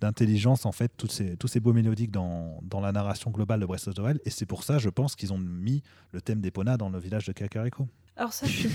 d'intelligence 0.00 0.64
en 0.64 0.72
fait 0.72 0.92
toutes 0.96 1.10
ces, 1.10 1.36
tous 1.36 1.48
ces 1.48 1.58
beaux 1.58 1.72
mélodiques 1.72 2.12
dans, 2.12 2.60
dans, 2.62 2.80
la 2.80 2.92
narration 2.92 3.32
globale 3.32 3.58
de 3.58 3.66
Breath 3.66 3.88
of 3.88 3.94
the 3.94 3.98
Wild. 3.98 4.20
Et 4.24 4.30
c'est 4.30 4.46
pour 4.46 4.62
ça, 4.62 4.78
je 4.78 4.90
pense, 4.90 5.16
qu'ils 5.16 5.32
ont 5.32 5.38
mis 5.38 5.82
le 6.12 6.20
thème 6.20 6.40
d'Epona 6.40 6.76
dans 6.76 6.88
le 6.88 7.00
village 7.00 7.26
de 7.26 7.32
Kakariko. 7.32 7.88
Alors 8.20 8.32
ça, 8.34 8.46
je 8.46 8.52
suis 8.52 8.68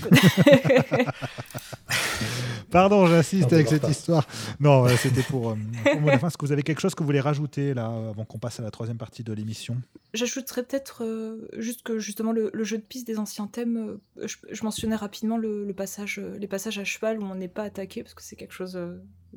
Pardon, 2.72 3.06
j'assiste 3.06 3.52
avec 3.52 3.68
cette 3.68 3.88
histoire. 3.88 4.26
Non, 4.58 4.88
c'était 4.96 5.22
pour, 5.22 5.50
euh, 5.50 5.56
pour 5.84 6.10
Est-ce 6.10 6.36
que 6.36 6.44
vous 6.44 6.50
avez 6.50 6.64
quelque 6.64 6.80
chose 6.80 6.96
que 6.96 7.04
vous 7.04 7.06
voulez 7.06 7.20
rajouter 7.20 7.72
là 7.72 7.86
avant 7.86 8.24
qu'on 8.24 8.40
passe 8.40 8.58
à 8.58 8.64
la 8.64 8.72
troisième 8.72 8.98
partie 8.98 9.22
de 9.22 9.32
l'émission? 9.32 9.76
J'ajouterais 10.14 10.64
peut-être 10.64 11.04
euh, 11.04 11.46
juste 11.58 11.84
que 11.84 12.00
justement 12.00 12.32
le, 12.32 12.50
jeu 12.64 12.78
de 12.78 12.82
piste 12.82 13.06
des 13.06 13.20
anciens 13.20 13.46
thèmes, 13.46 14.00
euh, 14.18 14.26
je, 14.26 14.64
mentionnais 14.64 14.96
rapidement 14.96 15.38
le, 15.38 15.72
passage, 15.76 16.20
les 16.40 16.48
passages 16.48 16.80
à 16.80 16.84
cheval 16.84 17.20
où 17.20 17.24
on 17.24 17.36
n'est 17.36 17.46
pas 17.46 17.62
attaqué 17.62 18.02
parce 18.02 18.14
que 18.14 18.24
c'est 18.24 18.34
quelque 18.34 18.54
chose 18.54 18.76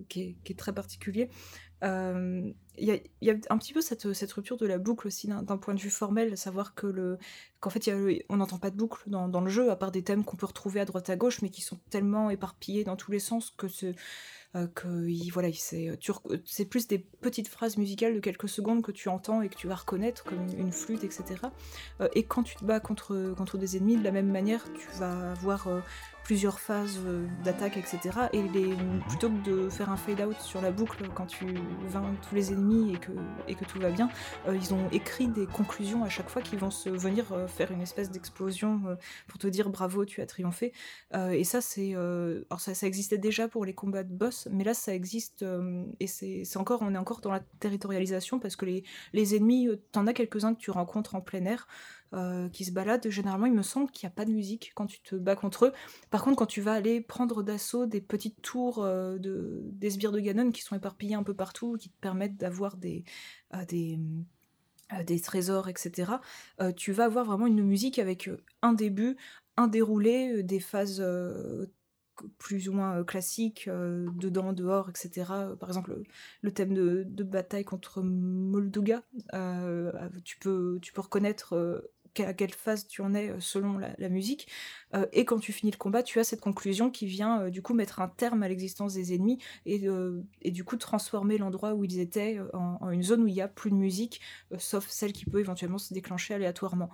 qui 0.07 0.35
est, 0.43 0.57
très 0.57 0.73
particulier. 0.73 1.29
Il 1.81 2.55
y, 3.21 3.29
a 3.29 3.33
un 3.49 3.57
petit 3.57 3.73
peu 3.73 3.81
cette, 3.81 4.13
cette 4.13 4.31
rupture 4.31 4.57
de 4.57 4.65
la 4.65 4.77
boucle 4.77 5.07
aussi 5.07 5.27
d'un 5.27 5.57
point 5.57 5.73
de 5.73 5.79
vue 5.79 5.89
formel, 5.89 6.37
savoir 6.37 6.75
que 6.75 6.87
le 6.87 7.17
qu'en 7.59 7.69
fait 7.69 7.91
on 8.29 8.37
n'entend 8.37 8.57
pas 8.57 8.69
de 8.69 8.77
boucle 8.77 9.03
dans, 9.07 9.41
le 9.41 9.49
jeu, 9.49 9.69
à 9.69 9.75
part 9.75 9.91
des 9.91 10.03
thèmes 10.03 10.23
qu'on 10.23 10.37
peut 10.37 10.45
retrouver 10.45 10.79
à 10.79 10.85
droite 10.85 11.09
à 11.09 11.17
gauche, 11.17 11.41
mais 11.41 11.49
qui 11.49 11.61
sont 11.61 11.77
tellement 11.89 12.29
éparpillés 12.29 12.85
dans 12.85 12.95
tous 12.95 13.11
les 13.11 13.19
sens 13.19 13.51
que 13.51 13.67
ce 13.67 13.93
euh, 14.55 14.65
que 14.67 15.31
voilà, 15.31 15.49
c'est 15.53 16.65
plus 16.65 16.87
des 16.87 16.97
petites 16.97 17.49
phrases 17.49 17.77
musicales 17.77 18.15
de 18.15 18.19
quelques 18.19 18.49
secondes 18.49 18.81
que 18.81 18.91
tu 18.91 19.07
entends 19.07 19.41
et 19.41 19.49
que 19.49 19.55
tu 19.55 19.67
vas 19.67 19.75
reconnaître 19.75 20.23
comme 20.23 20.47
une, 20.57 20.71
flûte, 20.71 21.03
etc. 21.03 21.35
et 22.13 22.23
quand 22.23 22.43
tu 22.43 22.55
te 22.55 22.65
bats 22.65 22.79
contre, 22.79 23.33
contre 23.37 23.57
des 23.57 23.77
ennemis, 23.77 23.97
de 23.97 24.03
la 24.03 24.11
même 24.11 24.31
manière, 24.31 24.63
tu 24.73 24.87
vas 24.97 25.33
avoir 25.33 25.67
plusieurs 26.29 26.59
phases 26.59 26.99
euh, 27.07 27.25
d'attaque, 27.43 27.75
etc. 27.75 27.99
Et 28.33 28.43
les, 28.43 28.75
plutôt 29.07 29.31
que 29.31 29.49
de 29.49 29.67
faire 29.67 29.89
un 29.89 29.97
fade-out 29.97 30.39
sur 30.39 30.61
la 30.61 30.69
boucle 30.69 31.09
quand 31.15 31.25
tu 31.25 31.43
vaincs 31.87 32.21
tous 32.21 32.35
les 32.35 32.53
ennemis 32.53 32.93
et 32.93 32.99
que, 32.99 33.11
et 33.47 33.55
que 33.55 33.65
tout 33.65 33.79
va 33.79 33.89
bien, 33.89 34.09
euh, 34.47 34.55
ils 34.55 34.71
ont 34.75 34.87
écrit 34.91 35.27
des 35.27 35.47
conclusions 35.47 36.03
à 36.03 36.09
chaque 36.09 36.29
fois 36.29 36.43
qui 36.43 36.55
vont 36.55 36.69
se 36.69 36.87
venir 36.87 37.31
euh, 37.31 37.47
faire 37.47 37.71
une 37.71 37.81
espèce 37.81 38.11
d'explosion 38.11 38.95
pour 39.25 39.39
te 39.39 39.47
dire 39.47 39.71
bravo, 39.71 40.05
tu 40.05 40.21
as 40.21 40.27
triomphé. 40.27 40.71
et 41.15 41.43
ça, 41.43 41.61
c'est. 41.61 41.95
alors, 41.95 42.59
ça, 42.59 42.75
ça, 42.75 42.85
existait 42.85 43.17
déjà 43.17 43.47
pour 43.47 43.65
les 43.65 43.73
combats 43.73 44.03
de 44.03 44.13
boss, 44.13 44.47
mais 44.51 44.63
là, 44.63 44.75
ça 44.75 44.93
existe 44.93 45.43
et 45.99 46.05
c'est 46.05 46.57
encore, 46.57 46.83
on 46.83 46.93
est 46.93 46.97
encore 46.99 47.21
dans 47.21 47.31
la 47.31 47.39
territorialisation 47.59 48.39
parce 48.39 48.55
que 48.55 48.65
les, 48.65 48.83
les 49.13 49.35
ennemis, 49.35 49.69
t'en 49.91 50.05
as 50.05 50.13
quelques-uns 50.13 50.53
que 50.53 50.59
tu 50.59 50.69
rencontres 50.69 51.15
en 51.15 51.21
plein 51.21 51.45
air. 51.45 51.67
Euh, 52.15 52.49
qui 52.49 52.65
se 52.65 52.71
baladent. 52.71 53.07
Généralement, 53.07 53.45
il 53.45 53.53
me 53.53 53.61
semble 53.61 53.91
qu'il 53.91 54.07
n'y 54.07 54.11
a 54.11 54.15
pas 54.15 54.25
de 54.25 54.31
musique 54.31 54.71
quand 54.73 54.87
tu 54.87 54.99
te 54.99 55.15
bats 55.15 55.35
contre 55.35 55.65
eux. 55.67 55.73
Par 56.09 56.23
contre, 56.23 56.37
quand 56.37 56.47
tu 56.47 56.59
vas 56.59 56.73
aller 56.73 57.01
prendre 57.01 57.43
d'assaut 57.43 57.85
des 57.85 58.01
petites 58.01 58.41
tours 58.41 58.83
euh, 58.83 59.19
de, 59.19 59.61
des 59.73 59.91
sbires 59.91 60.11
de 60.11 60.19
Ganon 60.19 60.49
qui 60.51 60.63
sont 60.63 60.75
éparpillés 60.75 61.13
un 61.13 61.21
peu 61.21 61.35
partout, 61.35 61.77
qui 61.77 61.89
te 61.91 61.99
permettent 62.01 62.35
d'avoir 62.35 62.77
des, 62.77 63.03
euh, 63.53 63.63
des, 63.65 65.21
trésors, 65.21 65.69
etc., 65.69 66.13
tu 66.75 66.93
vas 66.93 67.05
avoir 67.05 67.25
vraiment 67.25 67.45
une 67.45 67.61
musique 67.61 67.99
avec 67.99 68.27
un 68.63 68.73
début, 68.73 69.15
un 69.55 69.67
déroulé, 69.67 70.41
des 70.41 70.59
phases 70.59 71.05
plus 72.39 72.69
ou 72.69 72.73
moins 72.73 73.03
classiques, 73.03 73.69
dedans, 73.69 74.51
dehors, 74.51 74.89
etc. 74.89 75.31
Par 75.59 75.69
exemple, 75.69 76.01
le, 76.41 76.51
thème 76.51 76.73
de, 76.73 77.03
de, 77.05 77.23
bataille 77.23 77.65
contre 77.65 78.01
Molduga, 78.01 79.03
tu, 80.23 80.39
peux, 80.39 80.79
tu 80.81 80.91
peux 80.91 81.01
reconnaître 81.01 81.55
à 82.19 82.33
quelle 82.33 82.53
phase 82.53 82.87
tu 82.87 83.01
en 83.01 83.13
es 83.13 83.29
euh, 83.29 83.39
selon 83.39 83.77
la, 83.77 84.09
musique. 84.09 84.47
Euh, 84.93 85.05
et 85.13 85.25
quand 85.25 85.39
tu 85.39 85.51
finis 85.51 85.71
le 85.71 85.77
combat, 85.77 86.03
tu 86.03 86.19
as 86.19 86.23
cette 86.23 86.41
conclusion 86.41 86.89
qui 86.89 87.05
vient 87.05 87.41
euh, 87.41 87.49
du 87.49 87.61
coup 87.61 87.73
mettre 87.73 88.01
un 88.01 88.07
terme 88.07 88.43
à 88.43 88.47
l'existence 88.47 88.93
des 88.93 89.13
ennemis 89.13 89.37
et, 89.65 89.87
et, 90.41 90.51
du 90.51 90.63
coup 90.63 90.77
transformer 90.77 91.37
l'endroit 91.37 91.73
où 91.73 91.83
ils 91.83 91.99
étaient 91.99 92.39
en, 92.53 92.89
une 92.89 93.03
zone 93.03 93.23
où 93.23 93.27
il 93.27 93.33
n'y 93.33 93.41
a 93.41 93.47
plus 93.47 93.69
de 93.69 93.75
musique, 93.75 94.21
sauf 94.57 94.87
celle 94.87 95.13
qui 95.13 95.25
peut 95.25 95.39
éventuellement 95.39 95.77
se 95.77 95.93
déclencher 95.93 96.33
aléatoirement. 96.33 96.89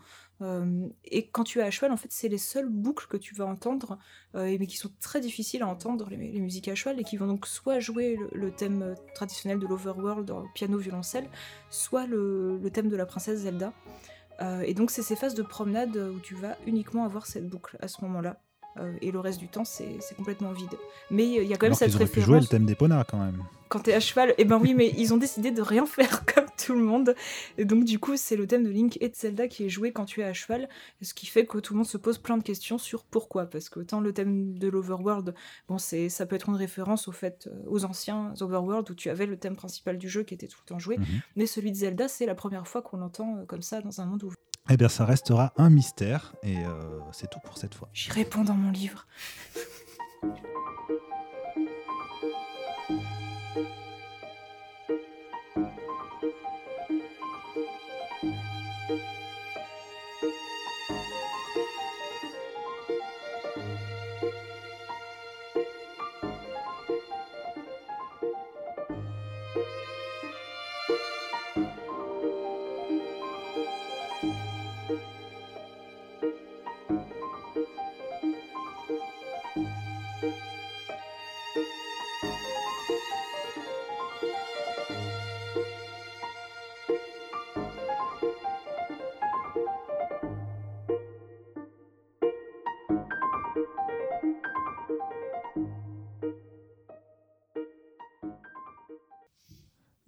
et 1.05 1.29
quand 1.29 1.43
tu 1.43 1.59
es 1.59 1.61
à 1.61 1.71
cheval, 1.71 1.91
en 1.91 1.97
fait, 1.97 2.11
c'est 2.11 2.27
les 2.27 2.37
seules 2.37 2.69
boucles 2.69 3.07
que 3.07 3.17
tu 3.17 3.33
vas 3.35 3.45
entendre, 3.45 3.97
mais 4.33 4.67
qui 4.67 4.77
sont 4.77 4.91
très 4.99 5.21
difficiles 5.21 5.63
à 5.63 5.67
entendre, 5.67 6.09
les, 6.09 6.17
musiques 6.17 6.67
à 6.67 6.75
cheval, 6.75 6.99
et 6.99 7.03
qui 7.03 7.17
vont 7.17 7.27
donc 7.27 7.47
soit 7.47 7.79
jouer 7.79 8.17
le, 8.31 8.51
thème 8.51 8.95
traditionnel 9.13 9.59
de 9.59 9.67
l'Overworld, 9.67 10.31
piano-violoncelle, 10.53 11.29
soit 11.69 12.07
le, 12.07 12.59
thème 12.73 12.89
de 12.89 12.95
la 12.95 13.05
princesse 13.05 13.41
Zelda. 13.41 13.73
Euh, 14.41 14.61
et 14.65 14.73
donc 14.73 14.91
c'est 14.91 15.01
ces 15.01 15.15
phases 15.15 15.33
de 15.33 15.43
promenade 15.43 15.95
où 15.95 16.19
tu 16.19 16.35
vas 16.35 16.57
uniquement 16.65 17.05
avoir 17.05 17.25
cette 17.25 17.47
boucle 17.47 17.77
à 17.81 17.87
ce 17.87 18.01
moment-là. 18.03 18.37
Euh, 18.77 18.93
et 19.01 19.11
le 19.11 19.19
reste 19.19 19.39
du 19.39 19.47
temps, 19.47 19.63
c'est 19.63 19.97
complètement 20.17 20.51
vide. 20.51 20.75
Mais 21.09 21.25
il 21.25 21.47
y 21.47 21.53
a 21.53 21.57
quand 21.57 21.67
même 21.67 21.75
cette 21.75 21.93
référence. 21.93 22.11
Pu 22.11 22.21
jouer 22.21 22.39
le 22.39 22.45
thème 22.45 22.65
des 22.65 22.75
ponas 22.75 23.03
quand 23.05 23.19
même. 23.19 23.41
Quand 23.69 23.79
t'es 23.79 23.93
à 23.93 23.99
cheval, 23.99 24.31
et 24.31 24.35
eh 24.39 24.45
ben 24.45 24.59
oui, 24.61 24.73
mais 24.73 24.93
ils 24.97 25.13
ont 25.13 25.17
décidé 25.17 25.51
de 25.51 25.61
rien 25.61 25.85
faire 25.85 26.25
comme 26.33 26.44
tout 26.57 26.73
le 26.73 26.81
monde. 26.81 27.15
Et 27.57 27.65
donc 27.65 27.85
du 27.85 27.99
coup, 27.99 28.17
c'est 28.17 28.35
le 28.35 28.47
thème 28.47 28.63
de 28.63 28.69
Link 28.69 28.97
et 29.01 29.09
de 29.09 29.15
Zelda 29.15 29.47
qui 29.47 29.65
est 29.65 29.69
joué 29.69 29.91
quand 29.91 30.05
tu 30.05 30.21
es 30.21 30.23
à 30.23 30.33
cheval, 30.33 30.69
ce 31.01 31.13
qui 31.13 31.25
fait 31.25 31.45
que 31.45 31.57
tout 31.59 31.73
le 31.73 31.77
monde 31.77 31.87
se 31.87 31.97
pose 31.97 32.17
plein 32.17 32.37
de 32.37 32.43
questions 32.43 32.77
sur 32.77 33.03
pourquoi. 33.03 33.45
Parce 33.45 33.69
que 33.69 33.79
autant 33.79 34.01
le 34.01 34.13
thème 34.13 34.57
de 34.57 34.67
l'Overworld, 34.67 35.33
bon, 35.67 35.77
c'est 35.77 36.09
ça 36.09 36.25
peut 36.25 36.35
être 36.35 36.49
une 36.49 36.55
référence 36.55 37.07
au 37.07 37.11
fait 37.11 37.47
euh, 37.47 37.63
aux 37.67 37.85
anciens 37.85 38.33
Overworld 38.39 38.89
où 38.89 38.95
tu 38.95 39.09
avais 39.09 39.25
le 39.25 39.37
thème 39.37 39.55
principal 39.55 39.97
du 39.97 40.09
jeu 40.09 40.23
qui 40.23 40.33
était 40.33 40.47
tout 40.47 40.59
le 40.63 40.67
temps 40.67 40.79
joué. 40.79 40.97
Mhm. 40.97 41.05
Mais 41.35 41.45
celui 41.45 41.71
de 41.71 41.77
Zelda, 41.77 42.07
c'est 42.07 42.25
la 42.25 42.35
première 42.35 42.67
fois 42.67 42.81
qu'on 42.81 42.97
l'entend 42.97 43.37
euh, 43.37 43.45
comme 43.45 43.61
ça 43.61 43.81
dans 43.81 44.01
un 44.01 44.05
monde 44.05 44.23
ouvert. 44.23 44.37
Eh 44.69 44.77
bien, 44.77 44.89
ça 44.89 45.05
restera 45.05 45.53
un 45.57 45.69
mystère 45.69 46.33
et 46.41 46.57
euh, 46.57 46.99
c'est 47.11 47.29
tout 47.29 47.39
pour 47.43 47.57
cette 47.57 47.75
fois. 47.75 47.89
J'y 47.93 48.09
réponds 48.09 48.43
dans 48.43 48.55
mon 48.55 48.71
livre. 48.71 49.05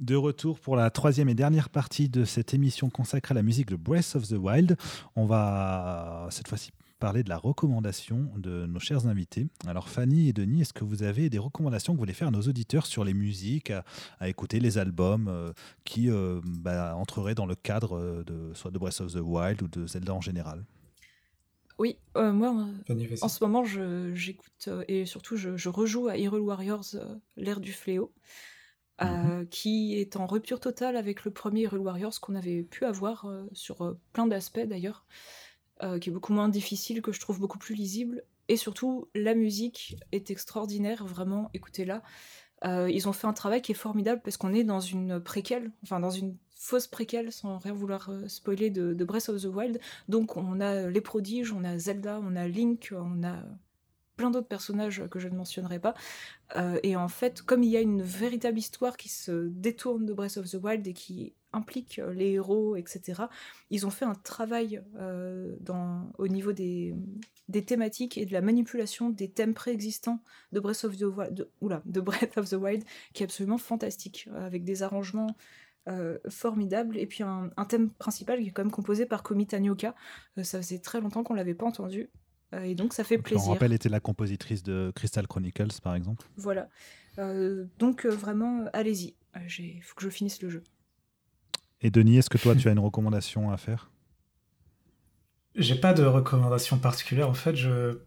De 0.08 0.16
retour 0.16 0.62
pour 0.62 0.78
la 0.78 0.90
troisième 0.90 1.28
et 1.28 1.36
dernière 1.36 1.68
partie 1.68 2.08
de 2.08 2.24
cette 2.24 2.54
émission 2.54 2.90
consacrée 2.90 3.34
à 3.34 3.36
la 3.36 3.44
musique 3.44 3.68
de 3.68 3.76
Breath 3.76 4.16
of 4.16 4.26
the 4.26 4.38
Wild. 4.40 4.78
On 5.18 5.26
va 5.26 6.30
cette 6.32 6.48
fois-ci 6.48 6.72
parler 6.98 7.24
de 7.24 7.30
la 7.30 7.36
recommandation 7.36 8.32
de 8.38 8.66
nos 8.68 8.80
chers 8.80 9.08
invités. 9.08 9.48
Alors 9.68 9.90
Fanny 9.90 10.30
et 10.30 10.34
Denis, 10.34 10.62
est-ce 10.62 10.72
que 10.72 10.86
vous 10.86 11.04
avez 11.04 11.30
des 11.30 11.40
recommandations 11.40 11.92
que 11.92 11.98
vous 11.98 12.04
voulez 12.04 12.14
faire 12.14 12.30
à 12.30 12.32
nos 12.32 12.44
auditeurs 12.44 12.86
sur 12.86 13.04
les 13.04 13.14
musiques, 13.14 13.74
à, 14.22 14.30
écouter 14.30 14.62
les 14.62 14.78
albums 14.78 15.28
euh, 15.28 15.52
qui 15.84 16.10
euh, 16.10 16.40
bah, 16.46 16.96
entreraient 16.96 17.36
dans 17.36 17.46
le 17.46 17.56
cadre 17.56 17.98
euh, 17.98 18.24
de 18.24 18.54
soit 18.54 18.72
de 18.72 18.80
Breath 18.80 19.02
of 19.02 19.12
the 19.12 19.20
Wild 19.22 19.62
ou 19.62 19.68
de 19.68 19.88
Zelda 19.88 20.14
en 20.14 20.22
général? 20.22 20.64
Oui, 21.80 21.98
moi, 22.16 22.66
en 23.22 23.28
ce 23.28 23.44
moment, 23.44 23.66
j'écoute 24.14 24.70
et 24.88 25.06
surtout 25.06 25.36
je, 25.36 25.68
rejoue 25.68 26.08
à 26.08 26.16
Hyrule 26.18 26.40
Warriors, 26.40 26.96
l'ère 27.36 27.60
du 27.60 27.74
fléau. 27.74 28.14
Euh, 29.02 29.06
mmh 29.06 29.28
qui 29.52 29.96
est 29.96 30.18
en 30.18 30.26
rupture 30.26 30.60
totale 30.60 30.98
avec 30.98 31.24
le 31.24 31.32
premier 31.32 31.68
Rule 31.68 31.82
Warriors 31.82 32.20
qu'on 32.20 32.36
avait 32.36 32.64
pu 32.64 32.84
avoir 32.84 33.26
euh, 33.26 33.46
sur 33.54 33.84
euh, 33.84 33.98
plein 34.12 34.26
d'aspects 34.26 34.60
d'ailleurs, 34.60 35.06
qui 36.02 36.10
est 36.10 36.12
beaucoup 36.12 36.34
moins 36.34 36.50
difficile, 36.50 37.04
que 37.04 37.12
je 37.12 37.20
trouve 37.20 37.40
beaucoup 37.40 37.60
plus 37.60 37.76
lisible. 37.76 38.24
Et 38.48 38.58
surtout, 38.58 39.10
la 39.14 39.36
musique 39.36 39.96
est 40.12 40.32
extraordinaire, 40.32 41.06
vraiment, 41.06 41.52
écoutez-la. 41.54 42.02
ils 42.66 43.08
ont 43.08 43.14
fait 43.14 43.28
un 43.28 43.34
travail 43.34 43.62
qui 43.62 43.74
est 43.74 43.76
formidable 43.76 44.22
parce 44.24 44.38
qu'on 44.38 44.56
est 44.56 44.64
dans 44.64 44.80
une 44.80 45.20
préquelle, 45.20 45.72
enfin 45.84 46.00
dans 46.00 46.10
une 46.10 46.36
fausse 46.56 46.88
préquelle, 46.88 47.32
sans 47.32 47.60
rien 47.60 47.74
vouloir 47.74 48.10
spoiler, 48.28 48.72
de, 48.72 48.96
de, 48.96 49.06
Breath 49.06 49.30
of 49.30 49.44
the 49.44 49.46
Wild. 49.46 49.80
Donc 50.10 50.36
on 50.36 50.60
a 50.60 50.90
les 50.90 51.02
prodiges, 51.02 51.54
on 51.54 51.64
a 51.64 51.78
Zelda, 51.78 52.20
on 52.24 52.36
a 52.36 52.48
Link, 52.48 52.92
on 52.98 53.24
a 53.24 53.44
plein 54.18 54.32
d'autres 54.32 54.48
personnages 54.48 55.04
que 55.10 55.20
je 55.20 55.30
ne 55.30 55.36
mentionnerai 55.38 55.80
pas. 55.80 55.94
Euh, 56.56 56.80
et 56.84 56.96
en 56.96 57.08
fait, 57.08 57.42
comme 57.42 57.64
il 57.64 57.70
y 57.70 57.78
a 57.78 57.82
une 57.82 58.02
véritable 58.02 58.58
histoire 58.58 58.98
qui 58.98 59.08
se 59.08 59.48
détourne 59.48 60.06
de 60.06 60.14
Breath 60.14 60.38
of 60.38 60.50
the 60.50 60.56
Wild 60.62 60.86
et 60.88 60.94
qui 60.94 61.34
implique 61.54 62.00
euh, 62.00 62.14
les 62.14 62.32
héros, 62.32 62.76
etc., 62.76 63.24
ils 63.70 63.86
ont 63.86 63.90
fait 63.90 64.06
un 64.06 64.16
travail 64.16 64.82
euh, 64.98 65.56
au 66.18 66.28
niveau 66.28 66.52
des, 66.52 66.96
thématiques 67.66 68.18
et 68.18 68.26
de 68.26 68.34
la 68.34 68.42
manipulation 68.42 69.10
des 69.10 69.30
thèmes 69.30 69.54
préexistants 69.54 70.22
de 70.52 70.60
Breath 70.60 70.84
of 70.84 70.98
the 70.98 71.04
Wild, 71.04 71.34
de, 71.36 71.50
de 71.86 72.02
Breath 72.02 72.38
of 72.38 72.50
the 72.50 72.54
Wild 72.54 72.84
qui 73.14 73.24
est 73.24 73.26
absolument 73.26 73.58
fantastique, 73.58 74.28
avec 74.36 74.64
des 74.64 74.84
arrangements 74.84 75.38
formidables, 76.28 76.98
et 76.98 77.06
puis 77.06 77.24
un, 77.24 77.50
thème 77.70 77.92
principal 77.92 78.42
qui 78.42 78.50
est 78.50 78.52
quand 78.52 78.62
même 78.62 78.74
composé 78.74 79.06
par 79.06 79.24
Komi 79.24 79.48
Tanioka. 79.48 79.96
ça 80.44 80.62
faisait 80.62 80.80
très 80.80 81.00
longtemps 81.00 81.24
qu'on 81.24 81.34
l'avait 81.34 81.54
pas 81.54 81.66
entendu, 81.66 82.10
et 82.54 82.76
donc 82.76 82.94
ça 82.94 83.04
fait 83.04 83.18
plaisir. 83.18 83.48
On 83.48 83.52
rappelle, 83.52 83.74
était 83.74 83.90
la 83.90 84.00
compositrice 84.00 84.64
de 84.64 84.92
Crystal 84.96 85.28
Chronicles, 85.28 85.82
par 85.84 85.96
exemple. 85.96 86.26
Voilà. 86.38 86.70
Euh, 87.20 87.66
donc 87.80 88.06
euh, 88.06 88.10
vraiment, 88.10 88.66
allez-y. 88.74 89.16
Il 89.60 89.82
faut 89.82 89.96
que 89.96 90.04
je 90.04 90.10
finisse 90.10 90.42
le 90.42 90.50
jeu. 90.50 90.64
Et 91.82 91.92
Denis, 91.92 92.18
est-ce 92.18 92.30
que 92.30 92.38
toi, 92.38 92.56
tu 92.56 92.70
as 92.70 92.72
une 92.72 92.80
recommandation 92.80 93.52
à 93.52 93.58
faire? 93.58 93.92
J'ai 95.56 95.76
pas 95.76 95.94
de 95.94 96.04
recommandation 96.04 96.78
particulière 96.78 97.30
en 97.30 97.34
fait, 97.34 97.56
je... 97.56 98.00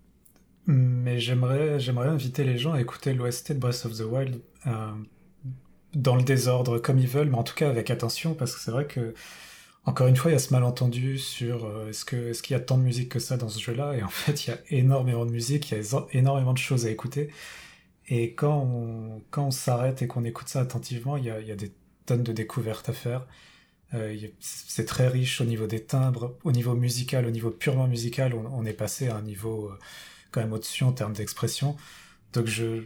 mais 0.66 1.18
j'aimerais, 1.18 1.80
j'aimerais 1.80 2.08
inviter 2.08 2.44
les 2.44 2.58
gens 2.58 2.72
à 2.72 2.80
écouter 2.80 3.12
l'OST 3.12 3.52
de 3.52 3.58
Breath 3.58 3.84
of 3.84 3.96
the 3.96 4.02
Wild 4.02 4.40
dans 5.94 6.16
le 6.16 6.22
désordre 6.22 6.78
comme 6.78 6.98
ils 6.98 7.08
veulent, 7.08 7.30
mais 7.30 7.38
en 7.38 7.42
tout 7.42 7.54
cas 7.54 7.68
avec 7.68 7.90
attention, 7.90 8.34
parce 8.34 8.54
que 8.54 8.60
c'est 8.60 8.70
vrai 8.70 8.86
que 8.86 9.14
encore 9.84 10.06
une 10.08 10.16
fois, 10.16 10.30
il 10.30 10.34
y 10.34 10.36
a 10.36 10.40
ce 10.40 10.52
malentendu 10.52 11.18
sur 11.18 11.64
euh, 11.64 11.88
est-ce 11.88 12.04
qu'il 12.42 12.54
y 12.54 12.56
a 12.56 12.60
tant 12.60 12.78
de 12.78 12.82
musique 12.82 13.08
que 13.08 13.18
ça 13.18 13.36
dans 13.36 13.48
ce 13.48 13.58
jeu-là? 13.60 13.96
Et 13.96 14.02
en 14.02 14.08
fait, 14.08 14.46
il 14.46 14.50
y 14.50 14.52
a 14.52 14.58
énormément 14.70 15.24
de 15.26 15.30
musique, 15.30 15.70
il 15.70 15.78
y 15.78 15.80
a 15.80 16.06
énormément 16.12 16.52
de 16.52 16.58
choses 16.58 16.86
à 16.86 16.90
écouter. 16.90 17.30
Et 18.08 18.34
quand 18.34 18.58
on, 18.58 19.22
quand 19.30 19.46
on 19.46 19.50
s'arrête 19.50 20.02
et 20.02 20.06
qu'on 20.06 20.24
écoute 20.24 20.48
ça 20.48 20.60
attentivement, 20.60 21.16
il 21.16 21.24
y 21.24 21.30
a, 21.30 21.40
il 21.40 21.46
y 21.48 21.52
a 21.52 21.56
des 21.56 21.72
tonnes 22.06 22.22
de 22.24 22.32
découvertes 22.32 22.88
à 22.88 22.92
faire. 22.92 23.26
Euh, 23.94 24.16
c'est 24.40 24.84
très 24.84 25.08
riche 25.08 25.40
au 25.40 25.44
niveau 25.44 25.66
des 25.66 25.84
timbres, 25.84 26.36
au 26.44 26.52
niveau 26.52 26.74
musical, 26.74 27.26
au 27.26 27.30
niveau 27.30 27.50
purement 27.50 27.88
musical, 27.88 28.34
on, 28.34 28.46
on 28.46 28.64
est 28.64 28.72
passé 28.72 29.08
à 29.08 29.16
un 29.16 29.22
niveau 29.22 29.66
euh, 29.66 29.78
quand 30.30 30.40
même 30.40 30.52
au-dessus 30.52 30.84
en 30.84 30.92
termes 30.92 31.12
d'expression. 31.14 31.76
Donc 32.32 32.46
je, 32.46 32.84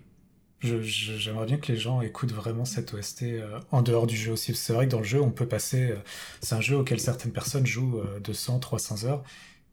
J'aimerais 0.65 1.45
bien 1.45 1.59
que 1.59 1.71
les 1.71 1.79
gens 1.79 2.01
écoutent 2.01 2.33
vraiment 2.33 2.65
cette 2.65 2.95
OST 2.95 3.25
euh, 3.25 3.61
en 3.71 3.83
dehors 3.83 4.07
du 4.07 4.17
jeu 4.17 4.33
aussi. 4.33 4.55
C'est 4.55 4.73
vrai 4.73 4.87
que 4.87 4.93
dans 4.93 4.99
le 4.99 5.05
jeu, 5.05 5.21
on 5.21 5.31
peut 5.31 5.47
passer. 5.47 5.91
Euh, 5.91 5.97
c'est 6.41 6.55
un 6.55 6.63
jeu 6.63 6.79
auquel 6.79 6.99
certaines 7.01 7.33
personnes 7.33 7.67
jouent 7.67 8.01
200, 8.23 8.57
euh, 8.57 8.59
300 8.61 9.05
heures. 9.05 9.23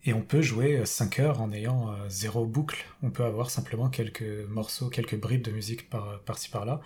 Et 0.04 0.14
on 0.14 0.22
peut 0.22 0.42
jouer 0.42 0.86
5 0.86 1.20
heures 1.20 1.42
en 1.42 1.52
ayant 1.52 1.94
zéro 2.10 2.46
boucle. 2.46 2.86
On 3.04 3.12
peut 3.12 3.24
avoir 3.24 3.52
simplement 3.52 3.88
quelques 3.88 4.26
morceaux, 4.50 4.90
quelques 4.90 5.16
bribes 5.16 5.44
de 5.44 5.52
musique 5.52 5.90
par, 5.92 6.20
par-ci 6.22 6.50
par-là 6.50 6.82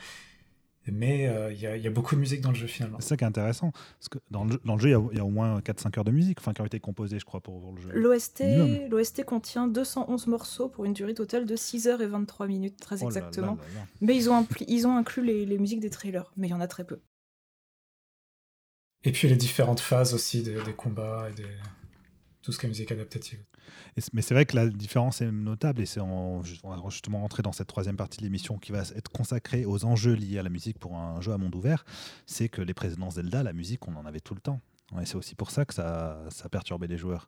mais 0.92 1.28
euh, 1.28 1.52
il 1.52 1.60
y, 1.60 1.88
a 1.88 1.90
beaucoup 1.90 2.16
de 2.16 2.20
musique 2.20 2.42
dans 2.42 2.50
le 2.50 2.56
jeu 2.56 2.68
finalement. 2.68 2.98
C'est 3.00 3.10
ça 3.10 3.18
qui 3.18 3.24
est 3.24 3.28
intéressant, 3.28 3.72
parce 3.72 4.10
que 4.10 4.20
dans 4.30 4.46
le, 4.46 4.60
dans 4.66 4.76
le 4.76 4.82
jeu, 4.82 4.90
il 5.12 5.18
y, 5.18 5.20
a 5.20 5.26
au 5.26 5.30
moins 5.30 5.60
4-5 5.60 5.98
heures 5.98 6.04
de 6.04 6.12
musique 6.12 6.40
enfin, 6.40 6.54
qui 6.54 6.62
ont 6.62 6.66
été 6.66 6.80
composées, 6.80 7.20
je 7.20 7.26
crois, 7.26 7.42
pour, 7.42 7.74
le 7.74 7.82
jeu. 7.82 7.90
L'OST 8.90 9.24
contient 9.26 9.68
211 9.68 10.28
morceaux 10.28 10.70
pour 10.70 10.86
une 10.86 10.94
durée 10.94 11.14
totale 11.14 11.46
de 11.46 11.56
6 11.56 11.88
heures 11.88 12.02
et 12.02 12.08
23 12.08 12.48
minutes, 12.48 12.78
très 12.80 13.04
oh 13.04 13.08
exactement. 13.08 13.58
mais 14.02 14.16
ils 14.16 14.30
ont, 14.30 14.48
ils 14.68 14.88
ont 14.88 14.96
inclus 14.96 15.24
les, 15.24 15.46
les 15.46 15.58
musiques 15.58 15.80
des 15.80 15.90
trailers, 15.90 16.32
mais 16.38 16.48
il 16.48 16.52
y 16.52 16.54
en 16.54 16.62
a 16.62 16.68
très 16.68 16.84
peu. 16.84 17.00
Et 19.04 19.12
puis 19.12 19.28
les 19.28 19.36
différentes 19.36 19.80
phases 19.80 20.14
aussi 20.14 20.42
des, 20.42 20.62
des 20.64 20.74
combats 20.74 21.28
et 21.30 21.34
des, 21.36 21.46
tout 22.46 22.52
ce 22.52 22.60
qui 22.60 22.68
est 22.68 22.70
musique 22.70 22.92
adaptative. 22.92 23.40
mais 24.14 24.22
c'est 24.22 24.36
vrai 24.36 24.46
que 24.46 24.56
la 24.56 24.68
différence 24.68 25.20
est 25.20 25.32
notable 25.32 25.82
et 25.82 25.88
c'est 25.88 26.00
on 26.00 26.44
justement 26.44 27.22
rentrer 27.22 27.42
dans 27.42 27.52
cette 27.52 27.68
troisième 27.68 27.98
partie 27.98 28.20
de 28.20 28.24
l'émission 28.24 28.60
qui 28.60 28.72
va 28.72 28.84
être 28.96 29.10
consacrée 29.10 29.66
aux 29.66 29.84
enjeux 29.84 30.14
liés 30.14 30.38
à 30.38 30.44
la 30.44 30.50
musique 30.50 30.78
pour 30.78 30.96
un 30.96 31.20
jeu 31.22 31.34
à 31.34 31.40
monde 31.40 31.56
ouvert. 31.56 31.86
C'est 32.28 32.48
que 32.48 32.62
les 32.62 32.76
précédents 32.76 33.10
Zelda, 33.10 33.42
la 33.42 33.54
musique, 33.54 33.88
on 33.88 33.96
en 33.96 34.06
avait 34.06 34.20
tout 34.20 34.36
le 34.36 34.42
temps. 34.42 34.62
Et 35.02 35.06
c'est 35.06 35.16
aussi 35.16 35.36
pour 35.36 35.50
ça 35.50 35.66
que 35.66 35.74
ça, 35.74 36.20
ça 36.30 36.48
perturbait 36.48 36.88
les 36.88 36.98
joueurs. 36.98 37.28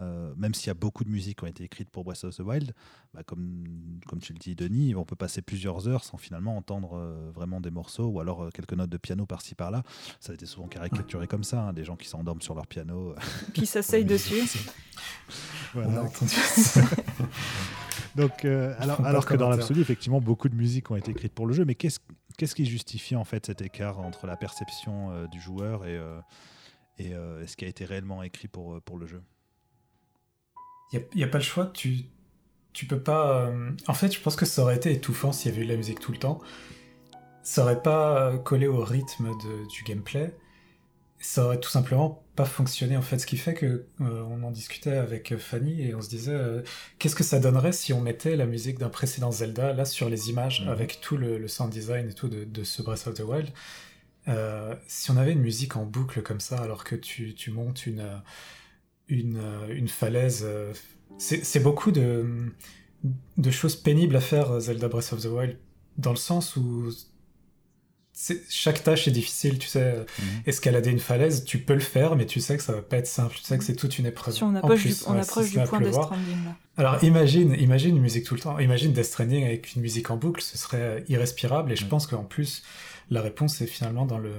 Euh, 0.00 0.32
même 0.36 0.54
s'il 0.54 0.68
y 0.68 0.70
a 0.70 0.74
beaucoup 0.74 1.02
de 1.02 1.08
musiques 1.10 1.38
qui 1.38 1.44
ont 1.44 1.48
été 1.48 1.64
écrites 1.64 1.90
pour 1.90 2.04
Breath 2.04 2.22
of 2.22 2.36
the 2.36 2.40
Wild, 2.40 2.72
bah, 3.12 3.22
comme, 3.24 3.64
comme 4.06 4.20
tu 4.20 4.32
le 4.32 4.38
dis, 4.38 4.54
Denis, 4.54 4.94
on 4.94 5.04
peut 5.04 5.16
passer 5.16 5.42
plusieurs 5.42 5.88
heures 5.88 6.04
sans 6.04 6.18
finalement 6.18 6.56
entendre 6.56 6.96
euh, 6.96 7.32
vraiment 7.34 7.60
des 7.60 7.72
morceaux 7.72 8.06
ou 8.06 8.20
alors 8.20 8.44
euh, 8.44 8.50
quelques 8.50 8.74
notes 8.74 8.90
de 8.90 8.96
piano 8.96 9.26
par-ci 9.26 9.56
par-là. 9.56 9.82
Ça 10.20 10.30
a 10.30 10.34
été 10.34 10.46
souvent 10.46 10.68
caricaturé 10.68 11.26
comme 11.26 11.42
ça, 11.42 11.62
hein, 11.62 11.72
des 11.72 11.84
gens 11.84 11.96
qui 11.96 12.06
s'endorment 12.06 12.42
sur 12.42 12.54
leur 12.54 12.68
piano. 12.68 13.14
Qui 13.54 13.66
s'asseyent 13.66 14.04
dessus. 14.04 14.68
voilà. 15.74 16.04
Donc, 18.14 18.44
alors, 18.44 19.04
alors 19.04 19.26
que 19.26 19.34
dans 19.34 19.48
l'absolu, 19.48 19.80
effectivement, 19.80 20.20
beaucoup 20.20 20.48
de 20.48 20.54
musiques 20.54 20.90
ont 20.90 20.96
été 20.96 21.10
écrites 21.12 21.32
pour 21.32 21.46
le 21.46 21.54
jeu, 21.54 21.64
mais 21.64 21.74
qu'est-ce 21.74 22.00
qu'est-ce 22.36 22.54
qui 22.54 22.66
justifie 22.66 23.16
en 23.16 23.24
fait 23.24 23.46
cet 23.46 23.62
écart 23.62 23.98
entre 23.98 24.26
la 24.26 24.36
perception 24.36 25.26
du 25.26 25.40
joueur 25.40 25.84
et, 25.84 26.00
et 26.98 27.12
ce 27.46 27.56
qui 27.56 27.64
a 27.64 27.68
été 27.68 27.84
réellement 27.84 28.22
écrit 28.22 28.48
pour, 28.48 28.80
pour 28.82 28.98
le 28.98 29.06
jeu? 29.06 29.22
Il 30.92 31.04
n'y 31.14 31.24
a, 31.24 31.28
pas 31.28 31.38
le 31.38 31.44
choix, 31.44 31.66
tu, 31.66 32.04
tu 32.72 32.86
peux 32.86 33.00
pas... 33.00 33.46
Euh, 33.46 33.70
en 33.86 33.94
fait, 33.94 34.14
je 34.14 34.20
pense 34.20 34.36
que 34.36 34.46
ça 34.46 34.62
aurait 34.62 34.76
été 34.76 34.92
étouffant 34.92 35.32
s'il 35.32 35.50
y 35.50 35.54
avait 35.54 35.62
eu 35.62 35.66
de 35.66 35.70
la 35.70 35.76
musique 35.76 36.00
tout 36.00 36.12
le 36.12 36.18
temps. 36.18 36.40
Ça 37.42 37.62
aurait 37.62 37.82
pas 37.82 38.30
euh, 38.30 38.38
collé 38.38 38.66
au 38.66 38.82
rythme 38.82 39.32
du 39.68 39.84
gameplay. 39.84 40.34
Ça 41.20 41.44
aurait 41.44 41.60
tout 41.60 41.68
simplement 41.68 42.22
pas 42.36 42.44
fonctionné 42.44 42.96
en 42.96 43.02
fait, 43.02 43.18
ce 43.18 43.26
qui 43.26 43.36
fait 43.36 43.54
que 43.54 43.86
euh, 44.00 44.22
on 44.30 44.44
en 44.44 44.52
discutait 44.52 44.96
avec 44.96 45.36
Fanny 45.36 45.82
et 45.82 45.94
on 45.94 46.00
se 46.00 46.08
disait 46.08 46.38
qu'est-ce 47.00 47.16
que 47.16 47.24
ça 47.24 47.40
donnerait 47.40 47.72
si 47.72 47.92
on 47.92 48.00
mettait 48.00 48.36
la 48.36 48.46
musique 48.46 48.78
d'un 48.78 48.88
précédent 48.88 49.32
Zelda 49.32 49.72
là 49.72 49.84
sur 49.84 50.08
les 50.08 50.30
images 50.30 50.62
mhm. 50.62 50.68
avec 50.68 51.00
tout 51.00 51.16
le, 51.16 51.48
sound 51.48 51.72
design 51.72 52.08
et 52.08 52.14
tout 52.14 52.28
de, 52.28 52.44
de 52.44 52.62
ce 52.62 52.82
Breath 52.82 53.08
of 53.08 53.14
the 53.14 53.24
Wild? 53.24 53.48
Si 54.86 55.10
on 55.10 55.16
avait 55.16 55.32
une 55.32 55.40
musique 55.40 55.76
en 55.76 55.84
boucle 55.84 56.22
comme 56.22 56.40
ça 56.40 56.58
alors 56.58 56.84
que 56.84 56.94
tu, 56.94 57.34
tu 57.34 57.50
montes 57.50 57.86
une 57.86 58.04
une, 59.08 59.38
euh, 59.38 59.74
une 59.74 59.88
falaise. 59.88 60.42
Euh, 60.44 60.72
c'est 61.18 61.62
beaucoup 61.62 61.90
de, 61.90 62.52
de 63.36 63.50
choses 63.50 63.76
pénibles 63.76 64.14
à 64.16 64.20
faire, 64.20 64.52
euh, 64.52 64.60
Zelda 64.60 64.88
Breath 64.88 65.12
of 65.12 65.22
the 65.22 65.26
Wild, 65.26 65.56
dans 65.96 66.10
le 66.10 66.16
sens 66.16 66.56
où 66.56 66.90
chaque 68.48 68.82
tâche 68.82 69.06
est 69.06 69.12
difficile, 69.12 69.58
tu 69.58 69.68
sais. 69.68 69.94
Mhm. 69.94 70.26
Escalader 70.46 70.90
une 70.90 70.98
falaise, 70.98 71.44
tu 71.44 71.58
peux 71.58 71.74
le 71.74 71.80
faire, 71.80 72.16
mais 72.16 72.26
tu 72.26 72.40
sais 72.40 72.56
que 72.56 72.62
ça 72.62 72.72
va 72.72 72.82
pas 72.82 72.98
être 72.98 73.06
simple. 73.06 73.36
Tu 73.36 73.42
sais 73.42 73.56
que 73.56 73.64
c'est 73.64 73.76
toute 73.76 73.98
une 73.98 74.06
épreuve. 74.06 74.34
Si 74.34 74.42
on 74.42 74.54
approche 74.56 74.84
du, 74.84 74.94
on 75.06 75.16
approche 75.16 75.50
du 75.50 75.60
point 75.60 75.80
Death 75.80 75.96
Alors 76.76 77.02
imagine, 77.04 77.54
imagine 77.58 77.96
une 77.96 78.02
musique 78.02 78.24
tout 78.24 78.34
le 78.34 78.40
temps. 78.40 78.58
Imagine 78.58 78.92
Death 78.92 79.04
Stranding 79.04 79.44
avec 79.44 79.74
une 79.74 79.82
musique 79.82 80.10
en 80.10 80.16
boucle, 80.16 80.42
ce 80.42 80.58
serait 80.58 81.04
irrespirable. 81.08 81.72
Et 81.72 81.76
je 81.76 81.86
pense 81.86 82.08
qu'en 82.08 82.24
plus, 82.24 82.64
la 83.10 83.22
réponse 83.22 83.60
est 83.60 83.66
finalement 83.66 84.06
dans 84.06 84.18
le, 84.18 84.32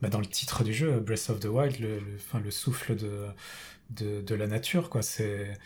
bah, 0.00 0.08
dans 0.08 0.20
le 0.20 0.26
titre 0.26 0.64
du 0.64 0.74
jeu, 0.74 1.00
Breath 1.00 1.30
of 1.30 1.40
the 1.40 1.46
Wild, 1.46 1.78
le, 1.80 2.00
le, 2.00 2.40
le 2.40 2.50
souffle 2.50 2.96
de, 2.96 4.22
de, 4.22 4.34
la 4.34 4.46
nature, 4.46 4.90
quoi. 4.90 5.02
C'est, 5.02 5.58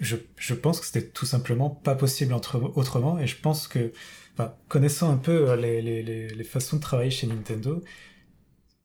je, 0.00 0.16
je, 0.36 0.54
pense 0.54 0.80
que 0.80 0.86
c'était 0.86 1.08
tout 1.08 1.26
simplement 1.26 1.70
pas 1.70 1.94
possible 1.94 2.32
entre, 2.32 2.72
autrement, 2.76 3.18
et 3.18 3.26
je 3.26 3.36
pense 3.36 3.66
que, 3.68 3.92
connaissant 4.68 5.10
un 5.10 5.16
peu 5.16 5.50
euh, 5.50 5.56
les, 5.56 5.82
les, 5.82 6.02
les, 6.28 6.44
façons 6.44 6.76
de 6.76 6.80
travailler 6.80 7.10
chez 7.10 7.26
Nintendo, 7.26 7.82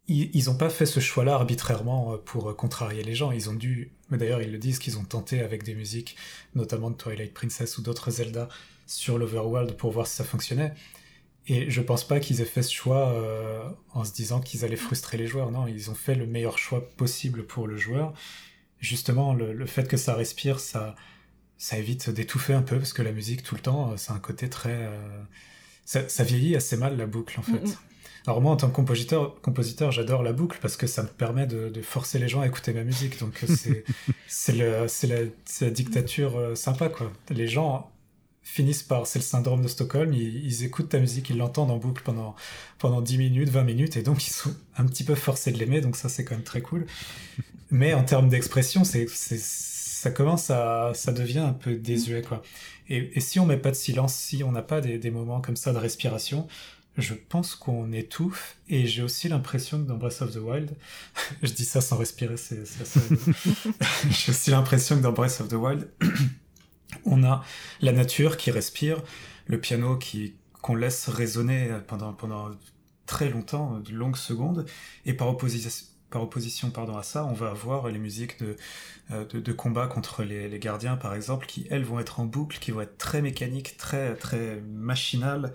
ils 0.07 0.45
n'ont 0.45 0.55
pas 0.55 0.69
fait 0.69 0.87
ce 0.87 0.99
choix-là 0.99 1.35
arbitrairement 1.35 2.13
euh, 2.13 2.17
pour 2.17 2.49
euh, 2.49 2.53
contrarier 2.53 3.03
les 3.03 3.13
gens. 3.13 3.31
Ils 3.31 3.49
ont 3.49 3.53
dû, 3.53 3.91
mais 4.09 4.17
d'ailleurs 4.17 4.41
ils 4.41 4.51
le 4.51 4.57
disent, 4.57 4.79
qu'ils 4.79 4.97
ont 4.97 5.03
tenté 5.03 5.41
avec 5.41 5.63
des 5.63 5.75
musiques, 5.75 6.15
notamment 6.55 6.89
de 6.89 6.95
Twilight 6.95 7.33
Princess 7.33 7.77
ou 7.77 7.83
d'autres 7.83 8.09
Zelda, 8.09 8.49
sur 8.87 9.19
l'Overworld 9.19 9.75
pour 9.75 9.91
voir 9.91 10.07
si 10.07 10.15
ça 10.15 10.23
fonctionnait. 10.23 10.73
Et 11.49 11.69
je 11.69 11.81
pense 11.81 12.07
pas 12.07 12.19
qu'ils 12.19 12.41
aient 12.41 12.45
fait 12.45 12.61
ce 12.61 12.71
choix 12.71 13.09
euh, 13.09 13.67
en 13.93 14.03
se 14.03 14.13
disant 14.13 14.39
qu'ils 14.39 14.63
allaient 14.63 14.75
frustrer 14.75 15.17
les 15.17 15.27
joueurs. 15.27 15.51
Non, 15.51 15.67
ils 15.67 15.89
ont 15.89 15.95
fait 15.95 16.15
le 16.15 16.27
meilleur 16.27 16.57
choix 16.57 16.87
possible 16.91 17.43
pour 17.45 17.67
le 17.67 17.75
joueur. 17.75 18.13
Justement, 18.79 19.33
le, 19.33 19.65
fait 19.65 19.87
que 19.87 19.97
ça 19.97 20.13
respire, 20.13 20.59
ça, 20.59 20.95
ça 21.57 21.77
évite 21.77 22.11
d'étouffer 22.11 22.53
un 22.53 22.61
peu 22.61 22.77
parce 22.77 22.93
que 22.93 23.01
la 23.01 23.11
musique 23.11 23.43
tout 23.43 23.55
le 23.55 23.61
temps, 23.61 23.97
c'est 23.97 24.11
un 24.11 24.19
côté 24.19 24.47
très. 24.47 24.89
Ça, 25.83 26.23
vieillit 26.23 26.55
assez 26.55 26.77
mal 26.77 26.95
la 26.95 27.07
boucle 27.07 27.39
en 27.39 27.43
fait. 27.43 27.77
Alors 28.27 28.41
moi, 28.41 28.51
en 28.51 28.57
tant 28.57 28.69
que 28.69 28.75
compositeur, 28.75 29.41
compositeur 29.41 29.91
j'adore 29.91 30.23
la 30.23 30.33
boucle 30.33 30.59
parce 30.61 30.77
que 30.77 30.87
ça 30.87 31.03
me 31.03 31.07
permet 31.07 31.47
de, 31.47 31.81
forcer 31.81 32.19
les 32.19 32.27
gens 32.27 32.41
à 32.41 32.47
écouter 32.47 32.73
ma 32.73 32.83
musique. 32.83 33.19
Donc 33.19 33.43
c'est 34.27 34.53
la, 34.53 34.85
la, 34.85 35.69
dictature 35.71 36.37
euh, 36.37 36.55
sympa, 36.55 36.89
quoi. 36.89 37.11
Les 37.31 37.47
gens 37.47 37.91
finissent 38.49 38.83
par, 38.83 39.05
c'est 39.05 39.19
le 39.19 39.23
syndrome 39.23 39.61
de 39.61 39.67
Stockholm, 39.67 40.11
ils, 40.13 40.63
écoutent 40.63 40.89
ta 40.89 40.99
musique, 40.99 41.29
ils 41.29 41.37
l'entendent 41.37 41.69
en 41.69 41.77
boucle 41.77 42.01
pendant, 42.03 42.35
pendant 42.79 42.99
10 42.99 43.17
minutes, 43.19 43.49
20 43.49 43.63
minutes, 43.63 43.95
et 43.95 44.01
donc 44.01 44.25
ils 44.25 44.31
sont 44.31 44.53
un 44.75 44.85
petit 44.85 45.03
peu 45.03 45.13
forcés 45.15 45.51
de 45.51 45.57
l'aimer, 45.59 45.81
donc 45.81 45.95
ça 45.95 46.09
c'est 46.09 46.25
quand 46.25 46.35
même 46.35 46.43
très 46.43 46.61
cool. 46.61 46.87
Mais 47.69 47.93
en 47.93 48.03
termes 48.03 48.27
d'expression, 48.27 48.83
c'est, 48.83 49.07
ça 49.07 50.09
commence 50.09 50.49
à, 50.49 50.91
ça 50.95 51.13
devient 51.13 51.39
un 51.39 51.53
peu 51.53 51.75
désuet, 51.75 52.23
quoi. 52.23 52.41
Et, 52.89 53.19
si 53.19 53.39
on 53.39 53.45
met 53.45 53.57
pas 53.57 53.69
de 53.69 53.75
silence, 53.75 54.15
si 54.15 54.43
on 54.43 54.51
n'a 54.51 54.63
pas 54.63 54.81
des, 54.81 54.97
des 54.97 55.11
moments 55.11 55.41
comme 55.41 55.55
ça 55.55 55.71
de 55.71 55.77
respiration, 55.77 56.47
je 56.97 57.13
pense 57.13 57.53
qu'on 57.53 57.91
étouffe 57.91 58.57
et 58.67 58.87
j'ai 58.87 59.03
aussi 59.03 59.29
l'impression 59.29 59.77
que 59.77 59.87
dans 59.87 59.95
Breath 59.95 60.23
of 60.23 60.33
the 60.33 60.37
Wild, 60.37 60.71
je 61.43 61.51
dis 61.51 61.65
ça 61.65 61.81
sans 61.81 61.97
respirer, 61.97 62.37
c'est 62.37 62.63
j'ai 64.09 64.31
aussi 64.31 64.49
l'impression 64.49 64.97
que 64.97 65.01
dans 65.01 65.11
Breath 65.11 65.39
of 65.39 65.49
the 65.49 65.53
Wild, 65.53 65.87
on 67.05 67.23
a 67.23 67.43
la 67.81 67.91
nature 67.91 68.37
qui 68.37 68.51
respire, 68.51 69.01
le 69.47 69.59
piano 69.59 69.97
qui 69.97 70.35
qu'on 70.61 70.75
laisse 70.75 71.07
résonner 71.07 71.69
pendant 71.87 72.13
pendant 72.13 72.49
très 73.05 73.29
longtemps, 73.29 73.79
de 73.79 73.91
longues 73.91 74.17
secondes, 74.17 74.65
et 75.05 75.13
par 75.13 75.29
opposition 75.29 75.87
par 76.09 76.23
opposition 76.23 76.71
pardon, 76.71 76.97
à 76.97 77.03
ça, 77.03 77.23
on 77.25 77.33
va 77.33 77.49
avoir 77.49 77.87
les 77.87 77.99
musiques 77.99 78.39
de, 78.41 78.55
euh, 79.11 79.25
de, 79.25 79.53
combat 79.53 79.87
contre 79.87 80.23
les, 80.23 80.49
les, 80.49 80.59
gardiens, 80.59 80.97
par 80.97 81.13
exemple, 81.13 81.45
qui, 81.45 81.67
elles, 81.69 81.83
vont 81.83 81.99
être 81.99 82.19
en 82.19 82.25
boucle, 82.25 82.57
qui 82.59 82.71
vont 82.71 82.81
être 82.81 82.97
très 82.97 83.21
mécaniques, 83.21 83.77
très, 83.77 84.15
très 84.15 84.61
machinales, 84.61 85.53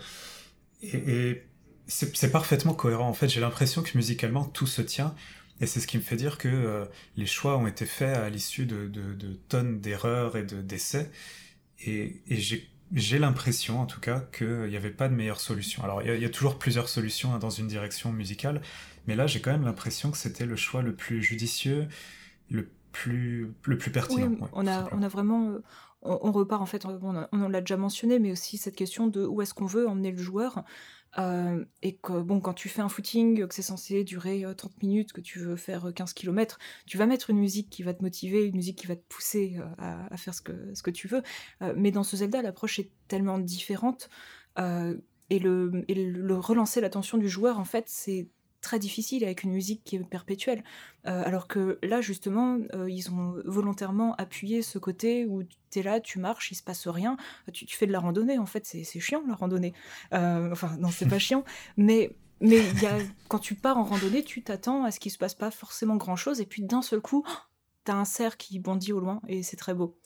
et, 0.82 1.42
c'est 1.86 2.32
parfaitement 2.32 2.72
cohérent. 2.72 3.06
En 3.06 3.12
fait, 3.12 3.28
j'ai 3.28 3.40
l'impression 3.40 3.82
que 3.82 3.90
musicalement, 3.94 4.46
tout 4.46 4.66
se 4.66 4.80
tient. 4.80 5.14
Et 5.60 5.66
c'est 5.66 5.80
ce 5.80 5.86
qui 5.86 5.96
me 5.96 6.02
fait 6.02 6.16
dire 6.16 6.38
que 6.38 6.48
euh, 6.48 6.84
les 7.16 7.26
choix 7.26 7.56
ont 7.56 7.66
été 7.66 7.86
faits 7.86 8.16
à 8.16 8.28
l'issue 8.28 8.66
de, 8.66 8.90
tonnes 9.48 9.80
d'erreurs 9.80 10.36
et 10.36 10.42
d'essais. 10.42 11.10
et, 11.78 12.22
j'ai 12.92 13.18
l'impression, 13.18 13.80
en 13.80 13.86
tout 13.86 14.00
cas, 14.00 14.20
qu'il 14.20 14.68
n'y 14.68 14.76
avait 14.76 14.90
pas 14.90 15.08
de 15.08 15.14
meilleure 15.14 15.40
solution. 15.40 15.82
Alors, 15.82 16.02
il 16.02 16.20
y, 16.20 16.24
a 16.24 16.28
toujours 16.28 16.58
plusieurs 16.58 16.88
solutions 16.88 17.34
hein, 17.34 17.38
dans 17.38 17.50
une 17.50 17.66
direction 17.66 18.12
musicale, 18.12 18.60
mais 19.06 19.16
là, 19.16 19.26
j'ai 19.26 19.40
quand 19.40 19.50
même 19.50 19.64
l'impression 19.64 20.10
que 20.10 20.16
c'était 20.16 20.46
le 20.46 20.54
choix 20.54 20.82
le 20.82 20.94
plus 20.94 21.22
judicieux, 21.22 21.88
le 22.50 22.68
plus, 22.92 23.52
le 23.64 23.78
plus 23.78 23.90
pertinent. 23.90 24.36
on, 24.52 24.66
a, 24.66 24.88
on 24.92 25.02
a 25.02 25.08
vraiment, 25.08 25.48
euh, 25.48 25.62
on, 26.02 26.30
repart 26.30 26.62
en 26.62 26.66
fait, 26.66 26.84
on, 26.86 27.48
l'a 27.48 27.60
déjà 27.60 27.76
mentionné, 27.76 28.18
mais 28.18 28.30
aussi 28.30 28.58
cette 28.58 28.76
question 28.76 29.08
de 29.08 29.24
où 29.26 29.42
est-ce 29.42 29.54
qu'on 29.54 29.66
veut 29.66 29.88
emmener 29.88 30.12
le 30.12 30.22
joueur. 30.22 30.62
Euh, 31.18 31.64
et 31.82 31.96
que 31.96 32.20
bon, 32.20 32.40
quand 32.40 32.54
tu 32.54 32.68
fais 32.68 32.82
un 32.82 32.88
footing, 32.88 33.46
que 33.46 33.54
c'est 33.54 33.62
censé 33.62 34.04
durer 34.04 34.44
30 34.56 34.72
euh, 34.72 34.74
minutes, 34.82 35.12
que 35.12 35.20
tu 35.20 35.38
veux 35.38 35.56
faire 35.56 35.92
15 35.94 36.12
km, 36.12 36.58
tu 36.86 36.98
vas 36.98 37.06
mettre 37.06 37.30
une 37.30 37.38
musique 37.38 37.70
qui 37.70 37.82
va 37.82 37.94
te 37.94 38.02
motiver, 38.02 38.44
une 38.44 38.56
musique 38.56 38.78
qui 38.78 38.86
va 38.86 38.96
te 38.96 39.04
pousser 39.08 39.56
euh, 39.58 40.06
à, 40.10 40.16
faire 40.16 40.34
ce 40.34 40.42
que, 40.42 40.90
tu 40.90 41.08
veux. 41.08 41.22
mais 41.76 41.90
dans 41.90 42.04
ce 42.04 42.16
Zelda, 42.16 42.42
l'approche 42.42 42.78
est 42.78 42.90
tellement 43.08 43.38
différente. 43.38 44.08
et 44.58 45.38
le 45.38 46.34
relancer 46.34 46.80
l'attention 46.80 47.18
du 47.18 47.28
joueur, 47.28 47.58
en 47.58 47.64
fait, 47.64 47.84
c'est 47.88 48.28
très 48.64 48.78
difficile 48.78 49.24
avec 49.24 49.44
une 49.44 49.52
musique 49.52 49.84
qui 49.84 49.96
est 49.96 50.00
perpétuelle. 50.00 50.64
Euh, 51.06 51.22
alors 51.24 51.46
que 51.46 51.78
là, 51.82 52.00
justement, 52.00 52.58
euh, 52.74 52.90
ils 52.90 53.10
ont 53.10 53.36
volontairement 53.44 54.14
appuyé 54.16 54.62
ce 54.62 54.78
côté 54.78 55.26
où 55.26 55.42
tu 55.70 55.78
es 55.78 55.82
là, 55.82 56.00
tu 56.00 56.18
marches, 56.18 56.50
il 56.50 56.54
se 56.54 56.62
passe 56.62 56.88
rien, 56.88 57.16
tu, 57.52 57.66
fais 57.68 57.86
de 57.86 57.92
la 57.92 58.00
randonnée, 58.00 58.38
en 58.38 58.46
fait, 58.46 58.64
c'est 58.66 59.00
chiant 59.00 59.22
la 59.28 59.34
randonnée. 59.34 59.74
Euh, 60.14 60.50
enfin, 60.50 60.76
non, 60.78 60.88
c'est 60.90 61.08
pas 61.08 61.18
chiant, 61.18 61.44
mais 61.76 62.16
mais 62.40 62.62
quand 63.28 63.38
tu 63.38 63.54
pars 63.54 63.78
en 63.78 63.84
randonnée, 63.84 64.22
tu 64.22 64.42
t'attends 64.42 64.84
à 64.84 64.90
ce 64.90 64.98
qu'il 64.98 65.12
se 65.12 65.18
passe 65.18 65.34
pas 65.34 65.50
forcément 65.50 65.96
grand 65.96 66.16
chose, 66.16 66.40
et 66.40 66.46
puis 66.46 66.62
d'un 66.62 66.82
seul 66.82 67.00
coup, 67.00 67.24
t'as 67.84 67.94
un 67.94 68.04
cerf 68.04 68.36
qui 68.36 68.58
bondit 68.58 68.92
au 68.92 69.00
loin 69.00 69.20
et 69.28 69.42
c'est 69.42 69.56
très 69.56 69.74
beau. 69.74 69.96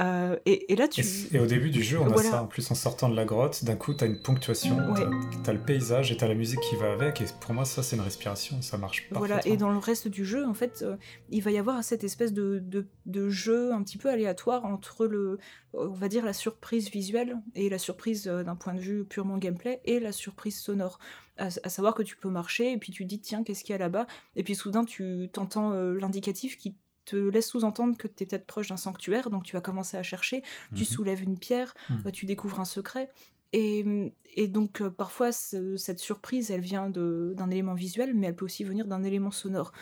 Euh, 0.00 0.38
et, 0.46 0.74
là, 0.76 0.88
tu. 0.88 1.02
Et, 1.32 1.38
au 1.38 1.46
début 1.46 1.70
du 1.70 1.82
jeu, 1.82 1.98
on 1.98 2.10
a 2.10 2.22
ça. 2.22 2.42
En 2.42 2.46
plus, 2.46 2.70
en 2.70 2.74
sortant 2.74 3.08
de 3.08 3.16
la 3.16 3.24
grotte, 3.24 3.64
d'un 3.64 3.76
coup, 3.76 3.92
t'as 3.94 4.06
une 4.06 4.20
ponctuation, 4.20 4.78
t'as 5.44 5.52
le 5.52 5.58
paysage 5.58 6.12
et 6.12 6.16
t'as 6.16 6.28
la 6.28 6.34
musique 6.34 6.60
qui 6.60 6.76
va 6.76 6.92
avec. 6.92 7.20
Et 7.20 7.26
pour 7.40 7.54
moi, 7.54 7.64
ça, 7.64 7.82
c'est 7.82 7.96
une 7.96 8.02
respiration. 8.02 8.60
Ça 8.62 8.78
marche 8.78 9.08
pas. 9.08 9.18
Voilà. 9.18 9.46
Et 9.46 9.56
dans 9.56 9.70
le 9.70 9.78
reste 9.78 10.08
du 10.08 10.24
jeu, 10.24 10.46
en 10.46 10.54
fait, 10.54 10.82
euh, 10.82 10.96
il 11.30 11.42
va 11.42 11.50
y 11.50 11.58
avoir 11.58 11.82
cette 11.82 12.04
espèce 12.04 12.32
de, 12.32 12.62
de, 13.06 13.28
jeu 13.28 13.72
un 13.72 13.82
petit 13.82 13.98
peu 13.98 14.10
aléatoire 14.10 14.64
entre 14.64 15.06
le, 15.06 15.38
on 15.72 15.88
va 15.88 16.08
dire, 16.08 16.24
la 16.24 16.32
surprise 16.32 16.90
visuelle 16.90 17.36
et 17.54 17.68
la 17.68 17.78
surprise 17.78 18.28
euh, 18.28 18.42
d'un 18.42 18.56
point 18.56 18.74
de 18.74 18.80
vue 18.80 19.04
purement 19.04 19.38
gameplay 19.38 19.80
et 19.84 20.00
la 20.00 20.12
surprise 20.12 20.58
sonore. 20.58 20.98
À, 21.38 21.50
savoir 21.50 21.94
que 21.94 22.02
tu 22.02 22.14
peux 22.14 22.28
marcher 22.28 22.72
et 22.72 22.76
puis 22.76 22.92
tu 22.92 23.06
dis 23.06 23.18
tiens 23.18 23.42
qu'est-ce 23.42 23.64
qu'il 23.64 23.72
y 23.72 23.74
a 23.74 23.78
là-bas? 23.78 24.06
Et 24.36 24.42
puis 24.44 24.54
soudain 24.54 24.84
tu 24.84 25.30
t'entends 25.32 25.72
l'indicatif 25.72 26.58
qui 26.58 26.76
te 27.04 27.16
laisse 27.16 27.48
sous-entendre 27.48 27.96
que 27.96 28.08
tu 28.08 28.22
es 28.22 28.26
peut-être 28.26 28.46
proche 28.46 28.68
d'un 28.68 28.76
sanctuaire, 28.76 29.30
donc 29.30 29.44
tu 29.44 29.54
vas 29.54 29.60
commencer 29.60 29.96
à 29.96 30.02
chercher, 30.02 30.42
tu 30.74 30.80
mhm. 30.80 30.86
soulèves 30.86 31.22
une 31.22 31.38
pierre, 31.38 31.74
mhm. 31.90 32.02
euh, 32.06 32.10
tu 32.10 32.26
découvres 32.26 32.60
un 32.60 32.64
secret. 32.64 33.10
Et, 33.52 33.84
et 34.34 34.48
donc 34.48 34.80
euh, 34.80 34.90
parfois 34.90 35.30
cette 35.32 35.98
surprise, 35.98 36.50
elle 36.50 36.62
vient 36.62 36.88
d'un 36.88 37.50
élément 37.50 37.74
visuel, 37.74 38.14
mais 38.14 38.28
elle 38.28 38.36
peut 38.36 38.46
aussi 38.46 38.64
venir 38.64 38.86
d'un 38.86 39.02
élément 39.02 39.30
sonore. 39.30 39.72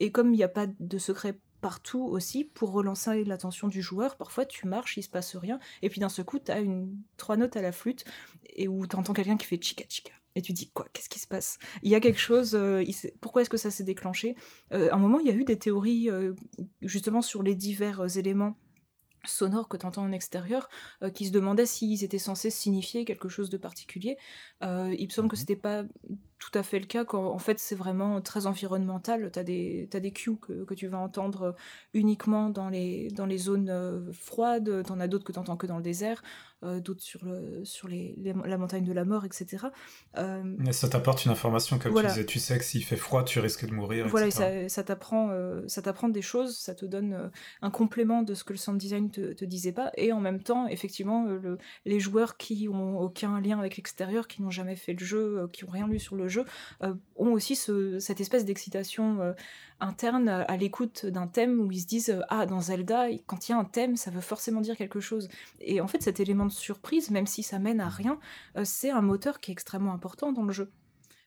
Et 0.00 0.12
comme 0.12 0.34
il 0.34 0.36
n'y 0.36 0.42
a 0.42 0.48
pas 0.48 0.66
de 0.66 0.98
secret 0.98 1.38
partout 1.60 2.02
aussi, 2.02 2.44
pour 2.44 2.72
relancer 2.72 3.24
l'attention 3.24 3.68
du 3.68 3.80
joueur, 3.80 4.16
parfois 4.16 4.44
tu 4.44 4.66
marches, 4.66 4.98
il 4.98 5.02
se 5.02 5.08
passe 5.08 5.34
rien, 5.34 5.58
et 5.80 5.88
puis 5.88 5.98
d'un 5.98 6.10
seul 6.10 6.26
coup, 6.26 6.38
tu 6.38 6.52
as 6.52 6.60
une, 6.60 6.94
trois 7.16 7.38
notes 7.38 7.56
à 7.56 7.62
la 7.62 7.72
flûte, 7.72 8.04
et 8.54 8.68
où 8.68 8.86
tu 8.86 8.96
entends 8.96 9.14
quelqu'un 9.14 9.38
qui 9.38 9.46
fait 9.46 9.62
chica 9.62 9.84
chica 9.88 10.12
et 10.36 10.42
tu 10.42 10.52
dis 10.52 10.70
quoi 10.70 10.86
Qu'est-ce 10.92 11.08
qui 11.08 11.18
se 11.18 11.26
passe? 11.26 11.58
Il 11.82 11.90
y 11.90 11.94
a 11.94 12.00
quelque 12.00 12.20
chose. 12.20 12.54
Euh, 12.54 12.84
pourquoi 13.20 13.42
est-ce 13.42 13.50
que 13.50 13.56
ça 13.56 13.70
s'est 13.70 13.84
déclenché? 13.84 14.36
Euh, 14.72 14.90
À 14.90 14.96
un 14.96 14.98
moment, 14.98 15.20
il 15.20 15.26
y 15.26 15.30
a 15.30 15.34
eu 15.34 15.44
des 15.44 15.58
théories 15.58 16.10
euh, 16.10 16.34
justement 16.82 17.22
sur 17.22 17.42
les 17.42 17.54
divers 17.54 18.16
éléments 18.16 18.56
sonores 19.26 19.68
que 19.68 19.78
tu 19.78 19.86
entends 19.86 20.02
en 20.02 20.12
extérieur 20.12 20.68
qui 21.14 21.24
se 21.24 21.30
demandaient 21.30 21.64
s'ils 21.64 22.04
étaient 22.04 22.18
censés 22.18 22.50
signifier 22.50 23.06
quelque 23.06 23.30
chose 23.30 23.48
de 23.48 23.56
particulier. 23.56 24.18
il 24.60 25.06
me 25.06 25.08
semble 25.08 25.30
que 25.30 25.36
mhm. 25.36 25.40
c'était 25.40 25.56
pas 25.56 25.84
tout 26.50 26.58
à 26.58 26.62
fait 26.62 26.78
le 26.78 26.86
cas 26.86 27.04
quand 27.04 27.32
en 27.32 27.38
fait 27.38 27.58
c'est 27.58 27.74
vraiment 27.74 28.20
très 28.20 28.46
environnemental. 28.46 29.30
Tu 29.32 29.38
as 29.38 29.44
des, 29.44 29.88
as 29.92 30.00
des 30.00 30.12
cues 30.12 30.36
que, 30.36 30.64
que, 30.64 30.74
tu 30.74 30.88
vas 30.88 30.98
entendre 30.98 31.54
uniquement 31.94 32.50
dans 32.50 32.68
les, 32.68 33.08
dans 33.08 33.26
les 33.26 33.38
zones 33.38 34.12
froides, 34.12 34.82
tu 34.84 34.92
en 34.92 35.00
as 35.00 35.08
d'autres 35.08 35.24
que 35.24 35.32
tu 35.32 35.38
entends 35.38 35.56
que 35.56 35.66
dans 35.66 35.76
le 35.76 35.82
désert. 35.82 36.22
Euh, 36.64 36.80
d'autres 36.80 37.02
sur, 37.02 37.22
le, 37.26 37.62
sur 37.64 37.88
les, 37.88 38.16
la 38.46 38.56
montagne 38.56 38.84
de 38.84 38.92
la 38.92 39.04
mort, 39.04 39.26
etc. 39.26 39.66
Euh, 40.16 40.72
ça 40.72 40.88
t'apporte 40.88 41.26
une 41.26 41.30
information, 41.30 41.78
comme 41.78 41.94
tu 41.94 42.06
disais, 42.06 42.24
tu 42.24 42.38
sais 42.38 42.56
que 42.56 42.64
s'il 42.64 42.82
fait 42.82 42.96
froid, 42.96 43.22
tu 43.22 43.38
risques 43.38 43.66
de 43.66 43.74
mourir. 43.74 44.08
Voilà, 44.08 44.30
ça, 44.30 44.68
ça 44.70 44.82
t'apprend 44.82 45.28
euh, 45.30 45.62
ça 45.66 45.82
t'apprend 45.82 46.08
des 46.08 46.22
choses, 46.22 46.56
ça 46.56 46.74
te 46.74 46.86
donne 46.86 47.30
un 47.60 47.70
complément 47.70 48.22
de 48.22 48.32
ce 48.32 48.44
que 48.44 48.54
le 48.54 48.58
sound 48.58 48.78
design 48.78 49.10
te, 49.10 49.34
te 49.34 49.44
disait 49.44 49.72
pas, 49.72 49.92
et 49.98 50.12
en 50.12 50.20
même 50.20 50.42
temps, 50.42 50.66
effectivement, 50.66 51.24
le, 51.24 51.58
les 51.84 52.00
joueurs 52.00 52.38
qui 52.38 52.66
ont 52.70 52.98
aucun 52.98 53.40
lien 53.42 53.58
avec 53.58 53.76
l'extérieur, 53.76 54.26
qui 54.26 54.40
n'ont 54.40 54.50
jamais 54.50 54.76
fait 54.76 54.94
le 54.94 55.04
jeu, 55.04 55.48
qui 55.52 55.64
ont 55.64 55.70
rien 55.70 55.86
lu 55.86 55.98
sur 55.98 56.16
le 56.16 56.28
jeu, 56.28 56.33
ont 56.80 57.32
aussi 57.32 57.56
ce, 57.56 57.98
cette 57.98 58.20
espèce 58.20 58.44
d'excitation 58.44 59.34
interne 59.80 60.28
à 60.28 60.56
l'écoute 60.56 61.06
d'un 61.06 61.26
thème 61.26 61.60
où 61.60 61.70
ils 61.72 61.80
se 61.80 61.86
disent 61.86 62.18
ah 62.28 62.46
dans 62.46 62.60
Zelda 62.60 63.06
quand 63.26 63.48
il 63.48 63.52
y 63.52 63.54
a 63.54 63.58
un 63.58 63.64
thème 63.64 63.96
ça 63.96 64.10
veut 64.10 64.20
forcément 64.20 64.60
dire 64.60 64.76
quelque 64.76 65.00
chose 65.00 65.28
et 65.60 65.80
en 65.80 65.86
fait 65.86 66.02
cet 66.02 66.20
élément 66.20 66.46
de 66.46 66.52
surprise 66.52 67.10
même 67.10 67.26
si 67.26 67.42
ça 67.42 67.58
mène 67.58 67.80
à 67.80 67.88
rien 67.88 68.18
euh, 68.56 68.62
c'est 68.64 68.90
un 68.90 69.02
moteur 69.02 69.40
qui 69.40 69.50
est 69.50 69.52
extrêmement 69.52 69.92
important 69.92 70.32
dans 70.32 70.42
le 70.42 70.52
jeu. 70.52 70.70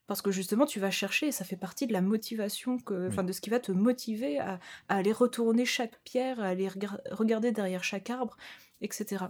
Parce 0.07 0.21
que 0.21 0.31
justement 0.31 0.65
tu 0.65 0.79
vas 0.79 0.91
chercher 0.91 1.27
et 1.27 1.31
ça 1.31 1.43
fait 1.43 1.57
partie 1.57 1.85
de 1.85 1.93
la 1.93 2.01
motivation 2.01 2.79
que 2.79 3.09
enfin 3.09 3.23
de 3.23 3.34
ce 3.34 3.41
qui 3.41 3.49
va 3.49 3.59
te 3.59 3.73
motiver 3.73 4.39
à, 4.39 4.59
aller 4.88 5.11
retourner 5.11 5.65
chaque 5.65 5.99
pierre 6.03 6.39
à 6.39 6.45
aller 6.45 6.69
regarder 7.11 7.51
derrière 7.51 7.84
chaque 7.84 8.09
arbre 8.09 8.38
etc 8.79 9.25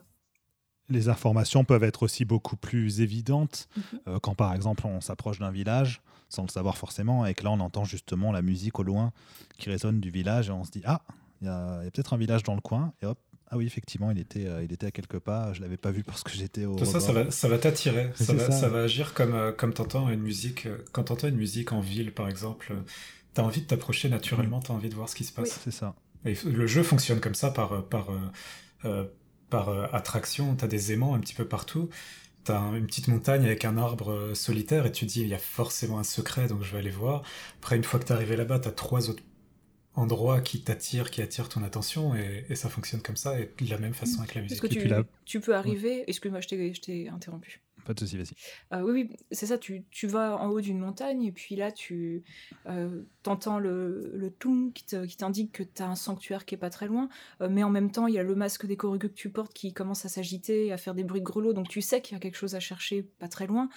les 0.89 1.09
informations 1.09 1.63
peuvent 1.63 1.83
être 1.83 2.03
aussi 2.03 2.25
beaucoup 2.25 2.55
plus 2.55 3.01
évidentes 3.01 3.67
mhm. 3.75 3.83
euh, 4.07 4.19
quand 4.19 4.35
par 4.35 4.53
exemple 4.53 4.87
on 4.87 5.01
s'approche 5.01 5.39
d'un 5.39 5.51
village 5.51 6.01
sans 6.29 6.43
le 6.43 6.49
savoir 6.49 6.77
forcément, 6.77 7.25
et 7.25 7.33
que 7.33 7.43
là 7.43 7.51
on 7.51 7.59
entend 7.59 7.85
justement 7.85 8.31
la 8.31 8.41
musique 8.41 8.79
au 8.79 8.83
loin 8.83 9.11
qui 9.57 9.69
résonne 9.69 9.99
du 9.99 10.09
village, 10.09 10.49
et 10.49 10.51
on 10.51 10.63
se 10.63 10.71
dit 10.71 10.81
Ah, 10.85 11.01
il 11.41 11.47
y 11.47 11.49
a, 11.49 11.81
peut-être 11.93 12.13
un 12.13 12.17
village 12.17 12.43
dans 12.43 12.55
le 12.55 12.61
coin, 12.61 12.93
et 13.01 13.05
hop, 13.05 13.17
ah 13.49 13.55
oui, 13.55 13.65
effectivement, 13.65 14.11
il 14.11 14.19
était, 14.19 14.45
euh, 14.45 14.63
il 14.63 14.73
était 14.73 14.87
à 14.87 14.91
quelques 14.91 15.19
pas. 15.19 15.53
Je 15.53 15.61
l'avais 15.61 15.77
pas 15.77 15.91
vu 15.91 16.03
parce 16.03 16.21
que 16.21 16.31
j'étais 16.31 16.65
au. 16.65 16.75
Tout 16.75 16.83
ça, 16.83 16.99
ça 16.99 17.13
va, 17.13 17.31
ça 17.31 17.47
va 17.47 17.57
t'attirer. 17.57 18.11
Ça, 18.13 18.37
ça, 18.51 18.67
va 18.67 18.79
agir 18.79 19.13
comme, 19.13 19.33
euh, 19.33 19.53
comme 19.53 19.73
t'entends 19.73 20.09
une 20.09 20.19
musique. 20.19 20.65
Euh, 20.65 20.77
quand 20.91 21.05
t'entends 21.05 21.29
une 21.29 21.37
musique 21.37 21.71
en 21.71 21.79
ville, 21.79 22.13
par 22.13 22.27
exemple, 22.27 22.73
tu 23.33 23.39
as 23.39 23.43
envie 23.45 23.61
de 23.61 23.67
t'approcher 23.67 24.09
naturellement. 24.09 24.59
tu 24.59 24.71
as 24.73 24.75
envie 24.75 24.89
de 24.89 24.95
voir 24.95 25.07
ce 25.07 25.15
qui 25.15 25.23
se 25.23 25.31
passe. 25.31 25.61
c'est 25.63 25.71
ça. 25.71 25.95
Et 26.25 26.33
le 26.45 26.67
jeu 26.67 26.83
fonctionne 26.83 27.21
comme 27.21 27.35
ça 27.35 27.49
par, 27.49 27.85
par, 27.85 28.09
par 29.49 29.93
attraction. 29.93 30.55
as 30.61 30.67
des 30.67 30.91
aimants 30.91 31.13
un 31.13 31.19
petit 31.19 31.35
peu 31.35 31.45
partout 31.45 31.89
t'as 32.47 32.61
une 32.77 32.87
petite 32.87 33.09
montagne 33.09 33.45
avec 33.45 33.65
un 33.65 33.77
arbre 33.77 34.33
solitaire 34.33 34.85
et 34.85 34.91
tu 34.91 35.05
dis 35.05 35.21
il 35.21 35.27
y 35.27 35.33
a 35.33 35.37
forcément 35.37 35.99
un 35.99 36.03
secret 36.03 36.47
donc 36.47 36.63
je 36.63 36.71
vais 36.71 36.77
aller 36.79 36.89
voir. 36.89 37.23
Après 37.57 37.75
une 37.75 37.83
fois 37.83 37.99
que 37.99 38.05
t'es 38.05 38.13
arrivé 38.13 38.37
là-bas, 38.37 38.59
t'as 38.59 38.71
trois 38.71 39.09
autres 39.09 39.23
endroits 39.95 40.39
qui 40.39 40.61
t'attirent, 40.61 41.11
qui 41.11 41.21
attirent 41.21 41.49
ton 41.49 41.63
attention 41.63 42.15
et, 42.15 42.55
ça 42.55 42.69
fonctionne 42.69 43.01
comme 43.01 43.17
ça 43.17 43.37
et 43.39 43.51
de 43.59 43.69
la 43.69 43.77
même 43.77 43.93
façon 43.93 44.19
avec 44.19 44.35
la 44.35 44.41
musique. 44.41 44.61
que 44.61 44.67
tu, 44.67 44.89
tu 45.25 45.39
peux 45.41 45.55
arriver, 45.55 46.05
excuse-moi 46.07 46.39
je 46.39 46.79
t'ai 46.79 47.09
interrompu. 47.09 47.59
Euh, 48.73 48.81
oui, 48.81 49.09
c'est 49.31 49.45
ça, 49.45 49.57
tu, 49.57 49.85
tu, 49.91 50.07
vas 50.07 50.37
en 50.37 50.49
haut 50.49 50.61
d'une 50.61 50.79
montagne 50.79 51.23
et 51.23 51.31
puis 51.31 51.55
là, 51.55 51.71
tu 51.71 52.23
euh, 52.67 53.03
entends 53.25 53.59
le, 53.59 54.11
le 54.13 54.31
toum 54.31 54.73
qui 54.73 54.85
t'indique 54.85 55.51
que 55.51 55.63
tu 55.63 55.81
as 55.81 55.89
un 55.89 55.95
sanctuaire 55.95 56.45
qui 56.45 56.55
est 56.55 56.57
pas 56.57 56.69
très 56.69 56.87
loin, 56.87 57.09
euh, 57.41 57.49
mais 57.49 57.63
en 57.63 57.69
même 57.69 57.91
temps, 57.91 58.07
il 58.07 58.13
y 58.13 58.19
a 58.19 58.23
le 58.23 58.35
masque 58.35 58.65
des 58.65 58.77
corrugues 58.77 59.01
que 59.01 59.07
tu 59.07 59.29
portes 59.29 59.53
qui 59.53 59.73
commence 59.73 60.05
à 60.05 60.09
s'agiter, 60.09 60.71
à 60.71 60.77
faire 60.77 60.93
des 60.93 61.03
bruits 61.03 61.21
de 61.21 61.25
grelots, 61.25 61.53
donc 61.53 61.67
tu 61.69 61.81
sais 61.81 62.01
qu'il 62.01 62.13
y 62.13 62.17
a 62.17 62.19
quelque 62.19 62.37
chose 62.37 62.55
à 62.55 62.59
chercher 62.59 63.03
pas 63.03 63.27
très 63.27 63.47
loin. 63.47 63.69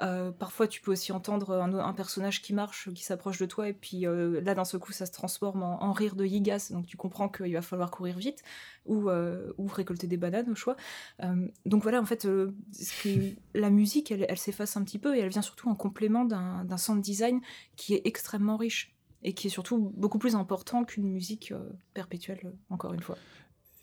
Euh, 0.00 0.30
parfois, 0.30 0.68
tu 0.68 0.80
peux 0.80 0.92
aussi 0.92 1.10
entendre 1.12 1.52
un, 1.54 1.92
personnage 1.92 2.40
qui 2.40 2.54
marche, 2.54 2.92
qui 2.94 3.02
s'approche 3.02 3.38
de 3.38 3.46
toi, 3.46 3.68
et 3.68 3.72
puis 3.72 4.06
euh, 4.06 4.40
là, 4.40 4.54
d'un 4.54 4.64
seul 4.64 4.80
coup, 4.80 4.92
ça 4.92 5.06
se 5.06 5.12
transforme 5.12 5.62
en, 5.62 5.92
rire 5.92 6.14
de 6.14 6.24
Yigas, 6.24 6.70
donc 6.70 6.86
tu 6.86 6.96
comprends 6.96 7.28
qu'il 7.28 7.52
va 7.52 7.62
falloir 7.62 7.90
courir 7.90 8.16
vite, 8.16 8.42
ou, 8.86 9.10
euh, 9.10 9.52
ou 9.58 9.66
récolter 9.66 10.06
des 10.06 10.16
bananes 10.16 10.50
au 10.50 10.54
choix. 10.54 10.76
donc 11.66 11.82
voilà, 11.82 12.00
en 12.00 12.04
fait, 12.04 12.28
la 13.54 13.70
musique, 13.70 14.12
elle, 14.12 14.26
elle 14.28 14.38
s'efface 14.38 14.76
un 14.76 14.84
petit 14.84 14.98
peu, 14.98 15.16
et 15.16 15.20
elle 15.20 15.30
vient 15.30 15.42
surtout 15.42 15.68
en 15.68 15.74
complément 15.74 16.24
d'un 16.24 16.76
sound 16.76 17.02
design 17.02 17.40
qui 17.76 17.94
est 17.94 18.02
extrêmement 18.04 18.56
riche, 18.56 18.94
et 19.24 19.32
qui 19.32 19.48
est 19.48 19.50
surtout 19.50 19.92
beaucoup 19.96 20.18
plus 20.18 20.36
important 20.36 20.84
qu'une 20.84 21.10
musique 21.10 21.52
perpétuelle, 21.92 22.52
encore 22.70 22.94
une 22.94 23.02
fois. 23.02 23.18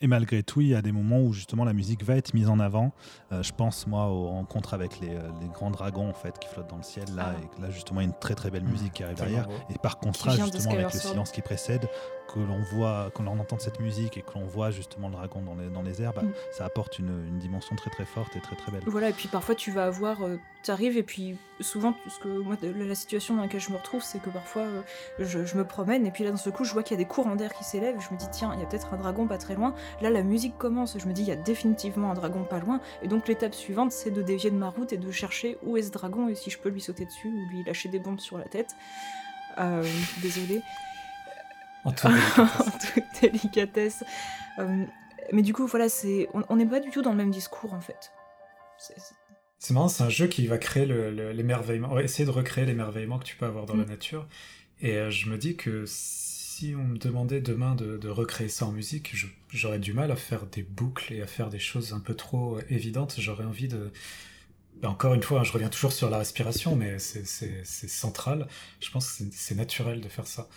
Et 0.02 0.08
malgré 0.08 0.44
tout, 0.44 0.60
il 0.60 0.68
y 0.68 0.76
a 0.76 0.82
des 0.82 0.92
moments 0.92 1.22
où 1.22 1.32
justement 1.32 1.64
la 1.64 1.72
musique 1.72 2.04
va 2.04 2.18
être 2.18 2.34
mise 2.34 2.50
en 2.50 2.60
avant. 2.60 2.92
Euh, 3.32 3.42
je 3.42 3.54
pense 3.54 3.88
moi 3.88 4.08
aux 4.08 4.28
rencontres 4.28 4.74
avec 4.74 5.00
les, 5.00 5.10
euh, 5.10 5.30
les, 5.42 5.48
grands 5.48 5.72
dragons 5.72 6.10
en 6.10 6.14
fait 6.14 6.38
qui 6.38 6.50
flottent 6.50 6.70
dans 6.70 6.78
le 6.78 6.84
ciel 6.84 7.06
là, 7.16 7.34
ah. 7.34 7.58
et 7.58 7.62
là 7.62 7.70
justement 7.70 8.02
il 8.02 8.04
y 8.04 8.08
a 8.08 8.10
une 8.10 8.20
très 8.20 8.36
très 8.36 8.52
belle 8.52 8.66
mmh. 8.66 8.72
musique 8.72 8.94
qui 8.94 9.04
arrive 9.04 9.18
derrière. 9.18 9.48
Et 9.70 9.78
par 9.78 9.98
contraste 9.98 10.38
justement 10.54 10.76
avec 10.76 10.94
le 10.94 11.00
silence 11.00 11.32
qui 11.32 11.42
précède, 11.42 11.88
que 12.28 12.40
l'on 12.40 12.60
voit, 12.60 13.12
quand 13.14 13.26
on 13.28 13.40
entend 13.40 13.60
cette 13.60 13.80
musique 13.80 14.18
et 14.18 14.22
que 14.22 14.34
l'on 14.36 14.46
voit 14.46 14.72
justement 14.72 15.08
le 15.08 15.14
dragon 15.14 15.42
dans 15.42 15.56
les, 15.56 15.70
dans 15.70 15.82
les 15.82 16.02
airs, 16.02 16.14
bah, 16.14 16.24
mm. 16.24 16.34
ça 16.52 16.66
apporte 16.66 17.00
une, 17.00 17.26
une, 17.28 17.40
dimension 17.40 17.76
très 17.76 17.90
très 17.90 18.06
forte 18.06 18.36
et 18.36 18.40
très 18.40 18.56
très 18.56 18.72
belle. 18.72 18.82
Voilà, 18.86 19.10
et 19.10 19.14
puis 19.14 19.28
parfois 19.28 19.56
tu 19.56 19.72
vas 19.72 19.86
avoir, 19.86 20.24
euh, 20.24 20.38
tu 20.64 20.72
arrives 20.72 20.98
et 20.98 21.04
puis 21.04 21.38
souvent, 21.62 21.94
ce 22.08 22.20
que 22.20 22.28
moi, 22.28 22.56
la 22.62 22.96
situation 22.96 23.36
dans 23.36 23.42
laquelle 23.42 23.62
je 23.62 23.72
me 23.72 23.78
retrouve, 23.78 24.04
c'est 24.04 24.20
que 24.20 24.30
parfois 24.30 24.64
euh, 24.64 24.82
je, 25.20 25.46
je, 25.46 25.58
me 25.58 25.66
promène 25.66 26.06
et 26.06 26.12
puis 26.12 26.24
là 26.24 26.32
dans 26.32 26.38
ce 26.38 26.50
coup 26.50 26.64
je 26.64 26.74
vois 26.74 26.84
qu'il 26.84 26.98
y 26.98 27.00
a 27.00 27.04
des 27.04 27.10
courants 27.10 27.36
d'air 27.36 27.54
qui 27.54 27.64
s'élèvent, 27.64 28.00
je 28.00 28.14
me 28.14 28.20
dis 28.20 28.28
tiens, 28.32 28.52
il 28.54 28.60
y 28.60 28.64
a 28.64 28.66
peut-être 28.66 28.94
un 28.94 28.98
dragon 28.98 29.28
pas 29.28 29.38
très 29.38 29.56
loin. 29.56 29.74
Là 30.02 30.10
la 30.10 30.24
musique 30.24 30.58
commence, 30.58 30.98
je 30.98 31.08
me 31.08 31.14
dis 31.14 31.22
il 31.22 31.28
y 31.28 31.32
a 31.32 31.36
définitivement 31.36 32.12
un 32.12 32.16
dragon 32.16 32.44
pas 32.44 32.60
loin, 32.60 32.82
et 33.02 33.08
donc 33.08 33.28
l'étape 33.28 33.54
suivante 33.54 33.92
c'est 33.92 34.12
de 34.12 34.22
dévier 34.22 34.52
de 34.52 34.58
ma 34.58 34.70
route 34.70 34.94
et 34.94 34.98
de 34.98 35.12
chercher 35.12 35.58
où 35.64 35.78
est 35.78 35.84
ce 35.84 35.92
dragon 35.92 36.30
et 36.30 36.36
si 36.36 36.50
je 36.50 36.60
peux 36.60 36.70
lui 36.70 36.82
sauter 36.82 37.06
dessus 37.06 37.28
ou 37.28 37.50
lui 37.50 37.64
lâcher 37.64 37.90
des 37.90 38.00
bombes 38.00 38.20
sur 38.20 38.38
la 38.38 38.46
tête. 38.46 38.76
Euh, 39.58 39.84
désolé. 40.22 40.62
En 41.92 41.92
toute 41.94 43.22
délicatesse. 43.22 44.04
Euh, 44.60 44.86
mais 45.32 45.42
du 45.42 45.54
coup, 45.54 45.68
voilà, 45.68 45.90
c'est, 45.90 46.28
on 46.50 46.56
n'est 46.56 46.66
pas 46.66 46.80
du 46.80 46.90
tout 46.90 47.02
dans 47.02 47.12
le 47.12 47.18
même 47.18 47.32
discours 47.32 47.74
en 47.74 47.82
fait. 47.82 48.12
C'est 49.58 49.74
marrant, 49.74 49.88
c'est 49.88 50.04
un 50.04 50.10
jeu 50.10 50.28
qui 50.28 50.46
va 50.48 50.58
créer 50.58 50.86
l'émerveillement, 50.86 51.96
le, 51.96 52.04
essayer 52.04 52.26
de 52.26 52.32
recréer 52.32 52.66
l'émerveillement 52.66 53.18
que 53.18 53.24
tu 53.24 53.36
peux 53.36 53.46
avoir 53.46 53.66
dans 53.66 53.76
la 53.76 53.86
mm. 53.86 53.90
nature. 53.90 54.28
Et 54.82 54.98
euh, 54.98 55.10
je 55.10 55.30
me 55.30 55.38
dis 55.38 55.56
que 55.56 55.86
si 55.88 56.76
on 56.78 56.84
me 56.84 56.98
demandait 56.98 57.42
demain 57.42 57.76
de, 57.76 58.08
recréer 58.08 58.50
ça 58.50 58.66
en 58.66 58.72
musique, 58.72 59.16
j'aurais 59.50 59.80
du 59.80 59.94
mal 59.94 60.12
à 60.12 60.16
faire 60.16 60.46
des 60.46 60.64
boucles 60.64 61.14
et 61.14 61.22
à 61.22 61.28
faire 61.28 61.50
des 61.50 61.60
choses 61.60 61.94
un 61.94 62.00
peu 62.00 62.14
trop 62.14 62.60
évidentes. 62.70 63.16
J'aurais 63.18 63.46
envie 63.46 63.68
de. 63.68 63.92
Ben, 64.82 64.90
encore 64.90 65.14
une 65.14 65.24
fois, 65.24 65.44
je 65.44 65.52
reviens 65.52 65.70
toujours 65.70 65.94
sur 65.94 66.10
la 66.10 66.18
respiration, 66.18 66.76
mais 66.76 67.00
c'est 67.00 67.56
central. 67.88 68.48
Je 68.82 68.92
pense 68.92 69.14
que 69.14 69.24
c'est 69.32 69.56
naturel 69.56 70.02
de 70.02 70.10
faire 70.10 70.28
ça. 70.28 70.48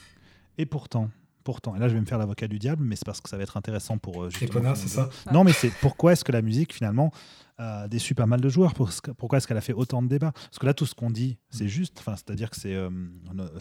Et 0.59 0.67
pourtant, 0.67 1.11
pourtant, 1.45 1.75
et 1.75 1.79
là 1.79 1.89
je 1.89 1.95
vais 1.95 2.01
me 2.01 2.05
faire 2.05 2.19
l'avocat 2.19 2.47
du 2.47 2.59
diable, 2.59 2.85
mais 2.85 2.95
c'est 2.95 3.07
parce 3.07 3.23
que 3.23 3.31
ça 3.31 3.39
va 3.39 3.43
être 3.43 3.57
intéressant 3.57 3.97
pour. 3.97 4.25
Euh, 4.25 4.31
c'est 4.31 4.89
ça 4.89 5.09
Non, 5.33 5.45
mais 5.45 5.53
c'est 5.53 5.71
pourquoi 5.81 6.13
est-ce 6.13 6.25
que 6.25 6.33
la 6.33 6.43
musique 6.43 6.75
finalement 6.75 7.11
a 7.57 7.89
déçu 7.89 8.15
pas 8.15 8.27
mal 8.27 8.41
de 8.41 8.49
joueurs? 8.51 8.75
Pourquoi 8.75 9.39
est-ce 9.39 9.49
qu'elle 9.49 9.57
a 9.57 9.63
fait 9.63 9.73
autant 9.73 10.03
de 10.03 10.09
débats? 10.09 10.33
Parce 10.33 10.59
que 10.59 10.67
là, 10.67 10.75
tout 10.75 10.85
ce 10.85 10.95
qu'on 10.95 11.11
dit, 11.11 11.39
c'est 11.49 11.67
juste. 11.67 11.97
Enfin, 12.01 12.17
c'est-à-dire 12.17 12.51
que 12.51 12.57
c'est 12.57 12.75
euh, 12.75 12.91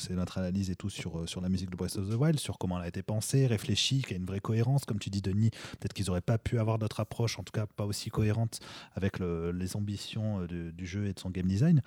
notre 0.09 0.37
analyse 0.37 0.69
et 0.69 0.75
tout 0.75 0.89
sur, 0.89 1.19
euh, 1.19 1.27
sur 1.27 1.39
la 1.39 1.47
musique 1.47 1.69
de 1.69 1.77
Breath 1.77 1.95
of 1.95 2.09
the 2.09 2.13
Wild, 2.13 2.39
sur 2.39 2.57
comment 2.57 2.77
elle 2.77 2.85
a 2.85 2.89
été 2.89 3.03
pensée, 3.03 3.47
réfléchie, 3.47 4.01
qu'il 4.01 4.11
y 4.11 4.13
a 4.15 4.17
une 4.17 4.25
vraie 4.25 4.41
cohérence. 4.41 4.83
Comme 4.83 4.99
tu 4.99 5.09
dis, 5.09 5.21
Denis, 5.21 5.51
peut-être 5.79 5.93
qu'ils 5.93 6.07
n'auraient 6.07 6.19
pas 6.19 6.37
pu 6.37 6.59
avoir 6.59 6.79
d'autres 6.79 6.99
approches, 6.99 7.39
en 7.39 7.43
tout 7.43 7.53
cas 7.53 7.67
pas 7.67 7.85
aussi 7.85 8.09
cohérentes 8.09 8.59
avec 8.95 9.19
les 9.19 9.75
ambitions 9.77 10.45
du 10.45 10.85
jeu 10.85 11.05
et 11.05 11.13
de 11.13 11.19
son 11.19 11.29
game 11.29 11.47
design. 11.47 11.81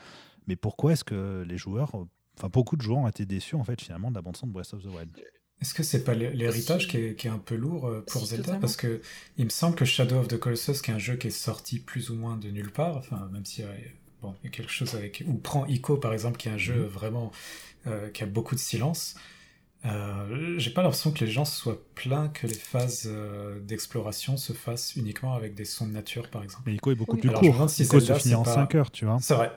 Mais 0.47 0.57
pourquoi 0.57 0.93
est-ce 0.95 1.05
que 1.05 1.45
les 1.47 1.59
joueurs 1.59 1.93
enfin 2.41 2.51
beaucoup 2.53 2.77
de 2.77 2.83
joueurs 2.83 3.01
ont 3.01 3.09
été 3.09 3.27
déçus 3.27 3.55
en 3.55 3.65
fait 3.65 3.81
finalement 3.81 4.11
de 4.11 4.17
la 4.17 4.23
bande 4.23 4.37
son 4.37 4.47
de 4.47 4.53
Breath 4.53 4.73
of 4.75 4.83
the 4.83 4.87
Wild. 4.87 5.11
Est-ce 5.61 5.75
que 5.75 5.83
c'est 5.83 6.05
pas 6.05 6.15
l'héritage 6.15 6.89
qui, 6.89 6.97
est, 6.97 7.27
un 7.27 7.39
peu 7.39 7.55
lourd 7.55 7.87
euh, 7.87 8.03
pour 8.07 8.25
Zelda? 8.25 8.55
Parce 8.55 8.77
que 8.77 9.03
il 9.37 9.45
me 9.45 9.51
semble 9.51 9.77
que 9.77 9.85
Shadow 9.85 10.17
of 10.17 10.29
the 10.29 10.39
Colossus, 10.39 10.81
qui 10.83 10.91
est 10.91 10.95
un 10.95 10.99
jeu 10.99 11.17
qui 11.17 11.27
est 11.27 11.31
sorti 11.31 11.79
plus 11.79 12.09
ou 12.09 12.15
moins 12.15 12.39
de 12.39 12.49
nulle 12.49 12.73
part, 12.73 12.97
enfin 12.97 13.29
même 13.31 13.45
si 13.45 13.63
bon, 14.23 14.35
il 14.43 14.47
y 14.47 14.49
a 14.49 14.51
quelque 14.51 14.73
chose 14.73 14.95
avec 14.95 15.23
ou 15.27 15.35
prend 15.35 15.67
Ico 15.67 15.99
par 15.99 16.15
exemple, 16.15 16.39
qui 16.39 16.49
est 16.49 16.53
un 16.53 16.59
jeu 16.59 16.77
mhm. 16.77 16.87
vraiment 16.87 17.31
euh, 17.87 18.11
qui 18.11 18.23
a 18.23 18.27
beaucoup 18.27 18.55
de 18.55 18.61
silence. 18.61 19.15
Euh, 19.87 20.59
J'ai 20.59 20.71
pas 20.71 20.83
l'impression 20.83 21.11
que 21.11 21.25
les 21.25 21.31
gens 21.31 21.47
soient 21.47 21.83
pleins 21.95 22.29
que 22.29 22.47
les 22.47 22.53
phases 22.53 23.05
euh, 23.07 23.59
d'exploration 23.61 24.37
se 24.37 24.53
fassent 24.53 24.95
uniquement 24.97 25.33
avec 25.33 25.55
des 25.55 25.65
sons 25.65 25.87
de 25.87 25.93
nature, 25.93 26.29
par 26.29 26.43
exemple. 26.43 26.65
Mais 26.67 26.75
Ico 26.75 26.91
est 26.91 26.95
beaucoup 26.95 27.17
plus 27.17 27.31
court. 27.31 27.71
Si 27.71 27.85
Ico 27.85 27.99
se 27.99 28.13
finit 28.13 28.35
en 28.35 28.45
5 28.45 28.75
heures, 28.75 28.91
tu 28.91 29.07
vois. 29.07 29.19
C'est 29.23 29.35
vrai. 29.35 29.51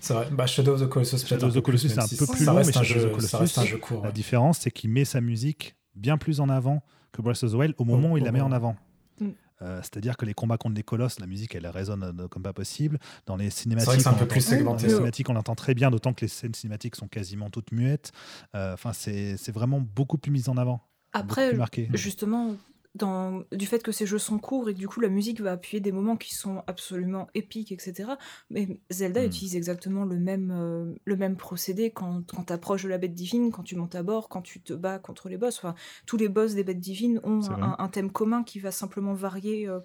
C'est 0.00 0.14
vrai. 0.14 0.28
Bah, 0.32 0.46
Shadow 0.46 0.72
of 0.72 0.80
the 0.80 0.88
Colossus, 0.88 1.26
Shadow 1.26 1.46
of 1.46 1.54
the 1.54 1.60
Colossus, 1.60 1.90
c'est 1.90 2.00
un 2.00 2.08
peu 2.08 2.26
plus 2.26 2.44
long, 2.44 2.54
mais 2.54 2.72
Shadow 2.72 3.06
of 3.06 3.22
the 3.22 3.30
Colossus, 3.30 3.60
un 3.60 3.64
jeu 3.64 3.78
court. 3.78 4.04
La 4.04 4.12
différence, 4.12 4.58
c'est 4.60 4.70
qu'il 4.70 4.90
met 4.90 5.04
sa 5.04 5.20
musique 5.20 5.76
bien 5.94 6.18
plus 6.18 6.40
en 6.40 6.48
avant 6.48 6.82
que 7.12 7.22
Breath 7.22 7.42
of 7.42 7.52
the 7.52 7.54
Wild 7.54 7.74
au 7.78 7.84
moment 7.84 8.12
où 8.12 8.18
il 8.18 8.24
la 8.24 8.32
met 8.32 8.40
en 8.40 8.52
avant. 8.52 8.76
Mm. 9.18 9.28
Euh, 9.62 9.78
c'est-à-dire 9.82 10.16
que 10.16 10.24
les 10.24 10.32
combats 10.32 10.56
contre 10.56 10.76
les 10.76 10.82
colosses, 10.82 11.20
la 11.20 11.26
musique, 11.26 11.54
elle 11.54 11.66
résonne 11.66 12.14
euh, 12.18 12.28
comme 12.28 12.42
pas 12.42 12.52
possible. 12.52 12.98
Dans 13.26 13.36
les 13.36 13.50
cinématiques, 13.50 14.06
un 14.06 14.12
peu 14.14 14.26
plus 14.26 14.40
segmenté. 14.40 14.84
les 14.84 14.90
cinématiques, 14.90 15.28
on 15.28 15.34
l'entend 15.34 15.54
très 15.54 15.74
bien, 15.74 15.90
d'autant 15.90 16.14
que 16.14 16.22
les 16.22 16.28
scènes 16.28 16.54
cinématiques 16.54 16.96
sont 16.96 17.08
quasiment 17.08 17.50
toutes 17.50 17.72
muettes. 17.72 18.12
Euh, 18.54 18.74
enfin, 18.74 18.92
c'est 18.92 19.52
vraiment 19.52 19.80
beaucoup 19.80 20.16
plus 20.16 20.30
mis 20.30 20.48
en 20.48 20.56
avant. 20.56 20.80
Après, 21.12 21.58
justement, 21.92 22.54
du 22.96 23.66
fait 23.66 23.82
que 23.82 23.92
ces 23.92 24.04
jeux 24.04 24.18
sont 24.18 24.38
courts 24.38 24.68
et 24.68 24.74
que 24.74 24.78
du 24.78 24.88
coup 24.88 25.00
la 25.00 25.08
musique 25.08 25.40
va 25.40 25.52
appuyer 25.52 25.80
des 25.80 25.92
moments 25.92 26.16
qui 26.16 26.34
sont 26.34 26.64
absolument 26.66 27.28
épiques, 27.34 27.70
etc. 27.70 28.10
Mais 28.50 28.80
Zelda 28.90 29.22
hmm. 29.22 29.26
utilise 29.26 29.56
exactement 29.56 30.04
le 30.04 30.18
même, 30.18 30.50
euh, 30.50 30.92
le 31.04 31.16
même 31.16 31.36
procédé 31.36 31.92
quand, 31.92 32.22
quand 32.34 32.44
tu 32.44 32.52
approches 32.52 32.82
de 32.82 32.88
la 32.88 32.98
bête 32.98 33.14
divine, 33.14 33.52
quand 33.52 33.62
tu 33.62 33.76
montes 33.76 33.94
à 33.94 34.02
bord, 34.02 34.28
quand 34.28 34.42
tu 34.42 34.60
te 34.60 34.72
bats 34.72 34.98
contre 34.98 35.28
les 35.28 35.36
boss. 35.36 35.58
Enfin, 35.58 35.76
tous 36.04 36.16
les 36.16 36.28
boss 36.28 36.54
des 36.54 36.64
bêtes 36.64 36.80
divines 36.80 37.20
ont 37.22 37.40
un, 37.50 37.88
thème 37.88 38.10
commun 38.10 38.42
qui 38.42 38.58
va 38.58 38.72
simplement 38.72 39.14
varier 39.14 39.68
euh, 39.68 39.80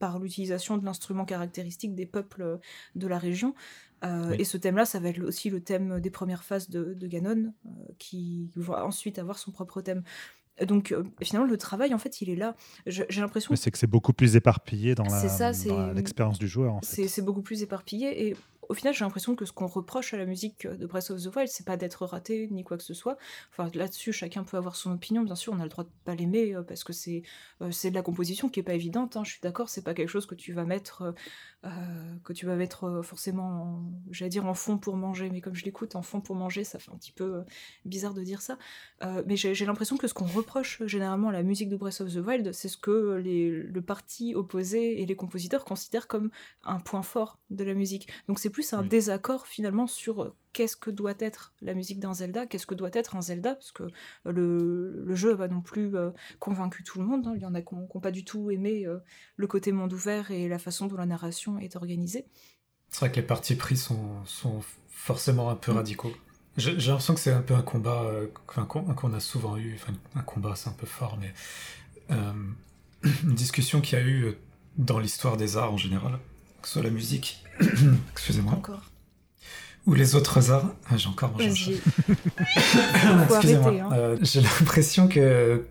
par 0.00 0.18
l'utilisation 0.18 0.78
de 0.78 0.84
l'instrument 0.84 1.24
caractéristique 1.24 1.94
des 1.94 2.06
peuples 2.06 2.42
euh, 2.42 2.56
de 2.96 3.06
la 3.06 3.18
région. 3.18 3.54
Et 4.36 4.42
ce 4.42 4.56
thème-là, 4.56 4.84
ça 4.84 4.98
va 4.98 5.10
être 5.10 5.22
aussi 5.22 5.48
le 5.48 5.60
thème 5.60 6.00
des 6.00 6.10
premières 6.10 6.42
phases 6.42 6.68
de, 6.68 6.92
de 6.92 7.06
Ganon, 7.06 7.54
qui 8.00 8.50
va 8.56 8.84
ensuite 8.84 9.20
avoir 9.20 9.38
son 9.38 9.52
propre 9.52 9.80
thème. 9.80 10.02
Donc 10.66 10.92
euh, 10.92 11.04
finalement, 11.22 11.48
le 11.48 11.56
travail, 11.56 11.94
en 11.94 11.98
fait, 11.98 12.20
il 12.20 12.30
est 12.30 12.36
là. 12.36 12.54
J'ai 12.86 13.06
l'impression. 13.20 13.54
C'est 13.56 13.70
que 13.70 13.78
c'est 13.78 13.86
beaucoup 13.86 14.12
plus 14.12 14.36
éparpillé 14.36 14.94
dans 14.94 15.04
l'expérience 15.94 16.38
du 16.38 16.48
joueur. 16.48 16.74
En 16.74 16.80
fait. 16.80 17.08
C'est 17.08 17.22
beaucoup 17.22 17.42
plus 17.42 17.62
éparpillé 17.62 18.28
et 18.28 18.36
au 18.68 18.74
final, 18.74 18.94
j'ai 18.94 19.04
l'impression 19.04 19.34
que 19.34 19.44
ce 19.44 19.52
qu'on 19.52 19.66
reproche 19.66 20.14
à 20.14 20.16
la 20.16 20.24
musique 20.24 20.66
de 20.66 20.86
Breath 20.86 21.10
of 21.10 21.22
the 21.22 21.34
Wild, 21.34 21.48
c'est 21.48 21.66
pas 21.66 21.76
d'être 21.76 22.06
raté 22.06 22.48
ni 22.50 22.64
quoi 22.64 22.78
que 22.78 22.82
ce 22.82 22.94
soit. 22.94 23.18
Enfin, 23.50 23.70
là-dessus, 23.74 24.12
chacun 24.12 24.44
peut 24.44 24.56
avoir 24.56 24.76
son 24.76 24.92
opinion. 24.92 25.22
Bien 25.22 25.34
sûr, 25.34 25.52
on 25.52 25.60
a 25.60 25.64
le 25.64 25.68
droit 25.68 25.84
de 25.84 25.90
pas 26.04 26.14
l'aimer 26.14 26.54
euh, 26.54 26.62
parce 26.62 26.84
que 26.84 26.92
c'est 26.92 27.22
euh, 27.60 27.70
c'est 27.70 27.90
de 27.90 27.94
la 27.94 28.02
composition 28.02 28.48
qui 28.48 28.60
est 28.60 28.62
pas 28.62 28.74
évidente. 28.74 29.16
Hein. 29.16 29.24
Je 29.24 29.32
suis 29.32 29.40
d'accord, 29.42 29.68
c'est 29.68 29.82
pas 29.82 29.94
quelque 29.94 30.08
chose 30.08 30.26
que 30.26 30.34
tu 30.34 30.52
vas 30.52 30.64
mettre 30.64 31.14
que 32.24 32.32
tu 32.32 32.46
vas 32.46 32.56
mettre 32.56 33.02
forcément, 33.02 33.82
j'allais 34.10 34.30
dire 34.30 34.46
en 34.46 34.54
fond 34.54 34.78
pour 34.78 34.96
manger, 34.96 35.30
mais 35.30 35.40
comme 35.40 35.54
je 35.54 35.64
l'écoute 35.64 35.94
en 35.94 36.02
fond 36.02 36.20
pour 36.20 36.34
manger, 36.34 36.64
ça 36.64 36.78
fait 36.78 36.90
un 36.90 36.96
petit 36.96 37.12
peu 37.12 37.44
bizarre 37.84 38.14
de 38.14 38.22
dire 38.22 38.42
ça. 38.42 38.58
mais 39.26 39.36
j'ai 39.36 39.64
l'impression 39.64 39.96
que 39.96 40.08
ce 40.08 40.14
qu'on 40.14 40.26
reproche 40.26 40.82
généralement 40.86 41.28
à 41.28 41.32
la 41.32 41.42
musique 41.42 41.68
de 41.68 41.76
Breath 41.76 42.00
of 42.00 42.12
the 42.12 42.16
Wild, 42.16 42.52
c'est 42.52 42.68
ce 42.68 42.76
que 42.76 43.14
les, 43.22 43.50
le 43.50 43.82
parti 43.82 44.34
opposé 44.34 45.00
et 45.00 45.06
les 45.06 45.16
compositeurs 45.16 45.64
considèrent 45.64 46.08
comme 46.08 46.30
un 46.64 46.80
point 46.80 47.02
fort 47.02 47.38
de 47.50 47.64
la 47.64 47.74
musique. 47.74 48.08
Donc 48.28 48.38
c'est 48.38 48.50
plus 48.50 48.72
un 48.72 48.82
désaccord 48.82 49.46
finalement 49.46 49.86
sur 49.86 50.22
euh, 50.22 50.34
qu'est-ce 50.52 50.76
que 50.76 50.90
doit 50.90 51.14
être 51.18 51.52
la 51.60 51.74
musique 51.74 52.00
d'un 52.00 52.14
Zelda, 52.14 52.46
qu'est-ce 52.46 52.66
que 52.66 52.74
doit 52.74 52.90
être 52.92 53.16
un 53.16 53.22
Zelda, 53.22 53.54
parce 53.54 53.72
que 53.72 53.84
euh, 53.84 54.32
le, 54.32 55.04
le 55.04 55.14
jeu 55.14 55.32
n'a 55.32 55.36
pas 55.36 55.48
non 55.48 55.60
plus 55.60 55.94
euh, 55.96 56.10
convaincu 56.38 56.84
tout 56.84 56.98
le 56.98 57.06
monde. 57.06 57.26
Hein. 57.26 57.32
Il 57.36 57.42
y 57.42 57.46
en 57.46 57.54
a 57.54 57.62
qui 57.62 57.74
n'ont 57.74 57.86
pas 58.00 58.10
du 58.10 58.24
tout 58.24 58.50
aimé 58.50 58.86
le 59.36 59.46
côté 59.46 59.72
monde 59.72 59.92
ouvert 59.92 60.30
et 60.30 60.48
la 60.48 60.58
façon 60.58 60.86
dont 60.86 60.96
la 60.96 61.06
narration 61.06 61.58
est 61.58 61.76
organisée. 61.76 62.26
C'est 62.90 63.00
vrai 63.00 63.10
que 63.10 63.16
les 63.16 63.26
parties 63.26 63.56
pris 63.56 63.76
sont, 63.76 64.24
sont 64.24 64.62
forcément 64.88 65.50
un 65.50 65.56
peu 65.56 65.72
mm. 65.72 65.76
radicaux. 65.76 66.12
J'ai 66.58 66.72
l'impression 66.74 67.14
que 67.14 67.20
c'est 67.20 67.32
un 67.32 67.40
peu 67.40 67.54
un 67.54 67.62
combat 67.62 68.10
qu'on 68.46 69.14
a 69.14 69.20
souvent 69.20 69.56
eu, 69.56 69.74
enfin 69.74 69.94
un 70.14 70.22
combat 70.22 70.54
c'est 70.54 70.68
un 70.68 70.74
peu 70.74 70.86
fort, 70.86 71.18
mais 71.18 71.32
une 73.24 73.34
discussion 73.34 73.80
qu'il 73.80 73.98
y 73.98 74.02
a 74.02 74.04
eu 74.04 74.36
dans 74.76 74.98
l'histoire 74.98 75.36
des 75.36 75.56
arts 75.56 75.72
en 75.72 75.76
général, 75.76 76.18
que 76.60 76.68
ce 76.68 76.74
soit 76.74 76.82
la 76.82 76.90
musique, 76.90 77.42
excusez-moi, 78.12 78.52
Encore. 78.52 78.91
Ou 79.86 79.94
les 79.94 80.14
autres 80.14 80.50
arts. 80.50 80.74
Ah, 80.88 80.96
j'ai 80.96 81.08
encore 81.08 81.32
mangé 81.32 81.76
Excusez-moi. 83.30 83.72
hein. 83.72 83.90
Euh, 83.92 84.16
j'ai 84.22 84.40
l'impression 84.40 85.08
que, 85.08 85.64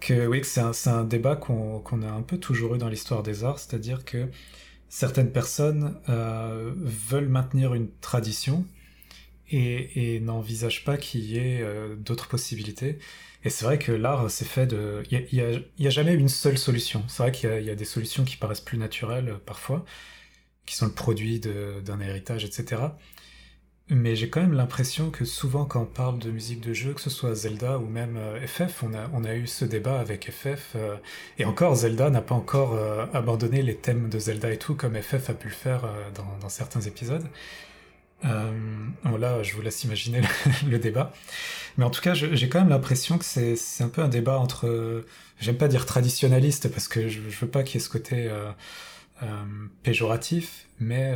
que 0.00 0.26
oui, 0.26 0.40
que 0.40 0.46
c'est 0.46 0.60
un, 0.60 0.72
un 0.86 1.04
débat 1.04 1.36
qu'on 1.36 2.02
a 2.02 2.10
un 2.10 2.22
peu 2.22 2.38
toujours 2.38 2.74
eu 2.74 2.78
dans 2.78 2.88
l'histoire 2.88 3.22
des 3.22 3.44
arts, 3.44 3.58
c'est-à-dire 3.58 4.04
que 4.04 4.28
certaines 4.88 5.30
personnes 5.32 5.96
euh, 6.08 6.72
veulent 6.76 7.28
maintenir 7.28 7.74
une 7.74 7.88
tradition 8.00 8.64
et, 9.50 10.16
et 10.16 10.20
n'envisagent 10.20 10.84
pas 10.84 10.96
qu'il 10.96 11.22
y 11.24 11.38
ait 11.38 11.60
euh, 11.62 11.94
d'autres 11.96 12.28
possibilités. 12.28 12.98
Et 13.44 13.50
c'est 13.50 13.64
vrai 13.64 13.78
que 13.78 13.92
l'art, 13.92 14.30
c'est 14.30 14.44
fait 14.44 14.66
de... 14.66 15.02
Il 15.10 15.26
n'y 15.32 15.40
a, 15.40 15.46
a- 15.46 15.60
il 15.78 15.84
y 15.84 15.86
a 15.86 15.90
jamais 15.90 16.12
une 16.14 16.28
seule 16.28 16.58
solution. 16.58 17.04
C'est 17.06 17.22
vrai 17.22 17.32
qu'il 17.32 17.48
y, 17.62 17.64
y 17.66 17.70
a 17.70 17.74
des 17.76 17.84
solutions 17.84 18.24
qui 18.24 18.36
paraissent 18.36 18.60
plus 18.60 18.78
naturelles 18.78 19.36
parfois, 19.46 19.84
qui 20.66 20.74
sont 20.76 20.86
le 20.86 20.92
produit 20.92 21.40
d'un 21.40 22.00
héritage, 22.00 22.44
etc. 22.44 22.82
Mais 23.90 24.16
j'ai 24.16 24.28
quand 24.28 24.42
même 24.42 24.52
l'impression 24.52 25.10
que 25.10 25.24
souvent 25.24 25.64
quand 25.64 25.80
on 25.82 25.86
parle 25.86 26.18
de 26.18 26.30
musique 26.30 26.60
de 26.60 26.74
jeu, 26.74 26.92
que 26.92 27.00
ce 27.00 27.08
soit 27.08 27.34
Zelda 27.34 27.78
ou 27.78 27.86
même 27.86 28.18
euh, 28.18 28.46
FF, 28.46 28.82
on 28.82 28.92
a, 28.92 29.08
on 29.14 29.24
a 29.24 29.34
eu 29.34 29.46
ce 29.46 29.64
débat 29.64 29.98
avec 29.98 30.30
FF. 30.30 30.72
euh, 30.76 30.96
et 31.38 31.46
encore, 31.46 31.74
Zelda 31.74 32.10
n'a 32.10 32.20
pas 32.20 32.34
encore 32.34 32.74
euh, 32.74 33.06
abandonné 33.14 33.62
les 33.62 33.78
thèmes 33.78 34.10
de 34.10 34.18
Zelda 34.18 34.52
et 34.52 34.58
tout, 34.58 34.74
comme 34.74 34.94
FF 35.00 35.30
a 35.30 35.34
pu 35.34 35.48
le 35.48 35.54
faire 35.54 35.84
euh, 35.86 36.10
dans, 36.14 36.36
dans 36.38 36.50
certains 36.50 36.82
épisodes. 36.82 37.26
Euh, 38.24 38.52
bon, 39.04 39.16
là, 39.16 39.42
je 39.42 39.54
vous 39.54 39.62
laisse 39.62 39.84
imaginer 39.84 40.20
le, 40.22 40.28
le 40.70 40.78
débat. 40.78 41.12
Mais 41.78 41.84
en 41.84 41.90
tout 41.90 42.00
cas, 42.02 42.14
j'ai 42.14 42.48
quand 42.48 42.60
même 42.60 42.68
l'impression 42.70 43.18
que 43.18 43.24
c'est 43.24 43.56
un 43.84 43.88
peu 43.88 44.02
un 44.02 44.08
débat 44.08 44.38
entre... 44.38 44.66
euh, 44.68 45.06
J'aime 45.40 45.56
pas 45.58 45.68
dire 45.68 45.86
traditionnaliste, 45.86 46.68
parce 46.70 46.88
que 46.88 47.08
je, 47.08 47.20
je 47.30 47.38
veux 47.40 47.48
pas 47.50 47.62
qu'il 47.62 47.76
y 47.76 47.78
ait 47.82 47.84
ce 47.86 47.90
côté 47.90 48.28
euh, 48.28 48.50
euh, 49.22 49.26
péjoratif, 49.82 50.66
mais... 50.80 51.12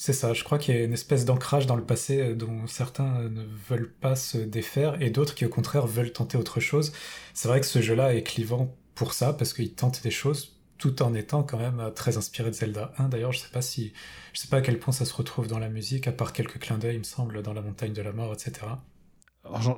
c'est 0.00 0.12
ça, 0.12 0.32
je 0.32 0.44
crois 0.44 0.58
qu'il 0.58 0.76
y 0.76 0.78
a 0.78 0.84
une 0.84 0.92
espèce 0.92 1.24
d'ancrage 1.24 1.66
dans 1.66 1.74
le 1.74 1.82
passé 1.82 2.20
euh, 2.20 2.34
dont 2.36 2.68
certains 2.68 3.16
euh, 3.16 3.28
ne 3.28 3.42
veulent 3.68 3.92
pas 3.92 4.14
se 4.14 4.38
défaire 4.38 5.02
et 5.02 5.10
d'autres 5.10 5.34
qui 5.34 5.44
au 5.44 5.48
contraire 5.48 5.88
veulent 5.88 6.12
tenter 6.12 6.38
autre 6.38 6.60
chose. 6.60 6.92
C'est 7.34 7.48
vrai 7.48 7.58
que 7.58 7.66
ce 7.66 7.82
jeu-là 7.82 8.14
est 8.14 8.22
clivant 8.22 8.72
pour 8.94 9.12
ça 9.12 9.32
parce 9.32 9.52
qu'il 9.52 9.74
tente 9.74 10.00
des 10.04 10.12
choses 10.12 10.56
tout 10.78 11.02
en 11.02 11.14
étant 11.14 11.42
quand 11.42 11.58
même 11.58 11.80
euh, 11.80 11.90
très 11.90 12.16
inspiré 12.16 12.48
de 12.50 12.54
Zelda 12.54 12.92
1. 12.98 13.08
D'ailleurs, 13.08 13.32
je 13.32 13.40
sais 13.40 13.50
pas 13.52 13.60
si, 13.60 13.92
je 14.32 14.38
sais 14.40 14.46
pas 14.46 14.58
à 14.58 14.60
quel 14.60 14.78
point 14.78 14.92
ça 14.92 15.04
se 15.04 15.12
retrouve 15.12 15.48
dans 15.48 15.58
la 15.58 15.68
musique, 15.68 16.06
à 16.06 16.12
part 16.12 16.32
quelques 16.32 16.60
clins 16.60 16.78
d'œil, 16.78 16.94
il 16.94 17.00
me 17.00 17.02
semble, 17.02 17.42
dans 17.42 17.52
la 17.52 17.60
montagne 17.60 17.92
de 17.92 18.02
la 18.02 18.12
mort, 18.12 18.32
etc. 18.32 18.68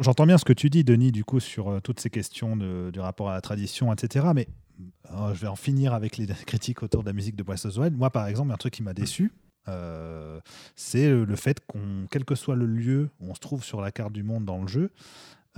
J'entends 0.01 0.27
bien 0.27 0.37
ce 0.37 0.45
que 0.45 0.53
tu 0.53 0.69
dis, 0.69 0.85
Denis, 0.85 1.13
du 1.13 1.25
coup, 1.25 1.41
sur 1.41 1.81
toutes 1.81 1.99
ces 1.99 2.11
questions 2.11 2.57
du 2.57 3.01
rapport 3.01 3.31
à 3.31 3.35
la 3.35 3.41
tradition, 3.41 3.91
etc. 3.91 4.27
Mais 4.35 4.49
je 5.33 5.41
vais 5.41 5.49
en 5.49 5.57
finir 5.57 5.95
avec 5.95 6.19
les 6.19 6.27
critiques 6.47 6.83
autour 6.83 7.05
de 7.05 7.09
la 7.09 7.15
musique 7.15 7.37
de 7.37 7.43
Breath 7.43 7.65
of. 7.65 7.91
Moi, 7.93 8.11
par 8.11 8.27
exemple, 8.27 8.53
un 8.53 8.57
truc 8.57 8.75
qui 8.75 8.83
m'a 8.83 8.93
déçu. 8.93 9.33
Euh, 9.69 10.41
c'est 10.75 11.11
le 11.11 11.37
fait 11.37 11.61
qu'on, 11.67 12.07
quel 12.11 12.25
que 12.25 12.35
soit 12.35 12.57
le 12.57 12.67
lieu 12.67 13.11
où 13.21 13.31
on 13.31 13.35
se 13.35 13.41
trouve 13.41 13.65
sur 13.65 13.81
la 13.81 13.93
carte 13.93 14.13
du 14.13 14.23
monde 14.23 14.45
dans 14.45 14.61
le 14.61 14.69
jeu, 14.69 14.91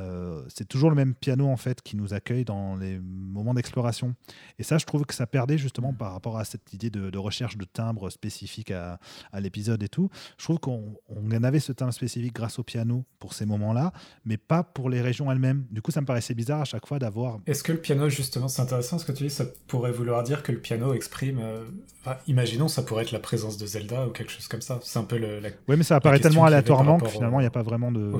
euh, 0.00 0.42
c'est 0.48 0.66
toujours 0.66 0.90
le 0.90 0.96
même 0.96 1.14
piano 1.14 1.48
en 1.48 1.56
fait 1.56 1.82
qui 1.82 1.96
nous 1.96 2.14
accueille 2.14 2.44
dans 2.44 2.76
les 2.76 2.98
moments 2.98 3.54
d'exploration. 3.54 4.14
Et 4.58 4.62
ça, 4.62 4.78
je 4.78 4.86
trouve 4.86 5.04
que 5.04 5.14
ça 5.14 5.26
perdait 5.26 5.58
justement 5.58 5.92
par 5.92 6.12
rapport 6.12 6.38
à 6.38 6.44
cette 6.44 6.72
idée 6.72 6.90
de, 6.90 7.10
de 7.10 7.18
recherche 7.18 7.56
de 7.56 7.64
timbres 7.64 8.10
spécifiques 8.10 8.70
à, 8.70 8.98
à 9.32 9.40
l'épisode 9.40 9.82
et 9.82 9.88
tout. 9.88 10.08
Je 10.38 10.44
trouve 10.44 10.58
qu'on 10.58 10.96
on 11.08 11.30
avait 11.42 11.60
ce 11.60 11.72
timbre 11.72 11.92
spécifique 11.92 12.34
grâce 12.34 12.58
au 12.58 12.62
piano 12.62 13.04
pour 13.18 13.34
ces 13.34 13.46
moments-là, 13.46 13.92
mais 14.24 14.36
pas 14.36 14.62
pour 14.62 14.88
les 14.88 15.00
régions 15.00 15.30
elles-mêmes. 15.30 15.66
Du 15.70 15.82
coup, 15.82 15.90
ça 15.90 16.00
me 16.00 16.06
paraissait 16.06 16.34
bizarre 16.34 16.60
à 16.60 16.64
chaque 16.64 16.86
fois 16.86 16.98
d'avoir. 16.98 17.38
Est-ce 17.46 17.62
que 17.62 17.72
le 17.72 17.78
piano, 17.78 18.08
justement, 18.08 18.48
c'est 18.48 18.62
intéressant 18.62 18.98
ce 18.98 19.04
que 19.04 19.12
tu 19.12 19.24
dis, 19.24 19.30
ça 19.30 19.44
pourrait 19.66 19.92
vouloir 19.92 20.22
dire 20.22 20.42
que 20.42 20.52
le 20.52 20.58
piano 20.58 20.94
exprime... 20.94 21.38
euh, 21.40 21.64
enfin, 22.00 22.16
imaginons, 22.26 22.68
ça 22.68 22.82
pourrait 22.82 23.02
être 23.02 23.12
la 23.12 23.18
présence 23.18 23.58
de 23.58 23.66
Zelda 23.66 24.06
ou 24.06 24.10
quelque 24.10 24.30
chose 24.32 24.48
comme 24.48 24.62
ça. 24.62 24.78
C'est 24.82 24.98
un 24.98 25.04
peu 25.04 25.18
le, 25.18 25.40
la, 25.40 25.48
Oui, 25.68 25.76
mais 25.76 25.82
ça 25.84 25.96
apparaît 25.96 26.20
tellement 26.20 26.44
aléatoirement 26.44 26.98
que 26.98 27.08
finalement, 27.08 27.40
il 27.40 27.44
n'y 27.44 27.48
a 27.48 27.50
pas 27.50 27.62
vraiment 27.62 27.92
de. 27.92 28.12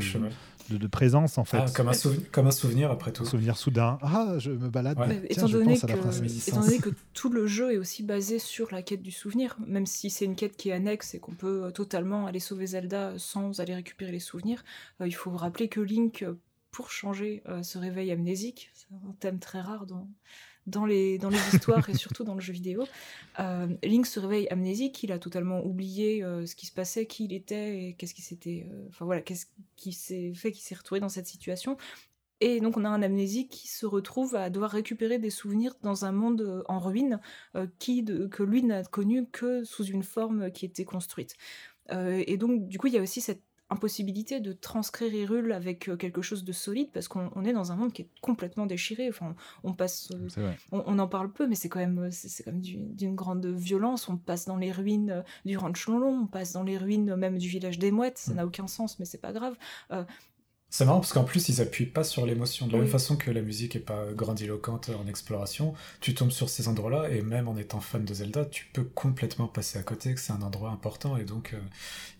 De, 0.70 0.76
de 0.78 0.86
présence 0.86 1.38
en 1.38 1.44
fait. 1.44 1.58
Ah, 1.58 1.66
comme, 1.74 1.88
un 1.88 1.92
souven- 1.92 2.24
comme 2.30 2.46
un 2.46 2.50
souvenir, 2.52 2.90
après 2.90 3.12
tout. 3.12 3.22
Un 3.24 3.26
souvenir 3.26 3.56
soudain. 3.56 3.98
Ah, 4.02 4.34
je 4.38 4.50
me 4.52 4.68
balade. 4.70 4.98
Ouais. 4.98 5.08
tiens, 5.08 5.22
étant, 5.28 5.46
je 5.46 5.58
donné 5.58 5.74
pense 5.74 5.84
à 5.84 5.86
la 5.88 5.94
que, 5.94 5.98
princesse. 6.00 6.20
réminiscence. 6.20 6.48
étant 6.48 6.60
donné 6.60 6.78
que 6.78 6.90
tout 7.14 7.28
le 7.30 7.46
jeu 7.46 7.72
est 7.72 7.78
aussi 7.78 8.02
basé 8.02 8.38
sur 8.38 8.70
la 8.72 8.82
quête 8.82 9.02
du 9.02 9.10
souvenir, 9.12 9.56
même 9.66 9.86
si 9.86 10.10
c'est 10.10 10.24
une 10.24 10.36
quête 10.36 10.56
qui 10.56 10.68
est 10.70 10.72
annexe 10.72 11.14
et 11.14 11.18
qu'on 11.20 11.34
peut 11.34 11.64
euh, 11.64 11.70
totalement 11.70 12.26
aller 12.26 12.40
sauver 12.40 12.66
Zelda 12.66 13.14
sans 13.18 13.60
aller 13.60 13.74
récupérer 13.74 14.12
les 14.12 14.20
souvenirs, 14.20 14.64
euh, 15.00 15.06
il 15.06 15.12
faut 15.14 15.30
rappeler 15.30 15.68
que 15.68 15.80
Link, 15.80 16.24
pour 16.70 16.90
changer, 16.90 17.42
euh, 17.48 17.62
se 17.62 17.76
réveille 17.78 18.10
amnésique. 18.12 18.70
C'est 18.74 18.86
un 18.94 19.12
thème 19.20 19.38
très 19.38 19.60
rare 19.60 19.86
dans, 19.86 20.08
dans, 20.66 20.86
les, 20.86 21.18
dans 21.18 21.28
les 21.28 21.38
histoires 21.52 21.88
et 21.88 21.94
surtout 21.94 22.24
dans 22.24 22.34
le 22.34 22.40
jeu 22.40 22.52
vidéo. 22.52 22.84
Euh, 23.40 23.66
Link 23.82 24.06
se 24.06 24.20
réveille 24.20 24.48
amnésique, 24.48 25.02
il 25.02 25.12
a 25.12 25.18
totalement 25.18 25.64
oublié 25.64 26.22
euh, 26.22 26.46
ce 26.46 26.54
qui 26.54 26.66
se 26.66 26.72
passait, 26.72 27.06
qui 27.06 27.24
il 27.24 27.32
était 27.32 27.84
et 27.88 27.94
qu'est-ce 27.94 28.14
qui 28.14 28.22
s'était. 28.22 28.66
euh, 28.70 28.86
Enfin 28.88 29.04
voilà, 29.04 29.20
qu'est-ce 29.22 29.46
qui 29.76 29.92
s'est 29.92 30.32
fait 30.34 30.52
qu'il 30.52 30.62
s'est 30.62 30.74
retrouvé 30.74 31.00
dans 31.00 31.08
cette 31.08 31.26
situation. 31.26 31.76
Et 32.40 32.60
donc 32.60 32.76
on 32.76 32.84
a 32.84 32.88
un 32.88 33.02
amnésique 33.02 33.50
qui 33.50 33.68
se 33.68 33.86
retrouve 33.86 34.34
à 34.34 34.50
devoir 34.50 34.72
récupérer 34.72 35.18
des 35.18 35.30
souvenirs 35.30 35.74
dans 35.82 36.04
un 36.04 36.12
monde 36.12 36.64
en 36.68 36.80
ruine 36.80 37.20
qui, 37.78 38.04
que 38.04 38.42
lui 38.42 38.64
n'a 38.64 38.82
connu 38.82 39.26
que 39.30 39.62
sous 39.62 39.84
une 39.84 40.02
forme 40.02 40.50
qui 40.50 40.64
était 40.64 40.84
construite. 40.84 41.36
Et 41.92 42.36
donc 42.38 42.66
du 42.66 42.78
coup 42.78 42.88
il 42.88 42.94
y 42.94 42.98
a 42.98 43.00
aussi 43.02 43.20
cette 43.20 43.44
impossibilité 43.72 44.40
de 44.40 44.52
transcrire 44.52 45.12
Hyrule 45.12 45.52
avec 45.52 45.88
euh, 45.88 45.96
quelque 45.96 46.22
chose 46.22 46.44
de 46.44 46.52
solide 46.52 46.90
parce 46.92 47.08
qu'on 47.08 47.30
on 47.34 47.44
est 47.44 47.52
dans 47.52 47.72
un 47.72 47.76
monde 47.76 47.92
qui 47.92 48.02
est 48.02 48.08
complètement 48.20 48.66
déchiré. 48.66 49.08
Enfin, 49.08 49.34
on, 49.64 49.72
passe, 49.72 50.10
euh, 50.38 50.52
on, 50.70 50.82
on 50.86 50.98
en 50.98 51.08
parle 51.08 51.32
peu, 51.32 51.46
mais 51.48 51.54
c'est 51.56 51.68
quand 51.68 51.80
même, 51.80 52.10
c'est 52.10 52.44
quand 52.44 52.52
même 52.52 52.60
d'une 52.62 53.14
grande 53.14 53.44
violence. 53.46 54.08
On 54.08 54.16
passe 54.16 54.44
dans 54.46 54.56
les 54.56 54.70
ruines 54.72 55.10
euh, 55.10 55.22
du 55.44 55.56
ranch 55.56 55.86
Lonlon, 55.88 56.22
on 56.22 56.26
passe 56.26 56.52
dans 56.52 56.62
les 56.62 56.78
ruines 56.78 57.16
même 57.16 57.38
du 57.38 57.48
village 57.48 57.78
des 57.78 57.90
Mouettes. 57.90 58.18
Ça 58.18 58.32
Mm. 58.32 58.36
n'a 58.36 58.46
aucun 58.46 58.66
sens, 58.66 58.98
mais 58.98 59.04
c'est 59.04 59.20
pas 59.20 59.32
grave. 59.32 59.56
C'est 60.74 60.86
marrant 60.86 61.00
parce 61.00 61.12
qu'en 61.12 61.24
plus, 61.24 61.50
ils 61.50 61.60
appuient 61.60 61.84
pas 61.84 62.02
sur 62.02 62.24
l'émotion. 62.24 62.66
De 62.66 62.72
la 62.72 62.78
Oui. 62.78 62.84
même 62.84 62.90
façon 62.90 63.16
que 63.16 63.30
la 63.30 63.42
musique 63.42 63.76
est 63.76 63.80
pas 63.80 64.06
grandiloquente 64.14 64.88
en 64.88 65.06
exploration, 65.06 65.74
tu 66.00 66.14
tombes 66.14 66.30
sur 66.30 66.48
ces 66.48 66.66
endroits-là 66.66 67.10
et 67.10 67.20
même 67.20 67.46
en 67.46 67.58
étant 67.58 67.80
fan 67.80 68.06
de 68.06 68.14
Zelda, 68.14 68.46
tu 68.46 68.68
peux 68.72 68.82
complètement 68.82 69.48
passer 69.48 69.78
à 69.78 69.82
côté 69.82 70.14
que 70.14 70.20
c'est 70.20 70.32
un 70.32 70.40
endroit 70.40 70.70
important 70.70 71.18
et 71.18 71.24
donc 71.24 71.52
euh, 71.52 71.58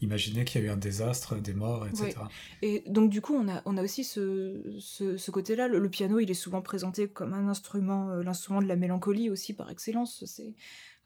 imaginer 0.02 0.44
qu'il 0.44 0.60
y 0.60 0.64
a 0.64 0.66
eu 0.66 0.70
un 0.70 0.76
désastre, 0.76 1.36
des 1.36 1.54
morts, 1.54 1.86
etc. 1.86 2.12
Et 2.60 2.84
donc 2.86 3.08
du 3.08 3.22
coup, 3.22 3.34
on 3.34 3.48
a, 3.48 3.62
on 3.64 3.78
a 3.78 3.82
aussi 3.82 4.04
ce, 4.04 4.60
ce, 4.80 5.16
ce 5.16 5.30
côté-là. 5.30 5.66
Le, 5.66 5.78
le 5.78 5.88
piano, 5.88 6.18
il 6.18 6.30
est 6.30 6.34
souvent 6.34 6.60
présenté 6.60 7.08
comme 7.08 7.32
un 7.32 7.48
instrument, 7.48 8.10
euh, 8.10 8.22
l'instrument 8.22 8.60
de 8.60 8.66
la 8.68 8.76
mélancolie 8.76 9.30
aussi 9.30 9.54
par 9.54 9.70
excellence. 9.70 10.24
C'est 10.26 10.52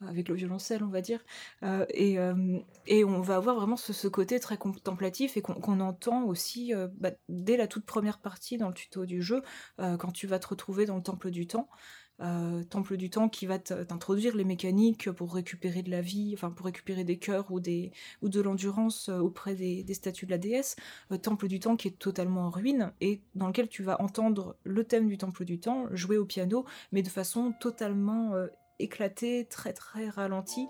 avec 0.04 0.28
le 0.28 0.34
violoncelle, 0.34 0.82
on 0.82 0.88
va 0.88 1.00
dire. 1.00 1.24
Euh, 1.62 1.86
et, 1.90 2.18
euh, 2.18 2.58
et 2.86 3.04
on 3.04 3.20
va 3.20 3.36
avoir 3.36 3.56
vraiment 3.56 3.76
ce, 3.76 4.08
côté 4.08 4.38
très 4.40 4.56
contemplatif 4.56 5.36
et 5.36 5.42
qu'on 5.42 5.80
entend 5.80 6.24
aussi 6.24 6.74
euh, 6.74 6.88
bah, 6.98 7.10
dès 7.28 7.56
la 7.56 7.66
toute 7.66 7.84
première 7.84 8.18
partie 8.18 8.58
dans 8.58 8.68
le 8.68 8.74
tuto 8.74 9.06
du 9.06 9.22
jeu, 9.22 9.42
quand 9.78 10.12
tu 10.12 10.26
vas 10.26 10.38
te 10.38 10.48
retrouver 10.48 10.86
dans 10.86 10.96
le 10.96 11.02
temple 11.02 11.30
du 11.30 11.46
temps. 11.46 11.68
Temple 12.70 12.96
du 12.96 13.10
temps 13.10 13.28
qui 13.28 13.44
va 13.44 13.58
t'introduire 13.58 14.34
les 14.36 14.44
mécaniques 14.44 15.10
pour 15.10 15.34
récupérer 15.34 15.82
de 15.82 15.90
la 15.90 16.00
vie, 16.00 16.32
enfin 16.32 16.50
pour 16.50 16.64
récupérer 16.64 17.04
des 17.04 17.18
cœurs 17.18 17.50
ou, 17.50 17.60
des, 17.60 17.92
ou 18.22 18.30
de 18.30 18.40
l'endurance 18.40 19.10
auprès 19.10 19.54
des, 19.54 19.84
statues 19.92 20.24
de 20.24 20.30
la 20.30 20.38
déesse. 20.38 20.76
Temple 21.22 21.48
du 21.48 21.60
temps 21.60 21.76
qui 21.76 21.88
est 21.88 21.98
totalement 21.98 22.46
en 22.46 22.50
ruine 22.50 22.92
et 23.02 23.20
dans 23.34 23.48
lequel 23.48 23.68
tu 23.68 23.82
vas 23.82 24.00
entendre 24.00 24.56
le 24.64 24.84
thème 24.84 25.08
du 25.08 25.18
temple 25.18 25.44
du 25.44 25.58
temps 25.60 25.88
jouer 25.90 26.16
au 26.16 26.24
piano, 26.24 26.64
mais 26.90 27.02
de 27.02 27.08
façon 27.08 27.52
totalement 27.60 28.32
euh, 28.80 28.84
éclatée, 28.84 29.46
très 29.50 29.72
très 29.72 30.08
ralentie. 30.08 30.68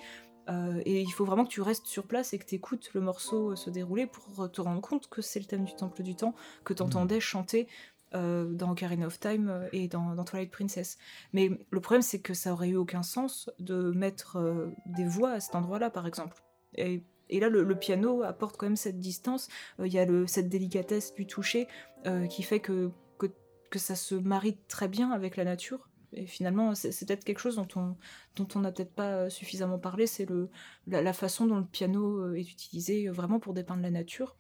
Euh, 0.49 0.81
et 0.85 1.03
il 1.03 1.11
faut 1.11 1.25
vraiment 1.25 1.45
que 1.45 1.51
tu 1.51 1.61
restes 1.61 1.87
sur 1.87 2.07
place 2.07 2.33
et 2.33 2.39
que 2.39 2.45
tu 2.45 2.55
écoutes 2.55 2.95
le 2.95 3.01
morceau 3.01 3.51
euh, 3.51 3.57
se 3.57 3.69
dérouler 3.69 4.07
pour 4.07 4.51
te 4.51 4.61
rendre 4.61 4.81
compte 4.81 5.09
que 5.09 5.21
c'est 5.21 5.41
le 5.41 5.47
thème 5.47 5.65
du 5.65 5.75
temple 5.75 6.05
du 6.05 6.15
temps 6.15 6.35
que 6.65 6.73
tu 6.73 6.83
entendais 6.83 7.19
chanter 7.19 7.67
euh, 8.15 8.53
dans 8.55 8.71
Ocarina 8.71 9.07
of 9.07 9.19
Time 9.19 9.49
euh, 9.49 9.69
et 9.73 9.89
dans, 9.89 10.15
dans 10.15 10.25
Twilight 10.25 10.53
Princess. 10.53 10.99
Mais 11.33 11.51
le 11.71 11.81
problème, 11.81 12.03
c'est 12.03 12.21
que 12.21 12.33
ça 12.33 12.53
aurait 12.53 12.69
eu 12.69 12.77
aucun 12.77 13.03
sens 13.03 13.51
de 13.59 13.91
mettre 13.91 14.37
euh, 14.37 14.71
des 14.87 15.05
voix 15.05 15.33
à 15.33 15.41
cet 15.41 15.57
endroit-là, 15.57 15.91
par 15.91 16.07
exemple. 16.07 16.41
Et, 16.77 17.03
et 17.29 17.41
là, 17.41 17.49
le, 17.49 17.65
le 17.65 17.77
piano 17.77 18.23
apporte 18.23 18.57
quand 18.57 18.67
même 18.67 18.77
cette 18.77 19.01
distance. 19.01 19.49
Euh, 19.81 19.89
Il 19.89 19.93
y 19.93 19.99
a 19.99 20.05
le, 20.05 20.29
cette 20.29 20.49
délicatesse 20.49 21.13
du 21.15 21.27
toucher 21.27 21.67
euh, 22.07 22.29
qui 22.29 22.45
fait 22.45 22.61
que, 22.61 22.93
que, 23.19 23.27
que 23.69 23.81
ça 23.81 23.97
se 23.97 24.15
marie 24.15 24.59
très 24.69 24.87
bien 24.87 25.11
avec 25.11 25.37
la 25.37 25.43
nature. 25.45 25.89
Et 26.17 26.27
finalement, 26.27 26.75
c'est 26.75 27.07
peut-être 27.07 27.25
quelque 27.25 27.39
chose 27.41 27.57
dont 27.57 27.69
on 27.77 27.97
dont 28.37 28.49
on 28.55 28.61
n'a 28.61 28.73
peut-être 28.73 28.95
pas 28.95 29.13
euh, 29.27 29.31
suffisamment 29.31 29.79
parlé, 29.79 30.07
c'est 30.07 30.27
le 30.29 30.51
la, 30.87 31.03
la 31.03 31.13
façon 31.13 31.47
dont 31.47 31.59
le 31.59 31.67
piano 31.67 32.21
euh, 32.21 32.35
est 32.35 32.51
utilisé 32.51 33.09
euh, 33.09 33.13
vraiment 33.13 33.39
pour 33.41 33.55
dépeindre 33.55 33.83
la 33.83 33.91
nature, 33.91 34.37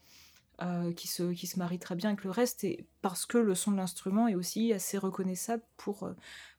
euh, 0.63 0.93
qui 0.95 1.09
se 1.09 1.33
qui 1.33 1.47
se 1.47 1.59
marie 1.59 1.79
très 1.79 1.97
bien 1.97 2.11
avec 2.11 2.25
le 2.25 2.31
reste, 2.31 2.65
et 2.65 2.87
parce 3.03 3.27
que 3.27 3.39
le 3.39 3.55
son 3.55 3.73
de 3.73 3.77
l'instrument 3.77 4.29
est 4.29 4.35
aussi 4.37 4.73
assez 4.73 4.99
reconnaissable 4.99 5.63
pour 5.77 6.11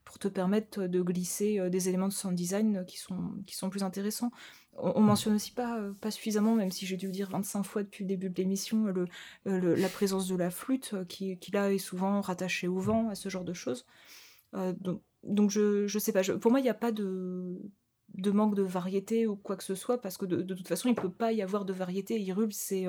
pour 0.06 0.19
te 0.19 0.27
permettre 0.27 0.88
de 0.88 1.02
glisser 1.02 1.69
des 1.69 1.89
éléments 1.89 2.07
de 2.07 2.14
sound 2.14 2.35
design 2.35 2.85
qui 2.85 2.98
sont 2.99 3.34
qui 3.48 3.56
sont 3.56 3.69
plus 3.69 3.84
intéressants. 3.84 4.31
On, 4.77 4.94
on 4.95 5.02
mentionne 5.02 5.35
aussi 5.35 5.52
pas 5.52 5.80
pas 6.02 6.11
suffisamment, 6.11 6.56
même 6.56 6.72
si 6.72 6.85
j'ai 6.85 6.98
dû 6.98 7.07
le 7.07 7.11
dire 7.11 7.30
25 7.30 7.64
fois 7.64 7.84
depuis 7.84 8.03
le 8.03 8.10
début 8.10 8.30
de 8.30 8.35
l'émission, 8.35 8.85
le, 8.85 9.06
le- 9.45 9.76
la 9.76 9.89
présence 9.89 10.27
de 10.27 10.35
la 10.35 10.52
flûte 10.52 10.95
qui 11.07 11.38
qui 11.39 11.52
là 11.52 11.73
est 11.73 11.77
souvent 11.80 12.22
rattachée 12.22 12.68
au 12.68 12.80
vent, 12.80 13.10
à 13.10 13.15
ce 13.15 13.30
genre 13.30 13.44
de 13.45 13.53
choses. 13.53 13.85
Euh, 14.56 14.73
donc, 14.80 15.02
donc 15.23 15.52
je, 15.52 15.88
je 15.88 15.99
sais 15.99 16.11
pas, 16.11 16.23
pour 16.23 16.52
moi 16.52 16.60
il 16.60 16.64
n'y 16.64 16.69
a 16.69 16.73
pas 16.73 16.91
de, 16.91 17.60
de 18.15 18.31
manque 18.31 18.56
de 18.56 18.64
variété 18.64 19.27
ou 19.27 19.35
quoi 19.35 19.56
que 19.56 19.64
ce 19.64 19.76
soit, 19.76 20.02
parce 20.02 20.18
que 20.18 20.26
de, 20.26 20.41
toute 20.41 20.68
façon, 20.68 20.89
il 20.89 20.95
peut 20.95 21.11
pas 21.11 21.31
y 21.31 21.41
avoir 21.41 21.65
de 21.65 21.73
variété. 21.73 22.19
Hyrule, 22.19 22.53
c'est 22.53 22.85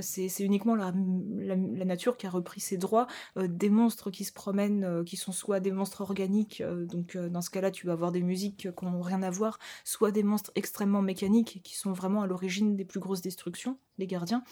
c'est 0.00 0.40
uniquement 0.40 0.74
la, 0.74 0.90
nature 0.90 2.16
qui 2.16 2.26
a 2.26 2.30
repris 2.30 2.60
ses 2.60 2.78
droits. 2.78 3.06
des 3.36 3.68
monstres 3.68 4.10
qui 4.10 4.24
se 4.24 4.32
promènent, 4.32 5.04
qui 5.04 5.18
sont 5.18 5.32
soit 5.32 5.60
des 5.60 5.70
monstres 5.70 6.00
organiques, 6.00 6.62
donc 6.62 7.16
dans 7.16 7.42
ce 7.42 7.50
cas-là, 7.50 7.70
tu 7.70 7.86
vas 7.86 7.92
avoir 7.92 8.10
des 8.10 8.22
musiques 8.22 8.68
qui 8.74 8.84
n'ont 8.86 9.02
rien 9.02 9.22
à 9.22 9.30
voir, 9.30 9.58
soit 9.84 10.10
des 10.10 10.22
monstres 10.22 10.50
extrêmement 10.54 11.02
mécaniques 11.02 11.60
qui 11.62 11.76
sont 11.76 11.92
vraiment 11.92 12.22
à 12.22 12.26
l'origine 12.26 12.74
des 12.74 12.86
plus 12.86 13.00
grosses 13.00 13.20
destructions, 13.20 13.78
les 13.98 14.06
gardiens. 14.06 14.42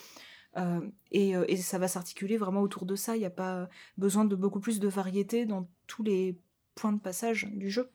et, 1.11 1.31
et, 1.31 1.57
ça 1.57 1.79
va 1.79 1.89
s'articuler 1.89 2.37
vraiment 2.37 2.61
autour 2.61 2.85
de 2.85 2.95
ça. 2.95 3.17
Il 3.17 3.21
n'y 3.21 3.25
a 3.25 3.31
pas 3.31 3.71
besoin 3.97 4.27
de 4.27 4.37
beaucoup 4.37 4.61
plus 4.61 4.79
de 4.79 4.89
variété 4.89 5.47
dans 5.47 5.71
tous 5.87 6.03
les 6.03 6.39
points 6.81 6.93
de 6.93 7.01
passage 7.01 7.47
du 7.53 7.71
jeu. 7.71 7.91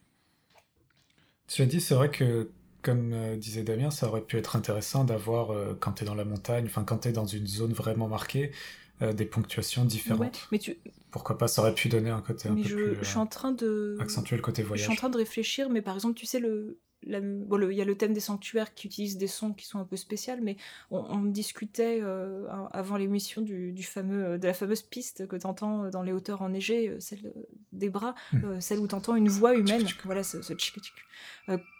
Tu 1.48 1.62
as 1.62 1.66
dit, 1.66 1.80
c'est 1.80 1.94
vrai 1.94 2.10
que, 2.10 2.50
comme 2.82 3.12
euh, 3.12 3.36
disait 3.36 3.62
Damien, 3.62 3.90
ça 3.90 4.08
aurait 4.08 4.22
pu 4.22 4.36
être 4.36 4.56
intéressant 4.56 5.04
d'avoir, 5.04 5.50
euh, 5.50 5.76
quand 5.78 5.92
tu 5.92 6.04
es 6.04 6.06
dans 6.06 6.14
la 6.14 6.24
montagne, 6.24 6.66
enfin 6.66 6.84
quand 6.84 6.98
tu 6.98 7.08
es 7.08 7.12
dans 7.12 7.26
une 7.26 7.46
zone 7.46 7.72
vraiment 7.72 8.08
marquée, 8.08 8.52
euh, 9.02 9.12
des 9.12 9.26
ponctuations 9.26 9.84
différentes. 9.84 10.48
mais 10.52 10.58
tu... 10.58 10.78
Pourquoi 11.10 11.36
pas, 11.36 11.48
ça 11.48 11.62
aurait 11.62 11.74
pu 11.74 11.88
donner 11.88 12.10
un 12.10 12.20
côté 12.20 12.48
un 12.48 12.54
peu 12.54 12.62
plus... 12.62 12.96
Je 13.00 13.04
suis 13.04 13.18
en 13.18 13.26
train 13.26 13.52
de... 13.52 13.96
Accentuer 14.00 14.36
le 14.36 14.42
côté 14.42 14.62
voyage. 14.62 14.86
Je 14.86 14.90
suis 14.90 14.92
en 14.92 14.96
train 14.96 15.10
de 15.10 15.16
réfléchir, 15.16 15.68
mais 15.70 15.82
par 15.82 15.94
exemple, 15.94 16.14
tu 16.14 16.26
sais, 16.26 16.38
le, 16.38 16.78
il 17.02 17.72
y 17.72 17.82
a 17.82 17.84
le 17.84 17.96
thème 17.96 18.12
des 18.12 18.20
sanctuaires 18.20 18.74
qui 18.74 18.86
utilisent 18.86 19.18
des 19.18 19.26
sons 19.26 19.52
qui 19.52 19.66
sont 19.66 19.78
un 19.78 19.84
peu 19.84 19.96
spéciaux, 19.96 20.34
mais 20.42 20.56
on, 20.90 21.22
discutait 21.22 22.00
euh, 22.02 22.46
avant 22.72 22.96
l'émission 22.96 23.42
du, 23.42 23.82
fameux, 23.82 24.24
euh, 24.24 24.38
de 24.38 24.46
la 24.46 24.54
fameuse 24.54 24.82
piste 24.82 25.26
que 25.26 25.36
tu 25.36 25.46
entends 25.46 25.84
euh, 25.84 25.90
dans 25.90 26.02
les 26.02 26.12
hauteurs 26.12 26.42
enneigées, 26.42 26.96
celle 26.98 27.32
des 27.72 27.90
bras, 27.90 28.14
hmm. 28.32 28.60
celle 28.60 28.78
où 28.78 28.88
tu 28.88 28.94
entends 28.94 29.16
une 29.16 29.28
voix 29.28 29.54
humaine, 29.54 29.86
voilà, 30.04 30.22
ce, 30.22 30.42
ce 30.42 30.52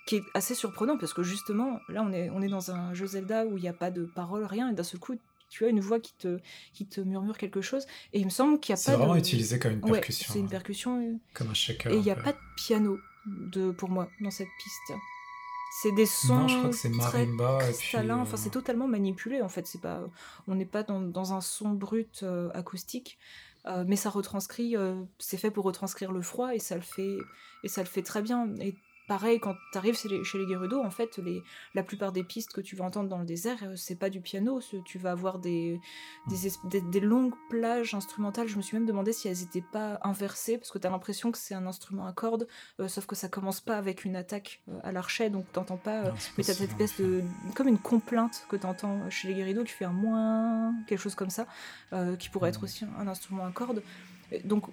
qui 0.07 0.17
est 0.17 0.23
assez 0.35 0.55
surprenant 0.55 0.97
parce 0.99 1.13
que 1.13 1.23
justement, 1.23 1.81
là, 1.89 2.03
on 2.07 2.13
est, 2.13 2.31
on 2.31 2.41
est 2.41 2.49
dans 2.49 2.71
un 2.71 2.95
jeu 2.95 3.07
Zelda 3.07 3.47
où 3.47 3.57
il 3.57 3.63
n'y 3.63 3.69
a 3.69 3.73
pas 3.73 3.91
de 3.91 4.05
parole, 4.05 4.45
rien, 4.45 4.71
et 4.71 4.75
d'un 4.75 4.85
seul 4.85 5.01
coup, 5.01 5.15
tu 5.49 5.65
as 5.65 5.69
une 5.69 5.81
voix 5.81 6.01
qui 6.01 6.15
te, 6.15 6.39
qui 6.73 6.87
te 6.87 7.01
murmure 7.01 7.39
quelque 7.39 7.61
chose. 7.61 7.87
Et 8.13 8.21
il 8.21 8.25
me 8.25 8.31
semble 8.31 8.61
qu'il 8.61 8.75
n'y 8.75 8.81
a 8.81 8.83
pas. 8.83 8.93
C'est 8.93 8.97
vraiment 8.97 9.17
utilisé 9.17 9.59
comme 9.59 9.73
une 9.73 9.81
percussion. 9.81 10.33
c'est 10.33 10.41
une 10.41 10.49
percussion. 10.49 11.21
Comme 11.35 11.51
un 11.51 11.55
shaker. 11.55 11.93
Et 11.93 11.97
il 11.97 12.03
n'y 12.03 12.11
a 12.11 12.17
pas 12.17 12.33
de 12.33 12.39
piano 12.57 12.99
de, 13.27 13.71
pour 13.71 13.89
moi 13.89 14.09
dans 14.21 14.31
cette 14.31 14.49
piste. 14.59 14.93
C'est 15.79 15.93
des 15.93 16.07
sons 16.07 16.37
non, 16.37 16.49
je 16.49 16.59
crois 16.59 16.71
que 16.71 16.77
c'est 16.77 16.89
marimba 16.89 17.59
Enfin, 18.23 18.37
c'est 18.37 18.51
totalement 18.51 18.89
manipulé 18.89 19.43
en 19.43 19.49
fait. 19.49 19.67
C'est 19.67 19.81
pas, 19.81 20.01
on 20.47 20.55
n'est 20.55 20.65
pas 20.65 20.83
dans, 20.83 21.01
dans, 21.01 21.35
un 21.35 21.41
son 21.41 21.71
brut 21.71 22.23
euh, 22.23 22.49
acoustique, 22.55 23.19
euh, 23.67 23.85
mais 23.87 23.97
ça 23.97 24.09
retranscrit. 24.09 24.77
Euh, 24.77 24.95
c'est 25.19 25.37
fait 25.37 25.51
pour 25.51 25.65
retranscrire 25.65 26.13
le 26.13 26.23
froid 26.23 26.55
et 26.55 26.61
ça 26.61 26.77
le 26.77 26.83
fait 26.83 27.19
et 27.63 27.69
ça 27.69 27.83
le 27.83 27.89
fait 27.89 28.03
très 28.03 28.23
bien. 28.23 28.49
Et 28.61 28.75
Pareil, 29.07 29.39
quand 29.39 29.55
tu 29.71 29.79
arrives 29.79 29.97
chez 29.97 30.09
les, 30.09 30.25
chez 30.25 30.47
Gerudo, 30.49 30.83
en 30.83 30.91
fait, 30.91 31.19
les, 31.19 31.43
la 31.75 31.85
plupart 31.85 32.11
des 32.11 32.25
pistes 32.25 32.53
que 32.53 32.61
tu 32.61 32.75
vas 32.75 32.85
entendre 32.85 33.09
dans 33.09 33.19
le 33.19 33.25
désert, 33.25 33.59
euh, 33.63 33.77
c'est 33.77 33.95
pas 33.95 34.11
du 34.11 34.21
piano. 34.21 34.61
Tu 34.85 34.99
vas 34.99 35.13
avoir 35.13 35.39
des, 35.39 35.81
des, 36.65 37.01
longues 37.01 37.35
plages 37.49 37.95
instrumentales. 37.95 38.49
Je 38.49 38.57
me 38.57 38.63
suis 38.63 38.77
même 38.77 38.87
demandé 38.87 39.13
si 39.13 39.29
elles 39.29 39.43
étaient 39.43 39.65
pas 39.73 40.01
inversées, 40.03 40.59
parce 40.59 40.73
que 40.73 40.79
tu 40.79 40.87
as 40.89 40.91
l'impression 40.91 41.31
que 41.31 41.39
c'est 41.39 41.55
un 41.55 41.67
instrument 41.67 42.07
à 42.07 42.13
cordes, 42.13 42.49
euh, 42.81 42.89
sauf 42.89 43.07
que 43.07 43.15
ça 43.15 43.29
commence 43.29 43.61
pas 43.61 43.79
avec 43.79 44.05
une 44.05 44.17
attaque 44.17 44.61
euh, 44.69 44.79
à 44.83 44.91
l'archet, 44.91 45.31
donc 45.31 45.51
t'entends 45.53 45.77
pas. 45.77 46.13
mais 46.37 46.43
t'as 46.43 46.55
cette 46.55 46.71
espèce 46.71 47.01
de. 47.01 47.23
comme 47.55 47.69
une 47.69 47.79
complainte 47.79 48.45
que 48.49 48.57
tu 48.57 48.67
entends 48.67 49.09
chez 49.09 49.29
les 49.29 49.41
Gerudo, 49.41 49.63
qui 49.63 49.73
fait 49.73 49.85
un 49.85 49.93
moins, 49.93 50.75
quelque 50.89 51.01
chose 51.01 51.15
comme 51.15 51.31
ça, 51.31 51.47
qui 52.19 52.29
pourrait 52.29 52.51
être 52.51 52.65
aussi 52.65 52.85
un, 52.85 53.01
un 53.01 53.09
instrument 53.09 53.47
à 53.47 53.53
cordes. 53.53 53.83
Donc 54.45 54.65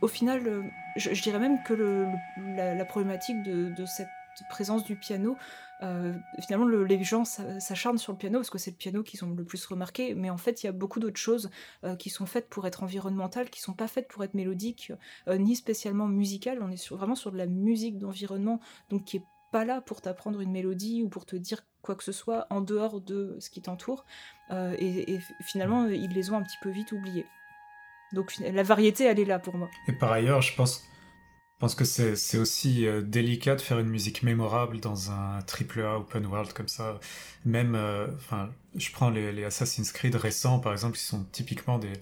au 0.00 0.08
final, 0.08 0.46
euh, 0.46 0.62
je, 0.96 1.22
dirais 1.22 1.38
même 1.38 1.62
que 1.62 2.06
la, 2.54 2.84
problématique 2.84 3.42
de, 3.42 3.84
cette 3.86 4.08
présence 4.48 4.84
du 4.84 4.96
piano, 4.96 5.36
euh, 5.82 6.14
finalement, 6.40 6.66
les 6.66 7.02
gens 7.04 7.24
s'acharnent 7.24 7.98
sur 7.98 8.12
le 8.12 8.18
piano 8.18 8.38
parce 8.38 8.50
que 8.50 8.58
c'est 8.58 8.70
le 8.70 8.76
piano 8.76 9.02
qu'ils 9.02 9.24
ont 9.24 9.30
le 9.30 9.44
plus 9.44 9.64
remarqué, 9.66 10.14
mais 10.14 10.30
en 10.30 10.36
fait, 10.36 10.62
il 10.62 10.66
y 10.66 10.68
a 10.68 10.72
beaucoup 10.72 11.00
d'autres 11.00 11.18
choses 11.18 11.50
euh, 11.84 11.96
qui 11.96 12.10
sont 12.10 12.26
faites 12.26 12.48
pour 12.48 12.66
être 12.66 12.82
environnementales, 12.82 13.50
qui 13.50 13.60
sont 13.60 13.74
pas 13.74 13.88
faites 13.88 14.08
pour 14.08 14.22
être 14.24 14.34
mélodiques, 14.34 14.92
ni 15.28 15.56
spécialement 15.56 16.06
musicales. 16.06 16.58
On 16.62 16.70
est 16.70 16.88
vraiment 16.90 17.14
sur 17.14 17.32
de 17.32 17.38
la 17.38 17.46
musique 17.46 17.98
d'environnement, 17.98 18.60
donc 18.90 19.04
qui 19.04 19.18
est 19.18 19.24
pas 19.50 19.64
là 19.64 19.80
pour 19.80 20.02
t'apprendre 20.02 20.40
une 20.40 20.52
mélodie 20.52 21.02
ou 21.02 21.08
pour 21.08 21.24
te 21.24 21.34
dire 21.34 21.64
quoi 21.80 21.94
que 21.94 22.04
ce 22.04 22.12
soit 22.12 22.46
en 22.50 22.60
dehors 22.60 23.00
de 23.00 23.36
ce 23.40 23.48
qui 23.48 23.62
t'entoure. 23.62 24.04
Et, 24.50 25.14
et, 25.14 25.20
finalement, 25.42 25.86
ils 25.86 26.12
les 26.12 26.30
ont 26.30 26.36
un 26.36 26.42
petit 26.42 26.58
peu 26.60 26.70
vite 26.70 26.92
oubliés. 26.92 27.26
Donc 28.12 28.32
la 28.38 28.62
variété, 28.62 29.04
elle 29.04 29.20
est 29.20 29.24
là 29.24 29.38
pour 29.38 29.56
moi. 29.56 29.68
Et 29.86 29.92
par 29.92 30.12
ailleurs, 30.12 30.40
je 30.40 30.54
pense, 30.54 30.84
pense 31.58 31.74
que 31.74 31.84
c'est 31.84 32.38
aussi 32.38 32.86
euh, 32.86 33.02
délicat 33.02 33.56
de 33.56 33.60
faire 33.60 33.78
une 33.78 33.88
musique 33.88 34.22
mémorable 34.22 34.80
dans 34.80 35.10
un 35.10 35.42
triple 35.42 35.82
A 35.82 35.98
open 35.98 36.26
world 36.26 36.52
comme 36.52 36.68
ça. 36.68 37.00
Même, 37.44 37.74
euh, 37.74 38.06
enfin, 38.14 38.50
je 38.74 38.90
prends 38.92 39.10
les, 39.10 39.44
Assassin's 39.44 39.92
Creed 39.92 40.14
récents, 40.14 40.58
par 40.60 40.72
exemple, 40.72 40.96
qui 40.96 41.04
sont 41.04 41.24
typiquement 41.24 41.78
des, 41.78 41.92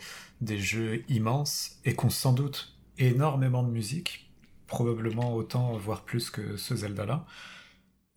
des 0.41 0.59
jeux 0.59 1.05
immenses 1.09 1.79
et 1.85 1.97
qui 1.97 2.05
ont 2.05 2.11
sans 2.11 2.33
doute 2.33 2.77
énormément 2.99 3.63
de 3.63 3.71
musique, 3.71 4.31
probablement 4.67 5.35
autant, 5.35 5.77
voire 5.77 6.05
plus 6.05 6.31
que 6.31 6.57
ce 6.57 6.77
Zelda-là. 6.77 7.25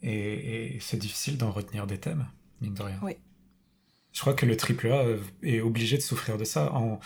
Et, 0.02 0.76
et 0.76 0.80
c'est 0.80 0.98
difficile 0.98 1.38
d'en 1.38 1.52
retenir 1.52 1.88
des 1.88 1.98
thèmes, 1.98 2.28
mine 2.62 2.74
de 2.74 2.84
rien. 2.84 3.00
Oui. 3.02 3.18
Je 4.12 4.22
crois 4.22 4.34
que 4.34 4.46
le 4.46 4.58
triple 4.58 4.92
A 4.92 5.06
est 5.44 5.62
obligé 5.62 5.98
de 5.98 6.02
souffrir 6.02 6.38
de 6.38 6.44
ça. 6.44 6.74
En, 6.74 7.00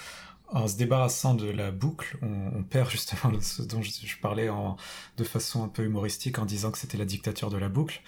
en 0.54 0.68
se 0.68 0.78
débarrassant 0.78 1.34
de 1.34 1.50
la 1.50 1.72
boucle, 1.72 2.18
on, 2.22 2.64
perd 2.64 2.90
justement 2.90 3.34
ce 3.42 3.64
dont 3.64 3.82
je, 3.82 4.18
parlais 4.22 4.50
en, 4.50 4.78
de 5.18 5.24
façon 5.24 5.64
un 5.64 5.68
peu 5.68 5.84
humoristique 5.84 6.40
en 6.40 6.46
disant 6.46 6.72
que 6.72 6.78
c'était 6.78 6.98
la 6.98 7.06
dictature 7.06 7.50
de 7.50 7.58
la 7.58 7.70
boucle. 7.70 8.02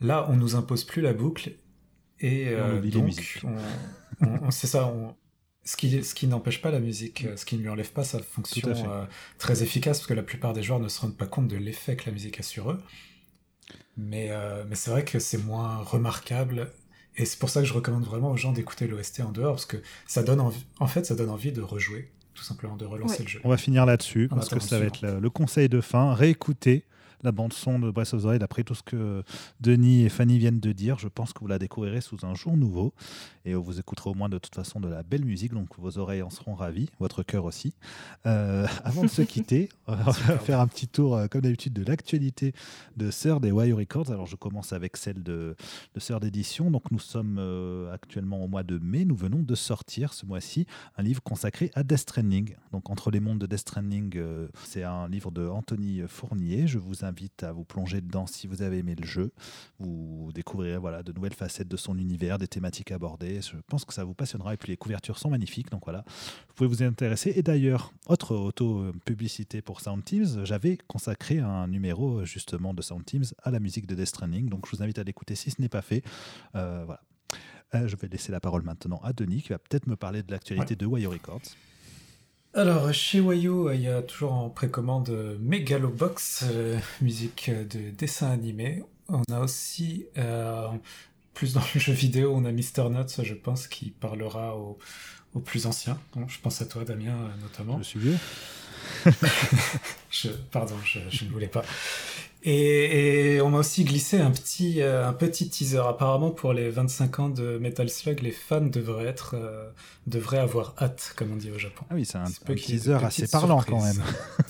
Là, 0.00 0.26
on 0.28 0.36
nous 0.36 0.56
impose 0.56 0.84
plus 0.84 1.00
la 1.00 1.14
boucle 1.14 1.52
et 2.20 2.48
euh, 2.48 2.80
donc 2.82 3.12
c'est 4.50 4.66
ça. 4.66 4.92
ce 5.64 5.76
qui, 5.76 6.04
ce 6.04 6.14
qui 6.14 6.26
n'empêche 6.26 6.60
pas 6.60 6.70
la 6.70 6.80
musique, 6.80 7.26
ce 7.34 7.44
qui 7.46 7.56
ne 7.56 7.62
lui 7.62 7.68
enlève 7.70 7.92
pas 7.92 8.04
sa 8.04 8.20
fonction 8.20 8.68
euh, 8.68 9.04
très 9.38 9.62
efficace, 9.62 9.98
parce 9.98 10.06
que 10.06 10.14
la 10.14 10.22
plupart 10.22 10.52
des 10.52 10.62
joueurs 10.62 10.80
ne 10.80 10.88
se 10.88 11.00
rendent 11.00 11.16
pas 11.16 11.26
compte 11.26 11.48
de 11.48 11.56
l'effet 11.56 11.96
que 11.96 12.06
la 12.06 12.12
musique 12.12 12.38
a 12.40 12.42
sur 12.42 12.70
eux. 12.70 12.82
Mais, 13.96 14.28
euh, 14.30 14.64
mais 14.68 14.76
c'est 14.76 14.90
vrai 14.90 15.04
que 15.04 15.18
c'est 15.18 15.38
moins 15.38 15.78
remarquable 15.78 16.70
et 17.16 17.24
c'est 17.24 17.38
pour 17.38 17.50
ça 17.50 17.60
que 17.60 17.66
je 17.66 17.72
recommande 17.72 18.04
vraiment 18.04 18.30
aux 18.30 18.36
gens 18.36 18.52
d'écouter 18.52 18.86
l'OST 18.86 19.20
en 19.20 19.32
dehors, 19.32 19.54
parce 19.54 19.66
que 19.66 19.78
ça 20.06 20.22
donne 20.22 20.40
envie, 20.40 20.66
en 20.78 20.86
fait, 20.86 21.06
ça 21.06 21.14
donne 21.14 21.30
envie 21.30 21.52
de 21.52 21.62
rejouer, 21.62 22.10
tout 22.34 22.44
simplement, 22.44 22.76
de 22.76 22.84
relancer 22.84 23.22
le 23.22 23.28
jeu. 23.28 23.40
On 23.44 23.48
va 23.48 23.56
finir 23.56 23.86
là-dessus, 23.86 24.28
parce 24.28 24.48
que 24.48 24.60
ça 24.60 24.78
va 24.78 24.84
être 24.86 25.00
le, 25.02 25.20
le, 25.20 25.30
conseil 25.30 25.68
de 25.68 25.80
fin. 25.80 26.14
Réécouter 26.14 26.84
la 27.22 27.32
bande 27.32 27.52
son 27.52 27.78
de 27.78 27.90
Breath 27.90 28.14
of 28.14 28.22
the 28.22 28.26
Wild, 28.26 28.42
après 28.42 28.62
tout 28.62 28.74
ce 28.74 28.82
que 28.82 29.22
Denis 29.60 30.04
et 30.04 30.08
Fanny 30.08 30.38
viennent 30.38 30.60
de 30.60 30.72
dire, 30.72 30.98
je 30.98 31.08
pense 31.08 31.32
que 31.32 31.40
vous 31.40 31.46
la 31.46 31.58
découvrirez 31.58 32.00
sous 32.00 32.24
un 32.24 32.34
jour 32.34 32.56
nouveau 32.56 32.92
et 33.44 33.54
vous 33.54 33.78
écouterez 33.78 34.10
au 34.10 34.14
moins 34.14 34.28
de 34.28 34.38
toute 34.38 34.54
façon 34.54 34.80
de 34.80 34.88
la 34.88 35.02
belle 35.02 35.24
musique, 35.24 35.54
donc 35.54 35.68
vos 35.78 35.98
oreilles 35.98 36.22
en 36.22 36.30
seront 36.30 36.54
ravies, 36.54 36.88
votre 36.98 37.22
cœur 37.22 37.44
aussi. 37.44 37.74
Euh, 38.26 38.66
avant 38.84 39.02
de 39.02 39.08
se 39.08 39.22
quitter, 39.36 39.68
on 39.86 39.94
va 39.94 40.12
faire 40.12 40.60
un 40.60 40.66
petit 40.66 40.88
tour, 40.88 41.16
euh, 41.16 41.26
comme 41.28 41.42
d'habitude, 41.42 41.72
de 41.72 41.84
l'actualité 41.84 42.52
de 42.96 43.10
Sœur 43.10 43.40
des 43.40 43.52
Wire 43.52 43.76
Records. 43.76 44.10
Alors 44.10 44.26
je 44.26 44.36
commence 44.36 44.72
avec 44.72 44.96
celle 44.96 45.22
de, 45.22 45.54
de 45.94 46.00
Sœur 46.00 46.20
d'édition. 46.20 46.70
Donc 46.70 46.90
nous 46.90 46.98
sommes 46.98 47.36
euh, 47.38 47.92
actuellement 47.92 48.42
au 48.42 48.48
mois 48.48 48.64
de 48.64 48.78
mai, 48.78 49.04
nous 49.04 49.16
venons 49.16 49.42
de 49.42 49.54
sortir 49.54 50.12
ce 50.12 50.26
mois-ci 50.26 50.66
un 50.96 51.02
livre 51.02 51.22
consacré 51.22 51.70
à 51.74 51.84
Death 51.84 51.98
Stranding. 51.98 52.54
Donc 52.72 52.90
entre 52.90 53.10
les 53.10 53.20
mondes 53.20 53.38
de 53.38 53.46
Death 53.46 53.60
Stranding, 53.60 54.20
c'est 54.64 54.82
un 54.82 55.08
livre 55.08 55.30
de 55.30 55.46
Anthony 55.46 56.02
Fournier. 56.08 56.66
Je 56.66 56.78
vous 56.78 57.04
invite 57.04 57.15
à 57.42 57.52
vous 57.52 57.64
plonger 57.64 58.00
dedans 58.00 58.26
si 58.26 58.46
vous 58.46 58.62
avez 58.62 58.78
aimé 58.78 58.94
le 58.94 59.06
jeu. 59.06 59.32
Vous 59.78 60.30
découvrirez 60.34 60.78
voilà, 60.78 61.02
de 61.02 61.12
nouvelles 61.12 61.34
facettes 61.34 61.68
de 61.68 61.76
son 61.76 61.98
univers, 61.98 62.38
des 62.38 62.48
thématiques 62.48 62.92
abordées. 62.92 63.40
Je 63.42 63.56
pense 63.66 63.84
que 63.84 63.94
ça 63.94 64.04
vous 64.04 64.14
passionnera. 64.14 64.54
Et 64.54 64.56
puis 64.56 64.70
les 64.70 64.76
couvertures 64.76 65.18
sont 65.18 65.30
magnifiques. 65.30 65.70
Donc 65.70 65.84
voilà, 65.84 66.04
vous 66.48 66.54
pouvez 66.54 66.68
vous 66.68 66.82
y 66.82 66.84
intéresser. 66.84 67.32
Et 67.36 67.42
d'ailleurs, 67.42 67.92
autre 68.06 68.34
auto-publicité 68.34 69.62
pour 69.62 69.80
Sound 69.80 70.04
Teams, 70.04 70.44
j'avais 70.44 70.78
consacré 70.86 71.40
un 71.40 71.66
numéro 71.68 72.24
justement 72.24 72.74
de 72.74 72.82
Sound 72.82 73.04
Teams 73.04 73.24
à 73.42 73.50
la 73.50 73.60
musique 73.60 73.86
de 73.86 73.94
Death 73.94 74.06
Stranding. 74.06 74.48
Donc 74.48 74.66
je 74.66 74.76
vous 74.76 74.82
invite 74.82 74.98
à 74.98 75.04
l'écouter 75.04 75.34
si 75.34 75.50
ce 75.50 75.60
n'est 75.60 75.68
pas 75.68 75.82
fait. 75.82 76.02
Euh, 76.54 76.84
voilà. 76.84 77.00
Euh, 77.74 77.88
je 77.88 77.96
vais 77.96 78.08
laisser 78.08 78.30
la 78.30 78.40
parole 78.40 78.62
maintenant 78.62 79.00
à 79.02 79.12
Denis 79.12 79.42
qui 79.42 79.48
va 79.48 79.58
peut-être 79.58 79.86
me 79.86 79.96
parler 79.96 80.22
de 80.22 80.30
l'actualité 80.30 80.76
de 80.76 80.86
Wayo 80.86 81.10
Records. 81.10 81.42
Alors, 82.56 82.90
chez 82.90 83.20
Wayo, 83.20 83.70
il 83.70 83.82
y 83.82 83.88
a 83.88 84.00
toujours 84.00 84.32
en 84.32 84.48
précommande 84.48 85.10
Megalobox, 85.40 86.44
euh, 86.48 86.78
musique 87.02 87.50
de 87.50 87.90
dessin 87.90 88.30
animé. 88.30 88.82
On 89.08 89.22
a 89.30 89.40
aussi, 89.40 90.06
euh, 90.16 90.66
plus 91.34 91.52
dans 91.52 91.62
le 91.74 91.78
jeu 91.78 91.92
vidéo, 91.92 92.32
on 92.34 92.46
a 92.46 92.52
Mister 92.52 92.84
Nuts, 92.88 93.22
je 93.22 93.34
pense, 93.34 93.68
qui 93.68 93.90
parlera 93.90 94.56
aux, 94.56 94.78
plus 95.44 95.66
anciens. 95.66 96.00
je 96.28 96.38
pense 96.42 96.62
à 96.62 96.64
toi, 96.64 96.82
Damien, 96.84 97.30
notamment. 97.42 97.76
Je 97.76 97.82
suis 97.82 98.00
vieux. 98.00 98.16
je, 100.10 100.28
pardon, 100.50 100.76
je, 100.82 101.24
ne 101.26 101.30
voulais 101.30 101.48
pas. 101.48 101.62
Et, 102.48 103.40
on 103.42 103.50
m'a 103.50 103.58
aussi 103.58 103.84
glissé 103.84 104.20
un 104.20 104.30
petit, 104.30 104.80
euh, 104.80 105.06
un 105.06 105.12
petit 105.12 105.48
teaser. 105.50 105.82
Apparemment, 105.86 106.30
pour 106.30 106.52
les 106.52 106.70
25 106.70 107.18
ans 107.18 107.28
de 107.28 107.58
Metal 107.58 107.90
Slug, 107.90 108.20
les 108.22 108.30
fans 108.30 108.60
devraient, 108.60 109.06
être, 109.06 109.34
euh, 109.34 109.68
devraient 110.06 110.38
avoir 110.38 110.74
hâte, 110.80 111.12
comme 111.16 111.32
on 111.32 111.36
dit 111.36 111.50
au 111.50 111.58
Japon. 111.58 111.84
Ah 111.90 111.94
oui, 111.94 112.04
c'est 112.04 112.18
un, 112.18 112.54
teaser 112.54 112.94
assez 113.04 113.26
parlant 113.26 113.62
quand 113.62 113.82
même. 113.82 114.00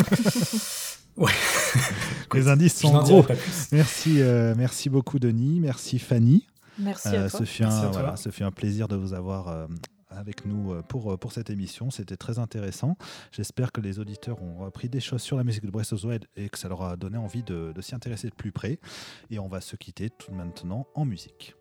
Ouais. 1.17 1.33
Les 2.35 2.49
indices 2.49 2.79
sont 2.79 2.93
gros. 3.03 3.25
Merci, 3.73 4.21
euh, 4.21 4.55
merci 4.57 4.91
beaucoup, 4.91 5.19
Denis. 5.19 5.61
Merci, 5.61 5.99
Fanny. 5.99 6.47
Merci 6.79 7.09
à 7.09 7.31
toi. 7.31 7.41
Ce 7.41 7.45
fut, 7.45 7.65
un, 7.65 7.91
voilà, 7.91 8.17
ce 8.17 8.29
fut 8.29 8.43
un 8.43 8.51
plaisir 8.51 8.87
de 8.87 8.97
vous 8.97 9.15
avoir 9.15 9.49
euh, 9.49 9.67
avec 10.17 10.45
nous 10.45 10.73
euh, 10.73 10.83
pour, 10.83 11.13
euh, 11.13 11.17
pour 11.17 11.33
cette 11.33 11.51
émission. 11.51 11.91
C'était 11.91 12.17
très 12.17 12.39
intéressant. 12.39 12.97
J'espère 13.33 13.73
que 13.73 13.81
les 13.81 13.99
auditeurs 13.99 14.43
ont 14.43 14.65
appris 14.65 14.89
des 14.89 15.01
choses 15.01 15.23
sur 15.23 15.37
la 15.37 15.45
musique 15.45 15.65
de 15.65 15.71
Brestozoid 15.71 16.21
et 16.37 16.49
que 16.49 16.59
ça 16.59 16.69
leur 16.69 16.83
a 16.83 16.97
donné 16.97 17.19
envie 17.19 17.43
de, 17.43 17.73
de 17.75 17.81
s'y 17.81 17.95
intéresser 17.95 18.29
de 18.29 18.35
plus 18.35 18.53
près. 18.53 18.79
Et 19.31 19.39
on 19.39 19.49
va 19.49 19.61
se 19.61 19.77
quitter 19.77 20.11
tout 20.11 20.33
maintenant 20.33 20.87
en 20.95 21.05
musique. 21.05 21.55